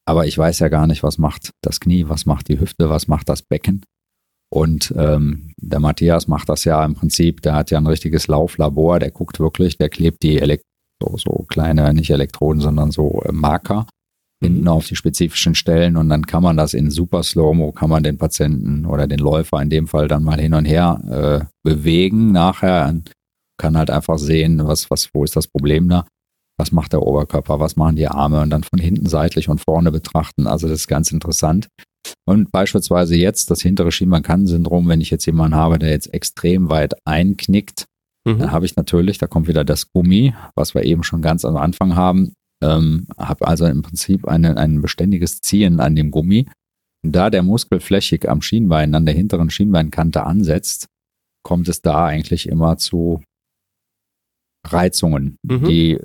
Aber 0.06 0.27
ich 0.27 0.38
weiß 0.38 0.60
ja 0.60 0.69
gar 0.69 0.85
nicht, 0.85 1.02
was 1.02 1.18
macht 1.18 1.49
das 1.64 1.80
Knie, 1.80 2.06
was 2.07 2.27
macht 2.27 2.48
die 2.48 2.60
Hüfte, 2.60 2.91
was 2.91 3.07
macht 3.07 3.27
das 3.27 3.41
Becken. 3.41 3.84
Und 4.52 4.94
ähm, 4.95 5.52
der 5.57 5.80
Matthias 5.80 6.27
macht 6.27 6.48
das 6.48 6.64
ja 6.64 6.85
im 6.85 6.94
Prinzip, 6.94 7.41
der 7.41 7.56
hat 7.56 7.72
ja 7.72 7.80
ein 7.80 7.88
richtiges 7.88 8.27
Lauflabor, 8.27 8.99
der 8.99 9.10
guckt 9.10 9.40
wirklich, 9.40 9.80
der 9.80 9.90
klebt 9.90 10.22
die 10.22 10.38
Elekt 10.38 10.65
so, 11.02 11.18
so 11.18 11.45
kleine, 11.49 11.91
nicht 11.95 12.11
Elektroden, 12.11 12.61
sondern 12.61 12.91
so 12.91 13.23
äh, 13.26 13.31
Marker 13.31 13.88
hinten 14.44 14.68
auf 14.68 14.88
die 14.88 14.95
spezifischen 14.95 15.56
Stellen 15.56 15.98
und 15.98 16.10
dann 16.10 16.26
kann 16.28 16.44
man 16.44 16.57
das 16.57 16.74
in 16.74 16.91
super 16.91 17.24
Slow-Mo, 17.24 17.72
kann 17.72 17.90
man 17.90 18.03
den 18.03 18.18
Patienten 18.18 18.86
oder 18.86 19.07
den 19.07 19.20
Läufer 19.20 19.61
in 19.61 19.70
dem 19.70 19.88
Fall 19.88 20.07
dann 20.07 20.24
mal 20.24 20.40
hin 20.40 20.53
und 20.53 20.65
her 20.65 20.99
äh, 21.44 21.45
bewegen 21.64 22.32
nachher 22.32 22.88
und 22.90 23.11
kann 23.57 23.78
halt 23.78 23.90
einfach 23.90 24.18
sehen, 24.18 24.65
was, 24.65 24.90
was, 24.91 25.10
wo 25.14 25.24
ist 25.24 25.36
das 25.36 25.48
Problem 25.48 25.90
da, 25.90 26.06
was 26.57 26.72
macht 26.72 26.94
der 26.94 27.02
Oberkörper, 27.02 27.60
was 27.60 27.76
machen 27.76 27.95
die 27.95 28.07
Arme 28.07 28.41
und 28.41 28.49
dann 28.49 28.64
von 28.64 28.80
hinten 28.80 29.07
seitlich 29.07 29.49
und 29.49 29.61
vorne 29.61 29.91
betrachten. 29.91 30.48
Also 30.48 30.68
das 30.68 30.82
ist 30.82 30.88
ganz 30.88 31.11
interessant. 31.11 31.68
Und 32.26 32.52
beispielsweise 32.52 33.15
jetzt 33.15 33.49
das 33.49 33.61
hintere 33.61 33.91
Schienbeinkannensyndrom, 33.91 34.88
wenn 34.88 35.02
ich 35.02 35.10
jetzt 35.10 35.26
jemanden 35.26 35.56
habe, 35.56 35.80
der 35.80 35.91
jetzt 35.91 36.14
extrem 36.14 36.70
weit 36.70 36.95
einknickt, 37.06 37.86
Mhm. 38.26 38.40
dann 38.40 38.52
habe 38.52 38.65
ich 38.65 38.76
natürlich, 38.76 39.18
da 39.18 39.28
kommt 39.28 39.48
wieder 39.48 39.65
das 39.65 39.91
Gummi, 39.91 40.34
was 40.56 40.74
wir 40.74 40.84
eben 40.84 41.03
schon 41.03 41.22
ganz 41.22 41.44
am 41.45 41.57
Anfang 41.57 41.95
haben, 41.95 42.34
ähm, 42.64 43.07
habe 43.18 43.48
also 43.48 43.65
im 43.65 43.81
Prinzip 43.81 44.27
eine, 44.27 44.57
ein 44.57 44.81
beständiges 44.81 45.41
Ziehen 45.41 45.80
an 45.80 45.95
dem 45.95 46.10
Gummi. 46.11 46.48
Da 47.06 47.30
der 47.30 47.44
Muskel 47.44 47.80
flächig 47.81 48.30
am 48.30 48.41
Schienbein, 48.41 48.95
an 48.95 49.06
der 49.06 49.14
hinteren 49.15 49.49
Schienbeinkante 49.49 50.23
ansetzt, 50.26 50.88
kommt 51.45 51.68
es 51.68 51.81
da 51.81 52.06
eigentlich 52.06 52.48
immer 52.48 52.77
zu 52.77 53.22
Reizungen, 54.65 55.38
Mhm. 55.44 55.65
die 55.65 55.99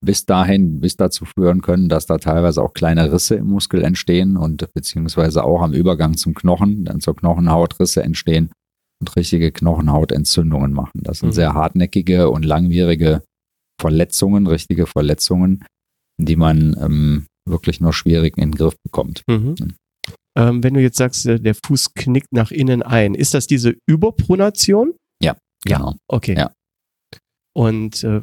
bis 0.00 0.24
dahin, 0.24 0.80
bis 0.80 0.96
dazu 0.96 1.24
führen 1.24 1.62
können, 1.62 1.88
dass 1.88 2.06
da 2.06 2.18
teilweise 2.18 2.62
auch 2.62 2.72
kleine 2.72 3.10
Risse 3.12 3.34
im 3.34 3.46
Muskel 3.48 3.82
entstehen 3.82 4.36
und 4.36 4.72
beziehungsweise 4.72 5.42
auch 5.42 5.62
am 5.62 5.72
Übergang 5.72 6.16
zum 6.16 6.32
Knochen, 6.34 6.84
dann 6.84 7.00
zur 7.00 7.16
Knochenhaut 7.16 7.80
Risse 7.80 8.04
entstehen 8.04 8.52
und 9.00 9.16
richtige 9.16 9.50
Knochenhautentzündungen 9.50 10.72
machen. 10.72 11.00
Das 11.02 11.18
sind 11.18 11.30
Mhm. 11.30 11.32
sehr 11.32 11.54
hartnäckige 11.54 12.30
und 12.30 12.44
langwierige 12.44 13.22
Verletzungen, 13.80 14.46
richtige 14.46 14.86
Verletzungen, 14.86 15.64
die 16.20 16.36
man 16.36 16.76
ähm, 16.80 17.26
wirklich 17.48 17.80
nur 17.80 17.92
schwierig 17.92 18.36
in 18.38 18.50
den 18.50 18.54
Griff 18.56 18.74
bekommt. 18.82 19.22
Mhm. 19.28 19.54
Mhm. 19.58 19.74
Ähm, 20.36 20.62
wenn 20.64 20.74
du 20.74 20.80
jetzt 20.80 20.96
sagst, 20.98 21.24
der 21.26 21.54
Fuß 21.66 21.94
knickt 21.94 22.32
nach 22.32 22.50
innen 22.50 22.82
ein, 22.82 23.14
ist 23.14 23.34
das 23.34 23.46
diese 23.46 23.76
Überpronation? 23.88 24.94
Ja. 25.22 25.36
Genau. 25.64 25.94
Okay. 26.08 26.34
Ja. 26.36 26.52
Und 27.56 28.02
äh, 28.02 28.22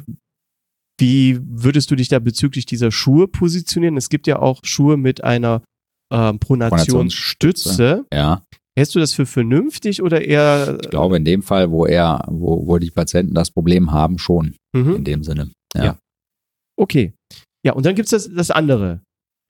wie 1.00 1.40
würdest 1.42 1.90
du 1.90 1.96
dich 1.96 2.08
da 2.08 2.18
bezüglich 2.18 2.66
dieser 2.66 2.92
Schuhe 2.92 3.28
positionieren? 3.28 3.96
Es 3.96 4.08
gibt 4.10 4.26
ja 4.26 4.38
auch 4.38 4.60
Schuhe 4.62 4.96
mit 4.96 5.24
einer 5.24 5.62
ähm, 6.12 6.38
Pronationsstütze. 6.38 8.04
Ja, 8.12 8.42
Hältst 8.78 8.94
du 8.94 9.00
das 9.00 9.12
für 9.12 9.26
vernünftig 9.26 10.02
oder 10.02 10.22
eher? 10.24 10.78
ich 10.82 10.88
glaube 10.90 11.16
in 11.18 11.24
dem 11.26 11.42
Fall, 11.42 11.70
wo 11.70 11.84
er, 11.84 12.24
wo, 12.28 12.66
wo 12.66 12.78
die 12.78 12.90
Patienten 12.90 13.34
das 13.34 13.50
Problem 13.50 13.92
haben, 13.92 14.18
schon 14.18 14.56
Mhm. 14.74 14.96
in 14.96 15.04
dem 15.04 15.22
Sinne. 15.24 15.50
Ja. 15.74 15.84
Ja. 15.84 15.98
Okay. 16.78 17.12
Ja, 17.64 17.72
und 17.74 17.86
dann 17.86 17.94
gibt's 17.94 18.10
das, 18.10 18.28
das 18.32 18.50
andere 18.50 19.00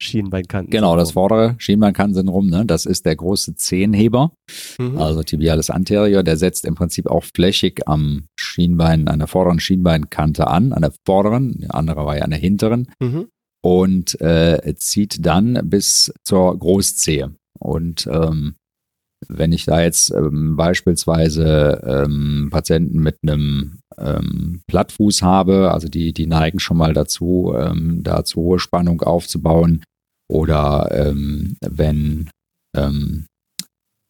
Schienbeinkanten. 0.01 0.71
Genau, 0.71 0.95
das 0.95 1.11
vordere 1.11 1.55
Schienbeinkannensyndrom, 1.59 2.49
ne, 2.49 2.65
das 2.65 2.85
ist 2.85 3.05
der 3.05 3.15
große 3.15 3.55
Zehenheber, 3.55 4.33
Mhm. 4.79 4.97
also 4.97 5.23
Tibialis 5.23 5.69
anterior, 5.69 6.23
der 6.23 6.35
setzt 6.37 6.65
im 6.65 6.75
Prinzip 6.75 7.07
auch 7.07 7.23
flächig 7.35 7.87
am 7.87 8.25
Schienbein, 8.37 9.07
an 9.07 9.19
der 9.19 9.27
vorderen 9.27 9.59
Schienbeinkante 9.59 10.47
an, 10.47 10.73
an 10.73 10.81
der 10.81 10.93
vorderen, 11.05 11.53
die 11.59 11.69
andere 11.69 12.05
war 12.05 12.17
ja 12.17 12.23
an 12.23 12.31
der 12.31 12.39
hinteren, 12.39 12.87
Mhm. 12.99 13.27
und 13.63 14.19
äh, 14.19 14.73
zieht 14.75 15.25
dann 15.25 15.59
bis 15.69 16.11
zur 16.23 16.57
Großzehe. 16.57 17.33
Und 17.59 18.07
ähm, 18.11 18.55
wenn 19.27 19.51
ich 19.51 19.65
da 19.65 19.81
jetzt 19.81 20.11
ähm, 20.11 20.55
beispielsweise 20.55 21.81
ähm, 21.85 22.49
Patienten 22.51 22.99
mit 22.99 23.17
einem 23.23 23.79
ähm, 23.97 24.61
Plattfuß 24.67 25.21
habe, 25.21 25.71
also 25.71 25.87
die, 25.87 26.13
die 26.13 26.27
neigen 26.27 26.59
schon 26.59 26.77
mal 26.77 26.93
dazu, 26.93 27.53
ähm, 27.57 28.01
da 28.03 28.23
zu 28.23 28.41
hohe 28.41 28.59
Spannung 28.59 29.01
aufzubauen, 29.01 29.83
oder 30.31 30.89
ähm, 30.91 31.57
wenn 31.61 32.29
ähm, 32.75 33.25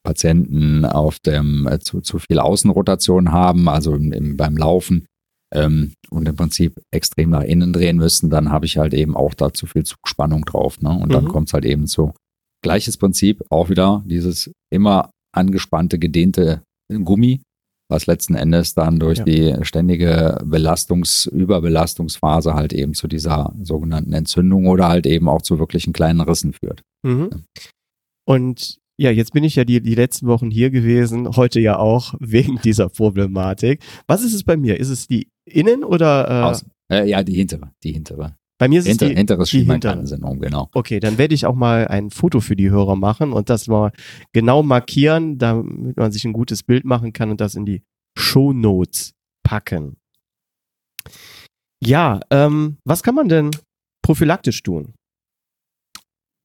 Patienten 0.06 0.86
auf 0.86 1.20
dem 1.20 1.68
äh, 1.68 1.80
zu, 1.80 2.02
zu 2.02 2.20
viel 2.20 2.40
Außenrotation 2.40 3.32
haben, 3.32 3.68
also 3.68 3.96
im, 3.96 4.14
im, 4.14 4.38
beim 4.38 4.58
Laufen, 4.58 5.06
ähm, 5.54 5.94
und 6.10 6.28
im 6.28 6.36
Prinzip 6.36 6.82
extrem 6.92 7.30
nach 7.30 7.44
innen 7.44 7.74
drehen 7.74 7.98
müssen, 7.98 8.30
dann 8.30 8.52
habe 8.52 8.66
ich 8.66 8.78
halt 8.78 8.94
eben 8.94 9.16
auch 9.16 9.34
da 9.34 9.54
zu 9.54 9.66
viel 9.66 9.84
Zugspannung 9.84 10.46
drauf. 10.46 10.82
Ne? 10.82 10.90
Und 10.90 11.14
dann 11.14 11.26
Mhm. 11.26 11.30
kommt 11.30 11.48
es 11.50 11.54
halt 11.54 11.66
eben 11.66 11.88
zu 11.88 12.14
gleiches 12.64 12.98
Prinzip, 12.98 13.44
auch 13.50 13.70
wieder 13.70 14.04
dieses 14.08 14.52
immer 14.72 15.12
angespannte, 15.36 16.00
gedehnte 16.00 16.64
Gummi, 16.92 17.42
was 17.90 18.08
letzten 18.08 18.36
Endes 18.36 18.74
dann 18.74 19.00
durch 19.00 19.20
Ja. 19.20 19.26
die 19.26 19.56
ständige 19.64 20.40
Belastungs-, 20.44 21.28
Überbelastungsphase 21.30 22.54
halt 22.56 22.74
eben 22.74 22.94
zu 22.94 23.08
dieser 23.08 23.54
sogenannten 23.62 24.14
Entzündung 24.14 24.68
oder 24.68 24.88
halt 24.88 25.06
eben 25.06 25.28
auch 25.30 25.42
zu 25.42 25.60
wirklichen 25.60 25.94
kleinen 25.94 26.22
Rissen 26.22 26.54
führt. 26.54 26.82
Mhm. 27.06 27.44
Und 28.26 28.78
ja, 28.98 29.10
jetzt 29.12 29.34
bin 29.34 29.44
ich 29.44 29.56
ja 29.56 29.66
die, 29.66 29.82
die 29.82 29.96
letzten 29.96 30.28
Wochen 30.28 30.52
hier 30.52 30.70
gewesen, 30.70 31.36
heute 31.36 31.60
ja 31.60 31.78
auch, 31.78 32.14
wegen 32.20 32.60
dieser 32.64 32.90
Problematik. 32.90 33.82
Was 34.08 34.24
ist 34.24 34.34
es 34.34 34.44
bei 34.44 34.56
mir? 34.56 34.80
Ist 34.80 34.90
es 34.90 35.08
die 35.08 35.28
Innen- 35.46 35.84
oder 35.84 36.30
äh, 36.30 36.44
Aus, 36.44 36.66
äh, 36.92 37.10
ja, 37.10 37.24
die 37.24 37.34
hintere, 37.34 37.72
die 37.84 37.92
hintere. 37.92 38.36
Bei 38.64 38.70
mir 38.70 38.80
ist 38.80 38.88
Hinter, 38.88 39.08
es 39.08 39.12
die, 39.12 39.18
hinteres. 39.18 39.50
Schienbeinkannensyndrom, 39.50 40.40
genau. 40.40 40.70
Okay, 40.74 41.02
dann 41.02 41.18
werde 41.18 41.36
ich 41.36 41.46
auch 41.46 41.54
mal 41.54 41.86
ein 41.90 42.12
Foto 42.12 42.40
für 42.40 42.56
die 42.56 42.70
Hörer 42.70 42.96
machen 42.96 43.34
und 43.34 43.50
das 43.50 43.68
mal 43.68 43.92
genau 44.32 44.64
markieren, 44.64 45.38
damit 45.38 45.98
man 45.98 46.14
sich 46.14 46.24
ein 46.24 46.32
gutes 46.32 46.64
Bild 46.64 46.86
machen 46.86 47.12
kann 47.12 47.30
und 47.30 47.42
das 47.42 47.56
in 47.56 47.66
die 47.66 47.84
Show 48.18 48.54
Notes 48.54 49.12
packen. 49.46 49.98
Ja, 51.84 52.22
ähm, 52.30 52.78
was 52.86 53.04
kann 53.04 53.16
man 53.16 53.28
denn 53.28 53.52
prophylaktisch 54.02 54.64
tun? 54.64 54.94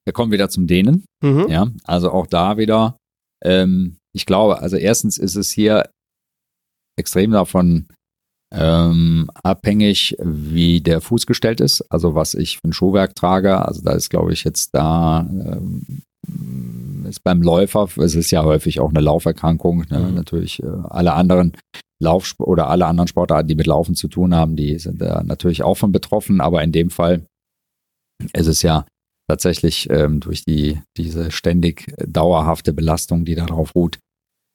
Wir 0.05 0.13
kommen 0.13 0.33
wieder 0.33 0.51
zum 0.51 0.67
Dehnen. 0.67 1.05
Mhm. 1.23 1.47
Ja, 1.49 1.71
also 1.85 2.11
auch 2.11 2.27
da 2.27 2.57
wieder, 2.57 2.97
ähm, 3.45 3.97
ich 4.13 4.27
glaube, 4.27 4.59
also 4.59 4.77
erstens 4.77 5.19
ist 5.19 5.37
es 5.37 5.53
hier 5.53 5.89
extrem 6.99 7.31
davon 7.31 7.87
ähm, 8.53 9.31
abhängig, 9.43 10.17
wie 10.23 10.81
der 10.81 11.01
Fuß 11.01 11.27
gestellt 11.27 11.61
ist, 11.61 11.83
also 11.91 12.15
was 12.15 12.35
ich 12.35 12.59
für 12.59 12.69
ein 12.69 12.73
Schuhwerk 12.73 13.15
trage. 13.15 13.67
Also 13.67 13.83
da 13.83 13.93
ist, 13.93 14.09
glaube 14.09 14.33
ich, 14.33 14.45
jetzt 14.45 14.75
da 14.75 15.27
ähm, 15.29 16.03
ist 17.09 17.23
beim 17.25 17.43
Läufer, 17.43 17.89
es 17.99 18.15
ist 18.15 18.31
ja 18.31 18.45
häufig 18.45 18.81
auch 18.81 18.91
eine 18.91 19.01
Lauferkrankung, 19.01 19.85
ne? 19.91 19.99
Mhm. 19.99 20.15
natürlich 20.15 20.63
äh, 20.63 20.67
alle 20.89 21.13
anderen 21.15 21.53
Lauf 22.01 22.35
oder 22.39 22.69
alle 22.69 22.87
anderen 22.87 23.09
Sportarten, 23.09 23.49
die 23.49 23.55
mit 23.55 23.67
Laufen 23.67 23.95
zu 23.95 24.09
tun 24.09 24.35
haben, 24.35 24.57
die 24.57 24.79
sind 24.79 25.01
da 25.01 25.23
natürlich 25.25 25.63
auch 25.63 25.75
von 25.75 25.91
betroffen, 25.91 26.41
aber 26.41 26.63
in 26.63 26.73
dem 26.73 26.91
Fall 26.91 27.27
ist 28.33 28.47
es 28.47 28.63
ja 28.63 28.87
tatsächlich 29.29 29.89
ähm, 29.91 30.21
durch 30.21 30.45
die 30.45 30.81
diese 30.97 31.31
ständig 31.31 31.93
dauerhafte 31.99 32.73
Belastung, 32.73 33.25
die 33.25 33.35
darauf 33.35 33.75
ruht, 33.75 33.99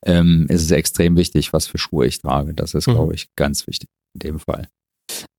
ähm, 0.06 0.46
ist 0.50 0.62
es 0.64 0.72
extrem 0.72 1.16
wichtig, 1.18 1.54
was 1.54 1.68
für 1.68 1.78
Schuhe 1.78 2.06
ich 2.08 2.20
trage. 2.22 2.54
Das 2.54 2.74
ist, 2.74 2.88
Mhm. 2.88 2.92
glaube 2.94 3.16
ich, 3.16 3.28
ganz 3.36 3.68
wichtig 3.68 3.90
in 4.16 4.20
dem 4.20 4.40
Fall. 4.40 4.68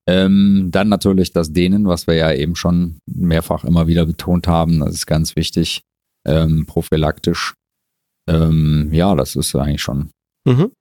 Ähm, 0.07 0.69
dann 0.71 0.89
natürlich 0.89 1.33
das 1.33 1.53
Dehnen, 1.53 1.87
was 1.87 2.07
wir 2.07 2.15
ja 2.15 2.33
eben 2.33 2.57
schon 2.57 2.99
mehrfach 3.07 3.65
immer 3.65 3.87
wieder 3.87 4.05
betont 4.05 4.47
haben. 4.47 4.81
Das 4.81 4.95
ist 4.95 5.07
ganz 5.07 5.35
wichtig, 5.37 5.81
ähm, 6.27 6.67
prophylaktisch. 6.67 7.55
Ähm, 8.29 8.91
ja, 8.93 9.15
das 9.15 9.37
ist 9.37 9.55
eigentlich 9.55 9.83
schon. 9.83 10.11
Mhm. 10.47 10.73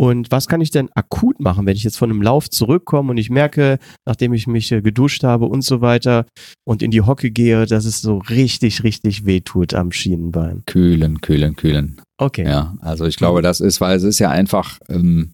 Und 0.00 0.30
was 0.30 0.48
kann 0.48 0.62
ich 0.62 0.70
denn 0.70 0.88
akut 0.94 1.40
machen, 1.40 1.66
wenn 1.66 1.76
ich 1.76 1.84
jetzt 1.84 1.98
von 1.98 2.08
einem 2.08 2.22
Lauf 2.22 2.48
zurückkomme 2.48 3.10
und 3.10 3.18
ich 3.18 3.28
merke, 3.28 3.78
nachdem 4.06 4.32
ich 4.32 4.46
mich 4.46 4.72
äh, 4.72 4.80
geduscht 4.80 5.24
habe 5.24 5.44
und 5.44 5.60
so 5.62 5.82
weiter 5.82 6.24
und 6.64 6.80
in 6.82 6.90
die 6.90 7.02
Hocke 7.02 7.30
gehe, 7.30 7.66
dass 7.66 7.84
es 7.84 8.00
so 8.00 8.16
richtig, 8.16 8.82
richtig 8.82 9.26
weh 9.26 9.40
tut 9.42 9.74
am 9.74 9.92
Schienenbein? 9.92 10.62
Kühlen, 10.64 11.20
kühlen, 11.20 11.54
kühlen. 11.54 12.00
Okay. 12.16 12.46
Ja, 12.46 12.78
also 12.80 13.04
ich 13.04 13.16
glaube, 13.18 13.42
das 13.42 13.60
ist, 13.60 13.82
weil 13.82 13.94
es 13.94 14.02
ist 14.02 14.18
ja 14.20 14.30
einfach, 14.30 14.78
ähm, 14.88 15.32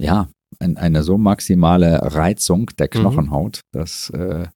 ja, 0.00 0.28
ein, 0.58 0.76
eine 0.76 1.04
so 1.04 1.16
maximale 1.16 2.00
Reizung 2.02 2.66
der 2.80 2.86
Mhm. 2.92 2.98
Knochenhaut, 2.98 3.60
dass, 3.72 4.10
äh, 4.10 4.48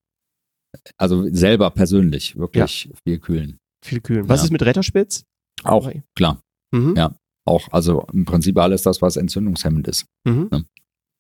also 0.99 1.29
selber 1.33 1.71
persönlich 1.71 2.35
wirklich 2.37 2.91
viel 3.07 3.21
kühlen. 3.21 3.59
Viel 3.85 4.01
kühlen. 4.01 4.29
Was 4.29 4.41
Ja. 4.41 4.45
ist 4.47 4.51
mit 4.51 4.63
Retterspitz? 4.63 5.23
Auch, 5.63 5.89
klar. 6.17 6.41
Mhm. 6.75 6.95
Ja. 6.97 7.15
Auch, 7.47 7.69
also 7.71 8.07
im 8.13 8.25
Prinzip 8.25 8.59
alles 8.59 8.83
das, 8.83 9.01
was 9.01 9.17
entzündungshemmend 9.17 9.89
ist. 9.89 10.07
Mhm. 10.25 10.49
Ja. 10.53 10.61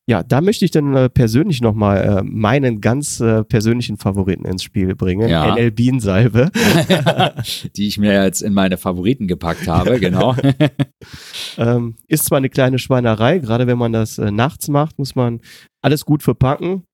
Ja, 0.09 0.23
da 0.23 0.41
möchte 0.41 0.65
ich 0.65 0.71
dann 0.71 0.95
äh, 0.95 1.09
persönlich 1.09 1.61
nochmal 1.61 1.97
äh, 1.99 2.23
meinen 2.23 2.81
ganz 2.81 3.19
äh, 3.19 3.43
persönlichen 3.43 3.97
Favoriten 3.97 4.45
ins 4.45 4.63
Spiel 4.63 4.95
bringen. 4.95 5.29
Ja. 5.29 5.53
NL 5.57 5.73
Bienensalbe. 5.73 6.53
Die 7.77 7.89
ich 7.89 7.99
mir 7.99 8.23
jetzt 8.23 8.41
in 8.41 8.55
meine 8.55 8.77
Favoriten 8.77 9.27
gepackt 9.27 9.67
habe, 9.67 9.99
genau. 9.99 10.37
ähm, 11.59 11.97
ist 12.07 12.27
zwar 12.27 12.39
eine 12.39 12.51
kleine 12.51 12.79
Schweinerei, 12.79 13.41
gerade 13.41 13.67
wenn 13.67 13.79
man 13.79 13.93
das 13.93 14.19
äh, 14.19 14.31
nachts 14.31 14.69
macht, 14.69 14.97
muss 14.97 15.17
man 15.17 15.41
alles 15.83 16.05
gut 16.05 16.23
verpacken, 16.23 16.85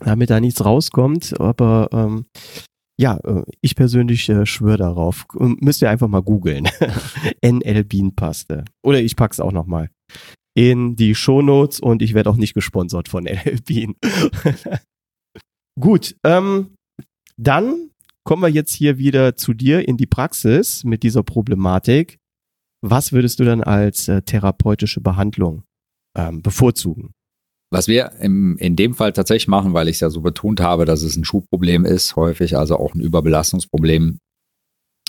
damit 0.00 0.28
da 0.28 0.38
nichts 0.38 0.62
rauskommt. 0.62 1.40
Aber 1.40 1.88
ähm, 1.92 2.26
ja, 2.98 3.18
äh, 3.24 3.42
ich 3.60 3.74
persönlich 3.74 4.28
äh, 4.28 4.46
schwöre 4.46 4.78
darauf. 4.78 5.26
Ähm, 5.38 5.58
Müsst 5.60 5.82
ihr 5.82 5.90
einfach 5.90 6.08
mal 6.08 6.22
googeln. 6.22 6.68
NL 7.42 7.84
Bienenpaste. 7.84 8.64
Oder 8.82 9.00
ich 9.00 9.16
pack's 9.16 9.40
auch 9.40 9.52
nochmal 9.52 9.90
in 10.56 10.94
die 10.94 11.14
Shownotes 11.14 11.80
und 11.80 12.00
ich 12.00 12.14
werde 12.14 12.30
auch 12.30 12.36
nicht 12.36 12.54
gesponsert 12.54 13.08
von 13.08 13.24
NL 13.24 13.60
Bienen. 13.64 13.96
Gut, 15.80 16.16
ähm, 16.24 16.76
dann 17.36 17.90
kommen 18.24 18.42
wir 18.42 18.48
jetzt 18.48 18.72
hier 18.72 18.96
wieder 18.96 19.36
zu 19.36 19.54
dir 19.54 19.86
in 19.88 19.96
die 19.96 20.06
Praxis 20.06 20.84
mit 20.84 21.02
dieser 21.02 21.24
Problematik. 21.24 22.18
Was 22.80 23.12
würdest 23.12 23.40
du 23.40 23.44
dann 23.44 23.62
als 23.62 24.08
äh, 24.08 24.22
therapeutische 24.22 25.00
Behandlung 25.00 25.64
ähm, 26.16 26.42
bevorzugen? 26.42 27.12
Was 27.74 27.88
wir 27.88 28.12
im, 28.20 28.56
in 28.58 28.76
dem 28.76 28.94
Fall 28.94 29.12
tatsächlich 29.12 29.48
machen, 29.48 29.74
weil 29.74 29.88
ich 29.88 29.96
es 29.96 30.00
ja 30.00 30.08
so 30.08 30.20
betont 30.20 30.60
habe, 30.60 30.84
dass 30.84 31.02
es 31.02 31.16
ein 31.16 31.24
Schuhproblem 31.24 31.84
ist, 31.84 32.14
häufig 32.14 32.56
also 32.56 32.78
auch 32.78 32.94
ein 32.94 33.00
Überbelastungsproblem, 33.00 34.20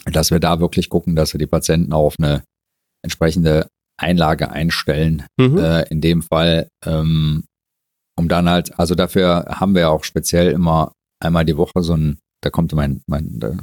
dass 0.06 0.32
wir 0.32 0.40
da 0.40 0.60
wirklich 0.60 0.90
gucken, 0.90 1.16
dass 1.16 1.32
wir 1.32 1.38
die 1.38 1.46
Patienten 1.46 1.94
auf 1.94 2.16
eine 2.18 2.44
entsprechende 3.04 3.68
Einlage 4.02 4.50
einstellen. 4.50 5.28
Mhm. 5.38 5.60
Äh, 5.60 5.84
in 5.90 6.02
dem 6.02 6.24
Fall, 6.24 6.68
ähm, 6.84 7.44
um 8.18 8.28
dann 8.28 8.50
halt, 8.50 8.80
also 8.80 8.96
dafür 8.96 9.46
haben 9.48 9.76
wir 9.76 9.92
auch 9.92 10.04
speziell 10.04 10.50
immer 10.52 10.92
einmal 11.24 11.46
die 11.46 11.58
Woche 11.58 11.84
so 11.84 11.94
ein, 11.94 12.18
da 12.42 12.50
kommt 12.50 12.74
mein, 12.74 13.04
mein 13.06 13.40
da 13.40 13.56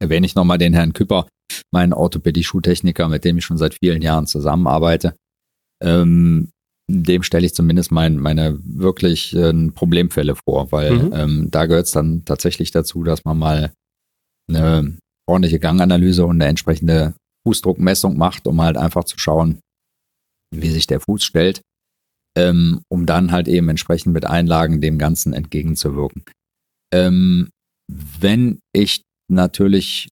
erwähne 0.00 0.26
ich 0.26 0.34
nochmal 0.34 0.58
den 0.58 0.74
Herrn 0.74 0.92
Küpper, 0.92 1.28
meinen 1.72 1.94
Orthopädie-Schuhtechniker, 1.94 3.08
mit 3.08 3.24
dem 3.24 3.38
ich 3.38 3.44
schon 3.46 3.56
seit 3.56 3.72
vielen 3.72 4.02
Jahren 4.02 4.26
zusammenarbeite. 4.26 5.16
Ähm, 5.82 6.50
dem 6.90 7.22
stelle 7.22 7.46
ich 7.46 7.54
zumindest 7.54 7.90
mein, 7.92 8.18
meine 8.18 8.58
wirklich 8.62 9.34
äh, 9.34 9.52
Problemfälle 9.70 10.36
vor, 10.36 10.70
weil 10.72 10.94
Mhm. 10.94 11.10
ähm, 11.12 11.50
da 11.50 11.66
gehört 11.66 11.86
es 11.86 11.92
dann 11.92 12.24
tatsächlich 12.24 12.70
dazu, 12.70 13.04
dass 13.04 13.24
man 13.24 13.38
mal 13.38 13.72
eine 14.48 14.98
ordentliche 15.26 15.58
Ganganalyse 15.58 16.26
und 16.26 16.36
eine 16.36 16.46
entsprechende 16.46 17.14
Fußdruckmessung 17.46 18.16
macht, 18.16 18.46
um 18.46 18.60
halt 18.60 18.76
einfach 18.76 19.04
zu 19.04 19.18
schauen, 19.18 19.60
wie 20.54 20.70
sich 20.70 20.86
der 20.86 21.00
Fuß 21.00 21.24
stellt, 21.24 21.62
ähm, 22.36 22.82
um 22.90 23.06
dann 23.06 23.32
halt 23.32 23.48
eben 23.48 23.68
entsprechend 23.68 24.12
mit 24.12 24.26
Einlagen 24.26 24.80
dem 24.80 24.98
Ganzen 24.98 25.32
entgegenzuwirken. 25.32 26.24
Ähm, 26.92 27.48
wenn 27.90 28.60
ich 28.74 29.02
natürlich, 29.30 30.08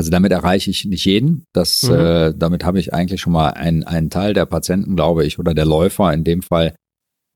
also 0.00 0.10
damit 0.10 0.32
erreiche 0.32 0.70
ich 0.70 0.86
nicht 0.86 1.04
jeden, 1.04 1.44
das, 1.54 1.82
Mhm. 1.82 1.90
äh, 1.94 2.34
damit 2.34 2.64
habe 2.64 2.80
ich 2.80 2.94
eigentlich 2.94 3.20
schon 3.20 3.34
mal 3.34 3.50
einen, 3.50 3.82
einen 3.84 4.08
Teil 4.08 4.32
der 4.32 4.46
Patienten, 4.46 4.96
glaube 4.96 5.26
ich, 5.26 5.38
oder 5.38 5.52
der 5.52 5.66
Läufer 5.66 6.10
in 6.14 6.24
dem 6.24 6.40
Fall 6.40 6.74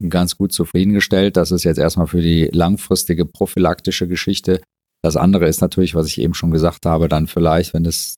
ganz 0.09 0.39
gut 0.39 0.51
zufriedengestellt. 0.53 1.36
Das 1.36 1.51
ist 1.51 1.65
jetzt 1.65 1.77
erstmal 1.77 2.07
für 2.07 2.23
die 2.23 2.47
langfristige 2.53 3.27
prophylaktische 3.27 4.09
Geschichte. 4.09 4.62
Das 5.03 5.15
andere 5.16 5.47
ist 5.47 5.61
natürlich, 5.61 5.95
was 5.95 6.07
ich 6.07 6.19
eben 6.19 6.32
schon 6.32 6.53
gesagt 6.53 6.86
habe, 6.86 7.09
dann 7.09 7.27
vielleicht, 7.27 7.74
wenn 7.74 7.85
es 7.85 8.15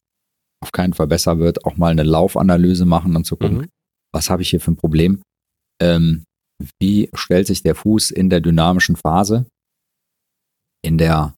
auf 0.63 0.71
keinen 0.71 0.93
Fall 0.95 1.09
besser 1.09 1.41
wird, 1.41 1.65
auch 1.65 1.77
mal 1.77 1.91
eine 1.91 2.05
Laufanalyse 2.05 2.85
machen 2.87 3.17
und 3.17 3.25
zu 3.27 3.37
gucken, 3.37 3.59
Mhm. 3.63 3.69
was 4.15 4.31
habe 4.31 4.43
ich 4.43 4.51
hier 4.51 4.61
für 4.61 4.71
ein 4.71 4.77
Problem? 4.77 5.23
Ähm, 5.83 6.23
wie 6.81 7.11
stellt 7.15 7.49
sich 7.49 7.65
der 7.65 7.75
Fuß 7.75 8.13
in 8.13 8.31
der 8.31 8.41
dynamischen 8.41 8.95
Phase, 8.95 9.47
in 10.85 10.99
der 10.99 11.35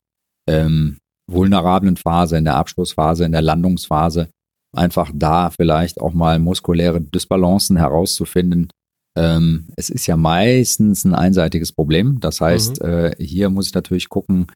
ähm, 0.47 0.99
vulnerablen 1.31 1.97
Phase, 1.97 2.37
in 2.39 2.45
der 2.45 2.57
Abschlussphase, 2.57 3.25
in 3.25 3.33
der 3.33 3.43
Landungsphase, 3.43 4.29
einfach 4.77 5.11
da 5.15 5.51
vielleicht 5.51 6.01
auch 6.01 6.13
mal 6.13 6.39
muskuläre 6.39 7.01
Dysbalancen 7.01 7.77
herauszufinden. 7.77 8.69
Ähm, 9.17 9.67
es 9.77 9.91
ist 9.91 10.07
ja 10.07 10.17
meistens 10.17 11.05
ein 11.05 11.15
einseitiges 11.15 11.73
Problem. 11.73 12.21
Das 12.21 12.41
heißt, 12.41 12.81
äh, 12.83 13.17
hier 13.19 13.51
muss 13.51 13.69
ich 13.69 13.75
natürlich 13.75 14.09
gucken, 14.09 14.47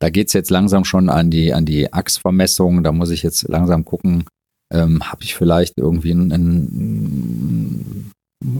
da 0.00 0.10
geht's 0.10 0.32
jetzt 0.32 0.50
langsam 0.50 0.84
schon 0.84 1.08
an 1.08 1.30
die, 1.30 1.52
an 1.52 1.64
die 1.64 1.92
Achsvermessung, 1.92 2.82
da 2.84 2.92
muss 2.92 3.10
ich 3.10 3.22
jetzt 3.22 3.48
langsam 3.48 3.84
gucken, 3.84 4.24
ähm, 4.72 5.02
habe 5.02 5.24
ich 5.24 5.34
vielleicht 5.34 5.78
irgendwie 5.78 6.12
einen, 6.12 6.32
einen, 6.32 8.12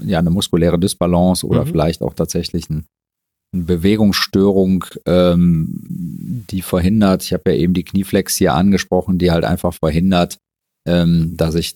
ja, 0.04 0.18
eine 0.18 0.30
muskuläre 0.30 0.78
Dysbalance 0.78 1.46
oder 1.46 1.64
Mhm. 1.64 1.68
vielleicht 1.68 2.02
auch 2.02 2.14
tatsächlich 2.14 2.68
ein, 2.70 2.74
eine 2.76 2.84
Bewegungsstörung, 3.52 4.84
ähm, 5.06 6.44
die 6.50 6.62
verhindert, 6.62 7.22
ich 7.22 7.32
habe 7.32 7.50
ja 7.52 7.56
eben 7.56 7.74
die 7.74 7.84
Knieflex 7.84 8.36
hier 8.36 8.54
angesprochen, 8.54 9.18
die 9.18 9.30
halt 9.30 9.44
einfach 9.44 9.74
verhindert, 9.74 10.38
ähm, 10.86 11.34
dass 11.36 11.54
ich 11.54 11.74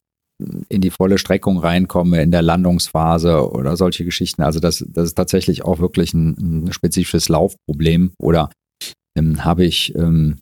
in 0.68 0.80
die 0.80 0.90
volle 0.90 1.18
Streckung 1.18 1.58
reinkomme 1.58 2.22
in 2.22 2.30
der 2.30 2.42
Landungsphase 2.42 3.50
oder 3.50 3.76
solche 3.76 4.04
Geschichten. 4.04 4.42
Also 4.42 4.60
das, 4.60 4.84
das 4.88 5.08
ist 5.08 5.14
tatsächlich 5.14 5.64
auch 5.64 5.78
wirklich 5.78 6.14
ein, 6.14 6.66
ein 6.66 6.72
spezifisches 6.72 7.28
Laufproblem 7.28 8.12
oder 8.18 8.50
ähm, 9.16 9.44
habe 9.44 9.64
ich 9.64 9.94
ähm, 9.94 10.38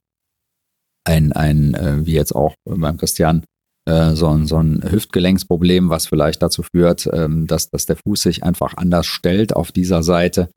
ein, 1.05 1.33
ein 1.33 1.75
äh, 1.75 2.07
wie 2.07 2.13
jetzt 2.13 2.35
auch 2.35 2.55
beim 2.65 2.97
Christian, 2.97 3.45
äh, 3.89 4.15
so, 4.15 4.29
ein, 4.29 4.47
so 4.47 4.59
ein 4.59 4.83
Hüftgelenksproblem, 4.91 5.89
was 5.89 6.07
vielleicht 6.07 6.43
dazu 6.43 6.63
führt, 6.63 7.09
ähm, 7.13 7.47
dass, 7.47 7.71
dass 7.71 7.87
der 7.87 7.97
Fuß 7.97 8.23
sich 8.23 8.45
einfach 8.45 8.75
anders 8.77 9.07
stellt 9.07 9.55
auf 9.55 9.73
dieser 9.73 10.03
Seite. 10.03 10.51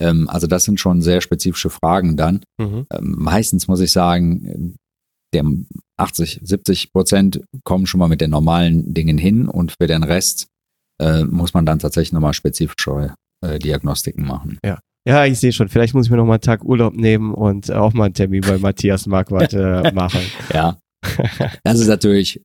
Ähm, 0.00 0.28
also 0.28 0.46
das 0.46 0.64
sind 0.64 0.80
schon 0.80 1.02
sehr 1.02 1.20
spezifische 1.20 1.70
Fragen 1.70 2.16
dann. 2.16 2.40
Mhm. 2.58 2.86
Ähm, 2.92 3.14
meistens 3.18 3.68
muss 3.68 3.80
ich 3.80 3.92
sagen, 3.92 4.76
der 5.32 5.44
80, 5.98 6.40
70 6.42 6.92
Prozent 6.92 7.42
kommen 7.64 7.86
schon 7.86 8.00
mal 8.00 8.08
mit 8.08 8.20
den 8.20 8.30
normalen 8.30 8.94
Dingen 8.94 9.18
hin 9.18 9.48
und 9.48 9.74
für 9.80 9.86
den 9.86 10.02
Rest 10.02 10.48
äh, 11.00 11.24
muss 11.24 11.54
man 11.54 11.66
dann 11.66 11.78
tatsächlich 11.78 12.12
nochmal 12.12 12.34
spezifische 12.34 13.14
äh, 13.44 13.58
Diagnostiken 13.58 14.26
machen. 14.26 14.58
Ja, 15.06 15.26
ich 15.26 15.38
sehe 15.38 15.52
schon. 15.52 15.68
Vielleicht 15.68 15.94
muss 15.94 16.06
ich 16.06 16.10
mir 16.10 16.16
noch 16.16 16.24
mal 16.24 16.34
einen 16.34 16.40
Tag 16.40 16.64
Urlaub 16.64 16.94
nehmen 16.94 17.34
und 17.34 17.70
auch 17.70 17.92
mal 17.92 18.06
einen 18.06 18.14
Termin 18.14 18.40
bei 18.40 18.58
Matthias 18.58 19.06
Marquardt 19.06 19.52
äh, 19.52 19.92
machen. 19.94 20.20
Ja, 20.52 20.78
das 21.62 21.80
ist 21.80 21.88
natürlich 21.88 22.40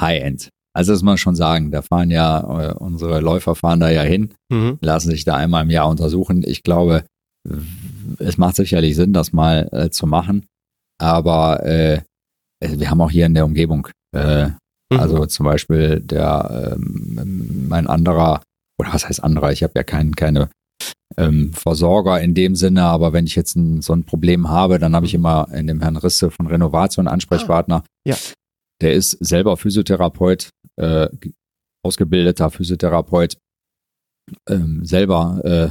High-End. 0.00 0.48
Also 0.74 0.92
das 0.92 1.02
muss 1.02 1.06
man 1.06 1.18
schon 1.18 1.34
sagen, 1.34 1.70
da 1.70 1.82
fahren 1.82 2.10
ja, 2.10 2.70
äh, 2.70 2.72
unsere 2.74 3.20
Läufer 3.20 3.54
fahren 3.54 3.80
da 3.80 3.90
ja 3.90 4.02
hin, 4.02 4.32
Mhm. 4.50 4.78
lassen 4.80 5.10
sich 5.10 5.24
da 5.24 5.34
einmal 5.36 5.64
im 5.64 5.70
Jahr 5.70 5.88
untersuchen. 5.88 6.42
Ich 6.46 6.62
glaube, 6.62 7.04
es 8.18 8.38
macht 8.38 8.56
sicherlich 8.56 8.96
Sinn, 8.96 9.12
das 9.12 9.32
mal 9.32 9.68
äh, 9.72 9.90
zu 9.90 10.06
machen, 10.06 10.46
aber 11.00 11.64
äh, 11.66 12.00
wir 12.64 12.90
haben 12.90 13.00
auch 13.00 13.10
hier 13.10 13.26
in 13.26 13.34
der 13.34 13.44
Umgebung, 13.44 13.88
äh, 14.16 14.46
Mhm. 14.92 15.00
also 15.00 15.26
zum 15.26 15.44
Beispiel 15.46 16.00
der, 16.00 16.74
ähm, 16.76 17.66
mein 17.68 17.86
anderer, 17.86 18.42
oder 18.78 18.92
was 18.92 19.08
heißt 19.08 19.22
anderer, 19.24 19.50
ich 19.52 19.62
habe 19.62 19.72
ja 19.76 19.82
kein, 19.82 20.14
keine 20.16 20.48
ähm, 21.18 21.52
Versorger 21.52 22.20
in 22.20 22.34
dem 22.34 22.54
Sinne, 22.56 22.84
aber 22.84 23.12
wenn 23.12 23.26
ich 23.26 23.34
jetzt 23.36 23.56
ein, 23.56 23.82
so 23.82 23.92
ein 23.92 24.04
Problem 24.04 24.48
habe, 24.48 24.78
dann 24.78 24.94
habe 24.96 25.04
ich 25.06 25.12
immer 25.14 25.48
in 25.52 25.66
dem 25.66 25.80
Herrn 25.82 25.96
Risse 25.98 26.30
von 26.30 26.46
Renovation 26.46 27.06
einen 27.06 27.14
Ansprechpartner. 27.14 27.84
ja. 28.06 28.16
Der 28.80 28.94
ist 28.94 29.10
selber 29.20 29.56
Physiotherapeut, 29.56 30.48
äh, 30.80 31.08
ge- 31.20 31.32
ausgebildeter 31.84 32.50
Physiotherapeut, 32.50 33.36
ähm, 34.48 34.84
selber 34.84 35.40
äh, 35.44 35.68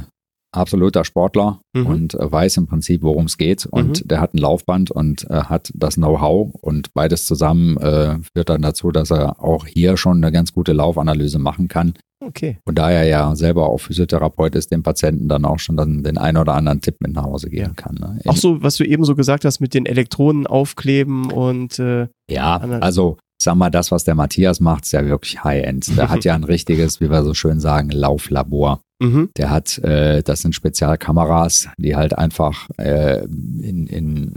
absoluter 0.54 1.04
Sportler 1.06 1.60
Mhm. 1.74 1.86
und 1.86 2.14
äh, 2.14 2.30
weiß 2.30 2.58
im 2.58 2.66
Prinzip, 2.66 3.02
worum 3.02 3.24
es 3.24 3.38
geht. 3.38 3.64
Und 3.64 4.10
der 4.10 4.20
hat 4.20 4.34
ein 4.34 4.38
Laufband 4.38 4.90
und 4.90 5.24
äh, 5.30 5.44
hat 5.44 5.72
das 5.74 5.94
Know-how 5.94 6.54
und 6.60 6.92
beides 6.92 7.24
zusammen 7.24 7.78
äh, 7.78 8.18
führt 8.34 8.50
dann 8.50 8.60
dazu, 8.60 8.90
dass 8.90 9.10
er 9.10 9.42
auch 9.42 9.66
hier 9.66 9.96
schon 9.96 10.18
eine 10.18 10.30
ganz 10.30 10.52
gute 10.52 10.74
Laufanalyse 10.74 11.38
machen 11.38 11.68
kann. 11.68 11.94
Okay. 12.22 12.58
Und 12.66 12.76
da 12.78 12.90
er 12.90 13.04
ja 13.04 13.34
selber 13.34 13.68
auch 13.70 13.78
Physiotherapeut 13.78 14.54
ist, 14.54 14.70
dem 14.70 14.82
Patienten 14.82 15.28
dann 15.28 15.46
auch 15.46 15.58
schon 15.58 15.76
dann 15.78 16.04
den 16.04 16.18
einen 16.18 16.36
oder 16.36 16.52
anderen 16.54 16.82
Tipp 16.82 16.96
mit 17.00 17.14
nach 17.14 17.24
Hause 17.24 17.48
geben 17.48 17.68
Ja. 17.68 17.72
kann. 17.74 17.94
Ne? 17.96 18.20
Auch 18.26 18.36
so, 18.36 18.62
was 18.62 18.76
du 18.76 18.84
eben 18.84 19.04
so 19.06 19.16
gesagt 19.16 19.46
hast 19.46 19.58
mit 19.60 19.72
den 19.72 19.86
Elektronen 19.86 20.46
aufkleben 20.46 21.32
und 21.32 21.78
äh, 21.78 22.08
Ja, 22.30 22.58
also 22.58 23.16
sag 23.42 23.54
mal, 23.56 23.70
das, 23.70 23.90
was 23.90 24.04
der 24.04 24.14
Matthias 24.14 24.60
macht, 24.60 24.84
ist 24.84 24.92
ja 24.92 25.04
wirklich 25.04 25.42
High-End. 25.42 25.96
Der 25.96 26.08
hat 26.08 26.24
ja 26.24 26.34
ein 26.34 26.44
richtiges, 26.54 27.00
wie 27.00 27.10
wir 27.10 27.22
so 27.22 27.34
schön 27.34 27.60
sagen, 27.60 27.90
Lauflabor. 27.90 28.80
Mhm. 29.00 29.30
Der 29.36 29.50
hat, 29.50 29.78
äh, 29.78 30.22
das 30.22 30.42
sind 30.42 30.54
Spezialkameras, 30.54 31.68
die 31.76 31.96
halt 31.96 32.16
einfach 32.16 32.70
äh, 32.78 33.24
in, 33.24 33.86
in 33.86 34.34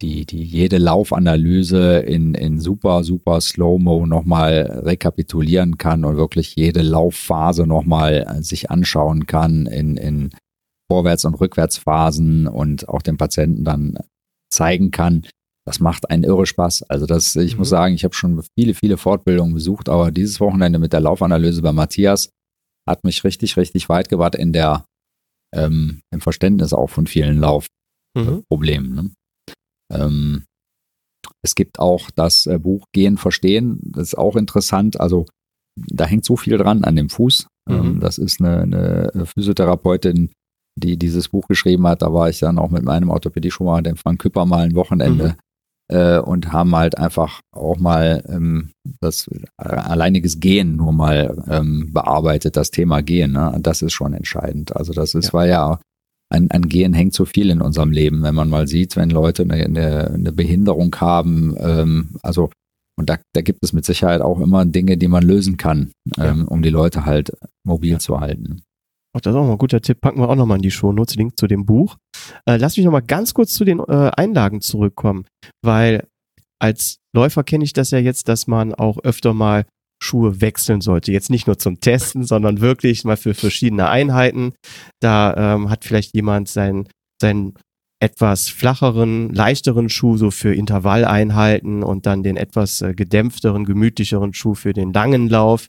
die, 0.00 0.26
die 0.26 0.42
jede 0.42 0.78
Laufanalyse 0.78 1.98
in, 2.00 2.34
in 2.34 2.60
super, 2.60 3.04
super 3.04 3.40
Slow-Mo 3.40 4.06
nochmal 4.06 4.80
rekapitulieren 4.84 5.78
kann 5.78 6.04
und 6.04 6.16
wirklich 6.16 6.54
jede 6.56 6.82
Laufphase 6.82 7.66
nochmal 7.66 8.38
sich 8.40 8.70
anschauen 8.70 9.26
kann 9.26 9.66
in, 9.66 9.96
in 9.96 10.30
Vorwärts- 10.90 11.24
und 11.24 11.34
Rückwärtsphasen 11.34 12.46
und 12.46 12.88
auch 12.88 13.02
dem 13.02 13.16
Patienten 13.16 13.64
dann 13.64 13.98
zeigen 14.50 14.90
kann. 14.90 15.22
Das 15.66 15.78
macht 15.78 16.10
einen 16.10 16.24
irre 16.24 16.46
Spaß. 16.46 16.84
Also 16.84 17.06
das, 17.06 17.36
ich 17.36 17.54
mhm. 17.54 17.60
muss 17.60 17.68
sagen, 17.68 17.94
ich 17.94 18.04
habe 18.04 18.14
schon 18.14 18.42
viele, 18.58 18.74
viele 18.74 18.96
Fortbildungen 18.96 19.54
besucht, 19.54 19.88
aber 19.88 20.10
dieses 20.10 20.40
Wochenende 20.40 20.78
mit 20.78 20.92
der 20.92 21.00
Laufanalyse 21.00 21.62
bei 21.62 21.72
Matthias 21.72 22.30
hat 22.88 23.04
mich 23.04 23.22
richtig, 23.22 23.56
richtig 23.56 23.88
weit 23.88 24.08
gebracht 24.08 24.34
in 24.34 24.52
der, 24.52 24.84
ähm, 25.54 26.00
im 26.12 26.20
Verständnis 26.20 26.72
auch 26.72 26.90
von 26.90 27.06
vielen 27.06 27.38
Laufproblemen. 27.38 28.90
Mhm. 28.90 28.94
Ne? 28.94 29.10
Ähm, 29.92 30.44
es 31.44 31.54
gibt 31.54 31.78
auch 31.78 32.10
das 32.10 32.46
äh, 32.46 32.58
Buch 32.58 32.86
Gehen 32.92 33.16
verstehen, 33.16 33.78
das 33.82 34.08
ist 34.08 34.18
auch 34.18 34.34
interessant. 34.34 35.00
Also 35.00 35.26
da 35.76 36.04
hängt 36.04 36.24
so 36.24 36.36
viel 36.36 36.58
dran 36.58 36.84
an 36.84 36.96
dem 36.96 37.08
Fuß. 37.08 37.46
Ähm, 37.68 37.94
mhm. 37.94 38.00
das 38.00 38.18
ist 38.18 38.40
eine, 38.40 38.62
eine, 38.62 39.26
Physiotherapeutin, 39.26 40.32
die 40.76 40.96
dieses 40.96 41.28
Buch 41.28 41.46
geschrieben 41.46 41.86
hat. 41.86 42.02
Da 42.02 42.12
war 42.12 42.28
ich 42.28 42.40
dann 42.40 42.58
auch 42.58 42.70
mit 42.70 42.82
meinem 42.82 43.10
Orthopädie-Schuhmacher, 43.10 43.82
dem 43.82 43.96
Frank 43.96 44.20
Küpper, 44.20 44.44
mal 44.44 44.64
ein 44.64 44.74
Wochenende 44.74 45.28
mhm. 45.28 45.34
Äh, 45.92 46.18
und 46.18 46.52
haben 46.52 46.74
halt 46.74 46.96
einfach 46.98 47.40
auch 47.52 47.78
mal 47.78 48.24
ähm, 48.28 48.70
das 49.00 49.28
alleiniges 49.56 50.40
Gehen 50.40 50.76
nur 50.76 50.92
mal 50.92 51.36
ähm, 51.48 51.92
bearbeitet, 51.92 52.56
das 52.56 52.70
Thema 52.70 53.02
Gehen. 53.02 53.32
Ne? 53.32 53.58
Das 53.60 53.82
ist 53.82 53.92
schon 53.92 54.14
entscheidend. 54.14 54.74
Also 54.74 54.92
das 54.92 55.14
ist, 55.14 55.26
ja. 55.26 55.32
weil 55.34 55.50
ja 55.50 55.80
an, 56.30 56.48
an 56.50 56.68
Gehen 56.68 56.94
hängt 56.94 57.14
so 57.14 57.26
viel 57.26 57.50
in 57.50 57.60
unserem 57.60 57.92
Leben, 57.92 58.22
wenn 58.22 58.34
man 58.34 58.48
mal 58.48 58.66
sieht, 58.66 58.96
wenn 58.96 59.10
Leute 59.10 59.42
eine, 59.42 59.54
eine, 59.54 60.10
eine 60.10 60.32
Behinderung 60.32 60.94
haben, 60.96 61.54
ähm, 61.58 62.16
also 62.22 62.50
und 62.98 63.08
da, 63.08 63.18
da 63.32 63.40
gibt 63.40 63.60
es 63.62 63.72
mit 63.72 63.86
Sicherheit 63.86 64.20
auch 64.20 64.38
immer 64.38 64.66
Dinge, 64.66 64.98
die 64.98 65.08
man 65.08 65.22
lösen 65.22 65.56
kann, 65.56 65.92
ähm, 66.18 66.40
ja. 66.40 66.44
um 66.46 66.62
die 66.62 66.68
Leute 66.68 67.06
halt 67.06 67.32
mobil 67.64 67.98
zu 67.98 68.20
halten. 68.20 68.62
Ach, 69.14 69.20
das 69.20 69.34
ist 69.34 69.38
auch 69.38 69.44
mal 69.44 69.52
ein 69.52 69.58
guter 69.58 69.80
Tipp. 69.80 70.00
Packen 70.00 70.20
wir 70.20 70.28
auch 70.28 70.36
nochmal 70.36 70.56
in 70.56 70.62
die 70.62 70.70
Show 70.70 70.92
Notes, 70.92 71.16
Link 71.16 71.38
zu 71.38 71.46
dem 71.46 71.66
Buch. 71.66 71.96
Äh, 72.46 72.56
lass 72.56 72.76
mich 72.76 72.84
nochmal 72.84 73.02
ganz 73.02 73.34
kurz 73.34 73.52
zu 73.54 73.64
den 73.64 73.78
äh, 73.80 74.10
Einlagen 74.16 74.60
zurückkommen, 74.60 75.26
weil 75.62 76.06
als 76.58 76.96
Läufer 77.14 77.44
kenne 77.44 77.64
ich 77.64 77.72
das 77.72 77.90
ja 77.90 77.98
jetzt, 77.98 78.28
dass 78.28 78.46
man 78.46 78.74
auch 78.74 78.98
öfter 79.02 79.34
mal 79.34 79.66
Schuhe 80.02 80.40
wechseln 80.40 80.80
sollte. 80.80 81.12
Jetzt 81.12 81.30
nicht 81.30 81.46
nur 81.46 81.58
zum 81.58 81.80
Testen, 81.80 82.24
sondern 82.24 82.60
wirklich 82.60 83.04
mal 83.04 83.16
für 83.16 83.34
verschiedene 83.34 83.88
Einheiten. 83.88 84.54
Da 85.00 85.54
ähm, 85.54 85.70
hat 85.70 85.84
vielleicht 85.84 86.14
jemand 86.14 86.48
seinen, 86.48 86.88
seinen 87.20 87.54
etwas 88.02 88.48
flacheren, 88.48 89.32
leichteren 89.32 89.88
Schuh 89.88 90.16
so 90.16 90.32
für 90.32 90.52
Intervalleinheiten 90.52 91.84
und 91.84 92.04
dann 92.06 92.24
den 92.24 92.36
etwas 92.36 92.80
äh, 92.80 92.94
gedämpfteren, 92.94 93.64
gemütlicheren 93.64 94.34
Schuh 94.34 94.54
für 94.54 94.72
den 94.72 94.92
langen 94.92 95.28
Lauf. 95.28 95.68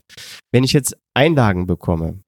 Wenn 0.52 0.64
ich 0.64 0.74
jetzt 0.74 0.98
Einlagen 1.14 1.68
bekomme, 1.68 2.23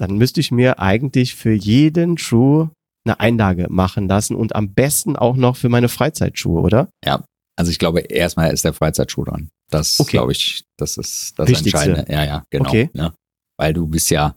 dann 0.00 0.16
müsste 0.16 0.40
ich 0.40 0.50
mir 0.50 0.78
eigentlich 0.78 1.34
für 1.34 1.52
jeden 1.52 2.16
Schuh 2.16 2.68
eine 3.04 3.20
Einlage 3.20 3.66
machen 3.68 4.08
lassen 4.08 4.34
und 4.34 4.54
am 4.54 4.72
besten 4.72 5.16
auch 5.16 5.36
noch 5.36 5.56
für 5.56 5.68
meine 5.68 5.88
Freizeitschuhe, 5.88 6.62
oder? 6.62 6.88
Ja, 7.04 7.22
also 7.56 7.70
ich 7.70 7.78
glaube, 7.78 8.00
erstmal 8.00 8.52
ist 8.52 8.64
der 8.64 8.72
Freizeitschuh 8.72 9.24
dran. 9.24 9.50
Das 9.70 10.00
okay. 10.00 10.12
glaube 10.12 10.32
ich, 10.32 10.64
das 10.78 10.96
ist 10.96 11.38
das 11.38 11.48
Wichtigste. 11.48 11.90
Entscheidende. 11.90 12.12
Ja, 12.12 12.24
ja, 12.24 12.44
genau. 12.50 12.68
Okay. 12.68 12.90
Ja. 12.94 13.12
Weil 13.58 13.74
du 13.74 13.86
bist 13.86 14.10
ja, 14.10 14.34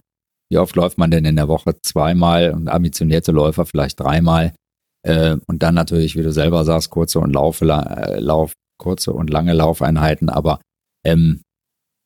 wie 0.52 0.58
oft 0.58 0.76
läuft 0.76 0.98
man 0.98 1.12
denn 1.12 1.24
in 1.24 1.38
der 1.38 1.48
Woche 1.48 1.80
zweimal 1.82 2.52
und 2.52 2.68
ambitionierte 2.68 3.32
Läufer 3.32 3.66
vielleicht 3.66 4.00
dreimal? 4.00 4.54
Äh, 5.08 5.38
und 5.48 5.64
dann 5.64 5.76
natürlich, 5.76 6.18
wie 6.18 6.24
du 6.24 6.32
selber 6.34 6.66
sagst, 6.66 6.90
kurze 6.90 7.20
und 7.20 7.32
Laufe, 7.32 7.66
äh, 7.66 8.20
Lauf, 8.20 8.52
kurze 8.78 9.14
und 9.14 9.30
lange 9.30 9.54
Laufeinheiten, 9.54 10.30
aber 10.30 10.60
ähm, 11.06 11.40
äh, 11.40 11.53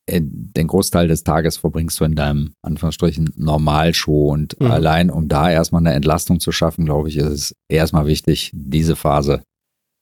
den 0.09 0.67
Großteil 0.67 1.07
des 1.07 1.23
Tages 1.23 1.57
verbringst 1.57 1.99
du 1.99 2.05
in 2.05 2.15
deinem 2.15 2.53
Anführungsstrichen 2.61 3.33
Normalschuh 3.35 4.31
und 4.31 4.59
mhm. 4.59 4.71
allein 4.71 5.09
um 5.09 5.27
da 5.27 5.51
erstmal 5.51 5.81
eine 5.81 5.93
Entlastung 5.93 6.39
zu 6.39 6.51
schaffen, 6.51 6.85
glaube 6.85 7.09
ich, 7.09 7.17
ist 7.17 7.27
es 7.27 7.55
erstmal 7.69 8.07
wichtig, 8.07 8.51
diese 8.53 8.95
Phase 8.95 9.43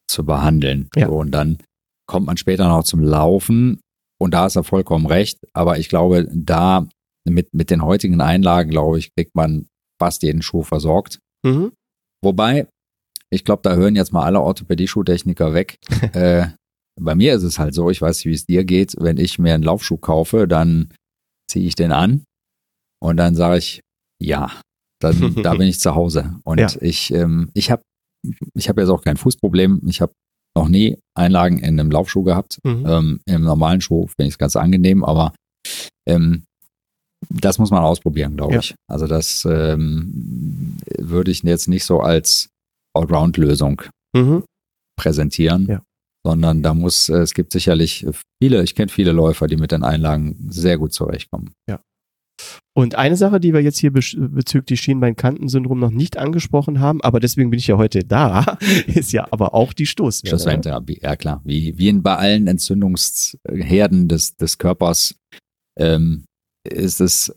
zu 0.08 0.26
behandeln. 0.26 0.90
Ja. 0.96 1.08
So, 1.08 1.14
und 1.14 1.32
dann 1.32 1.58
kommt 2.08 2.28
man 2.28 2.38
später 2.38 2.68
noch 2.68 2.84
zum 2.84 3.02
Laufen 3.02 3.80
und 4.20 4.34
da 4.34 4.46
ist 4.46 4.56
er 4.56 4.64
vollkommen 4.64 5.08
recht. 5.08 5.40
Aber 5.54 5.80
ich 5.80 5.90
glaube, 5.90 6.28
da 6.32 6.88
mit, 7.28 7.54
mit 7.54 7.72
den 7.72 7.84
heutigen 7.84 8.22
Einlagen, 8.22 8.70
glaube 8.70 9.00
ich, 9.00 9.14
kriegt 9.16 9.36
man 9.36 9.68
fast 10.00 10.24
jeden 10.24 10.42
Schuh 10.42 10.64
versorgt. 10.64 11.20
Mhm. 11.44 11.72
Wobei, 12.24 12.68
ich 13.32 13.44
glaube, 13.44 13.62
da 13.64 13.76
hören 13.76 13.96
jetzt 13.96 14.14
mal 14.14 14.24
alle 14.24 14.42
Orthopädie-Schuhtechniker 14.42 15.54
weg. 15.54 15.78
äh, 16.14 16.48
bei 17.00 17.16
mir 17.16 17.34
ist 17.36 17.44
es 17.44 17.60
halt 17.60 17.74
so, 17.74 17.90
ich 17.90 18.02
weiß 18.02 18.18
nicht, 18.18 18.26
wie 18.26 18.36
es 18.36 18.46
dir 18.46 18.64
geht, 18.64 18.96
wenn 19.00 19.18
ich 19.18 19.40
mir 19.40 19.54
einen 19.54 19.64
Laufschuh 19.64 19.98
kaufe, 19.98 20.48
dann 20.48 20.94
ziehe 21.50 21.68
ich 21.68 21.76
den 21.76 21.92
an 21.92 22.24
und 23.02 23.18
dann 23.18 23.36
sage 23.36 23.58
ich, 23.58 23.82
ja, 24.22 24.52
dann, 25.02 25.36
da 25.44 25.54
bin 25.54 25.68
ich 25.68 25.80
zu 25.80 25.96
Hause. 25.96 26.40
Und 26.44 26.60
ja. 26.60 26.70
ich, 26.82 27.14
ähm, 27.14 27.50
ich 27.54 27.72
habe 27.72 27.84
ich 28.56 28.70
hab 28.70 28.78
jetzt 28.78 28.90
auch 28.90 29.04
kein 29.04 29.18
Fußproblem. 29.18 29.82
Ich 29.88 30.02
habe 30.02 30.14
noch 30.58 30.70
nie 30.70 30.98
Einlagen 31.16 31.60
in 31.60 31.80
einem 31.80 31.92
Laufschuh 31.92 32.24
gehabt. 32.24 32.60
Mhm. 32.64 32.86
Ähm, 32.88 33.20
Im 33.26 33.44
normalen 33.44 33.82
Schuh 33.82 34.08
finde 34.08 34.28
ich 34.28 34.36
es 34.36 34.38
ganz 34.38 34.56
angenehm, 34.56 35.04
aber 35.04 35.34
ähm, 36.08 36.46
das 37.30 37.60
muss 37.60 37.72
man 37.72 37.84
ausprobieren, 37.84 38.38
glaube 38.38 38.54
ja. 38.54 38.60
ich. 38.60 38.76
Also 38.90 39.08
das 39.08 39.46
ähm, 39.46 40.78
würde 40.98 41.32
ich 41.32 41.44
jetzt 41.44 41.68
nicht 41.68 41.84
so 41.84 42.00
als 42.00 42.50
Allround-Lösung 42.96 43.82
mhm. 44.16 44.44
präsentieren, 44.98 45.68
ja. 45.68 45.82
Sondern 46.26 46.64
da 46.64 46.74
muss, 46.74 47.08
es 47.08 47.36
gibt 47.36 47.52
sicherlich 47.52 48.06
viele, 48.42 48.64
ich 48.64 48.74
kenne 48.74 48.90
viele 48.90 49.12
Läufer, 49.12 49.48
die 49.48 49.58
mit 49.58 49.72
den 49.72 49.84
Einlagen 49.84 50.48
sehr 50.50 50.78
gut 50.80 50.92
zurechtkommen. 50.92 51.54
Ja. 51.70 51.82
Und 52.74 52.96
eine 52.96 53.16
Sache, 53.16 53.40
die 53.40 53.54
wir 53.54 53.62
jetzt 53.62 53.78
hier 53.78 53.92
bezüglich 53.94 54.82
Schienbeinkantensyndrom 54.82 55.80
noch 55.80 55.92
nicht 55.92 56.18
angesprochen 56.18 56.80
haben, 56.80 57.02
aber 57.02 57.20
deswegen 57.20 57.52
bin 57.52 57.60
ich 57.60 57.68
ja 57.68 57.78
heute 57.78 58.04
da, 58.04 58.58
ist 58.88 59.14
ja 59.14 59.28
aber 59.32 59.54
auch 59.54 59.72
die 59.72 59.86
Stoßwelle. 59.86 60.36
Stoßwellentherapie, 60.36 61.00
ja 61.02 61.16
klar. 61.16 61.42
Wie, 61.46 61.78
wie 61.78 61.90
in 61.90 62.02
bei 62.02 62.16
allen 62.18 62.48
Entzündungsherden 62.48 64.08
des, 64.08 64.36
des 64.36 64.58
Körpers 64.58 65.16
ähm, 65.80 66.26
ist 66.68 67.00
es 67.00 67.34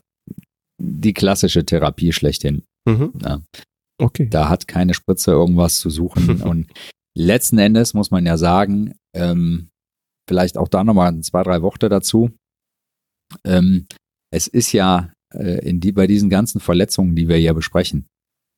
die 0.81 1.13
klassische 1.13 1.63
Therapie 1.63 2.11
schlechthin. 2.11 2.63
Mhm. 2.85 3.13
Ja. 3.21 3.41
Okay. 4.01 4.27
Da 4.29 4.49
hat 4.49 4.67
keine 4.67 4.93
Spritze 4.93 5.31
irgendwas 5.31 5.77
zu 5.77 5.89
suchen. 5.89 6.41
Und 6.41 6.67
letzten 7.19 7.57
Endes 7.57 7.93
muss 7.93 8.11
man 8.11 8.25
ja 8.25 8.37
sagen, 8.37 8.95
ähm, 9.13 9.69
vielleicht 10.27 10.57
auch 10.57 10.67
da 10.67 10.83
nochmal 10.83 11.19
zwei, 11.21 11.43
drei 11.43 11.61
Worte 11.61 11.89
dazu. 11.89 12.31
Ähm, 13.43 13.87
es 14.31 14.47
ist 14.47 14.71
ja 14.71 15.11
äh, 15.33 15.67
in 15.67 15.79
die, 15.79 15.91
bei 15.91 16.07
diesen 16.07 16.29
ganzen 16.29 16.59
Verletzungen, 16.59 17.15
die 17.15 17.27
wir 17.27 17.37
hier 17.37 17.53
besprechen, 17.53 18.07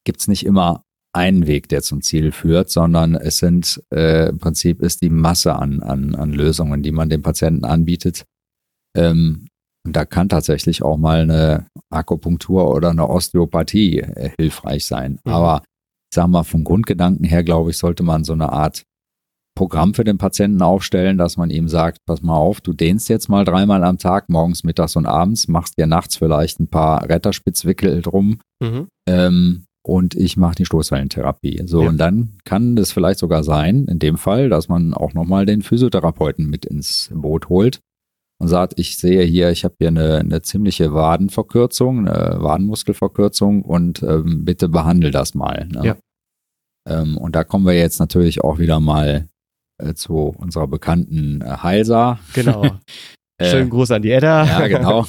gibt 0.05 0.19
es 0.19 0.27
nicht 0.27 0.45
immer 0.45 0.83
einen 1.13 1.47
Weg, 1.47 1.67
der 1.69 1.81
zum 1.81 2.01
Ziel 2.01 2.31
führt, 2.31 2.69
sondern 2.69 3.15
es 3.15 3.38
sind 3.38 3.83
äh, 3.93 4.29
im 4.29 4.38
Prinzip 4.38 4.81
ist 4.81 5.01
die 5.01 5.09
Masse 5.09 5.55
an, 5.55 5.81
an, 5.81 6.15
an 6.15 6.31
Lösungen, 6.31 6.83
die 6.83 6.91
man 6.91 7.09
dem 7.09 7.21
Patienten 7.21 7.65
anbietet. 7.65 8.25
Ähm, 8.97 9.47
und 9.85 9.95
da 9.95 10.05
kann 10.05 10.29
tatsächlich 10.29 10.83
auch 10.83 10.97
mal 10.97 11.21
eine 11.21 11.67
Akupunktur 11.89 12.73
oder 12.73 12.91
eine 12.91 13.09
Osteopathie 13.09 13.99
äh, 13.99 14.31
hilfreich 14.39 14.85
sein. 14.85 15.19
Mhm. 15.25 15.31
Aber 15.31 15.63
sagen 16.13 16.31
wir 16.31 16.43
vom 16.43 16.63
Grundgedanken 16.63 17.25
her, 17.25 17.43
glaube 17.43 17.71
ich, 17.71 17.77
sollte 17.77 18.03
man 18.03 18.23
so 18.23 18.33
eine 18.33 18.51
Art 18.51 18.83
Programm 19.55 19.93
für 19.93 20.03
den 20.03 20.17
Patienten 20.17 20.61
aufstellen, 20.61 21.17
dass 21.17 21.35
man 21.38 21.49
ihm 21.49 21.67
sagt, 21.67 21.99
pass 22.05 22.21
mal 22.21 22.35
auf, 22.35 22.61
du 22.61 22.73
dehnst 22.73 23.09
jetzt 23.09 23.27
mal 23.27 23.43
dreimal 23.43 23.83
am 23.83 23.97
Tag, 23.97 24.29
morgens, 24.29 24.63
mittags 24.63 24.95
und 24.95 25.05
abends, 25.05 25.47
machst 25.47 25.77
dir 25.77 25.88
nachts 25.88 26.15
vielleicht 26.15 26.59
ein 26.59 26.69
paar 26.69 27.07
Retterspitzwickel 27.09 28.01
drum 28.01 28.39
mhm. 28.61 28.88
ähm, 29.07 29.65
und 29.83 30.15
ich 30.15 30.38
mache 30.38 30.55
die 30.55 30.65
Stoßwellentherapie. 30.65 31.63
So, 31.65 31.83
ja. 31.83 31.89
und 31.89 31.97
dann 31.97 32.38
kann 32.45 32.77
es 32.77 32.93
vielleicht 32.93 33.19
sogar 33.19 33.43
sein, 33.43 33.85
in 33.88 33.99
dem 33.99 34.17
Fall, 34.17 34.47
dass 34.47 34.69
man 34.69 34.93
auch 34.93 35.13
nochmal 35.13 35.45
den 35.45 35.61
Physiotherapeuten 35.61 36.49
mit 36.49 36.65
ins 36.65 37.11
Boot 37.13 37.49
holt 37.49 37.81
und 38.41 38.47
sagt, 38.47 38.73
ich 38.80 38.97
sehe 38.97 39.22
hier, 39.22 39.51
ich 39.51 39.63
habe 39.63 39.76
hier 39.77 39.89
eine, 39.89 40.18
eine 40.18 40.41
ziemliche 40.41 40.95
Wadenverkürzung, 40.95 42.07
eine 42.07 42.41
Wadenmuskelverkürzung 42.41 43.61
und 43.61 44.01
ähm, 44.01 44.45
bitte 44.45 44.68
behandle 44.68 45.11
das 45.11 45.35
mal. 45.35 45.68
Ne? 45.72 45.85
Ja. 45.85 45.95
Ähm, 46.89 47.18
und 47.18 47.35
da 47.35 47.43
kommen 47.43 47.68
wir 47.68 47.77
jetzt 47.77 47.99
natürlich 47.99 48.43
auch 48.43 48.57
wieder 48.57 48.80
mal 48.80 49.27
äh, 49.77 49.93
zu 49.93 50.34
unserer 50.35 50.68
bekannten 50.68 51.41
äh, 51.41 51.57
Heilsa. 51.61 52.19
Genau. 52.34 52.65
Äh, 53.38 53.49
Schönen 53.49 53.72
Gruß 53.72 53.89
an 53.89 54.03
die 54.03 54.11
Edda. 54.11 54.45
Ja, 54.45 54.68
genau. 54.68 55.07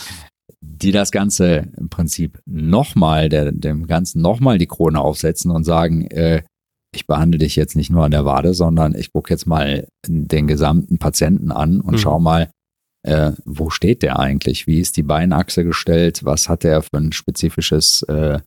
die 0.62 0.92
das 0.92 1.10
Ganze 1.10 1.68
im 1.76 1.90
Prinzip 1.90 2.40
nochmal, 2.46 3.28
dem 3.28 3.86
Ganzen 3.86 4.22
nochmal 4.22 4.56
die 4.56 4.66
Krone 4.66 4.98
aufsetzen 4.98 5.50
und 5.50 5.64
sagen, 5.64 6.06
äh, 6.06 6.42
ich 6.94 7.06
behandle 7.06 7.38
dich 7.38 7.54
jetzt 7.54 7.76
nicht 7.76 7.90
nur 7.90 8.02
an 8.06 8.12
der 8.12 8.24
Wade, 8.24 8.54
sondern 8.54 8.94
ich 8.94 9.12
gucke 9.12 9.28
jetzt 9.28 9.46
mal 9.46 9.88
den 10.08 10.46
gesamten 10.46 10.96
Patienten 10.96 11.52
an 11.52 11.82
und 11.82 11.92
mhm. 11.92 11.98
schau 11.98 12.18
mal, 12.18 12.48
äh, 13.06 13.32
wo 13.44 13.70
steht 13.70 14.02
der 14.02 14.18
eigentlich? 14.18 14.66
Wie 14.66 14.80
ist 14.80 14.96
die 14.96 15.04
Beinachse 15.04 15.64
gestellt? 15.64 16.24
Was 16.24 16.48
hat 16.48 16.64
er 16.64 16.82
für 16.82 16.96
ein 16.96 17.12
spezifisches 17.12 18.02
äh, 18.02 18.40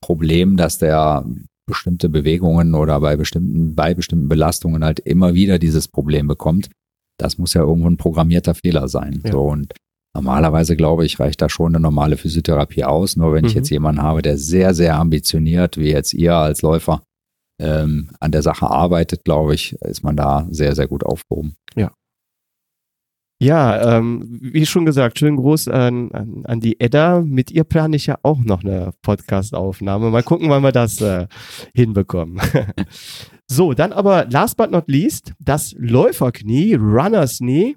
Problem, 0.00 0.56
dass 0.56 0.78
der 0.78 1.26
bestimmte 1.66 2.08
Bewegungen 2.08 2.74
oder 2.74 3.00
bei 3.00 3.16
bestimmten, 3.16 3.74
bei 3.74 3.94
bestimmten 3.94 4.28
Belastungen 4.28 4.84
halt 4.84 5.00
immer 5.00 5.34
wieder 5.34 5.58
dieses 5.58 5.88
Problem 5.88 6.28
bekommt? 6.28 6.70
Das 7.18 7.38
muss 7.38 7.54
ja 7.54 7.62
irgendwo 7.62 7.90
ein 7.90 7.96
programmierter 7.96 8.54
Fehler 8.54 8.86
sein. 8.86 9.20
Ja. 9.24 9.32
So 9.32 9.42
und 9.42 9.74
normalerweise 10.14 10.76
glaube 10.76 11.04
ich, 11.04 11.18
reicht 11.18 11.42
da 11.42 11.48
schon 11.48 11.74
eine 11.74 11.82
normale 11.82 12.16
Physiotherapie 12.16 12.84
aus. 12.84 13.16
Nur 13.16 13.32
wenn 13.32 13.42
mhm. 13.42 13.48
ich 13.48 13.54
jetzt 13.54 13.70
jemanden 13.70 14.02
habe, 14.02 14.22
der 14.22 14.38
sehr, 14.38 14.74
sehr 14.74 14.96
ambitioniert, 14.96 15.76
wie 15.76 15.90
jetzt 15.90 16.14
ihr 16.14 16.36
als 16.36 16.62
Läufer, 16.62 17.02
ähm, 17.60 18.10
an 18.20 18.30
der 18.30 18.42
Sache 18.42 18.70
arbeitet, 18.70 19.24
glaube 19.24 19.56
ich, 19.56 19.72
ist 19.82 20.04
man 20.04 20.16
da 20.16 20.46
sehr, 20.50 20.76
sehr 20.76 20.86
gut 20.86 21.04
aufgehoben. 21.04 21.56
Ja, 21.74 21.90
ja, 23.40 23.98
ähm, 23.98 24.38
wie 24.40 24.66
schon 24.66 24.84
gesagt, 24.84 25.18
schönen 25.18 25.36
Gruß 25.36 25.68
an, 25.68 26.10
an, 26.10 26.44
an 26.44 26.60
die 26.60 26.80
Edda. 26.80 27.20
Mit 27.20 27.52
ihr 27.52 27.64
plane 27.64 27.94
ich 27.94 28.06
ja 28.06 28.18
auch 28.22 28.40
noch 28.40 28.64
eine 28.64 28.92
Podcast-Aufnahme. 29.02 30.10
Mal 30.10 30.24
gucken, 30.24 30.50
wann 30.50 30.62
wir 30.62 30.72
das 30.72 31.00
äh, 31.00 31.28
hinbekommen. 31.72 32.40
so, 33.46 33.74
dann 33.74 33.92
aber 33.92 34.26
last 34.28 34.56
but 34.56 34.72
not 34.72 34.88
least 34.88 35.34
das 35.38 35.72
Läuferknie, 35.78 36.74
Runners 36.74 37.38
Knee. 37.38 37.76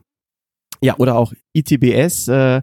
Ja, 0.82 0.98
oder 0.98 1.16
auch 1.16 1.32
ITBS. 1.54 2.28
Äh, 2.28 2.62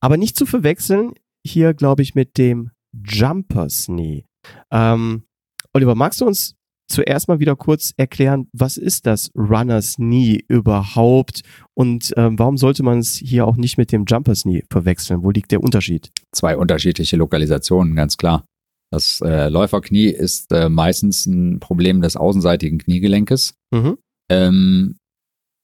aber 0.00 0.16
nicht 0.16 0.36
zu 0.36 0.46
verwechseln 0.46 1.12
hier, 1.44 1.74
glaube 1.74 2.02
ich, 2.02 2.14
mit 2.14 2.38
dem 2.38 2.70
Jumpers 2.92 3.86
Knee. 3.86 4.26
Ähm, 4.70 5.24
Oliver, 5.72 5.94
magst 5.94 6.20
du 6.20 6.26
uns 6.26 6.55
zuerst 6.88 7.28
mal 7.28 7.40
wieder 7.40 7.56
kurz 7.56 7.92
erklären, 7.96 8.48
was 8.52 8.76
ist 8.76 9.06
das 9.06 9.30
Runners 9.34 9.96
Knee 9.96 10.44
überhaupt 10.48 11.42
und 11.74 12.12
ähm, 12.16 12.38
warum 12.38 12.56
sollte 12.56 12.82
man 12.82 12.98
es 12.98 13.14
hier 13.16 13.46
auch 13.46 13.56
nicht 13.56 13.78
mit 13.78 13.92
dem 13.92 14.04
Jumpers 14.06 14.42
Knee 14.42 14.64
verwechseln? 14.70 15.22
Wo 15.22 15.30
liegt 15.30 15.52
der 15.52 15.62
Unterschied? 15.62 16.10
Zwei 16.32 16.56
unterschiedliche 16.56 17.16
Lokalisationen, 17.16 17.94
ganz 17.96 18.16
klar. 18.16 18.44
Das 18.92 19.20
äh, 19.20 19.48
Läuferknie 19.48 20.08
ist 20.08 20.52
äh, 20.52 20.68
meistens 20.68 21.26
ein 21.26 21.58
Problem 21.60 22.02
des 22.02 22.16
außenseitigen 22.16 22.78
Kniegelenkes. 22.78 23.54
Mhm. 23.72 23.98
Ähm, 24.30 24.96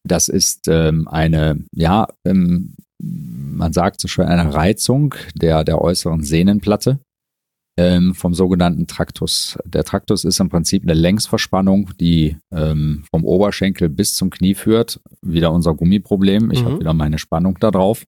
das 0.07 0.29
ist 0.29 0.67
ähm, 0.69 1.07
eine, 1.07 1.65
ja, 1.73 2.09
ähm, 2.27 2.75
man 3.01 3.73
sagt 3.73 4.01
so 4.01 4.09
schön, 4.09 4.27
eine 4.27 4.53
Reizung 4.53 5.15
der, 5.35 5.65
der 5.65 5.81
äußeren 5.81 6.23
Sehnenplatte 6.23 6.99
ähm, 7.79 8.15
vom 8.15 8.35
sogenannten 8.35 8.87
Traktus. 8.87 9.59
Der 9.65 9.85
Traktus 9.85 10.25
ist 10.25 10.41
im 10.41 10.49
Prinzip 10.49 10.83
eine 10.83 10.95
Längsverspannung, 10.95 11.91
die 11.99 12.37
ähm, 12.53 13.05
vom 13.11 13.25
Oberschenkel 13.25 13.89
bis 13.89 14.15
zum 14.15 14.31
Knie 14.31 14.55
führt. 14.55 15.01
Wieder 15.23 15.53
unser 15.53 15.75
Gummiproblem. 15.75 16.51
Ich 16.51 16.63
mhm. 16.63 16.67
habe 16.67 16.81
wieder 16.81 16.95
meine 16.95 17.19
Spannung 17.19 17.59
da 17.61 17.71
drauf. 17.71 18.05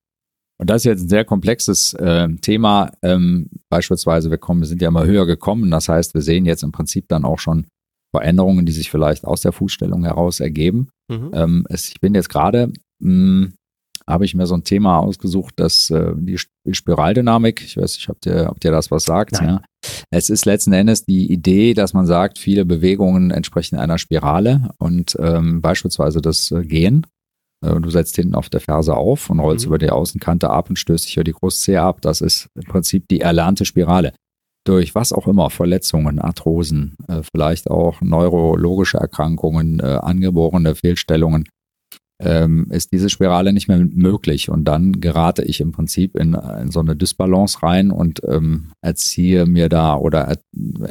Und 0.58 0.70
das 0.70 0.82
ist 0.82 0.84
jetzt 0.84 1.02
ein 1.04 1.08
sehr 1.08 1.24
komplexes 1.24 1.94
äh, 1.94 2.28
Thema. 2.40 2.92
Ähm, 3.02 3.48
beispielsweise, 3.70 4.30
wir, 4.30 4.38
kommen, 4.38 4.60
wir 4.60 4.68
sind 4.68 4.82
ja 4.82 4.88
immer 4.88 5.04
höher 5.04 5.26
gekommen. 5.26 5.70
Das 5.70 5.88
heißt, 5.88 6.14
wir 6.14 6.22
sehen 6.22 6.44
jetzt 6.44 6.62
im 6.62 6.72
Prinzip 6.72 7.08
dann 7.08 7.24
auch 7.24 7.38
schon 7.38 7.66
Veränderungen, 8.14 8.64
die 8.64 8.72
sich 8.72 8.90
vielleicht 8.90 9.24
aus 9.24 9.40
der 9.40 9.52
Fußstellung 9.52 10.04
heraus 10.04 10.40
ergeben. 10.40 10.88
Mhm. 11.08 11.30
Ähm, 11.32 11.66
es, 11.68 11.88
ich 11.88 12.00
bin 12.00 12.14
jetzt 12.14 12.28
gerade 12.28 12.72
hm, 13.02 13.54
habe 14.08 14.24
ich 14.24 14.34
mir 14.34 14.46
so 14.46 14.54
ein 14.54 14.64
Thema 14.64 14.98
ausgesucht, 14.98 15.54
dass 15.56 15.90
äh, 15.90 16.12
die, 16.16 16.38
Spiraldynamik, 16.72 17.62
ich 17.62 17.76
weiß 17.76 17.96
nicht, 17.96 18.08
ob 18.10 18.20
dir, 18.20 18.48
ob 18.50 18.60
dir 18.60 18.70
das 18.70 18.90
was 18.90 19.04
sagt. 19.04 19.40
Ja. 19.40 19.62
Es 20.10 20.30
ist 20.30 20.46
letzten 20.46 20.72
Endes 20.72 21.04
die 21.04 21.30
Idee, 21.32 21.74
dass 21.74 21.94
man 21.94 22.06
sagt, 22.06 22.38
viele 22.38 22.64
Bewegungen 22.64 23.30
entsprechen 23.30 23.76
einer 23.76 23.98
Spirale 23.98 24.70
und 24.78 25.16
ähm, 25.18 25.60
beispielsweise 25.60 26.20
das 26.20 26.50
äh, 26.50 26.62
Gehen. 26.64 27.06
Äh, 27.64 27.80
du 27.80 27.90
setzt 27.90 28.16
hinten 28.16 28.34
auf 28.34 28.48
der 28.48 28.60
Ferse 28.60 28.94
auf 28.94 29.30
und 29.30 29.40
rollst 29.40 29.64
mhm. 29.64 29.70
über 29.70 29.78
die 29.78 29.90
Außenkante 29.90 30.50
ab 30.50 30.68
und 30.68 30.78
stößt 30.78 31.06
dich 31.06 31.16
über 31.16 31.24
die 31.24 31.32
Großzehe 31.32 31.80
ab. 31.80 32.00
Das 32.02 32.20
ist 32.20 32.48
im 32.54 32.64
Prinzip 32.64 33.08
die 33.08 33.20
erlernte 33.20 33.64
Spirale 33.64 34.12
durch 34.64 34.94
was 34.94 35.12
auch 35.12 35.28
immer, 35.28 35.50
Verletzungen, 35.50 36.18
Arthrosen, 36.18 36.96
äh, 37.08 37.20
vielleicht 37.34 37.70
auch 37.70 38.00
neurologische 38.00 38.98
Erkrankungen, 38.98 39.80
äh, 39.80 39.98
angeborene 40.00 40.74
Fehlstellungen, 40.74 41.44
ähm, 42.22 42.66
ist 42.70 42.92
diese 42.92 43.10
Spirale 43.10 43.52
nicht 43.52 43.68
mehr 43.68 43.78
möglich. 43.78 44.48
Und 44.48 44.64
dann 44.64 45.00
gerate 45.00 45.42
ich 45.42 45.60
im 45.60 45.72
Prinzip 45.72 46.16
in, 46.16 46.34
in 46.34 46.70
so 46.70 46.80
eine 46.80 46.96
Dysbalance 46.96 47.62
rein 47.62 47.90
und 47.90 48.20
ähm, 48.26 48.72
erziehe 48.82 49.46
mir 49.46 49.68
da 49.68 49.96
oder 49.96 50.20
er, 50.20 50.38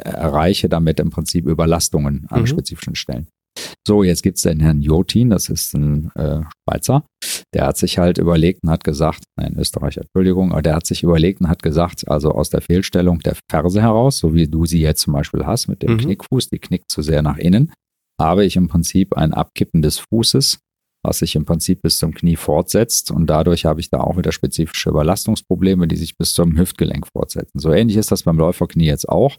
erreiche 0.04 0.68
damit 0.68 1.00
im 1.00 1.10
Prinzip 1.10 1.46
Überlastungen 1.46 2.26
an 2.28 2.42
mhm. 2.42 2.46
spezifischen 2.46 2.94
Stellen. 2.94 3.28
So, 3.86 4.02
jetzt 4.02 4.22
gibt 4.22 4.38
es 4.38 4.42
den 4.42 4.60
Herrn 4.60 4.82
Jotin, 4.82 5.30
das 5.30 5.48
ist 5.48 5.74
ein 5.74 6.10
äh, 6.16 6.40
Schweizer, 6.64 7.04
der 7.54 7.66
hat 7.66 7.76
sich 7.76 7.98
halt 7.98 8.18
überlegt 8.18 8.60
und 8.64 8.70
hat 8.70 8.82
gesagt, 8.82 9.24
nein, 9.36 9.56
Österreicher, 9.56 10.02
Entschuldigung, 10.02 10.52
aber 10.52 10.62
der 10.62 10.74
hat 10.74 10.86
sich 10.86 11.02
überlegt 11.02 11.40
und 11.40 11.48
hat 11.48 11.62
gesagt, 11.62 12.08
also 12.08 12.32
aus 12.32 12.50
der 12.50 12.62
Fehlstellung 12.62 13.20
der 13.20 13.36
Ferse 13.50 13.80
heraus, 13.80 14.18
so 14.18 14.34
wie 14.34 14.48
du 14.48 14.66
sie 14.66 14.80
jetzt 14.80 15.02
zum 15.02 15.12
Beispiel 15.12 15.46
hast 15.46 15.68
mit 15.68 15.82
dem 15.82 15.92
mhm. 15.92 15.98
Knickfuß, 15.98 16.48
die 16.48 16.58
knickt 16.58 16.90
zu 16.90 17.02
sehr 17.02 17.22
nach 17.22 17.36
innen, 17.36 17.72
habe 18.20 18.44
ich 18.44 18.56
im 18.56 18.68
Prinzip 18.68 19.16
ein 19.16 19.32
Abkippen 19.32 19.82
des 19.82 19.98
Fußes 19.98 20.58
was 21.04 21.18
sich 21.18 21.36
im 21.36 21.44
Prinzip 21.44 21.82
bis 21.82 21.98
zum 21.98 22.14
Knie 22.14 22.36
fortsetzt. 22.36 23.10
Und 23.10 23.26
dadurch 23.28 23.66
habe 23.66 23.80
ich 23.80 23.90
da 23.90 24.00
auch 24.00 24.16
wieder 24.16 24.32
spezifische 24.32 24.88
Überlastungsprobleme, 24.88 25.86
die 25.86 25.96
sich 25.96 26.16
bis 26.16 26.32
zum 26.32 26.56
Hüftgelenk 26.56 27.06
fortsetzen. 27.06 27.58
So 27.58 27.72
ähnlich 27.72 27.96
ist 27.98 28.10
das 28.10 28.22
beim 28.22 28.38
Läuferknie 28.38 28.86
jetzt 28.86 29.08
auch. 29.08 29.36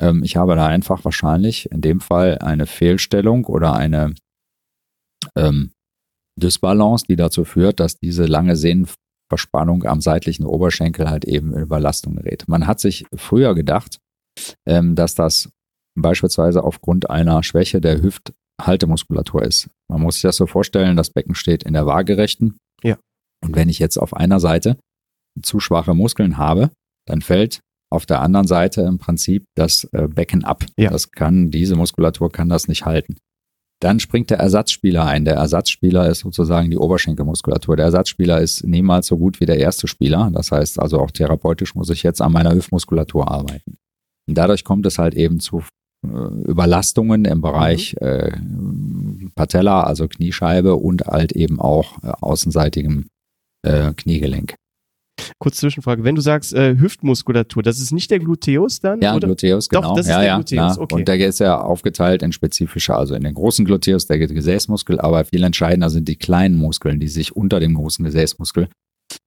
Ähm, 0.00 0.22
ich 0.22 0.36
habe 0.36 0.54
da 0.54 0.66
einfach 0.66 1.04
wahrscheinlich 1.04 1.70
in 1.70 1.80
dem 1.80 2.00
Fall 2.00 2.38
eine 2.38 2.66
Fehlstellung 2.66 3.44
oder 3.46 3.74
eine 3.74 4.14
ähm, 5.36 5.72
Dysbalance, 6.40 7.06
die 7.08 7.16
dazu 7.16 7.44
führt, 7.44 7.80
dass 7.80 7.98
diese 7.98 8.26
lange 8.26 8.56
Sehnenverspannung 8.56 9.84
am 9.84 10.00
seitlichen 10.00 10.46
Oberschenkel 10.46 11.10
halt 11.10 11.24
eben 11.24 11.52
in 11.54 11.62
Überlastung 11.62 12.16
gerät. 12.16 12.44
Man 12.46 12.66
hat 12.68 12.78
sich 12.78 13.04
früher 13.14 13.54
gedacht, 13.54 13.98
ähm, 14.66 14.94
dass 14.94 15.14
das 15.16 15.50
beispielsweise 15.96 16.62
aufgrund 16.62 17.10
einer 17.10 17.42
Schwäche 17.42 17.80
der 17.80 18.00
Hüft 18.00 18.32
Haltemuskulatur 18.60 19.42
ist. 19.42 19.68
Man 19.88 20.00
muss 20.00 20.14
sich 20.14 20.22
das 20.22 20.36
so 20.36 20.46
vorstellen, 20.46 20.96
das 20.96 21.10
Becken 21.10 21.34
steht 21.34 21.64
in 21.64 21.72
der 21.72 21.86
waagerechten. 21.86 22.56
Ja. 22.82 22.96
Und 23.44 23.56
wenn 23.56 23.68
ich 23.68 23.78
jetzt 23.78 23.98
auf 23.98 24.14
einer 24.14 24.40
Seite 24.40 24.76
zu 25.42 25.60
schwache 25.60 25.94
Muskeln 25.94 26.38
habe, 26.38 26.70
dann 27.06 27.20
fällt 27.20 27.60
auf 27.90 28.06
der 28.06 28.20
anderen 28.20 28.46
Seite 28.46 28.82
im 28.82 28.98
Prinzip 28.98 29.44
das 29.56 29.84
äh, 29.92 30.08
Becken 30.08 30.44
ab. 30.44 30.64
Ja. 30.76 30.90
Das 30.90 31.10
kann, 31.10 31.50
diese 31.50 31.76
Muskulatur 31.76 32.30
kann 32.30 32.48
das 32.48 32.68
nicht 32.68 32.84
halten. 32.84 33.16
Dann 33.80 34.00
springt 34.00 34.30
der 34.30 34.38
Ersatzspieler 34.38 35.04
ein. 35.04 35.24
Der 35.24 35.34
Ersatzspieler 35.34 36.08
ist 36.08 36.20
sozusagen 36.20 36.70
die 36.70 36.78
Oberschenkelmuskulatur. 36.78 37.76
Der 37.76 37.86
Ersatzspieler 37.86 38.40
ist 38.40 38.64
niemals 38.64 39.08
so 39.08 39.18
gut 39.18 39.40
wie 39.40 39.46
der 39.46 39.58
erste 39.58 39.86
Spieler. 39.86 40.30
Das 40.32 40.50
heißt 40.50 40.80
also 40.80 40.98
auch 41.00 41.10
therapeutisch 41.10 41.74
muss 41.74 41.90
ich 41.90 42.02
jetzt 42.02 42.22
an 42.22 42.32
meiner 42.32 42.54
Hüftmuskulatur 42.54 43.30
arbeiten. 43.30 43.76
Und 44.26 44.38
dadurch 44.38 44.64
kommt 44.64 44.86
es 44.86 44.98
halt 44.98 45.14
eben 45.14 45.38
zu 45.38 45.62
Überlastungen 46.46 47.24
im 47.24 47.40
Bereich 47.40 47.96
mhm. 48.00 48.06
äh, 48.06 48.32
Patella, 49.34 49.82
also 49.82 50.08
Kniescheibe 50.08 50.76
und 50.76 51.06
halt 51.06 51.32
eben 51.32 51.60
auch 51.60 52.02
äh, 52.02 52.08
außenseitigem 52.20 53.08
äh, 53.62 53.92
Kniegelenk. 53.94 54.54
Kurz 55.38 55.58
Zwischenfrage, 55.58 56.04
wenn 56.04 56.16
du 56.16 56.20
sagst 56.20 56.54
äh, 56.54 56.76
Hüftmuskulatur, 56.76 57.62
das 57.62 57.78
ist 57.78 57.92
nicht 57.92 58.10
der 58.10 58.18
Gluteus 58.18 58.80
dann? 58.80 59.00
Ja, 59.00 59.14
oder? 59.14 59.28
Gluteus, 59.28 59.68
genau. 59.68 59.82
Doch, 59.82 59.96
das 59.96 60.08
ja, 60.08 60.14
ist 60.14 60.20
der 60.20 60.26
ja, 60.26 60.36
Gluteus, 60.36 60.78
okay. 60.78 60.94
Und 60.94 61.08
der 61.08 61.26
ist 61.26 61.40
ja 61.40 61.60
aufgeteilt 61.60 62.22
in 62.22 62.32
spezifische, 62.32 62.94
also 62.94 63.14
in 63.14 63.22
den 63.22 63.34
großen 63.34 63.64
Gluteus, 63.64 64.06
der 64.06 64.18
Gesäßmuskel, 64.18 65.00
aber 65.00 65.24
viel 65.24 65.44
entscheidender 65.44 65.90
sind 65.90 66.08
die 66.08 66.16
kleinen 66.16 66.56
Muskeln, 66.56 66.98
die 66.98 67.08
sich 67.08 67.34
unter 67.34 67.60
dem 67.60 67.74
großen 67.74 68.04
Gesäßmuskel 68.04 68.68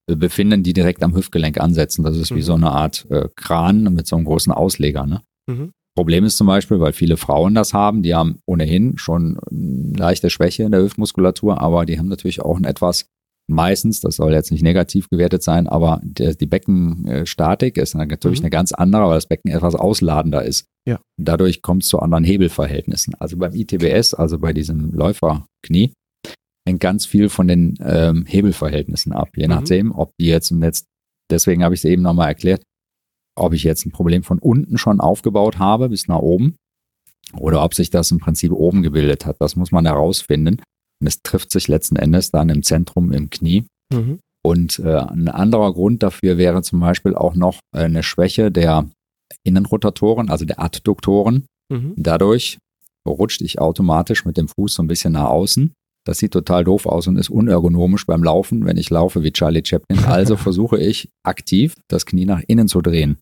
äh, 0.10 0.16
befinden, 0.16 0.64
die 0.64 0.74
direkt 0.74 1.04
am 1.04 1.16
Hüftgelenk 1.16 1.60
ansetzen. 1.60 2.04
Das 2.04 2.18
ist 2.18 2.32
mhm. 2.32 2.36
wie 2.36 2.42
so 2.42 2.54
eine 2.54 2.72
Art 2.72 3.06
äh, 3.10 3.30
Kran 3.36 3.84
mit 3.94 4.08
so 4.08 4.18
einem 4.18 4.26
großen 4.26 4.52
Ausleger. 4.52 5.06
Ne? 5.06 5.22
Mhm. 5.48 5.72
Problem 5.98 6.26
ist 6.26 6.38
zum 6.38 6.46
Beispiel, 6.46 6.80
weil 6.80 6.94
viele 6.94 7.18
Frauen 7.18 7.56
das 7.56 7.74
haben, 7.74 8.04
die 8.04 8.14
haben 8.14 8.38
ohnehin 8.46 9.00
schon 9.00 9.40
eine 9.50 9.94
leichte 9.98 10.30
Schwäche 10.30 10.62
in 10.62 10.72
der 10.72 10.84
Hüftmuskulatur, 10.84 11.60
aber 11.60 11.88
die 11.88 11.98
haben 11.98 12.08
natürlich 12.08 12.40
auch 12.40 12.56
ein 12.56 12.66
etwas, 12.66 13.08
meistens, 13.50 14.00
das 14.00 14.18
soll 14.18 14.32
jetzt 14.32 14.52
nicht 14.52 14.62
negativ 14.62 15.10
gewertet 15.10 15.42
sein, 15.42 15.66
aber 15.68 16.00
der, 16.04 16.36
die 16.36 16.46
Beckenstatik 16.46 17.78
ist 17.78 17.96
natürlich 17.96 18.42
mhm. 18.42 18.46
eine 18.46 18.50
ganz 18.52 18.74
andere, 18.74 19.08
weil 19.08 19.16
das 19.16 19.26
Becken 19.26 19.50
etwas 19.50 19.74
ausladender 19.74 20.44
ist. 20.44 20.68
Ja. 20.88 21.00
Dadurch 21.20 21.64
kommt 21.64 21.82
es 21.82 21.90
zu 21.90 21.98
anderen 21.98 22.24
Hebelverhältnissen. 22.24 23.16
Also 23.16 23.38
beim 23.38 23.56
ITBS, 23.56 24.14
also 24.14 24.38
bei 24.38 24.54
diesem 24.54 24.92
Läuferknie, 24.92 25.94
hängt 26.68 26.80
ganz 26.80 27.08
viel 27.08 27.30
von 27.30 27.48
den 27.48 27.76
ähm, 27.82 28.24
Hebelverhältnissen 28.28 29.14
ab, 29.14 29.30
je 29.36 29.48
mhm. 29.48 29.50
nachdem, 29.50 29.92
ob 29.92 30.12
die 30.20 30.28
jetzt, 30.28 30.52
und 30.52 30.62
jetzt 30.62 30.86
deswegen 31.32 31.64
habe 31.64 31.74
ich 31.74 31.82
es 31.82 31.86
eben 31.86 32.04
nochmal 32.04 32.28
erklärt, 32.28 32.62
ob 33.38 33.54
ich 33.54 33.64
jetzt 33.64 33.86
ein 33.86 33.92
Problem 33.92 34.24
von 34.24 34.40
unten 34.40 34.78
schon 34.78 35.00
aufgebaut 35.00 35.60
habe 35.60 35.90
bis 35.90 36.08
nach 36.08 36.20
oben 36.20 36.56
oder 37.34 37.64
ob 37.64 37.74
sich 37.74 37.90
das 37.90 38.12
im 38.12 38.20
Prinzip 38.20 38.52
oben 38.52 38.84
gebildet 38.84 39.26
hat. 39.26 39.38
Das 39.40 39.56
muss 39.56 39.72
man 39.72 39.86
herausfinden. 39.86 40.62
Und 41.00 41.08
es 41.08 41.22
trifft 41.22 41.52
sich 41.52 41.68
letzten 41.68 41.96
Endes 41.96 42.32
dann 42.32 42.50
im 42.50 42.64
Zentrum 42.64 43.12
im 43.12 43.30
Knie. 43.30 43.66
Mhm. 43.94 44.20
Und 44.44 44.80
äh, 44.80 44.98
ein 44.98 45.28
anderer 45.28 45.74
Grund 45.74 46.04
dafür 46.04 46.38
wäre 46.38 46.62
zum 46.62 46.80
Beispiel 46.80 47.16
auch 47.16 47.36
noch 47.36 47.60
eine 47.76 48.02
Schwäche 48.04 48.52
der 48.52 48.90
Innenrotatoren, 49.44 50.30
also 50.30 50.46
der 50.46 50.62
Adduktoren. 50.62 51.46
Mhm. 51.70 51.94
Dadurch 51.98 52.58
rutscht 53.06 53.42
ich 53.42 53.60
automatisch 53.60 54.26
mit 54.26 54.38
dem 54.38 54.48
Fuß 54.48 54.76
so 54.76 54.84
ein 54.84 54.88
bisschen 54.88 55.14
nach 55.14 55.30
außen. 55.30 55.74
Das 56.06 56.20
sieht 56.20 56.32
total 56.32 56.64
doof 56.64 56.86
aus 56.86 57.08
und 57.08 57.18
ist 57.18 57.30
unergonomisch 57.30 58.06
beim 58.06 58.24
Laufen, 58.24 58.66
wenn 58.66 58.78
ich 58.78 58.90
laufe 58.90 59.24
wie 59.24 59.34
Charlie 59.34 59.64
Chaplin. 59.66 60.00
Also 60.06 60.38
versuche 60.38 60.80
ich 60.80 61.10
aktiv 61.24 61.74
das 61.90 62.06
Knie 62.06 62.26
nach 62.26 62.42
innen 62.48 62.70
zu 62.70 62.82
drehen. 62.82 63.18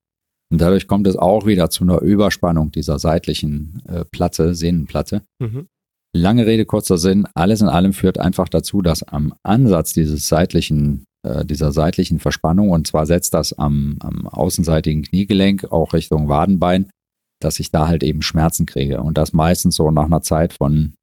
Und 0.52 0.62
dadurch 0.62 0.88
kommt 0.88 1.08
es 1.08 1.16
auch 1.16 1.46
wieder 1.46 1.70
zu 1.70 1.84
einer 1.84 2.02
Überspannung 2.02 2.72
dieser 2.72 3.00
seitlichen 3.00 3.82
äh, 3.88 4.06
Platte, 4.06 4.56
Sehnenplatte. 4.56 5.24
Mhm. 5.40 5.68
Lange 6.16 6.46
Rede, 6.46 6.66
kurzer 6.66 6.98
Sinn. 6.98 7.28
Alles 7.34 7.62
in 7.62 7.68
allem 7.68 7.94
führt 7.94 8.20
einfach 8.20 8.48
dazu, 8.48 8.82
dass 8.82 9.04
am 9.04 9.34
Ansatz 9.44 9.94
dieses 9.94 10.28
seitlichen, 10.28 11.06
äh, 11.24 11.46
dieser 11.46 11.72
seitlichen 11.72 12.20
Verspannung, 12.20 12.70
und 12.70 12.88
zwar 12.88 13.06
setzt 13.06 13.34
das 13.34 13.54
am, 13.54 13.98
am 14.00 14.28
außenseitigen 14.28 15.04
Kniegelenk 15.04 15.72
auch 15.72 15.94
Richtung 15.94 16.30
Wadenbein, 16.30 16.90
dass 17.42 17.60
ich 17.60 17.72
da 17.72 17.88
halt 17.88 18.04
eben 18.04 18.22
Schmerzen 18.22 18.66
kriege. 18.66 19.02
Und 19.02 19.18
das 19.18 19.34
meistens 19.34 19.76
so 19.76 19.92
nach 19.92 20.06
einer 20.06 20.22
Zeit 20.22 20.54
von 20.54 20.94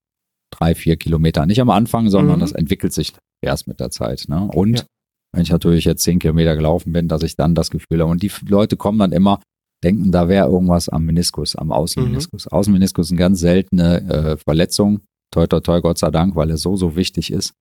drei, 0.51 0.74
vier 0.74 0.97
Kilometern. 0.97 1.48
Nicht 1.48 1.60
am 1.60 1.70
Anfang, 1.70 2.09
sondern 2.09 2.36
mhm. 2.36 2.40
das 2.40 2.52
entwickelt 2.52 2.93
sich 2.93 3.12
erst 3.43 3.66
mit 3.66 3.81
der 3.81 3.90
Zeit. 3.90 4.27
Ne? 4.28 4.48
Und 4.55 4.78
ja. 4.78 4.85
Wenn 5.32 5.42
ich 5.42 5.50
natürlich 5.50 5.84
jetzt 5.84 6.02
zehn 6.02 6.18
Kilometer 6.18 6.54
gelaufen 6.56 6.92
bin, 6.92 7.09
dass 7.09 7.22
ich 7.22 7.36
dann 7.36 7.54
das 7.54 7.70
Gefühl 7.70 8.00
habe. 8.00 8.10
Und 8.10 8.22
die 8.22 8.30
Leute 8.46 8.76
kommen 8.76 8.98
dann 8.98 9.12
immer, 9.12 9.40
denken, 9.82 10.12
da 10.12 10.28
wäre 10.28 10.48
irgendwas 10.48 10.88
am 10.88 11.04
Meniskus, 11.04 11.56
am 11.56 11.72
Außenmeniskus. 11.72 12.46
Mhm. 12.46 12.52
Außenmeniskus 12.52 13.06
ist 13.06 13.12
eine 13.12 13.18
ganz 13.18 13.40
seltene 13.40 14.02
äh, 14.02 14.36
Verletzung. 14.36 15.00
Toi, 15.32 15.46
toi, 15.46 15.60
toi, 15.60 15.80
Gott 15.80 15.98
sei 15.98 16.10
Dank, 16.10 16.36
weil 16.36 16.50
es 16.50 16.62
so, 16.62 16.76
so 16.76 16.94
wichtig 16.94 17.32
ist. 17.32 17.54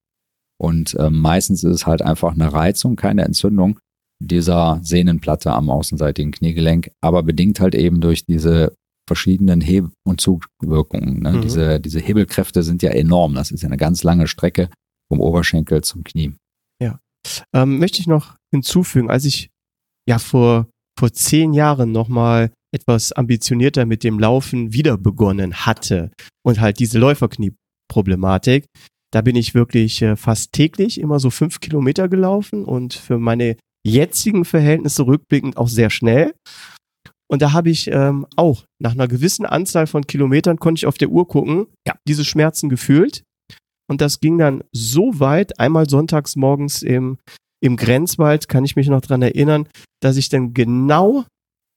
Und 0.59 0.93
äh, 0.95 1.09
meistens 1.09 1.63
ist 1.63 1.73
es 1.73 1.87
halt 1.87 2.01
einfach 2.01 2.33
eine 2.33 2.53
Reizung, 2.53 2.95
keine 2.95 3.23
Entzündung 3.23 3.79
dieser 4.21 4.79
Sehnenplatte 4.83 5.51
am 5.51 5.69
außenseitigen 5.69 6.31
Kniegelenk, 6.31 6.91
aber 7.01 7.23
bedingt 7.23 7.59
halt 7.59 7.73
eben 7.73 8.01
durch 8.01 8.25
diese 8.25 8.75
verschiedenen 9.07 9.61
Heb- 9.61 9.91
und 10.05 10.21
Zugwirkungen. 10.21 11.21
Ne? 11.21 11.33
Mhm. 11.33 11.41
Diese, 11.41 11.79
diese 11.79 11.99
Hebelkräfte 11.99 12.63
sind 12.63 12.83
ja 12.83 12.91
enorm. 12.91 13.33
Das 13.33 13.51
ist 13.51 13.63
ja 13.63 13.67
eine 13.67 13.77
ganz 13.77 14.03
lange 14.03 14.27
Strecke 14.27 14.69
vom 15.09 15.19
Oberschenkel 15.19 15.81
zum 15.81 16.03
Knie. 16.03 16.35
Ähm, 17.53 17.79
möchte 17.79 17.99
ich 17.99 18.07
noch 18.07 18.35
hinzufügen, 18.53 19.09
als 19.09 19.25
ich 19.25 19.49
ja 20.07 20.19
vor, 20.19 20.67
vor 20.97 21.13
zehn 21.13 21.53
Jahren 21.53 21.91
nochmal 21.91 22.51
etwas 22.73 23.11
ambitionierter 23.11 23.85
mit 23.85 24.03
dem 24.03 24.19
Laufen 24.19 24.73
wieder 24.73 24.97
begonnen 24.97 25.65
hatte 25.65 26.11
und 26.43 26.59
halt 26.59 26.79
diese 26.79 26.99
Läuferknie-Problematik, 26.99 28.65
da 29.11 29.21
bin 29.21 29.35
ich 29.35 29.53
wirklich 29.53 30.01
äh, 30.01 30.15
fast 30.15 30.53
täglich 30.53 30.99
immer 30.99 31.19
so 31.19 31.29
fünf 31.29 31.59
Kilometer 31.59 32.07
gelaufen 32.07 32.63
und 32.63 32.93
für 32.93 33.19
meine 33.19 33.57
jetzigen 33.85 34.45
Verhältnisse 34.45 35.05
rückblickend 35.05 35.57
auch 35.57 35.67
sehr 35.67 35.89
schnell. 35.89 36.33
Und 37.29 37.41
da 37.41 37.53
habe 37.53 37.69
ich 37.69 37.87
ähm, 37.87 38.25
auch 38.35 38.65
nach 38.79 38.91
einer 38.91 39.07
gewissen 39.07 39.45
Anzahl 39.45 39.87
von 39.87 40.05
Kilometern 40.05 40.57
konnte 40.57 40.79
ich 40.79 40.85
auf 40.85 40.97
der 40.97 41.09
Uhr 41.09 41.27
gucken, 41.27 41.67
ja, 41.87 41.95
diese 42.07 42.25
Schmerzen 42.25 42.69
gefühlt. 42.69 43.23
Und 43.91 43.99
das 43.99 44.21
ging 44.21 44.37
dann 44.37 44.63
so 44.71 45.19
weit, 45.19 45.59
einmal 45.59 45.89
sonntags 45.89 46.37
morgens 46.37 46.81
im, 46.81 47.17
im 47.61 47.75
Grenzwald, 47.75 48.47
kann 48.47 48.63
ich 48.63 48.77
mich 48.77 48.87
noch 48.87 49.01
dran 49.01 49.21
erinnern, 49.21 49.67
dass 50.01 50.15
ich 50.15 50.29
dann 50.29 50.53
genau 50.53 51.25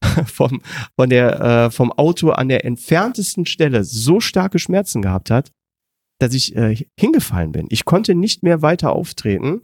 vom, 0.27 0.63
von 0.95 1.11
der, 1.11 1.41
äh, 1.41 1.71
vom 1.73 1.91
Auto 1.91 2.31
an 2.31 2.49
der 2.49 2.65
entferntesten 2.65 3.47
Stelle 3.47 3.83
so 3.83 4.21
starke 4.21 4.61
Schmerzen 4.61 5.03
gehabt 5.03 5.29
hat, 5.29 5.51
dass 6.21 6.35
ich 6.35 6.55
äh, 6.55 6.77
hingefallen 6.97 7.51
bin. 7.51 7.67
Ich 7.71 7.85
konnte 7.85 8.15
nicht 8.15 8.45
mehr 8.45 8.63
weiter 8.63 8.93
auftreten. 8.93 9.63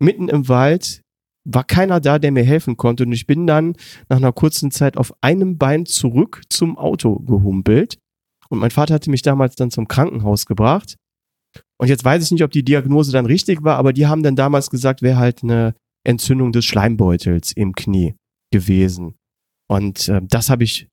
Mitten 0.00 0.28
im 0.28 0.48
Wald 0.48 1.02
war 1.44 1.62
keiner 1.62 2.00
da, 2.00 2.18
der 2.18 2.32
mir 2.32 2.42
helfen 2.42 2.76
konnte. 2.76 3.04
Und 3.04 3.12
ich 3.12 3.28
bin 3.28 3.46
dann 3.46 3.76
nach 4.08 4.16
einer 4.16 4.32
kurzen 4.32 4.72
Zeit 4.72 4.96
auf 4.96 5.14
einem 5.20 5.56
Bein 5.56 5.86
zurück 5.86 6.42
zum 6.48 6.76
Auto 6.76 7.20
gehumpelt. 7.20 7.98
Und 8.48 8.58
mein 8.58 8.72
Vater 8.72 8.94
hatte 8.94 9.08
mich 9.08 9.22
damals 9.22 9.54
dann 9.54 9.70
zum 9.70 9.86
Krankenhaus 9.86 10.46
gebracht. 10.46 10.96
Und 11.80 11.88
jetzt 11.88 12.04
weiß 12.04 12.24
ich 12.24 12.30
nicht, 12.30 12.44
ob 12.44 12.50
die 12.50 12.64
Diagnose 12.64 13.12
dann 13.12 13.26
richtig 13.26 13.62
war, 13.62 13.76
aber 13.76 13.92
die 13.92 14.06
haben 14.06 14.22
dann 14.22 14.36
damals 14.36 14.70
gesagt, 14.70 15.02
wäre 15.02 15.18
halt 15.18 15.42
eine 15.42 15.74
Entzündung 16.06 16.52
des 16.52 16.64
Schleimbeutels 16.64 17.52
im 17.52 17.74
Knie 17.74 18.14
gewesen. 18.52 19.16
Und 19.68 20.08
äh, 20.08 20.20
das 20.22 20.50
habe 20.50 20.64
ich 20.64 20.88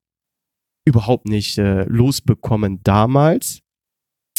überhaupt 0.87 1.27
nicht 1.27 1.57
äh, 1.57 1.83
losbekommen 1.83 2.81
damals. 2.83 3.59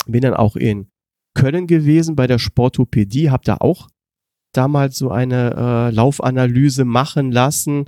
Bin 0.06 0.22
dann 0.22 0.34
auch 0.34 0.56
in 0.56 0.88
Köln 1.36 1.66
gewesen 1.66 2.16
bei 2.16 2.26
der 2.26 2.38
Sportopädie, 2.38 3.30
habe 3.30 3.44
da 3.44 3.59
auch 3.60 3.88
damals 4.52 4.98
so 4.98 5.10
eine 5.10 5.55
äh, 5.55 5.94
Laufanalyse 5.94 6.84
machen 6.84 7.30
lassen 7.30 7.84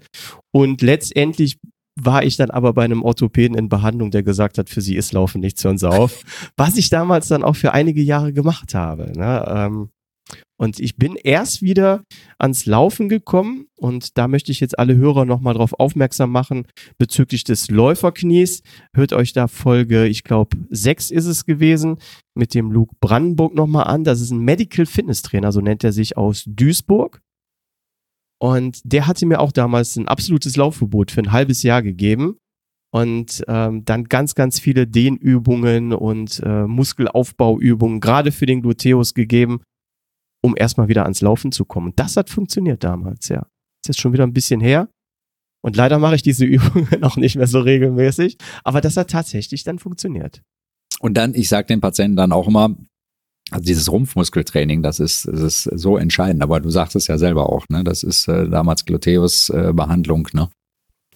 und 0.54 0.82
letztendlich 0.82 1.59
war 2.01 2.24
ich 2.24 2.36
dann 2.36 2.51
aber 2.51 2.73
bei 2.73 2.85
einem 2.85 3.02
Orthopäden 3.02 3.56
in 3.56 3.69
Behandlung, 3.69 4.10
der 4.10 4.23
gesagt 4.23 4.59
hat, 4.59 4.70
für 4.70 4.81
sie 4.81 4.97
ist 4.97 5.12
Laufen 5.12 5.40
nichts, 5.40 5.64
hören 5.64 5.78
sie 5.78 5.90
auf. 5.90 6.23
Was 6.56 6.77
ich 6.77 6.90
damals 6.90 7.28
dann 7.28 7.43
auch 7.43 7.56
für 7.56 7.73
einige 7.73 8.02
Jahre 8.02 8.32
gemacht 8.32 8.74
habe. 8.74 9.12
Ne? 9.16 9.44
Ähm, 9.48 9.90
und 10.56 10.78
ich 10.78 10.97
bin 10.97 11.16
erst 11.16 11.62
wieder 11.62 12.05
ans 12.39 12.66
Laufen 12.66 13.09
gekommen 13.09 13.66
und 13.77 14.16
da 14.16 14.28
möchte 14.28 14.52
ich 14.52 14.60
jetzt 14.60 14.78
alle 14.78 14.97
Hörer 14.97 15.24
nochmal 15.24 15.55
drauf 15.55 15.73
aufmerksam 15.78 16.31
machen 16.31 16.66
bezüglich 16.98 17.43
des 17.43 17.69
Läuferknies. 17.69 18.62
Hört 18.94 19.12
euch 19.12 19.32
da 19.32 19.48
Folge, 19.48 20.06
ich 20.06 20.23
glaube, 20.23 20.56
sechs 20.70 21.10
ist 21.10 21.27
es 21.27 21.44
gewesen, 21.47 21.98
mit 22.35 22.55
dem 22.55 22.70
Luke 22.70 22.94
Brandenburg 23.01 23.55
nochmal 23.55 23.89
an. 23.89 24.05
Das 24.05 24.20
ist 24.20 24.31
ein 24.31 24.39
Medical 24.39 24.86
Fitness 24.86 25.23
Trainer, 25.23 25.51
so 25.51 25.60
nennt 25.60 25.82
er 25.82 25.93
sich 25.93 26.16
aus 26.16 26.44
Duisburg. 26.47 27.20
Und 28.43 28.81
der 28.82 29.06
hatte 29.06 29.24
mir 29.24 29.39
auch 29.39 29.52
damals 29.52 29.94
ein 29.97 30.09
absolutes 30.09 30.56
Laufverbot 30.56 31.12
für 31.12 31.20
ein 31.20 31.31
halbes 31.31 31.62
Jahr 31.62 31.81
gegeben 31.81 32.39
und 32.93 33.44
ähm, 33.47 33.85
dann 33.85 34.05
ganz, 34.05 34.35
ganz 34.35 34.59
viele 34.59 34.89
Dehnübungen 34.89 35.93
und 35.93 36.43
äh, 36.44 36.66
Muskelaufbauübungen, 36.66 38.01
gerade 38.01 38.32
für 38.32 38.47
den 38.47 38.60
Gluteus 38.60 39.14
gegeben, 39.14 39.62
um 40.43 40.56
erstmal 40.56 40.89
wieder 40.89 41.05
ans 41.05 41.20
Laufen 41.20 41.52
zu 41.52 41.64
kommen. 41.64 41.93
das 41.94 42.16
hat 42.16 42.31
funktioniert 42.31 42.82
damals, 42.82 43.28
ja. 43.28 43.47
Ist 43.81 43.89
jetzt 43.89 44.01
schon 44.01 44.12
wieder 44.12 44.27
ein 44.27 44.35
bisschen 44.35 44.60
her. 44.60 44.89
Und 45.64 45.77
leider 45.77 46.01
mache 46.01 46.16
ich 46.16 46.23
diese 46.23 46.44
Übungen 46.44 47.05
auch 47.05 47.16
nicht 47.16 47.36
mehr 47.36 47.47
so 47.47 47.60
regelmäßig. 47.60 48.39
Aber 48.64 48.81
das 48.81 48.97
hat 48.97 49.10
tatsächlich 49.10 49.62
dann 49.62 49.78
funktioniert. 49.78 50.43
Und 50.98 51.14
dann, 51.14 51.35
ich 51.35 51.48
sage 51.48 51.69
den 51.69 51.81
Patienten 51.81 52.16
dann 52.16 52.32
auch 52.32 52.48
immer, 52.48 52.77
also 53.53 53.65
dieses 53.65 53.91
Rumpfmuskeltraining, 53.91 54.83
das 54.83 55.01
ist, 55.01 55.27
das 55.27 55.41
ist 55.41 55.62
so 55.62 55.97
entscheidend. 55.97 56.43
Aber 56.43 56.61
du 56.61 56.70
sagst 56.70 56.97
es 56.97 57.07
ja 57.07 57.19
selber 57.19 57.49
auch, 57.51 57.69
ne? 57.69 57.85
Das 57.85 58.03
ist 58.03 58.29
äh, 58.29 58.49
damals 58.49 58.85
Gluteus-Behandlung, 58.85 60.29
äh, 60.33 60.37
ne? 60.37 60.51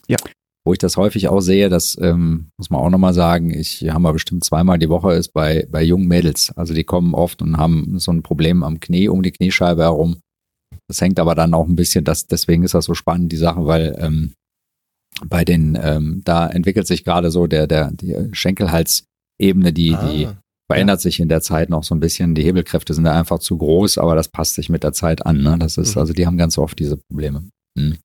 Ja 0.09 0.19
wo 0.67 0.73
ich 0.73 0.79
das 0.81 0.97
häufig 0.97 1.29
auch 1.29 1.41
sehe, 1.41 1.69
das 1.69 1.97
ähm, 2.03 2.49
muss 2.59 2.71
man 2.71 2.81
auch 2.81 2.91
nochmal 2.91 3.15
sagen, 3.15 3.55
ich 3.57 3.89
haben 3.89 4.03
wir 4.03 4.13
bestimmt 4.13 4.45
zweimal 4.45 4.81
die 4.81 4.89
Woche, 4.89 5.15
ist 5.15 5.33
bei, 5.33 5.65
bei 5.71 5.81
jungen 5.81 6.09
Mädels. 6.09 6.53
Also 6.57 6.75
die 6.75 6.83
kommen 6.83 7.15
oft 7.15 7.41
und 7.41 7.57
haben 7.57 8.01
so 8.01 8.11
ein 8.11 8.25
Problem 8.25 8.65
am 8.65 8.81
Knie, 8.81 9.09
um 9.09 9.23
die 9.23 9.31
Kniescheibe 9.31 9.83
herum. 9.83 10.17
Das 10.89 11.01
hängt 11.01 11.21
aber 11.21 11.37
dann 11.37 11.55
auch 11.55 11.69
ein 11.69 11.77
bisschen, 11.77 12.05
das, 12.05 12.27
deswegen 12.27 12.65
ist 12.65 12.75
das 12.75 12.87
so 12.87 12.95
spannend, 12.95 13.31
die 13.31 13.37
Sache, 13.37 13.65
weil 13.65 13.97
ähm, 14.01 14.33
bei 15.25 15.45
den, 15.45 15.79
ähm, 15.81 16.23
da 16.25 16.49
entwickelt 16.49 16.89
sich 16.89 17.05
gerade 17.05 17.31
so 17.31 17.47
der, 17.47 17.69
der, 17.69 17.93
die 17.93 18.17
Schenkelhalsebene, 18.33 19.73
die, 19.73 19.95
ah, 19.95 20.09
die 20.09 20.29
verändert 20.70 21.01
sich 21.01 21.20
in 21.20 21.28
der 21.28 21.43
Zeit 21.43 21.70
noch 21.70 21.84
so 21.84 21.94
ein 21.94 22.01
bisschen. 22.01 22.34
Die 22.34 22.43
Hebelkräfte 22.43 22.94
sind 22.94 23.05
da 23.05 23.18
einfach 23.18 23.38
zu 23.38 23.56
groß, 23.56 23.98
aber 23.98 24.14
das 24.16 24.28
passt 24.28 24.55
sich 24.55 24.68
mit 24.68 24.82
der 24.82 24.93
Zeit 24.93 25.24
an. 25.24 25.43
Ne? 25.43 25.56
Das 25.59 25.76
ist, 25.78 25.94
mhm. 25.94 26.01
also 26.01 26.12
die 26.12 26.26
haben 26.26 26.38
ganz 26.38 26.59
oft 26.59 26.78
diese 26.78 26.97
Probleme. 26.97 27.48
Mhm. 27.78 27.98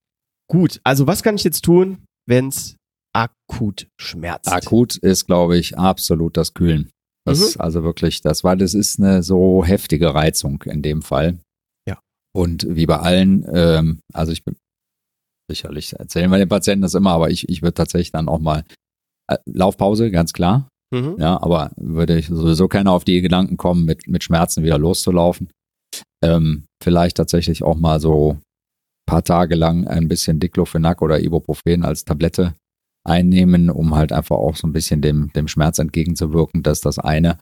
Gut, 0.49 0.79
also 0.83 1.07
was 1.07 1.23
kann 1.23 1.35
ich 1.35 1.43
jetzt 1.43 1.61
tun? 1.61 2.05
wenn 2.27 2.47
es 2.47 2.77
akut 3.13 3.88
schmerzt. 3.99 4.51
Akut 4.51 4.95
ist, 4.97 5.25
glaube 5.25 5.57
ich, 5.57 5.77
absolut 5.77 6.38
das 6.38 6.53
Kühlen. 6.53 6.89
Das 7.25 7.39
mhm. 7.39 7.45
ist 7.45 7.57
also 7.57 7.83
wirklich 7.83 8.21
das, 8.21 8.43
weil 8.43 8.57
das 8.57 8.73
ist 8.73 8.99
eine 8.99 9.21
so 9.21 9.65
heftige 9.65 10.13
Reizung 10.13 10.63
in 10.63 10.81
dem 10.81 11.01
Fall. 11.01 11.39
Ja. 11.88 11.99
Und 12.33 12.65
wie 12.69 12.85
bei 12.85 12.99
allen, 12.99 13.45
ähm, 13.53 13.99
also 14.13 14.31
ich 14.31 14.43
bin 14.43 14.55
sicherlich 15.49 15.93
erzählen 15.93 16.31
wir 16.31 16.38
den 16.38 16.47
Patienten 16.47 16.83
das 16.83 16.93
immer, 16.93 17.11
aber 17.11 17.29
ich, 17.29 17.49
ich 17.49 17.61
würde 17.61 17.73
tatsächlich 17.73 18.11
dann 18.11 18.29
auch 18.29 18.39
mal 18.39 18.63
äh, 19.29 19.38
Laufpause, 19.45 20.09
ganz 20.09 20.31
klar. 20.31 20.69
Mhm. 20.93 21.15
Ja, 21.19 21.41
aber 21.41 21.72
würde 21.77 22.18
ich 22.18 22.27
sowieso 22.27 22.68
keiner 22.68 22.91
auf 22.91 23.03
die 23.03 23.22
Gedanken 23.22 23.57
kommen, 23.57 23.85
mit, 23.85 24.07
mit 24.07 24.23
Schmerzen 24.23 24.63
wieder 24.63 24.77
loszulaufen. 24.77 25.49
Ähm, 26.23 26.65
vielleicht 26.84 27.18
tatsächlich 27.18 27.63
auch 27.63 27.77
mal 27.77 27.99
so 27.99 28.38
paar 29.07 29.23
Tage 29.23 29.55
lang 29.55 29.88
ein 29.88 30.07
bisschen 30.07 30.39
Diclofenac 30.39 31.01
oder 31.01 31.19
Ibuprofen 31.19 31.84
als 31.84 32.05
Tablette 32.05 32.53
einnehmen, 33.05 33.69
um 33.69 33.95
halt 33.95 34.11
einfach 34.11 34.38
auch 34.38 34.55
so 34.55 34.68
ein 34.68 34.73
bisschen 34.73 35.01
dem, 35.01 35.31
dem 35.34 35.47
Schmerz 35.47 35.80
entgegenzuwirken. 35.80 36.63
dass 36.63 36.81
das 36.81 36.99
eine. 36.99 37.38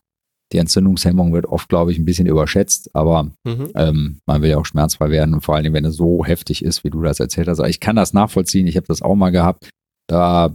Die 0.52 0.58
Entzündungshemmung 0.58 1.32
wird 1.32 1.46
oft, 1.46 1.68
glaube 1.68 1.92
ich, 1.92 1.98
ein 1.98 2.04
bisschen 2.04 2.26
überschätzt, 2.26 2.90
aber 2.92 3.30
mhm. 3.44 3.70
ähm, 3.76 4.18
man 4.26 4.42
will 4.42 4.50
ja 4.50 4.58
auch 4.58 4.66
schmerzfrei 4.66 5.10
werden 5.10 5.34
und 5.34 5.42
vor 5.42 5.54
allem, 5.54 5.72
wenn 5.72 5.84
es 5.84 5.94
so 5.94 6.24
heftig 6.24 6.64
ist, 6.64 6.82
wie 6.82 6.90
du 6.90 7.02
das 7.02 7.20
erzählt 7.20 7.46
hast. 7.46 7.60
Also 7.60 7.70
ich 7.70 7.78
kann 7.78 7.94
das 7.94 8.14
nachvollziehen, 8.14 8.66
ich 8.66 8.76
habe 8.76 8.86
das 8.88 9.00
auch 9.00 9.14
mal 9.14 9.30
gehabt. 9.30 9.70
Da 10.08 10.52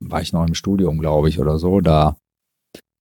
war 0.00 0.22
ich 0.22 0.32
noch 0.32 0.46
im 0.46 0.54
Studium, 0.54 0.98
glaube 0.98 1.28
ich, 1.28 1.38
oder 1.38 1.58
so. 1.58 1.80
Da 1.80 2.16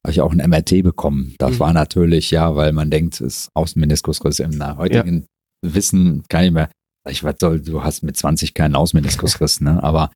habe 0.03 0.11
ich 0.11 0.21
auch 0.21 0.31
ein 0.31 0.49
MRT 0.49 0.83
bekommen. 0.83 1.35
Das 1.39 1.53
mhm. 1.55 1.59
war 1.59 1.73
natürlich, 1.73 2.31
ja, 2.31 2.55
weil 2.55 2.73
man 2.73 2.91
denkt, 2.91 3.15
es 3.15 3.21
ist 3.21 3.49
Außenmeniskusriss 3.55 4.39
im 4.39 4.77
heutigen 4.77 5.21
ja. 5.63 5.73
Wissen, 5.73 6.23
kann 6.29 6.45
ich 6.45 6.51
mehr, 6.51 6.69
ich 7.09 7.23
was 7.23 7.35
soll, 7.39 7.61
du 7.61 7.83
hast 7.83 8.03
mit 8.03 8.15
20 8.15 8.53
keinen 8.53 8.75
Außenmeniskusriss, 8.75 9.61
ne? 9.61 9.81
Aber 9.83 10.11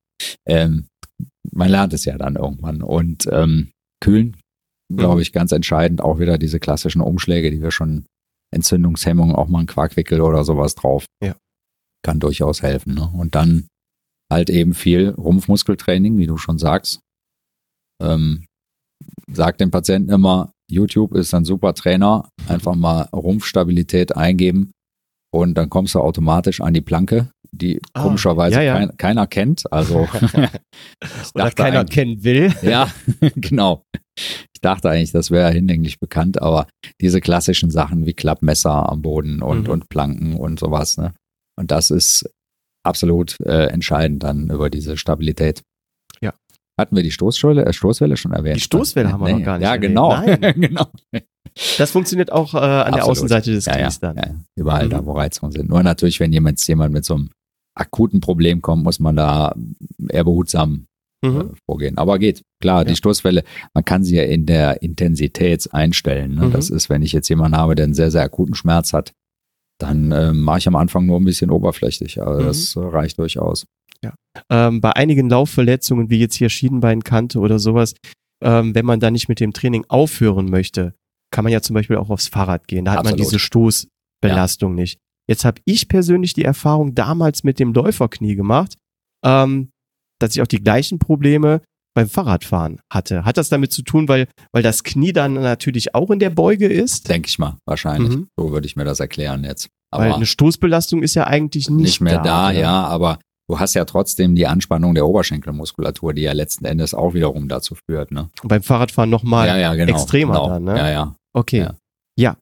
ähm, 0.45 0.87
man 1.51 1.69
lernt 1.69 1.93
es 1.93 2.05
ja 2.05 2.17
dann 2.17 2.35
irgendwann. 2.35 2.81
Und 2.81 3.27
ähm, 3.31 3.71
kühlen, 3.99 4.37
glaube 4.93 5.15
Mhm. 5.15 5.21
ich, 5.21 5.33
ganz 5.33 5.51
entscheidend. 5.51 6.01
Auch 6.01 6.19
wieder 6.19 6.37
diese 6.37 6.59
klassischen 6.59 7.01
Umschläge, 7.01 7.51
die 7.51 7.61
wir 7.61 7.71
schon 7.71 8.05
Entzündungshemmung, 8.51 9.35
auch 9.35 9.47
mal 9.47 9.61
ein 9.61 9.67
Quarkwickel 9.67 10.21
oder 10.21 10.43
sowas 10.43 10.75
drauf. 10.75 11.05
Ja. 11.23 11.35
Kann 12.03 12.19
durchaus 12.19 12.61
helfen. 12.61 12.95
Ne? 12.95 13.09
Und 13.13 13.35
dann 13.35 13.67
halt 14.31 14.49
eben 14.49 14.73
viel 14.73 15.09
Rumpfmuskeltraining, 15.09 16.17
wie 16.17 16.27
du 16.27 16.37
schon 16.37 16.57
sagst. 16.59 16.99
Ähm, 18.01 18.45
sag 19.31 19.57
dem 19.57 19.71
Patienten 19.71 20.11
immer, 20.11 20.51
YouTube 20.69 21.13
ist 21.15 21.33
ein 21.33 21.45
super 21.45 21.73
Trainer, 21.73 22.29
einfach 22.47 22.75
mal 22.75 23.03
Rumpfstabilität 23.13 24.15
eingeben 24.15 24.71
und 25.33 25.55
dann 25.55 25.69
kommst 25.69 25.95
du 25.95 25.99
automatisch 25.99 26.61
an 26.61 26.73
die 26.73 26.81
Planke, 26.81 27.31
die 27.51 27.81
Ah, 27.93 28.03
komischerweise 28.03 28.57
ja, 28.57 28.61
ja. 28.61 28.73
Kein, 28.77 28.97
keiner 28.97 29.27
kennt. 29.27 29.71
Also 29.71 30.07
Oder 31.33 31.51
keiner 31.51 31.85
kennen 31.85 32.23
will. 32.23 32.53
ja, 32.61 32.91
genau. 33.35 33.83
Ich 34.53 34.61
dachte 34.61 34.89
eigentlich, 34.89 35.11
das 35.11 35.31
wäre 35.31 35.51
hinlänglich 35.51 35.99
bekannt, 35.99 36.41
aber 36.41 36.67
diese 37.01 37.21
klassischen 37.21 37.71
Sachen 37.71 38.05
wie 38.05 38.13
Klappmesser 38.13 38.89
am 38.89 39.01
Boden 39.01 39.41
und, 39.41 39.63
Mhm. 39.63 39.69
und 39.69 39.89
Planken 39.89 40.35
und 40.35 40.59
sowas, 40.59 40.97
ne? 40.97 41.13
Und 41.57 41.71
das 41.71 41.89
ist 41.91 42.29
absolut 42.83 43.37
äh, 43.41 43.67
entscheidend 43.67 44.23
dann 44.23 44.49
über 44.49 44.69
diese 44.69 44.97
Stabilität. 44.97 45.61
Ja. 46.21 46.33
Hatten 46.79 46.95
wir 46.95 47.03
die 47.03 47.11
Stoßschwelle, 47.11 47.65
äh, 47.65 47.73
Stoßwelle 47.73 48.17
schon 48.17 48.31
erwähnt? 48.33 48.57
Die 48.57 48.61
Stoßwelle 48.61 49.11
haben 49.11 49.25
wir 49.25 49.33
noch 49.37 49.45
gar 49.45 49.57
nicht 49.57 49.65
Ja, 49.65 49.75
erwähnt. 49.75 49.81
genau. 49.89 50.23
Genau. 50.69 50.85
Das 51.77 51.91
funktioniert 51.91 52.31
auch 52.31 52.53
äh, 52.53 52.57
an 52.57 52.63
der 52.63 52.85
Absolut. 52.87 53.09
Außenseite 53.09 53.51
des 53.51 53.65
Ja, 53.65 53.73
ja, 53.77 53.79
Knies 53.83 53.99
dann. 53.99 54.15
ja, 54.17 54.23
ja. 54.27 54.35
Überall 54.55 54.85
Mhm. 54.85 54.89
da, 54.91 55.05
wo 55.05 55.13
Reizungen 55.13 55.51
sind. 55.51 55.69
Nur 55.69 55.81
natürlich, 55.83 56.19
wenn 56.19 56.31
jemand, 56.31 56.65
jemand 56.67 56.93
mit 56.93 57.03
so 57.05 57.15
einem 57.15 57.29
akuten 57.75 58.21
Problem 58.21 58.61
kommt, 58.61 58.83
muss 58.83 58.99
man 58.99 59.15
da 59.15 59.55
eher 60.09 60.23
behutsam 60.23 60.85
Mhm. 61.25 61.41
äh, 61.41 61.45
vorgehen. 61.65 61.97
Aber 61.97 62.17
geht, 62.19 62.43
klar, 62.61 62.83
Ja. 62.83 62.83
die 62.85 62.95
Stoßwelle, 62.95 63.43
man 63.73 63.83
kann 63.83 64.03
sie 64.03 64.15
ja 64.15 64.23
in 64.23 64.45
der 64.45 64.81
Intensität 64.83 65.67
einstellen. 65.73 66.35
Ne? 66.35 66.45
Mhm. 66.47 66.51
Das 66.53 66.69
ist, 66.69 66.89
wenn 66.89 67.01
ich 67.01 67.11
jetzt 67.11 67.27
jemanden 67.29 67.57
habe, 67.57 67.75
der 67.75 67.85
einen 67.85 67.93
sehr, 67.93 68.11
sehr 68.11 68.21
akuten 68.23 68.55
Schmerz 68.55 68.93
hat, 68.93 69.11
dann 69.79 70.11
ähm, 70.11 70.41
mache 70.41 70.59
ich 70.59 70.67
am 70.67 70.75
Anfang 70.75 71.05
nur 71.05 71.19
ein 71.19 71.25
bisschen 71.25 71.49
oberflächlich. 71.49 72.21
Aber 72.21 72.39
Mhm. 72.41 72.45
das 72.45 72.75
äh, 72.75 72.79
reicht 72.79 73.17
durchaus. 73.19 73.65
Ähm, 74.49 74.79
bei 74.79 74.91
einigen 74.95 75.29
Laufverletzungen, 75.29 76.09
wie 76.09 76.19
jetzt 76.19 76.35
hier 76.35 76.49
Schienbeinkante 76.49 77.39
oder 77.39 77.59
sowas, 77.59 77.95
ähm, 78.41 78.73
wenn 78.75 78.85
man 78.85 78.99
da 79.01 79.11
nicht 79.11 79.27
mit 79.27 79.39
dem 79.39 79.51
Training 79.53 79.83
aufhören 79.89 80.49
möchte, 80.49 80.93
kann 81.31 81.43
man 81.43 81.51
ja 81.51 81.61
zum 81.61 81.73
Beispiel 81.73 81.97
auch 81.97 82.09
aufs 82.09 82.27
Fahrrad 82.27 82.67
gehen. 82.67 82.85
Da 82.85 82.91
hat 82.91 82.97
man 83.03 83.13
Absolut. 83.13 83.25
diese 83.25 83.39
Stoßbelastung 83.39 84.75
nicht. 84.75 84.99
Jetzt 85.27 85.43
habe 85.45 85.59
ich 85.65 85.87
persönlich 85.89 86.33
die 86.33 86.45
Erfahrung 86.45 86.95
damals 86.95 87.43
mit 87.43 87.59
dem 87.59 87.73
Läuferknie 87.73 88.35
gemacht, 88.35 88.75
ähm, 89.25 89.71
dass 90.19 90.35
ich 90.35 90.41
auch 90.41 90.47
die 90.47 90.61
gleichen 90.63 90.99
Probleme 90.99 91.61
beim 91.93 92.09
Fahrradfahren 92.09 92.79
hatte. 92.91 93.25
Hat 93.25 93.37
das 93.37 93.49
damit 93.49 93.71
zu 93.71 93.81
tun, 93.81 94.07
weil, 94.07 94.27
weil 94.51 94.63
das 94.63 94.83
Knie 94.83 95.13
dann 95.13 95.33
natürlich 95.33 95.95
auch 95.95 96.09
in 96.11 96.19
der 96.19 96.29
Beuge 96.29 96.67
ist? 96.67 97.09
Denke 97.09 97.27
ich 97.27 97.39
mal, 97.39 97.57
wahrscheinlich. 97.65 98.15
Mhm. 98.15 98.27
So 98.37 98.51
würde 98.51 98.67
ich 98.67 98.75
mir 98.75 98.85
das 98.85 98.99
erklären 98.99 99.43
jetzt. 99.43 99.69
weil 99.91 100.07
Aber 100.07 100.15
eine 100.15 100.25
Stoßbelastung 100.25 101.03
ist 101.03 101.15
ja 101.15 101.27
eigentlich 101.27 101.69
nicht, 101.69 101.83
nicht 101.83 102.01
mehr 102.01 102.19
da, 102.19 102.51
ne? 102.51 102.61
ja, 102.61 102.83
aber 102.85 103.19
du 103.49 103.59
hast 103.59 103.73
ja 103.73 103.85
trotzdem 103.85 104.35
die 104.35 104.47
Anspannung 104.47 104.93
der 104.93 105.07
Oberschenkelmuskulatur, 105.07 106.13
die 106.13 106.21
ja 106.21 106.33
letzten 106.33 106.65
Endes 106.65 106.93
auch 106.93 107.13
wiederum 107.13 107.47
dazu 107.49 107.75
führt. 107.75 108.11
Ne? 108.11 108.29
Und 108.41 108.49
beim 108.49 108.63
Fahrradfahren 108.63 109.09
nochmal 109.09 109.47
ja, 109.47 109.57
ja, 109.57 109.75
genau. 109.75 109.91
extremer 109.93 110.33
genau. 110.33 110.49
dann, 110.49 110.63
ne? 110.63 110.77
Ja, 110.77 110.89
ja. 110.89 111.15
Okay. 111.33 111.67
Ja. 112.17 112.37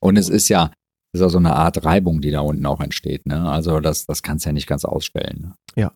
Und 0.00 0.16
es 0.16 0.28
ist 0.28 0.48
ja, 0.48 0.70
es 1.12 1.20
ist 1.20 1.24
ja 1.24 1.28
so 1.28 1.38
eine 1.38 1.54
Art 1.54 1.84
Reibung, 1.84 2.20
die 2.20 2.30
da 2.30 2.40
unten 2.40 2.66
auch 2.66 2.80
entsteht. 2.80 3.26
Ne? 3.26 3.48
Also 3.48 3.80
das, 3.80 4.06
das 4.06 4.22
kannst 4.22 4.44
du 4.44 4.50
ja 4.50 4.52
nicht 4.52 4.66
ganz 4.66 4.84
ausstellen. 4.84 5.40
Ne? 5.40 5.54
Ja, 5.76 5.92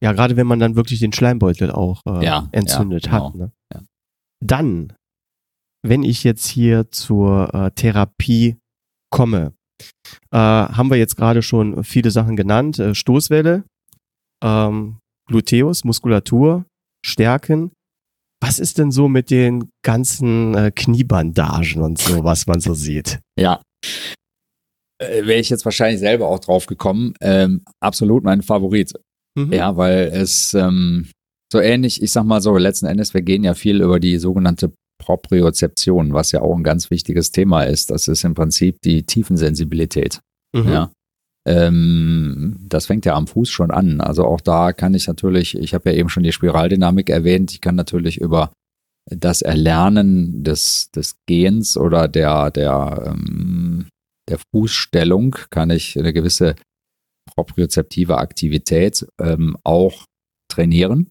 gerade 0.00 0.36
wenn 0.36 0.46
man 0.46 0.58
dann 0.58 0.76
wirklich 0.76 1.00
den 1.00 1.12
Schleimbeutel 1.12 1.70
auch 1.70 2.00
äh, 2.06 2.24
Ja, 2.24 2.48
entzündet 2.52 3.06
ja, 3.06 3.12
hat. 3.12 3.32
genau. 3.32 3.44
Ne? 3.46 3.52
Ja. 3.72 3.80
Dann, 4.42 4.92
wenn 5.86 6.02
ich 6.02 6.24
jetzt 6.24 6.46
hier 6.48 6.90
zur 6.90 7.52
äh, 7.54 7.70
Therapie 7.72 8.56
komme, 9.12 9.52
äh, 10.30 10.36
haben 10.38 10.90
wir 10.90 10.96
jetzt 10.96 11.16
gerade 11.16 11.42
schon 11.42 11.84
viele 11.84 12.10
Sachen 12.10 12.36
genannt. 12.36 12.78
Äh, 12.78 12.94
Stoßwelle, 12.94 13.64
ähm, 14.42 14.98
Gluteus, 15.28 15.84
Muskulatur, 15.84 16.64
Stärken. 17.04 17.72
Was 18.42 18.58
ist 18.58 18.78
denn 18.78 18.90
so 18.90 19.06
mit 19.08 19.30
den 19.30 19.70
ganzen 19.84 20.54
äh, 20.54 20.70
Kniebandagen 20.74 21.82
und 21.82 21.98
so, 21.98 22.24
was 22.24 22.46
man 22.46 22.60
so 22.60 22.72
sieht? 22.74 23.20
Ja. 23.38 23.62
Äh, 24.98 25.26
Wäre 25.26 25.40
ich 25.40 25.50
jetzt 25.50 25.64
wahrscheinlich 25.64 26.00
selber 26.00 26.28
auch 26.28 26.38
drauf 26.40 26.66
gekommen. 26.66 27.14
Ähm, 27.20 27.64
absolut 27.82 28.22
mein 28.24 28.42
Favorit. 28.42 28.92
Mhm. 29.36 29.52
Ja, 29.52 29.76
weil 29.76 30.10
es 30.12 30.54
ähm, 30.54 31.08
so 31.52 31.60
ähnlich, 31.60 32.02
ich 32.02 32.12
sag 32.12 32.24
mal 32.24 32.40
so, 32.40 32.56
letzten 32.56 32.86
Endes, 32.86 33.14
wir 33.14 33.22
gehen 33.22 33.44
ja 33.44 33.54
viel 33.54 33.80
über 33.82 34.00
die 34.00 34.18
sogenannte 34.18 34.72
Propriozeption, 35.00 36.12
was 36.12 36.32
ja 36.32 36.42
auch 36.42 36.54
ein 36.56 36.62
ganz 36.62 36.90
wichtiges 36.90 37.32
Thema 37.32 37.64
ist. 37.64 37.90
Das 37.90 38.06
ist 38.06 38.24
im 38.24 38.34
Prinzip 38.34 38.80
die 38.82 39.02
Tiefensensibilität. 39.02 40.20
Mhm. 40.54 40.72
Ja. 40.72 40.92
Ähm, 41.46 42.56
das 42.68 42.86
fängt 42.86 43.06
ja 43.06 43.14
am 43.14 43.26
Fuß 43.26 43.48
schon 43.48 43.70
an. 43.70 44.00
Also 44.00 44.24
auch 44.24 44.40
da 44.40 44.72
kann 44.72 44.94
ich 44.94 45.08
natürlich, 45.08 45.56
ich 45.56 45.74
habe 45.74 45.90
ja 45.90 45.96
eben 45.96 46.10
schon 46.10 46.22
die 46.22 46.32
Spiraldynamik 46.32 47.08
erwähnt, 47.08 47.52
ich 47.52 47.60
kann 47.60 47.76
natürlich 47.76 48.20
über 48.20 48.52
das 49.10 49.42
Erlernen 49.42 50.44
des, 50.44 50.90
des 50.94 51.16
Gehens 51.26 51.76
oder 51.76 52.06
der, 52.06 52.50
der, 52.50 53.04
ähm, 53.06 53.88
der 54.28 54.38
Fußstellung 54.54 55.36
kann 55.50 55.70
ich 55.70 55.98
eine 55.98 56.12
gewisse 56.12 56.54
propriozeptive 57.34 58.18
Aktivität 58.18 59.06
ähm, 59.20 59.56
auch 59.64 60.04
trainieren. 60.50 61.08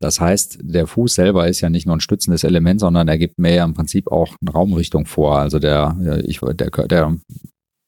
Das 0.00 0.20
heißt, 0.20 0.58
der 0.62 0.88
Fuß 0.88 1.14
selber 1.14 1.46
ist 1.48 1.60
ja 1.60 1.70
nicht 1.70 1.86
nur 1.86 1.96
ein 1.96 2.00
stützendes 2.00 2.42
Element, 2.42 2.80
sondern 2.80 3.06
er 3.06 3.18
gibt 3.18 3.38
mir 3.38 3.54
ja 3.54 3.64
im 3.64 3.74
Prinzip 3.74 4.10
auch 4.10 4.36
eine 4.40 4.50
Raumrichtung 4.50 5.06
vor. 5.06 5.38
Also 5.38 5.60
der, 5.60 5.96
ich, 6.24 6.40
der, 6.40 6.70
der 6.70 7.16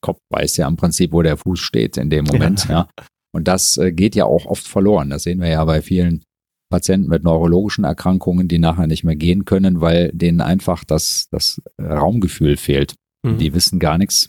Kopf 0.01 0.19
weiß 0.31 0.57
ja 0.59 0.69
im 0.69 0.77
Prinzip, 0.77 1.13
wo 1.13 1.23
der 1.23 1.37
Fuß 1.37 1.59
steht 1.59 1.97
in 1.97 2.11
dem 2.11 2.25
Moment. 2.25 2.69
Ja. 2.69 2.89
Und 3.35 3.49
das 3.49 3.77
äh, 3.79 3.91
geht 3.91 4.15
ja 4.15 4.27
auch 4.27 4.47
oft 4.47 4.67
verloren. 4.67 5.11
Das 5.11 5.25
sehen 5.25 5.41
wir 5.41 5.49
ja 5.49 5.65
bei 5.65 5.83
vielen 5.83 6.23
Patienten 6.71 7.09
mit 7.09 7.25
neurologischen 7.25 7.85
Erkrankungen, 7.85 8.47
die 8.47 8.59
nachher 8.59 8.87
nicht 8.87 9.03
mehr 9.03 9.17
gehen 9.17 9.45
können, 9.45 9.81
weil 9.81 10.11
denen 10.13 10.41
einfach 10.41 10.85
das, 10.85 11.27
das 11.31 11.61
Raumgefühl 11.81 12.57
fehlt. 12.57 12.95
Mhm. 13.25 13.39
Die 13.39 13.55
wissen 13.55 13.81
gar 13.81 13.99
nichts 13.99 14.29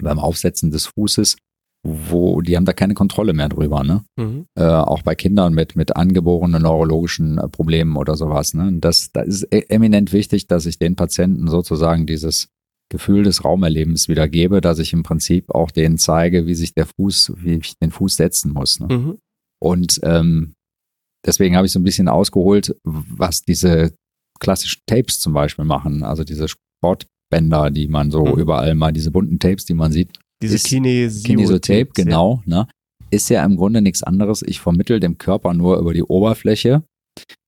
beim 0.00 0.18
Aufsetzen 0.18 0.70
des 0.70 0.86
Fußes, 0.86 1.36
wo 1.86 2.40
die 2.40 2.56
haben 2.56 2.64
da 2.64 2.72
keine 2.72 2.94
Kontrolle 2.94 3.34
mehr 3.34 3.48
drüber. 3.50 3.84
Ne? 3.84 4.04
Mhm. 4.16 4.46
äh, 4.58 4.64
auch 4.64 5.02
bei 5.02 5.14
Kindern 5.14 5.52
mit, 5.54 5.76
mit 5.76 5.94
angeborenen 5.96 6.62
neurologischen 6.62 7.38
äh, 7.38 7.48
Problemen 7.48 7.96
oder 7.96 8.16
sowas. 8.16 8.54
Ne? 8.54 8.68
Und 8.68 8.80
Das, 8.80 9.12
das 9.12 9.28
ist 9.28 9.42
e- 9.52 9.66
eminent 9.68 10.12
wichtig, 10.12 10.46
dass 10.46 10.64
ich 10.66 10.78
den 10.78 10.96
Patienten 10.96 11.46
sozusagen 11.48 12.06
dieses 12.06 12.48
Gefühl 12.90 13.24
des 13.24 13.44
Raumerlebens 13.44 14.08
wieder 14.08 14.28
gebe, 14.28 14.60
dass 14.60 14.78
ich 14.78 14.92
im 14.92 15.02
Prinzip 15.02 15.50
auch 15.54 15.70
denen 15.70 15.98
zeige, 15.98 16.46
wie 16.46 16.54
sich 16.54 16.74
der 16.74 16.86
Fuß, 16.86 17.32
wie 17.36 17.54
ich 17.56 17.76
den 17.78 17.90
Fuß 17.90 18.16
setzen 18.16 18.52
muss. 18.52 18.80
Ne? 18.80 18.88
Mhm. 18.96 19.18
Und 19.62 20.00
ähm, 20.04 20.52
deswegen 21.26 21.56
habe 21.56 21.66
ich 21.66 21.72
so 21.72 21.78
ein 21.80 21.84
bisschen 21.84 22.08
ausgeholt, 22.08 22.76
was 22.84 23.42
diese 23.42 23.92
klassischen 24.40 24.82
Tapes 24.86 25.20
zum 25.20 25.32
Beispiel 25.32 25.64
machen, 25.64 26.02
also 26.02 26.24
diese 26.24 26.46
Sportbänder, 26.48 27.70
die 27.70 27.88
man 27.88 28.10
so 28.10 28.24
Mhm. 28.26 28.38
überall 28.40 28.74
mal, 28.74 28.92
diese 28.92 29.10
bunten 29.10 29.38
Tapes, 29.38 29.64
die 29.64 29.74
man 29.74 29.92
sieht, 29.92 30.18
Diese 30.44 30.56
Ist 30.56 30.66
Kinesio 30.66 31.22
Kinesiotape, 31.24 31.90
genau, 31.94 32.42
ne? 32.46 32.66
Ist 33.10 33.28
ja 33.30 33.44
im 33.44 33.56
Grunde 33.56 33.80
nichts 33.82 34.02
anderes. 34.02 34.42
Ich 34.42 34.60
vermittel 34.60 34.98
dem 35.00 35.18
Körper 35.18 35.54
nur 35.54 35.78
über 35.78 35.94
die 35.94 36.02
Oberfläche 36.02 36.82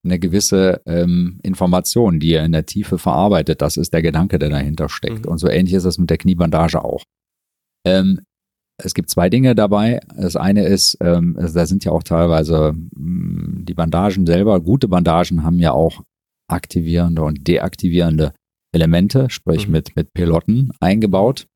eine 0.05 0.19
gewisse 0.21 0.81
ähm, 0.87 1.41
Information, 1.43 2.21
die 2.21 2.33
er 2.35 2.45
in 2.45 2.53
der 2.53 2.67
Tiefe 2.67 2.99
verarbeitet. 2.99 3.61
Das 3.63 3.77
ist 3.77 3.93
der 3.93 4.03
Gedanke, 4.03 4.39
der 4.39 4.49
dahinter 4.51 4.89
steckt. 4.89 5.25
Mhm. 5.27 5.33
Und 5.33 5.39
so 5.39 5.49
ähnlich 5.49 5.75
ist 5.75 5.85
es 5.85 5.99
mit 5.99 6.09
der 6.11 6.19
Kniebandage 6.19 6.85
auch. 6.85 7.03
Ähm, 7.85 8.21
es 8.81 8.95
gibt 8.95 9.11
zwei 9.11 9.29
Dinge 9.29 9.55
dabei. 9.57 10.01
Das 10.17 10.37
eine 10.37 10.67
ist, 10.67 10.99
ähm, 11.01 11.37
also 11.39 11.55
da 11.55 11.67
sind 11.67 11.85
ja 11.85 11.91
auch 11.93 12.03
teilweise 12.05 12.75
mh, 12.95 13.63
die 13.65 13.75
Bandagen 13.75 14.27
selber, 14.27 14.61
gute 14.61 14.87
Bandagen 14.87 15.43
haben 15.43 15.59
ja 15.59 15.73
auch 15.73 16.03
aktivierende 16.49 17.23
und 17.23 17.49
deaktivierende 17.49 18.33
Elemente, 18.73 19.31
sprich 19.31 19.67
Mhm. 19.67 19.73
mit, 19.73 19.97
mit 19.97 20.13
Piloten 20.13 20.71
eingebaut. 20.81 21.47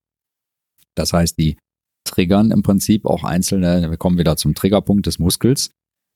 Das 1.00 1.12
heißt, 1.12 1.38
die 1.38 1.56
triggern 2.06 2.50
im 2.50 2.62
Prinzip 2.62 3.04
auch 3.06 3.24
einzelne, 3.24 3.90
wir 3.90 3.96
kommen 3.96 4.18
wieder 4.18 4.36
zum 4.36 4.54
Triggerpunkt 4.54 5.06
des 5.06 5.18
Muskels. 5.18 5.70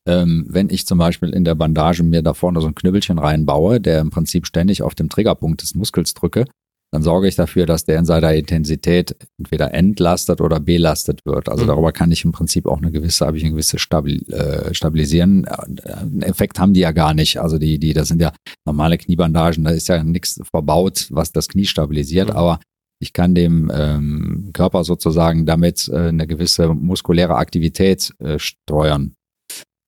Ähm, 0.07 0.45
wenn 0.49 0.69
ich 0.69 0.85
zum 0.85 0.97
Beispiel 0.99 1.29
in 1.29 1.45
der 1.45 1.55
Bandage 1.55 2.03
mir 2.03 2.21
da 2.21 2.33
vorne 2.33 2.61
so 2.61 2.67
ein 2.67 2.75
Knüppelchen 2.75 3.17
reinbaue, 3.17 3.81
der 3.81 4.01
im 4.01 4.11
Prinzip 4.11 4.45
ständig 4.45 4.81
auf 4.83 4.93
dem 4.93 5.09
Triggerpunkt 5.09 5.61
des 5.63 5.73
Muskels 5.73 6.13
drücke, 6.13 6.45
dann 6.93 7.01
sorge 7.01 7.27
ich 7.27 7.35
dafür, 7.35 7.65
dass 7.65 7.85
der 7.85 7.97
in 7.97 8.05
seiner 8.05 8.33
Intensität 8.35 9.15
entweder 9.39 9.73
entlastet 9.73 10.39
oder 10.41 10.59
belastet 10.59 11.21
wird. 11.25 11.49
Also 11.49 11.63
Mhm. 11.63 11.67
darüber 11.69 11.91
kann 11.91 12.11
ich 12.11 12.23
im 12.23 12.31
Prinzip 12.31 12.67
auch 12.67 12.77
eine 12.77 12.91
gewisse, 12.91 13.25
habe 13.25 13.37
ich 13.37 13.43
eine 13.43 13.51
gewisse 13.53 13.79
Stabil, 13.79 14.21
äh, 14.31 14.73
Stabilisieren. 14.73 15.45
Äh, 15.45 15.91
Einen 15.91 16.21
Effekt 16.21 16.59
haben 16.59 16.73
die 16.73 16.81
ja 16.81 16.91
gar 16.91 17.13
nicht. 17.13 17.39
Also 17.41 17.57
die, 17.57 17.79
die, 17.79 17.93
das 17.93 18.07
sind 18.09 18.21
ja 18.21 18.31
normale 18.65 18.97
Kniebandagen, 18.97 19.63
da 19.63 19.71
ist 19.71 19.87
ja 19.87 20.03
nichts 20.03 20.39
verbaut, 20.49 21.07
was 21.09 21.31
das 21.31 21.47
Knie 21.49 21.65
stabilisiert, 21.65 22.29
Mhm. 22.29 22.35
aber 22.35 22.59
ich 22.99 23.13
kann 23.13 23.35
dem 23.35 23.71
ähm, 23.73 24.51
Körper 24.53 24.83
sozusagen 24.83 25.45
damit 25.45 25.89
äh, 25.89 26.07
eine 26.07 26.27
gewisse 26.27 26.73
muskuläre 26.73 27.35
Aktivität 27.35 28.13
äh, 28.19 28.39
steuern. 28.39 29.15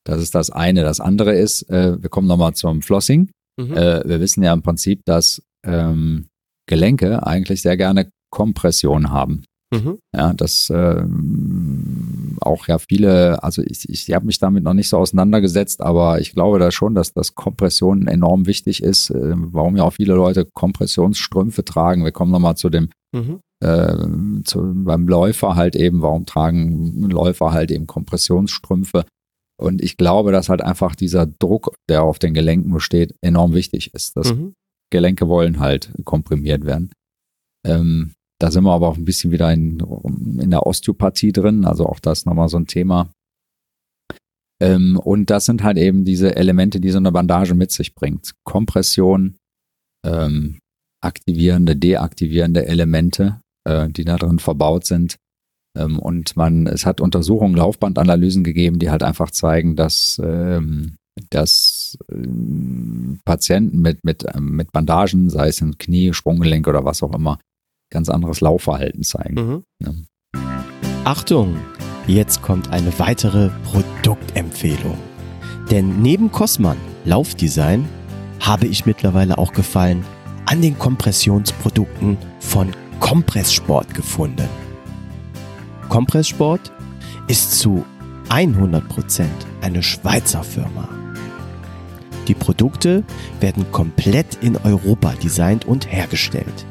Das 0.06 0.22
ist 0.22 0.36
das 0.36 0.50
eine. 0.50 0.84
Das 0.84 1.00
andere 1.00 1.36
ist, 1.36 1.70
äh, 1.70 2.02
wir 2.02 2.10
kommen 2.10 2.28
nochmal 2.28 2.54
zum 2.54 2.82
Flossing. 2.82 3.30
Mhm. 3.58 3.74
Äh, 3.74 4.08
wir 4.08 4.20
wissen 4.20 4.44
ja 4.44 4.54
im 4.54 4.62
Prinzip, 4.62 5.02
dass 5.06 5.42
ähm, 5.66 6.28
Gelenke 6.68 7.26
eigentlich 7.26 7.62
sehr 7.62 7.78
gerne 7.78 8.10
Kompression 8.30 9.10
haben. 9.10 9.44
Mhm. 9.74 9.98
Ja, 10.16 10.34
dass 10.34 10.72
ähm, 10.74 12.38
auch 12.42 12.68
ja 12.68 12.78
viele, 12.80 13.44
also 13.44 13.62
ich, 13.62 13.90
ich 13.90 14.14
habe 14.14 14.26
mich 14.26 14.40
damit 14.40 14.64
noch 14.64 14.74
nicht 14.74 14.88
so 14.88 14.98
auseinandergesetzt, 14.98 15.82
aber 15.82 16.22
ich 16.22 16.32
glaube 16.34 16.60
da 16.60 16.72
schon, 16.72 16.96
dass 16.96 17.14
das 17.14 17.36
Kompression 17.36 18.08
enorm 18.08 18.46
wichtig 18.46 18.82
ist, 18.82 19.10
äh, 19.10 19.34
warum 19.36 19.76
ja 19.76 19.84
auch 19.84 19.94
viele 19.94 20.14
Leute 20.14 20.46
Kompressionsstrümpfe 20.46 21.66
tragen. 21.66 22.04
Wir 22.06 22.12
kommen 22.14 22.32
nochmal 22.32 22.56
zu 22.56 22.70
dem 22.70 22.90
Mhm. 23.14 23.40
äh, 23.64 23.96
zu, 24.44 24.74
beim 24.86 25.08
Läufer 25.08 25.56
halt 25.56 25.76
eben, 25.76 26.02
warum 26.02 26.26
tragen 26.26 27.10
Läufer 27.10 27.52
halt 27.54 27.72
eben 27.72 27.88
Kompressionsstrümpfe? 27.88 29.06
Und 29.60 29.82
ich 29.82 29.98
glaube, 29.98 30.32
dass 30.32 30.50
halt 30.50 30.62
einfach 30.62 30.96
dieser 30.96 31.26
Druck, 31.26 31.74
der 31.90 32.04
auf 32.04 32.20
den 32.20 32.34
Gelenken 32.34 32.72
besteht, 32.72 33.16
enorm 33.22 33.54
wichtig 33.54 33.94
ist. 33.94 34.16
Das 34.16 34.34
Mhm. 34.34 34.54
Gelenke 34.92 35.28
wollen 35.28 35.60
halt 35.60 35.92
komprimiert 36.06 36.64
werden. 36.66 36.92
Ähm, 37.66 38.12
da 38.40 38.52
sind 38.52 38.64
wir 38.64 38.74
aber 38.74 38.88
auch 38.88 38.98
ein 38.98 39.06
bisschen 39.06 39.32
wieder 39.32 39.52
in, 39.52 39.80
in 40.40 40.52
der 40.52 40.68
Osteopathie 40.68 41.32
drin, 41.32 41.66
also 41.66 41.86
auch 41.88 42.00
das 42.00 42.26
nochmal 42.26 42.50
so 42.50 42.58
ein 42.58 42.68
Thema. 42.68 43.12
Ähm, 44.62 44.98
und 44.98 45.30
das 45.30 45.46
sind 45.46 45.64
halt 45.64 45.78
eben 45.78 46.06
diese 46.06 46.36
Elemente, 46.36 46.80
die 46.80 46.92
so 46.92 46.98
eine 46.98 47.12
Bandage 47.12 47.54
mit 47.54 47.72
sich 47.72 47.94
bringt. 47.96 48.34
Kompression, 48.44 49.38
ähm, 50.06 50.60
aktivierende, 51.02 51.76
deaktivierende 51.76 52.66
Elemente, 52.66 53.42
äh, 53.66 53.90
die 53.90 54.04
da 54.04 54.18
drin 54.18 54.40
verbaut 54.40 54.86
sind. 54.86 55.18
Ähm, 55.78 56.00
und 56.00 56.36
man, 56.36 56.68
es 56.68 56.86
hat 56.86 57.02
Untersuchungen, 57.02 57.56
Laufbandanalysen 57.56 58.44
gegeben, 58.44 58.80
die 58.80 58.90
halt 58.90 59.04
einfach 59.04 59.32
zeigen, 59.32 59.76
dass, 59.76 60.20
ähm, 60.24 60.96
dass 61.30 61.98
ähm, 62.12 63.20
Patienten 63.26 63.80
mit, 63.80 64.04
mit, 64.04 64.26
mit 64.40 64.72
Bandagen, 64.72 65.30
sei 65.30 65.50
es 65.50 65.62
im 65.62 65.78
Knie, 65.78 66.14
Sprunggelenk 66.14 66.68
oder 66.68 66.84
was 66.84 67.04
auch 67.04 67.14
immer, 67.14 67.40
ganz 67.90 68.10
anderes 68.10 68.42
Laufverhalten 68.42 69.04
zeigen. 69.04 69.36
Mhm. 69.36 69.64
Ja. 69.80 69.92
Achtung, 71.04 71.58
jetzt 72.06 72.42
kommt 72.42 72.72
eine 72.72 72.98
weitere 73.00 73.50
Produktempfehlung. 73.64 74.98
Denn 75.72 76.02
neben 76.02 76.32
Cosman 76.32 76.78
Laufdesign 77.06 77.88
habe 78.40 78.68
ich 78.68 78.86
mittlerweile 78.86 79.38
auch 79.38 79.54
Gefallen 79.54 80.06
an 80.46 80.62
den 80.62 80.78
Kompressionsprodukten 80.78 82.18
von 82.40 82.72
Kompresssport 83.00 83.94
gefunden. 83.94 84.48
Kompresssport 85.90 86.72
ist 87.28 87.60
zu 87.60 87.86
100% 88.30 89.26
eine 89.62 89.84
Schweizer 89.84 90.44
Firma. 90.44 90.88
Die 92.28 92.34
Produkte 92.34 93.04
werden 93.40 93.72
komplett 93.72 94.36
in 94.42 94.58
Europa 94.58 95.14
designt 95.14 95.66
und 95.66 95.92
hergestellt. 95.92 96.66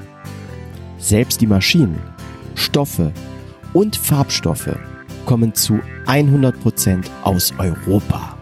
Selbst 1.06 1.40
die 1.40 1.46
Maschinen, 1.46 2.00
Stoffe 2.56 3.12
und 3.72 3.94
Farbstoffe 3.94 4.76
kommen 5.24 5.54
zu 5.54 5.78
100% 6.06 7.04
aus 7.22 7.54
Europa. 7.58 8.36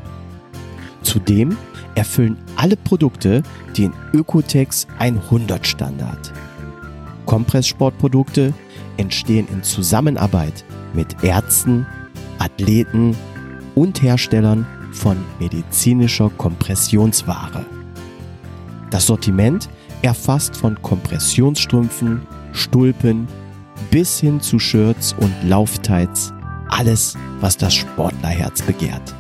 Zudem 1.03 1.59
erfüllen 1.95 2.39
alle 2.57 2.77
Produkte 2.77 3.43
den 3.77 3.93
Ökotex 4.15 4.87
100 4.99 5.67
Standard. 5.67 6.33
Kompresssportprodukte 7.27 8.55
entstehen 8.97 9.47
in 9.53 9.63
Zusammenarbeit 9.63 10.65
mit 10.95 11.23
Ärzten, 11.23 11.87
Athleten 12.39 13.15
und 13.75 14.01
Herstellern 14.01 14.67
von 14.91 15.19
medizinischer 15.39 16.31
Kompressionsware. 16.39 17.67
Das 18.89 19.05
Sortiment 19.05 19.69
erfasst 20.01 20.57
von 20.57 20.81
Kompressionsstrümpfen, 20.81 22.23
Stulpen 22.55 23.29
bis 23.91 24.21
hin 24.21 24.41
zu 24.41 24.59
Shirts 24.59 25.15
und 25.19 25.31
Lauftights 25.47 26.33
alles, 26.69 27.17
was 27.41 27.57
das 27.57 27.73
Sportlerherz 27.75 28.61
begehrt. 28.63 29.15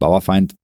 Bauerfeind 0.00 0.54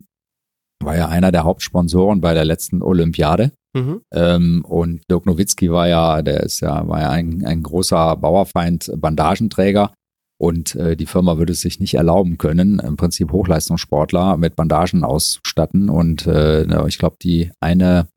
war 0.83 0.97
ja 0.97 1.09
einer 1.09 1.31
der 1.33 1.45
Hauptsponsoren 1.45 2.21
bei 2.23 2.33
der 2.33 2.45
letzten 2.47 2.83
Olympiade. 2.83 3.53
Mhm. 3.77 4.01
Ähm, 4.13 4.65
und 4.65 5.03
Dirk 5.11 5.27
Nowitzki 5.27 5.71
war 5.71 5.87
ja, 5.87 6.23
der 6.23 6.43
ist 6.43 6.61
ja, 6.61 6.89
war 6.89 7.01
ja 7.03 7.11
ein, 7.11 7.45
ein 7.45 7.63
großer 7.63 8.17
Bauerfeind-Bandagenträger. 8.17 9.93
Und 10.41 10.75
äh, 10.75 10.97
die 10.97 11.05
Firma 11.05 11.37
würde 11.37 11.53
es 11.53 11.61
sich 11.61 11.81
nicht 11.81 11.95
erlauben 11.95 12.39
können, 12.39 12.79
im 12.79 12.97
Prinzip 12.97 13.31
Hochleistungssportler 13.31 14.39
mit 14.39 14.57
Bandagen 14.57 15.05
auszustatten. 15.05 15.91
Und 15.91 16.27
äh, 16.27 16.87
ich 16.89 16.99
glaube, 16.99 17.17
die 17.23 17.51
eine, 17.61 18.09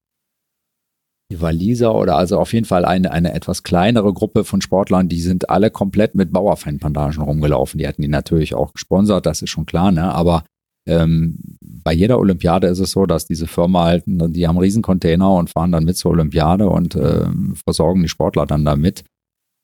die 1.29 1.41
Waliser 1.41 1.93
oder 1.93 2.15
also 2.15 2.39
auf 2.39 2.53
jeden 2.53 2.65
Fall 2.65 2.85
eine, 2.85 3.11
eine 3.11 3.33
etwas 3.33 3.63
kleinere 3.63 4.13
Gruppe 4.13 4.45
von 4.45 4.61
Sportlern, 4.61 5.09
die 5.09 5.19
sind 5.19 5.49
alle 5.49 5.69
komplett 5.69 6.15
mit 6.15 6.31
Bauerfeind-Bandagen 6.31 7.21
rumgelaufen. 7.21 7.77
Die 7.77 7.87
hatten 7.87 8.01
die 8.01 8.07
natürlich 8.07 8.55
auch 8.55 8.71
gesponsert, 8.71 9.25
das 9.25 9.41
ist 9.41 9.49
schon 9.49 9.65
klar, 9.65 9.91
ne? 9.91 10.13
Aber 10.13 10.45
ähm, 10.87 11.37
bei 11.59 11.91
jeder 11.91 12.19
Olympiade 12.19 12.67
ist 12.67 12.79
es 12.79 12.91
so, 12.91 13.05
dass 13.05 13.27
diese 13.27 13.47
Firma 13.47 13.83
halt, 13.83 14.03
die 14.07 14.47
haben 14.47 14.57
Riesencontainer 14.57 15.33
und 15.33 15.49
fahren 15.49 15.73
dann 15.73 15.83
mit 15.83 15.97
zur 15.97 16.11
Olympiade 16.11 16.69
und 16.69 16.95
ähm, 16.95 17.55
versorgen 17.65 18.01
die 18.01 18.09
Sportler 18.09 18.45
dann 18.45 18.63
damit. 18.63 19.03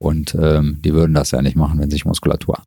Und 0.01 0.35
ähm, 0.35 0.79
die 0.81 0.93
würden 0.93 1.13
das 1.13 1.31
ja 1.31 1.41
nicht 1.41 1.55
machen, 1.57 1.79
wenn 1.79 1.89
sich 1.91 2.05
Muskulatur 2.05 2.59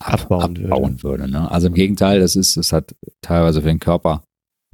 ab, 0.00 0.22
Abbauen 0.22 0.56
würde. 0.56 0.72
abbauen 0.72 1.02
würde. 1.02 1.28
ne? 1.30 1.50
Also 1.50 1.68
im 1.68 1.74
Gegenteil, 1.74 2.20
es 2.20 2.34
ist, 2.36 2.56
es 2.56 2.72
hat 2.72 2.94
teilweise 3.20 3.60
für 3.62 3.68
den 3.68 3.78
Körper, 3.78 4.24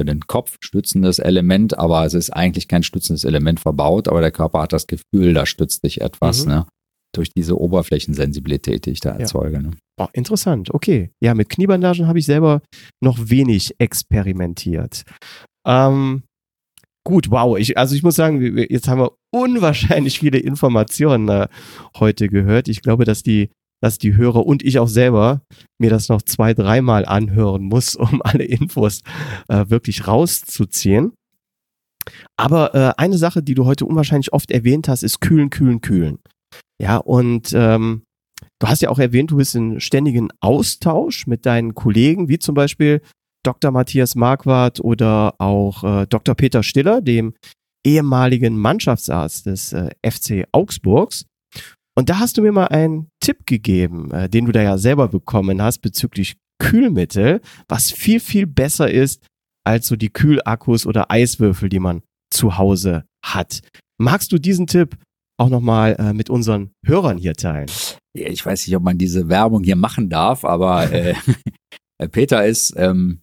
für 0.01 0.05
den 0.07 0.21
Kopf 0.21 0.57
stützendes 0.61 1.19
Element, 1.19 1.77
aber 1.79 2.07
es 2.07 2.15
ist 2.15 2.31
eigentlich 2.31 2.67
kein 2.69 2.83
stützendes 2.83 3.25
Element 3.25 3.61
verbaut, 3.61 4.09
aber 4.09 4.21
der 4.21 4.31
Körper 4.31 4.63
hat 4.63 4.73
das 4.73 4.87
Gefühl, 4.87 5.35
da 5.35 5.45
stützt 5.45 5.85
dich 5.85 6.01
etwas, 6.01 6.45
Mhm. 6.47 6.53
ne? 6.53 6.67
Durch 7.15 7.31
diese 7.35 7.59
Oberflächensensibilität, 7.59 8.85
die 8.85 8.91
ich 8.91 9.01
da 9.01 9.11
erzeuge. 9.17 9.63
Ne? 9.63 9.71
Oh, 9.99 10.09
interessant, 10.13 10.73
okay. 10.75 11.11
Ja, 11.23 11.35
mit 11.35 11.49
Kniebandagen 11.49 12.07
habe 12.07 12.19
ich 12.19 12.27
selber 12.27 12.61
noch 13.03 13.17
wenig 13.19 13.75
experimentiert. 13.79 15.05
Ähm, 15.67 16.23
gut, 17.09 17.31
wow. 17.31 17.57
Ich, 17.57 17.79
also 17.79 17.95
ich 17.95 18.03
muss 18.03 18.17
sagen, 18.17 18.59
jetzt 18.69 18.87
haben 18.87 19.01
wir 19.01 19.13
unwahrscheinlich 19.33 20.19
viele 20.19 20.39
Informationen 20.39 21.27
äh, 21.31 21.49
heute 21.99 22.29
gehört. 22.29 22.69
Ich 22.69 22.83
glaube, 22.83 23.07
dass 23.07 23.23
die, 23.23 23.49
dass 23.83 23.97
die 23.97 24.15
Hörer 24.15 24.45
und 24.45 24.63
ich 24.63 24.79
auch 24.79 24.89
selber 24.89 25.41
mir 25.81 25.89
das 25.89 26.11
noch 26.11 26.21
zwei, 26.21 26.53
dreimal 26.53 27.07
anhören 27.07 27.63
muss, 27.63 27.97
um 27.97 28.21
alle 28.23 28.45
Infos 28.45 29.01
äh, 29.49 29.65
wirklich 29.69 30.07
rauszuziehen. 30.07 31.13
Aber 32.37 32.75
äh, 32.75 32.93
eine 32.99 33.17
Sache, 33.17 33.43
die 33.43 33.55
du 33.55 33.65
heute 33.65 33.87
unwahrscheinlich 33.87 34.35
oft 34.35 34.51
erwähnt 34.51 34.87
hast, 34.87 35.03
ist 35.03 35.21
kühlen, 35.21 35.49
kühlen, 35.49 35.81
kühlen. 35.81 36.19
Ja, 36.79 36.99
und 36.99 37.55
ähm, 37.55 38.03
du 38.59 38.69
hast 38.69 38.83
ja 38.83 38.91
auch 38.91 38.99
erwähnt, 38.99 39.31
du 39.31 39.37
bist 39.39 39.55
in 39.55 39.81
ständigen 39.81 40.29
Austausch 40.41 41.27
mit 41.27 41.47
deinen 41.47 41.75
Kollegen, 41.75 42.29
wie 42.29 42.39
zum 42.39 42.55
Beispiel 42.55 43.01
Dr. 43.49 43.71
Matthias 43.71 44.15
Marquardt 44.15 44.79
oder 44.79 45.35
auch 45.39 45.83
äh, 45.83 46.07
Dr. 46.07 46.35
Peter 46.35 46.63
Stiller, 46.63 47.01
dem 47.01 47.33
ehemaligen 47.83 48.59
Mannschaftsarzt 48.59 49.47
des 49.47 49.73
äh, 49.73 49.89
FC 50.07 50.47
Augsburgs. 50.53 51.25
Und 51.97 52.11
da 52.11 52.19
hast 52.19 52.37
du 52.37 52.43
mir 52.43 52.53
mal 52.53 52.67
einen 52.67 53.09
Tipp 53.21 53.47
gegeben, 53.47 54.11
äh, 54.11 54.29
den 54.29 54.45
du 54.45 54.53
da 54.53 54.61
ja 54.61 54.77
selber 54.77 55.09
bekommen 55.09 55.63
hast 55.63 55.79
bezüglich 55.79 56.37
Kühlmittel, 56.59 57.41
was 57.69 57.91
viel, 57.91 58.21
viel 58.21 58.47
besser 58.47 58.91
ist 58.91 59.27
als 59.65 59.87
so 59.87 59.97
die 59.97 60.11
Kühlakkus 60.11 60.85
oder 60.85 61.11
Eiswürfel, 61.11 61.71
die 61.71 61.79
man 61.79 62.03
zu 62.31 62.59
Hause 62.59 63.07
hat. 63.25 63.63
Magst 63.99 64.31
du 64.31 64.39
diesen 64.39 64.67
Tipp 64.67 64.95
auch 65.41 65.49
nochmal 65.49 65.97
äh, 65.99 66.13
mit 66.13 66.29
unseren 66.29 66.73
Hörern 66.85 67.17
hier 67.17 67.33
teilen? 67.33 67.71
Ja, 68.15 68.29
ich 68.29 68.45
weiß 68.45 68.67
nicht, 68.67 68.77
ob 68.77 68.83
man 68.83 68.99
diese 68.99 69.31
Werbung 69.31 69.65
hier 69.65 69.77
machen 69.77 70.11
darf, 70.11 70.45
aber 70.45 70.93
äh, 70.93 71.15
Peter 72.13 72.45
ist, 72.45 72.75
ähm, 72.77 73.23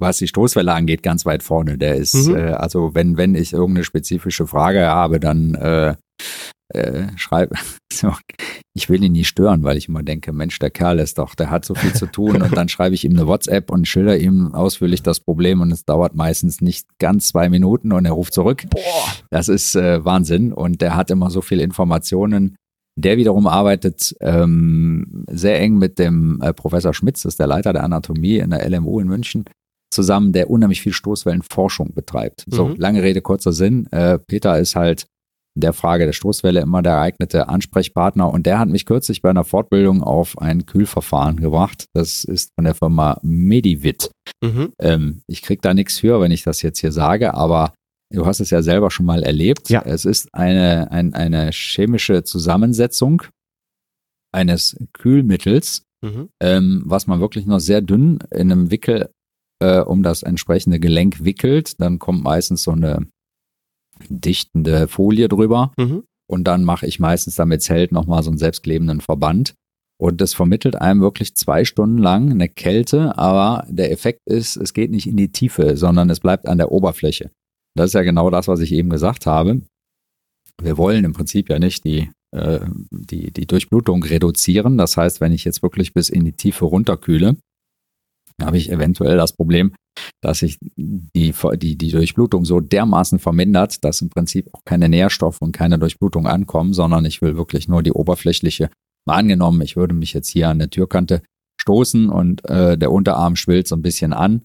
was 0.00 0.18
die 0.18 0.28
Stoßwelle 0.28 0.72
angeht, 0.72 1.02
ganz 1.02 1.26
weit 1.26 1.42
vorne. 1.42 1.78
Der 1.78 1.96
ist, 1.96 2.14
mhm. 2.14 2.36
äh, 2.36 2.50
also 2.52 2.94
wenn, 2.94 3.16
wenn 3.16 3.34
ich 3.34 3.52
irgendeine 3.52 3.84
spezifische 3.84 4.46
Frage 4.46 4.86
habe, 4.86 5.20
dann 5.20 5.54
äh, 5.54 5.94
äh, 6.68 7.08
schreibe, 7.16 7.54
so, 7.92 8.12
ich 8.74 8.88
will 8.88 9.02
ihn 9.02 9.12
nie 9.12 9.24
stören, 9.24 9.62
weil 9.64 9.76
ich 9.76 9.88
immer 9.88 10.02
denke, 10.02 10.32
Mensch, 10.32 10.58
der 10.58 10.70
Kerl 10.70 10.98
ist 10.98 11.18
doch, 11.18 11.34
der 11.34 11.50
hat 11.50 11.64
so 11.64 11.74
viel 11.74 11.94
zu 11.94 12.06
tun 12.06 12.42
und 12.42 12.56
dann 12.56 12.68
schreibe 12.68 12.94
ich 12.94 13.04
ihm 13.04 13.12
eine 13.12 13.26
WhatsApp 13.26 13.70
und 13.70 13.86
schilder 13.86 14.18
ihm 14.18 14.54
ausführlich 14.54 15.02
das 15.02 15.20
Problem 15.20 15.60
und 15.60 15.70
es 15.70 15.84
dauert 15.84 16.14
meistens 16.14 16.60
nicht 16.60 16.86
ganz 16.98 17.28
zwei 17.28 17.48
Minuten 17.48 17.92
und 17.92 18.04
er 18.04 18.12
ruft 18.12 18.34
zurück. 18.34 18.64
Boah. 18.70 18.80
Das 19.30 19.48
ist 19.48 19.76
äh, 19.76 20.04
Wahnsinn 20.04 20.52
und 20.52 20.80
der 20.80 20.96
hat 20.96 21.10
immer 21.10 21.30
so 21.30 21.40
viele 21.40 21.62
Informationen. 21.62 22.56
Der 22.98 23.18
wiederum 23.18 23.46
arbeitet 23.46 24.16
ähm, 24.20 25.24
sehr 25.28 25.60
eng 25.60 25.76
mit 25.76 25.98
dem 25.98 26.40
äh, 26.40 26.54
Professor 26.54 26.94
Schmitz, 26.94 27.22
das 27.22 27.34
ist 27.34 27.40
der 27.40 27.46
Leiter 27.46 27.74
der 27.74 27.84
Anatomie 27.84 28.38
in 28.38 28.50
der 28.50 28.68
LMU 28.68 29.00
in 29.00 29.08
München, 29.08 29.44
zusammen, 29.90 30.32
der 30.32 30.50
unheimlich 30.50 30.82
viel 30.82 30.92
Stoßwellenforschung 30.92 31.94
betreibt. 31.94 32.44
Mhm. 32.46 32.54
So, 32.54 32.74
lange 32.76 33.02
Rede, 33.02 33.22
kurzer 33.22 33.52
Sinn. 33.52 33.86
Äh, 33.92 34.18
Peter 34.18 34.58
ist 34.58 34.76
halt 34.76 35.06
der 35.56 35.72
Frage 35.72 36.04
der 36.04 36.12
Stoßwelle 36.12 36.60
immer 36.60 36.82
der 36.82 36.96
geeignete 36.96 37.48
Ansprechpartner. 37.48 38.30
Und 38.30 38.46
der 38.46 38.58
hat 38.58 38.68
mich 38.68 38.84
kürzlich 38.84 39.22
bei 39.22 39.30
einer 39.30 39.44
Fortbildung 39.44 40.02
auf 40.02 40.38
ein 40.38 40.66
Kühlverfahren 40.66 41.36
gebracht. 41.36 41.86
Das 41.94 42.24
ist 42.24 42.50
von 42.54 42.64
der 42.64 42.74
Firma 42.74 43.18
Medivit. 43.22 44.10
Mhm. 44.42 44.72
Ähm, 44.78 45.22
ich 45.26 45.42
krieg 45.42 45.62
da 45.62 45.72
nichts 45.72 45.98
für, 45.98 46.20
wenn 46.20 46.30
ich 46.30 46.42
das 46.42 46.62
jetzt 46.62 46.80
hier 46.80 46.92
sage, 46.92 47.34
aber 47.34 47.72
du 48.12 48.26
hast 48.26 48.40
es 48.40 48.50
ja 48.50 48.62
selber 48.62 48.90
schon 48.90 49.06
mal 49.06 49.22
erlebt. 49.22 49.70
Ja. 49.70 49.82
Es 49.82 50.04
ist 50.04 50.28
eine, 50.32 50.90
ein, 50.92 51.14
eine 51.14 51.50
chemische 51.52 52.22
Zusammensetzung 52.22 53.22
eines 54.32 54.76
Kühlmittels, 54.92 55.82
mhm. 56.04 56.28
ähm, 56.42 56.82
was 56.84 57.06
man 57.06 57.20
wirklich 57.20 57.46
noch 57.46 57.60
sehr 57.60 57.80
dünn 57.80 58.18
in 58.30 58.52
einem 58.52 58.70
Wickel 58.70 59.08
äh, 59.60 59.80
um 59.80 60.02
das 60.02 60.22
entsprechende 60.22 60.80
Gelenk 60.80 61.24
wickelt. 61.24 61.80
Dann 61.80 61.98
kommt 61.98 62.22
meistens 62.22 62.62
so 62.62 62.72
eine 62.72 63.06
dichtende 64.08 64.88
Folie 64.88 65.28
drüber. 65.28 65.72
Mhm. 65.76 66.04
Und 66.28 66.44
dann 66.44 66.64
mache 66.64 66.86
ich 66.86 66.98
meistens 66.98 67.36
damit 67.36 67.62
Zelt 67.62 67.92
nochmal 67.92 68.22
so 68.22 68.30
einen 68.30 68.38
selbstklebenden 68.38 69.00
Verband. 69.00 69.54
Und 69.98 70.20
das 70.20 70.34
vermittelt 70.34 70.76
einem 70.76 71.00
wirklich 71.00 71.36
zwei 71.36 71.64
Stunden 71.64 71.98
lang 71.98 72.30
eine 72.30 72.48
Kälte, 72.48 73.16
aber 73.16 73.66
der 73.68 73.90
Effekt 73.90 74.20
ist, 74.26 74.56
es 74.56 74.74
geht 74.74 74.90
nicht 74.90 75.06
in 75.06 75.16
die 75.16 75.32
Tiefe, 75.32 75.76
sondern 75.76 76.10
es 76.10 76.20
bleibt 76.20 76.46
an 76.46 76.58
der 76.58 76.70
Oberfläche. 76.70 77.30
Das 77.74 77.86
ist 77.90 77.94
ja 77.94 78.02
genau 78.02 78.28
das, 78.28 78.46
was 78.48 78.60
ich 78.60 78.72
eben 78.72 78.90
gesagt 78.90 79.24
habe. 79.24 79.62
Wir 80.60 80.76
wollen 80.76 81.04
im 81.04 81.12
Prinzip 81.12 81.48
ja 81.48 81.58
nicht 81.58 81.84
die, 81.84 82.10
äh, 82.34 82.60
die, 82.90 83.30
die 83.30 83.46
Durchblutung 83.46 84.02
reduzieren. 84.02 84.76
Das 84.76 84.96
heißt, 84.96 85.20
wenn 85.20 85.32
ich 85.32 85.44
jetzt 85.44 85.62
wirklich 85.62 85.94
bis 85.94 86.10
in 86.10 86.24
die 86.24 86.32
Tiefe 86.32 86.66
runterkühle, 86.66 87.36
habe 88.42 88.58
ich 88.58 88.70
eventuell 88.70 89.16
das 89.16 89.32
Problem, 89.32 89.72
dass 90.22 90.40
sich 90.40 90.58
die, 90.76 91.32
die, 91.54 91.78
die 91.78 91.90
Durchblutung 91.90 92.44
so 92.44 92.60
dermaßen 92.60 93.18
vermindert, 93.18 93.84
dass 93.84 94.02
im 94.02 94.10
Prinzip 94.10 94.48
auch 94.52 94.64
keine 94.64 94.88
Nährstoffe 94.88 95.40
und 95.40 95.52
keine 95.52 95.78
Durchblutung 95.78 96.26
ankommen, 96.26 96.74
sondern 96.74 97.04
ich 97.04 97.22
will 97.22 97.36
wirklich 97.36 97.68
nur 97.68 97.82
die 97.82 97.92
oberflächliche. 97.92 98.70
Mal 99.06 99.16
angenommen, 99.16 99.60
ich 99.62 99.76
würde 99.76 99.94
mich 99.94 100.12
jetzt 100.12 100.28
hier 100.28 100.48
an 100.48 100.58
der 100.58 100.70
Türkante 100.70 101.22
stoßen 101.60 102.08
und 102.10 102.44
äh, 102.48 102.76
der 102.76 102.92
Unterarm 102.92 103.36
schwillt 103.36 103.68
so 103.68 103.76
ein 103.76 103.82
bisschen 103.82 104.12
an. 104.12 104.42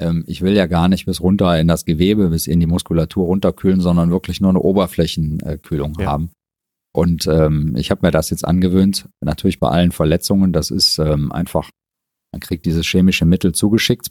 Ähm, 0.00 0.24
ich 0.26 0.42
will 0.42 0.54
ja 0.54 0.66
gar 0.66 0.88
nicht 0.88 1.06
bis 1.06 1.20
runter 1.20 1.58
in 1.58 1.68
das 1.68 1.84
Gewebe, 1.84 2.28
bis 2.28 2.46
in 2.46 2.60
die 2.60 2.66
Muskulatur 2.66 3.26
runterkühlen, 3.26 3.80
sondern 3.80 4.10
wirklich 4.10 4.40
nur 4.40 4.50
eine 4.50 4.60
Oberflächenkühlung 4.60 5.94
ja. 5.98 6.06
haben. 6.06 6.30
Und 6.94 7.26
ähm, 7.26 7.74
ich 7.76 7.90
habe 7.90 8.06
mir 8.06 8.10
das 8.10 8.30
jetzt 8.30 8.44
angewöhnt, 8.44 9.08
natürlich 9.20 9.60
bei 9.60 9.68
allen 9.68 9.92
Verletzungen. 9.92 10.52
Das 10.52 10.70
ist 10.70 10.98
ähm, 10.98 11.30
einfach 11.30 11.68
man 12.36 12.40
kriegt 12.40 12.66
dieses 12.66 12.86
chemische 12.86 13.24
Mittel 13.24 13.52
zugeschickt. 13.52 14.10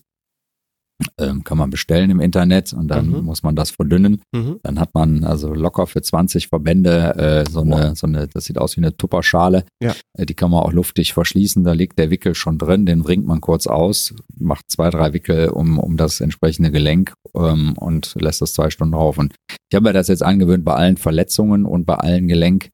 Ähm, 1.20 1.44
kann 1.44 1.58
man 1.58 1.70
bestellen 1.70 2.10
im 2.10 2.22
Internet 2.22 2.72
und 2.72 2.88
dann 2.88 3.10
mhm. 3.10 3.26
muss 3.26 3.44
man 3.44 3.54
das 3.54 3.70
verdünnen. 3.70 4.22
Mhm. 4.34 4.62
Dann 4.64 4.80
hat 4.80 4.94
man 4.94 5.26
also 5.26 5.54
locker 5.54 5.88
für 5.88 6.02
20 6.02 6.48
Verbände 6.48 7.16
äh, 7.18 7.52
so, 7.52 7.62
eine, 7.62 7.98
so 7.98 8.08
eine, 8.08 8.30
das 8.30 8.46
sieht 8.46 8.58
aus 8.58 8.78
wie 8.78 8.82
eine 8.82 8.96
Tupperschale. 8.96 9.66
Ja. 9.84 9.94
Äh, 10.18 10.26
die 10.26 10.36
kann 10.36 10.52
man 10.52 10.62
auch 10.62 10.72
luftig 10.72 11.14
verschließen. 11.14 11.66
Da 11.66 11.74
liegt 11.74 12.00
der 12.00 12.12
Wickel 12.12 12.34
schon 12.34 12.58
drin, 12.58 12.86
den 12.86 13.04
bringt 13.04 13.28
man 13.28 13.42
kurz 13.42 13.68
aus, 13.68 14.16
macht 14.38 14.72
zwei, 14.72 14.90
drei 14.90 15.12
Wickel 15.12 15.50
um, 15.50 15.80
um 15.80 15.98
das 15.98 16.22
entsprechende 16.22 16.72
Gelenk 16.72 17.14
ähm, 17.36 17.74
und 17.78 18.16
lässt 18.18 18.42
das 18.42 18.54
zwei 18.54 18.70
Stunden 18.70 18.94
drauf. 18.94 19.18
Und 19.18 19.36
ich 19.70 19.76
habe 19.76 19.90
mir 19.90 19.94
das 19.94 20.08
jetzt 20.08 20.24
angewöhnt 20.24 20.64
bei 20.64 20.76
allen 20.76 20.96
Verletzungen 20.96 21.66
und 21.66 21.86
bei 21.86 21.96
allen 21.96 22.30
Gelenk, 22.30 22.70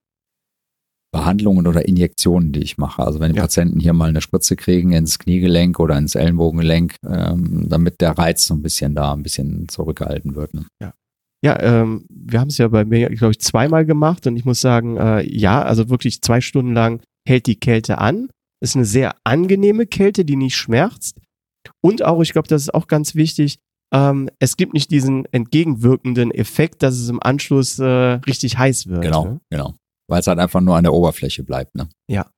Behandlungen 1.12 1.68
oder 1.68 1.88
Injektionen, 1.88 2.54
die 2.54 2.62
ich 2.62 2.78
mache. 2.78 3.04
Also 3.04 3.20
wenn 3.20 3.34
die 3.34 3.38
ja. 3.38 3.44
Patienten 3.44 3.80
hier 3.80 3.94
mal 3.94 4.10
eine 4.10 4.22
Spritze 4.22 4.56
kriegen 4.56 4.94
ins 4.94 5.20
Kniegelenk 5.20 5.80
oder 5.80 5.98
ins 5.98 6.16
Ellenbogengelenk, 6.16 6.96
ähm, 7.06 7.68
damit 7.68 8.00
der 8.00 8.18
Reiz 8.18 8.46
so 8.46 8.54
ein 8.54 8.62
bisschen 8.62 8.96
da 8.96 9.14
ein 9.14 9.24
bisschen 9.24 9.68
zurückgehalten 9.68 10.36
wird. 10.36 10.54
Ne? 10.54 10.66
Ja. 10.82 10.94
Ja, 11.44 11.60
ähm, 11.60 12.06
wir 12.08 12.40
haben 12.40 12.50
es 12.50 12.60
ja 12.60 12.68
bei 12.68 12.86
mir, 12.86 13.10
glaube 13.10 13.32
ich, 13.32 13.40
zweimal 13.40 13.84
gemacht 13.84 14.28
und 14.28 14.38
ich 14.38 14.46
muss 14.46 14.62
sagen, 14.62 14.98
äh, 14.98 15.28
ja, 15.28 15.64
also 15.64 15.90
wirklich 15.90 16.22
zwei 16.22 16.40
Stunden 16.40 16.74
lang 16.74 17.02
hält 17.28 17.48
die 17.48 17.60
Kälte 17.60 17.98
an. 17.98 18.30
Ist 18.62 18.76
eine 18.76 18.86
sehr 18.86 19.16
angenehme 19.24 19.88
Kälte, 19.88 20.24
die 20.24 20.36
nicht 20.36 20.56
schmerzt. 20.56 21.18
Und 21.82 22.06
auch, 22.06 22.22
ich 22.22 22.34
glaube, 22.34 22.48
das 22.48 22.62
ist 22.62 22.74
auch 22.76 22.86
ganz 22.86 23.16
wichtig, 23.16 23.58
ähm, 23.92 24.30
es 24.38 24.56
gibt 24.56 24.76
nicht 24.76 24.92
diesen 24.92 25.26
entgegenwirkenden 25.34 26.30
Effekt, 26.30 26.84
dass 26.84 26.94
es 26.94 27.10
im 27.10 27.22
Anschluss 27.22 27.80
äh, 27.80 27.86
richtig 27.86 28.60
heiß 28.60 28.86
wird. 28.86 29.02
Genau, 29.02 29.26
ne? 29.26 29.42
genau 29.50 29.76
weil 30.12 30.20
es 30.20 30.28
halt 30.28 30.40
einfach 30.40 30.62
nur 30.62 30.76
an 30.76 30.84
der 30.84 30.94
Oberfläche 30.94 31.44
bleibt. 31.44 31.74
Ne? 31.74 31.90
Ja. 32.08 32.30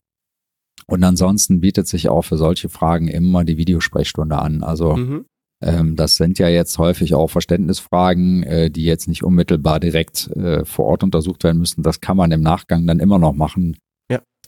Und 0.87 1.03
ansonsten 1.03 1.59
bietet 1.61 1.87
sich 1.87 2.09
auch 2.09 2.23
für 2.23 2.37
solche 2.37 2.69
Fragen 2.69 3.07
immer 3.07 3.43
die 3.43 3.57
Videosprechstunde 3.57 4.37
an. 4.37 4.63
Also 4.63 4.95
Mhm. 4.95 5.25
ähm, 5.61 5.95
das 5.95 6.15
sind 6.15 6.39
ja 6.39 6.47
jetzt 6.47 6.77
häufig 6.77 7.13
auch 7.13 7.29
Verständnisfragen, 7.29 8.43
äh, 8.43 8.69
die 8.71 8.83
jetzt 8.83 9.07
nicht 9.07 9.23
unmittelbar 9.23 9.79
direkt 9.79 10.27
äh, 10.35 10.65
vor 10.65 10.85
Ort 10.85 11.03
untersucht 11.03 11.43
werden 11.43 11.57
müssen. 11.59 11.83
Das 11.83 11.99
kann 12.01 12.17
man 12.17 12.31
im 12.31 12.41
Nachgang 12.41 12.87
dann 12.87 12.99
immer 12.99 13.19
noch 13.19 13.33
machen. 13.33 13.77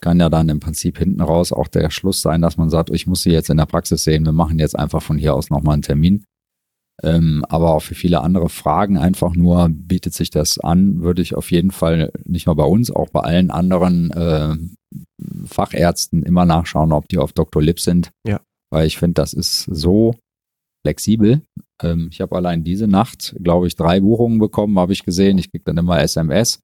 Kann 0.01 0.19
ja 0.19 0.29
dann 0.29 0.49
im 0.49 0.59
Prinzip 0.59 0.97
hinten 0.97 1.21
raus 1.21 1.51
auch 1.51 1.67
der 1.67 1.89
Schluss 1.89 2.21
sein, 2.21 2.41
dass 2.41 2.57
man 2.57 2.69
sagt, 2.69 2.89
ich 2.89 3.07
muss 3.07 3.23
sie 3.23 3.31
jetzt 3.31 3.49
in 3.49 3.57
der 3.57 3.65
Praxis 3.65 4.03
sehen. 4.03 4.25
Wir 4.25 4.31
machen 4.31 4.59
jetzt 4.59 4.77
einfach 4.77 5.01
von 5.01 5.17
hier 5.17 5.35
aus 5.35 5.49
nochmal 5.49 5.73
einen 5.73 5.81
Termin. 5.81 6.25
Ähm, 7.01 7.45
aber 7.47 7.75
auch 7.75 7.81
für 7.81 7.95
viele 7.95 8.21
andere 8.21 8.49
Fragen 8.49 8.97
einfach 8.97 9.33
nur 9.33 9.69
bietet 9.69 10.13
sich 10.13 10.31
das 10.31 10.59
an, 10.59 11.01
würde 11.01 11.21
ich 11.21 11.35
auf 11.35 11.51
jeden 11.51 11.71
Fall 11.71 12.11
nicht 12.25 12.45
nur 12.45 12.55
bei 12.55 12.65
uns, 12.65 12.91
auch 12.91 13.09
bei 13.09 13.21
allen 13.21 13.51
anderen 13.51 14.11
äh, 14.11 14.55
Fachärzten 15.45 16.23
immer 16.23 16.45
nachschauen, 16.45 16.91
ob 16.91 17.07
die 17.07 17.17
auf 17.17 17.31
Dr. 17.31 17.61
Lip 17.61 17.79
sind. 17.79 18.11
Ja. 18.27 18.41
Weil 18.69 18.87
ich 18.87 18.97
finde, 18.97 19.13
das 19.13 19.33
ist 19.33 19.63
so 19.63 20.15
flexibel. 20.85 21.41
Ähm, 21.81 22.09
ich 22.11 22.21
habe 22.21 22.35
allein 22.35 22.63
diese 22.63 22.87
Nacht, 22.87 23.35
glaube 23.41 23.67
ich, 23.67 23.75
drei 23.75 24.01
Buchungen 24.01 24.39
bekommen, 24.39 24.77
habe 24.77 24.93
ich 24.93 25.03
gesehen. 25.03 25.37
Ich 25.37 25.51
kriege 25.51 25.63
dann 25.65 25.77
immer 25.77 26.01
SMS. 26.01 26.59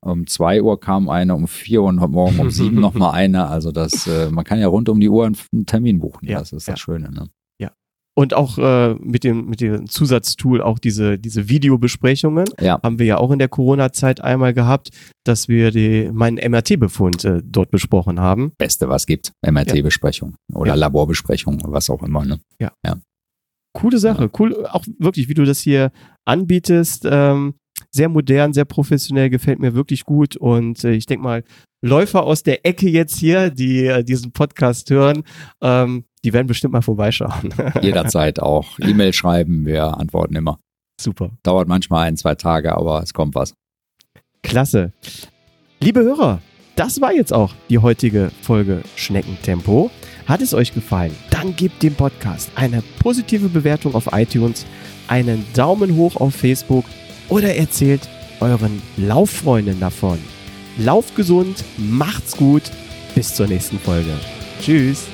Um 0.00 0.26
zwei 0.26 0.62
Uhr 0.62 0.78
kam 0.80 1.08
eine, 1.08 1.34
um 1.34 1.48
vier 1.48 1.82
Uhr 1.82 1.88
und 1.88 1.96
Morgen 1.96 2.38
um 2.38 2.50
sieben 2.50 2.76
nochmal 2.80 3.14
eine. 3.14 3.48
Also 3.48 3.72
das, 3.72 4.06
äh, 4.06 4.30
man 4.30 4.44
kann 4.44 4.60
ja 4.60 4.68
rund 4.68 4.88
um 4.88 5.00
die 5.00 5.08
Uhr 5.08 5.26
einen 5.26 5.66
Termin 5.66 5.98
buchen. 5.98 6.28
Ja, 6.28 6.38
das 6.38 6.52
ist 6.52 6.68
ja. 6.68 6.74
das 6.74 6.80
Schöne. 6.80 7.10
Ne? 7.10 7.28
Und 8.18 8.34
auch 8.34 8.58
äh, 8.58 8.94
mit 8.94 9.22
dem 9.22 9.46
mit 9.48 9.60
dem 9.60 9.88
Zusatztool 9.88 10.60
auch 10.60 10.80
diese 10.80 11.20
diese 11.20 11.48
Videobesprechungen 11.48 12.46
Ja. 12.60 12.80
haben 12.82 12.98
wir 12.98 13.06
ja 13.06 13.18
auch 13.18 13.30
in 13.30 13.38
der 13.38 13.46
Corona-Zeit 13.46 14.20
einmal 14.20 14.52
gehabt, 14.54 14.90
dass 15.22 15.46
wir 15.46 15.70
die 15.70 16.10
meinen 16.12 16.36
MRT-Befund 16.36 17.24
äh, 17.24 17.42
dort 17.44 17.70
besprochen 17.70 18.18
haben. 18.18 18.50
Beste, 18.58 18.88
was 18.88 19.06
gibt. 19.06 19.30
MRT-Besprechung 19.46 20.34
oder 20.52 20.70
Ja. 20.70 20.74
Laborbesprechung, 20.74 21.62
was 21.66 21.90
auch 21.90 22.02
immer. 22.02 22.24
Ne? 22.24 22.40
Coole 23.72 23.98
Sache, 23.98 24.28
cool, 24.40 24.66
auch 24.66 24.84
wirklich, 24.98 25.28
wie 25.28 25.34
du 25.34 25.44
das 25.44 25.60
hier 25.60 25.92
anbietest. 26.24 27.06
Ähm, 27.08 27.54
sehr 27.98 28.08
modern, 28.08 28.52
sehr 28.52 28.64
professionell, 28.64 29.28
gefällt 29.28 29.58
mir 29.58 29.74
wirklich 29.74 30.04
gut. 30.04 30.36
Und 30.36 30.84
äh, 30.84 30.92
ich 30.92 31.06
denke 31.06 31.24
mal, 31.24 31.42
Läufer 31.82 32.22
aus 32.22 32.44
der 32.44 32.64
Ecke 32.64 32.88
jetzt 32.88 33.18
hier, 33.18 33.50
die 33.50 33.86
äh, 33.86 34.04
diesen 34.04 34.30
Podcast 34.32 34.88
hören, 34.90 35.24
ähm, 35.60 36.04
die 36.24 36.32
werden 36.32 36.46
bestimmt 36.46 36.72
mal 36.72 36.82
vorbeischauen. 36.82 37.52
Jederzeit 37.82 38.40
auch 38.40 38.78
E-Mail 38.78 39.12
schreiben, 39.12 39.66
wir 39.66 39.98
antworten 39.98 40.36
immer. 40.36 40.60
Super. 41.00 41.30
Dauert 41.42 41.66
manchmal 41.66 42.06
ein, 42.06 42.16
zwei 42.16 42.36
Tage, 42.36 42.72
aber 42.76 43.02
es 43.02 43.12
kommt 43.12 43.34
was. 43.34 43.52
Klasse. 44.42 44.92
Liebe 45.80 46.00
Hörer, 46.00 46.40
das 46.76 47.00
war 47.00 47.12
jetzt 47.12 47.32
auch 47.32 47.52
die 47.68 47.78
heutige 47.78 48.30
Folge 48.42 48.82
Schneckentempo. 48.94 49.90
Hat 50.26 50.40
es 50.40 50.54
euch 50.54 50.72
gefallen? 50.72 51.14
Dann 51.30 51.56
gebt 51.56 51.82
dem 51.82 51.94
Podcast 51.94 52.50
eine 52.54 52.82
positive 53.00 53.48
Bewertung 53.48 53.94
auf 53.94 54.08
iTunes, 54.12 54.66
einen 55.08 55.44
Daumen 55.54 55.96
hoch 55.96 56.16
auf 56.16 56.34
Facebook 56.34 56.84
oder 57.28 57.54
erzählt 57.54 58.08
euren 58.40 58.82
Lauffreunden 58.96 59.80
davon. 59.80 60.18
Lauft 60.78 61.16
gesund, 61.16 61.64
macht's 61.76 62.36
gut, 62.36 62.62
bis 63.14 63.34
zur 63.34 63.46
nächsten 63.48 63.78
Folge. 63.78 64.12
Tschüss. 64.62 65.06